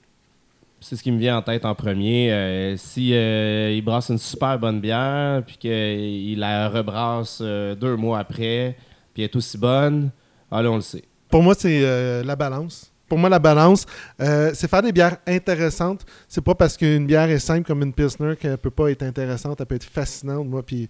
C'est 0.80 0.96
ce 0.96 1.02
qui 1.02 1.12
me 1.12 1.18
vient 1.18 1.38
en 1.38 1.42
tête 1.42 1.66
en 1.66 1.74
premier. 1.74 2.32
Euh, 2.32 2.78
si 2.78 3.12
euh, 3.16 3.72
il 3.76 3.82
brasse 3.82 4.10
une 4.10 4.20
super 4.20 4.60
bonne 4.60 4.80
bière, 4.80 5.42
puis 5.46 5.58
qu'il 5.58 6.38
la 6.38 6.70
rebrasse 6.70 7.40
euh, 7.42 7.74
deux 7.74 7.96
mois 7.96 8.20
après, 8.20 8.76
puis 9.18 9.24
elle 9.24 9.32
est 9.32 9.36
aussi 9.36 9.58
bonne, 9.58 10.12
ah 10.52 10.62
là, 10.62 10.70
on 10.70 10.76
le 10.76 10.82
sait. 10.82 11.04
Pour 11.32 11.42
moi, 11.42 11.56
c'est 11.58 11.82
euh, 11.82 12.24
la 12.24 12.36
balance. 12.36 12.92
Pour 13.10 13.18
moi, 13.18 13.32
la 13.32 13.40
balance, 13.40 13.88
euh, 14.22 14.52
c'est 14.54 14.70
faire 14.70 14.84
des 14.84 14.92
bières 14.92 15.18
intéressantes. 15.26 16.06
C'est 16.28 16.44
pas 16.44 16.54
parce 16.54 16.78
qu'une 16.78 17.08
bière 17.08 17.28
est 17.28 17.40
simple 17.40 17.66
comme 17.66 17.82
une 17.82 17.94
Pilsner 17.94 18.36
qu'elle 18.40 18.60
peut 18.60 18.70
pas 18.70 18.92
être 18.92 19.02
intéressante, 19.02 19.60
elle 19.60 19.66
peut 19.66 19.74
être 19.74 19.90
fascinante. 19.90 20.48
Moi, 20.48 20.62
puis 20.62 20.88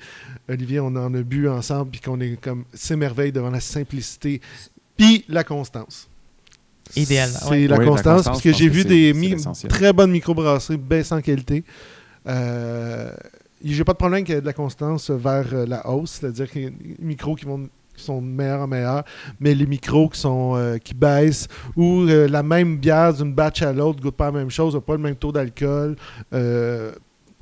Olivier, 0.49 0.81
on 0.81 0.87
en 0.87 1.13
a 1.13 1.21
bu 1.21 1.47
ensemble, 1.47 1.91
puis 1.91 2.01
qu'on 2.01 2.19
est 2.19 2.35
comme 2.35 2.65
s'émerveille 2.73 3.31
devant 3.31 3.49
la 3.49 3.61
simplicité, 3.61 4.41
puis 4.97 5.23
la 5.29 5.45
constance. 5.45 6.09
Idéalement, 6.97 7.39
C'est 7.43 7.49
ouais. 7.49 7.67
la 7.67 7.77
Oui, 7.77 7.85
la 7.85 7.89
constance, 7.89 8.23
parce 8.25 8.41
que 8.41 8.51
j'ai 8.51 8.67
que 8.67 8.73
vu 8.73 8.83
des 8.83 9.37
très 9.69 9.93
bonnes 9.93 10.11
microbrasseries 10.11 10.75
baisse 10.75 11.13
en 11.13 11.21
qualité. 11.21 11.63
Euh, 12.27 13.09
j'ai 13.63 13.83
pas 13.85 13.93
de 13.93 13.97
problème 13.97 14.25
qu'il 14.25 14.35
y 14.35 14.37
ait 14.37 14.41
de 14.41 14.45
la 14.45 14.51
constance 14.51 15.09
vers 15.11 15.53
euh, 15.53 15.65
la 15.65 15.87
hausse, 15.87 16.19
c'est-à-dire 16.19 16.51
qu'il 16.51 16.63
y 16.63 16.65
a 16.65 16.69
des 16.69 16.95
micros 16.99 17.35
qui 17.35 17.45
vont 17.45 17.69
qui 17.97 18.03
sont 18.03 18.21
de 18.21 18.27
meilleur 18.27 18.61
en 18.61 18.67
meilleur, 18.67 19.03
mais 19.39 19.53
les 19.53 19.65
micros 19.65 20.09
qui 20.09 20.19
sont 20.19 20.53
euh, 20.55 20.77
qui 20.77 20.93
baissent 20.93 21.47
ou 21.75 22.03
euh, 22.03 22.27
la 22.27 22.43
même 22.43 22.77
bière 22.77 23.13
d'une 23.13 23.33
batch 23.33 23.61
à 23.61 23.73
l'autre 23.73 24.01
goûte 24.01 24.15
pas 24.15 24.25
la 24.25 24.31
même 24.31 24.49
chose, 24.49 24.75
n'a 24.75 24.81
pas 24.81 24.93
le 24.93 24.99
même 24.99 25.15
taux 25.15 25.31
d'alcool. 25.31 25.95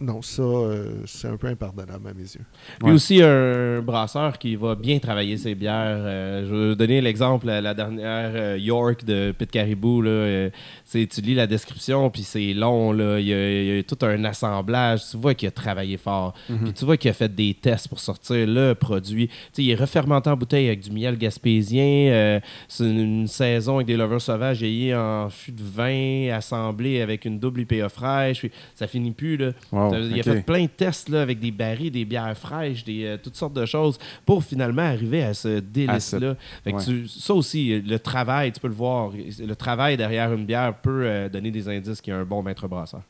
Non, 0.01 0.21
ça, 0.21 0.41
euh, 0.43 0.89
c'est 1.05 1.29
un 1.29 1.37
peu 1.37 1.47
impardonnable 1.47 2.09
à 2.09 2.13
mes 2.13 2.23
yeux. 2.23 2.41
Puis 2.79 2.87
Ouais. 2.89 2.91
aussi 2.91 3.21
un 3.23 3.81
brasseur 3.81 4.37
qui 4.37 4.57
va 4.57 4.75
bien 4.75 4.99
travailler 4.99 5.37
ses 5.37 5.55
bières. 5.55 5.73
Euh, 5.99 6.45
je 6.45 6.53
vais 6.53 6.69
vous 6.71 6.75
donner 6.75 6.99
l'exemple, 6.99 7.45
la, 7.47 7.61
la 7.61 7.73
dernière 7.73 8.31
euh, 8.35 8.57
York 8.59 9.05
de 9.05 9.33
Pit 9.37 9.49
Caribou. 9.49 10.01
Là, 10.01 10.09
euh, 10.11 10.49
c'est- 10.83 11.07
tu 11.09 11.21
lis 11.21 11.33
la 11.33 11.47
description, 11.47 12.09
puis 12.09 12.23
c'est 12.23 12.53
long. 12.53 12.91
Là, 12.91 13.19
il, 13.19 13.27
y 13.27 13.33
a, 13.33 13.61
il 13.61 13.75
y 13.77 13.79
a 13.79 13.83
tout 13.83 13.97
un 14.05 14.21
assemblage. 14.25 15.01
Tu 15.09 15.15
vois 15.15 15.33
qu'il 15.33 15.47
a 15.47 15.51
travaillé 15.51 15.95
fort. 15.95 16.33
Mhm. 16.49 16.57
Puis 16.65 16.73
tu 16.73 16.83
vois 16.83 16.97
qu'il 16.97 17.09
a 17.09 17.13
fait 17.13 17.33
des 17.33 17.53
tests 17.53 17.87
pour 17.87 18.01
sortir 18.01 18.45
le 18.47 18.73
produit. 18.73 19.27
Tu 19.29 19.33
sais, 19.53 19.63
il 19.63 19.71
est 19.71 19.75
refermenté 19.75 20.29
en 20.29 20.35
bouteille 20.35 20.67
avec 20.67 20.81
du 20.81 20.91
miel 20.91 21.17
gaspésien. 21.17 22.11
euh, 22.11 22.39
c'est 22.67 22.83
une, 22.83 22.99
une 22.99 23.27
saison 23.27 23.75
avec 23.75 23.87
des 23.87 23.95
lovers 23.95 24.19
sauvages 24.21 24.57
vieillis 24.59 24.93
en 24.93 25.29
fût 25.29 25.53
de 25.53 25.63
vin 25.63 26.33
assemblé 26.35 26.99
avec 27.01 27.23
une 27.23 27.39
double 27.39 27.61
IPA 27.61 27.87
fraîche. 27.87 28.39
Puis 28.39 28.51
ça 28.75 28.87
finit 28.87 29.11
plus. 29.11 29.37
Là. 29.37 29.51
Wow, 29.85 29.91
dire, 29.91 30.17
Il 30.17 30.19
a 30.19 30.23
fait 30.23 30.41
plein 30.41 30.63
de 30.63 30.69
tests 30.69 31.09
là, 31.09 31.21
avec 31.21 31.39
des 31.39 31.51
barils, 31.51 31.91
des 31.91 32.05
bières 32.05 32.37
fraîches, 32.37 32.83
des, 32.83 33.05
euh, 33.05 33.17
toutes 33.21 33.35
sortes 33.35 33.53
de 33.53 33.65
choses 33.65 33.97
pour 34.25 34.43
finalement 34.43 34.83
arriver 34.83 35.23
à 35.23 35.33
ce 35.33 35.59
délice-là. 35.59 36.35
Ouais. 36.65 36.73
ça 37.07 37.33
aussi, 37.33 37.73
euh, 37.73 37.81
le 37.85 37.99
travail, 37.99 38.51
tu 38.51 38.59
peux 38.59 38.67
le 38.67 38.73
voir. 38.73 39.11
Le 39.11 39.55
travail 39.55 39.97
derrière 39.97 40.33
une 40.33 40.45
bière 40.45 40.73
peut 40.75 41.03
euh, 41.05 41.29
donner 41.29 41.51
des 41.51 41.67
indices 41.69 42.01
qu'il 42.01 42.13
y 42.13 42.15
a 42.15 42.19
un 42.19 42.25
bon 42.25 42.41
maître 42.43 42.67
brasseur. 42.67 43.01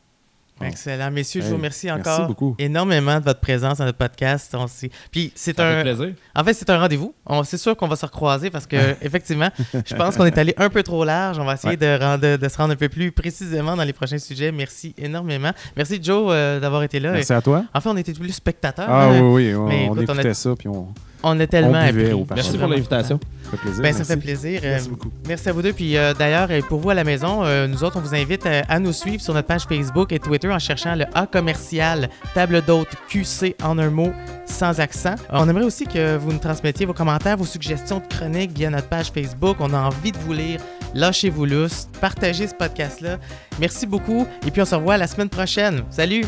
Excellent. 0.61 1.11
Messieurs, 1.11 1.41
je 1.41 1.47
vous 1.49 1.55
remercie 1.57 1.87
merci 1.87 2.09
encore 2.09 2.27
beaucoup. 2.27 2.55
énormément 2.59 3.19
de 3.19 3.25
votre 3.25 3.41
présence 3.41 3.79
dans 3.79 3.85
notre 3.85 3.97
podcast. 3.97 4.55
On 4.57 4.65
Puis 5.11 5.31
c'est 5.35 5.59
un, 5.59 5.81
plaisir. 5.81 6.13
En 6.33 6.43
fait, 6.45 6.53
c'est 6.53 6.69
un 6.69 6.79
rendez-vous. 6.79 7.13
On- 7.25 7.43
C'est 7.43 7.57
sûr 7.57 7.75
qu'on 7.75 7.87
va 7.89 7.95
se 7.97 8.05
recroiser 8.05 8.49
parce 8.49 8.65
que, 8.65 8.75
effectivement, 9.01 9.49
je 9.85 9.95
pense 9.95 10.15
qu'on 10.15 10.25
est 10.25 10.37
allé 10.37 10.53
un 10.57 10.69
peu 10.69 10.81
trop 10.81 11.03
large. 11.03 11.39
On 11.39 11.45
va 11.45 11.55
essayer 11.55 11.71
Ouais. 11.71 11.97
de, 11.97 12.01
rendre- 12.03 12.37
de 12.37 12.47
se 12.49 12.57
rendre 12.57 12.71
un 12.73 12.77
peu 12.77 12.87
plus 12.89 13.11
précisément 13.11 13.75
dans 13.75 13.83
les 13.83 13.93
prochains 13.93 14.17
sujets. 14.17 14.51
Merci 14.53 14.93
énormément. 14.97 15.51
Merci, 15.75 15.99
Joe, 16.01 16.29
euh, 16.31 16.59
d'avoir 16.61 16.83
été 16.83 16.99
là. 17.01 17.11
Merci 17.11 17.33
à 17.33 17.41
toi. 17.41 17.65
En 17.73 17.81
fait, 17.81 17.89
on 17.89 17.97
était 17.97 18.13
plus 18.13 18.31
spectateurs. 18.31 18.87
Ah 18.89 19.07
hein. 19.09 19.19
oui, 19.21 19.49
oui, 19.49 19.55
on, 19.55 19.67
mais 19.67 19.87
on 19.89 19.95
écoute, 19.95 20.05
on 20.09 20.11
a- 20.13 20.21
écoutait 20.21 20.33
ça, 20.33 20.53
puis 20.57 20.67
on, 20.69 20.87
On 21.23 21.39
a 21.39 21.47
tellement 21.47 21.71
On 21.71 21.87
appris. 21.87 22.25
Merci 22.35 22.57
pour 22.57 22.67
l'invitation. 22.67 23.19
ça 23.43 23.51
fait 23.51 23.57
plaisir. 23.57 23.81
Ben, 23.81 23.91
ça 23.93 23.97
merci. 23.99 24.11
fait 24.13 24.17
plaisir. 24.19 24.59
Merci 24.63 24.87
Euh, 24.87 24.89
beaucoup. 24.91 25.11
Merci 25.27 25.49
à 25.49 25.53
vous 25.53 25.61
deux. 25.61 25.73
Puis 25.73 25.97
euh, 25.97 26.13
d'ailleurs, 26.13 26.47
euh, 26.51 26.61
pour 26.67 26.79
vous 26.79 26.89
à 26.91 26.93
la 26.93 27.03
maison, 27.03 27.43
euh, 27.43 27.67
nous 27.67 27.83
autres, 27.83 27.97
on 27.97 28.01
vous 28.01 28.13
invite 28.13 28.45
à 28.45 28.79
nous 28.79 28.93
suivre 28.93 29.21
sur 29.21 29.33
notre 29.33 29.47
page 29.47 29.63
Facebook 29.63 30.11
et 30.11 30.19
Twitter 30.19 30.49
en 30.51 30.59
cherchant 30.59 30.93
le 30.95 31.05
A 31.15 31.25
commercial 31.25 32.09
table 32.33 32.61
d'hôte 32.65 32.89
QC 33.09 33.55
en 33.63 33.77
un 33.79 33.89
mot 33.89 34.11
sans 34.45 34.79
accent. 34.79 35.15
Euh, 35.33 35.37
On 35.39 35.49
aimerait 35.49 35.65
aussi 35.65 35.85
que 35.85 36.17
vous 36.17 36.31
nous 36.31 36.37
transmettiez 36.39 36.85
vos 36.85 36.93
commentaires, 36.93 37.37
vos 37.37 37.45
suggestions 37.45 37.99
de 37.99 38.05
chroniques 38.13 38.51
via 38.55 38.69
notre 38.69 38.87
page 38.87 39.11
Facebook. 39.11 39.57
On 39.59 39.73
a 39.73 39.79
envie 39.79 40.11
de 40.11 40.17
vous 40.19 40.33
lire. 40.33 40.59
Lâchez-vous 40.93 41.45
lousse. 41.45 41.87
Partagez 41.99 42.47
ce 42.47 42.53
podcast-là. 42.53 43.17
Merci 43.59 43.85
beaucoup. 43.87 44.27
Et 44.45 44.51
puis 44.51 44.61
on 44.61 44.65
se 44.65 44.75
revoit 44.75 44.97
la 44.97 45.07
semaine 45.07 45.29
prochaine. 45.29 45.81
Salut! 45.89 46.25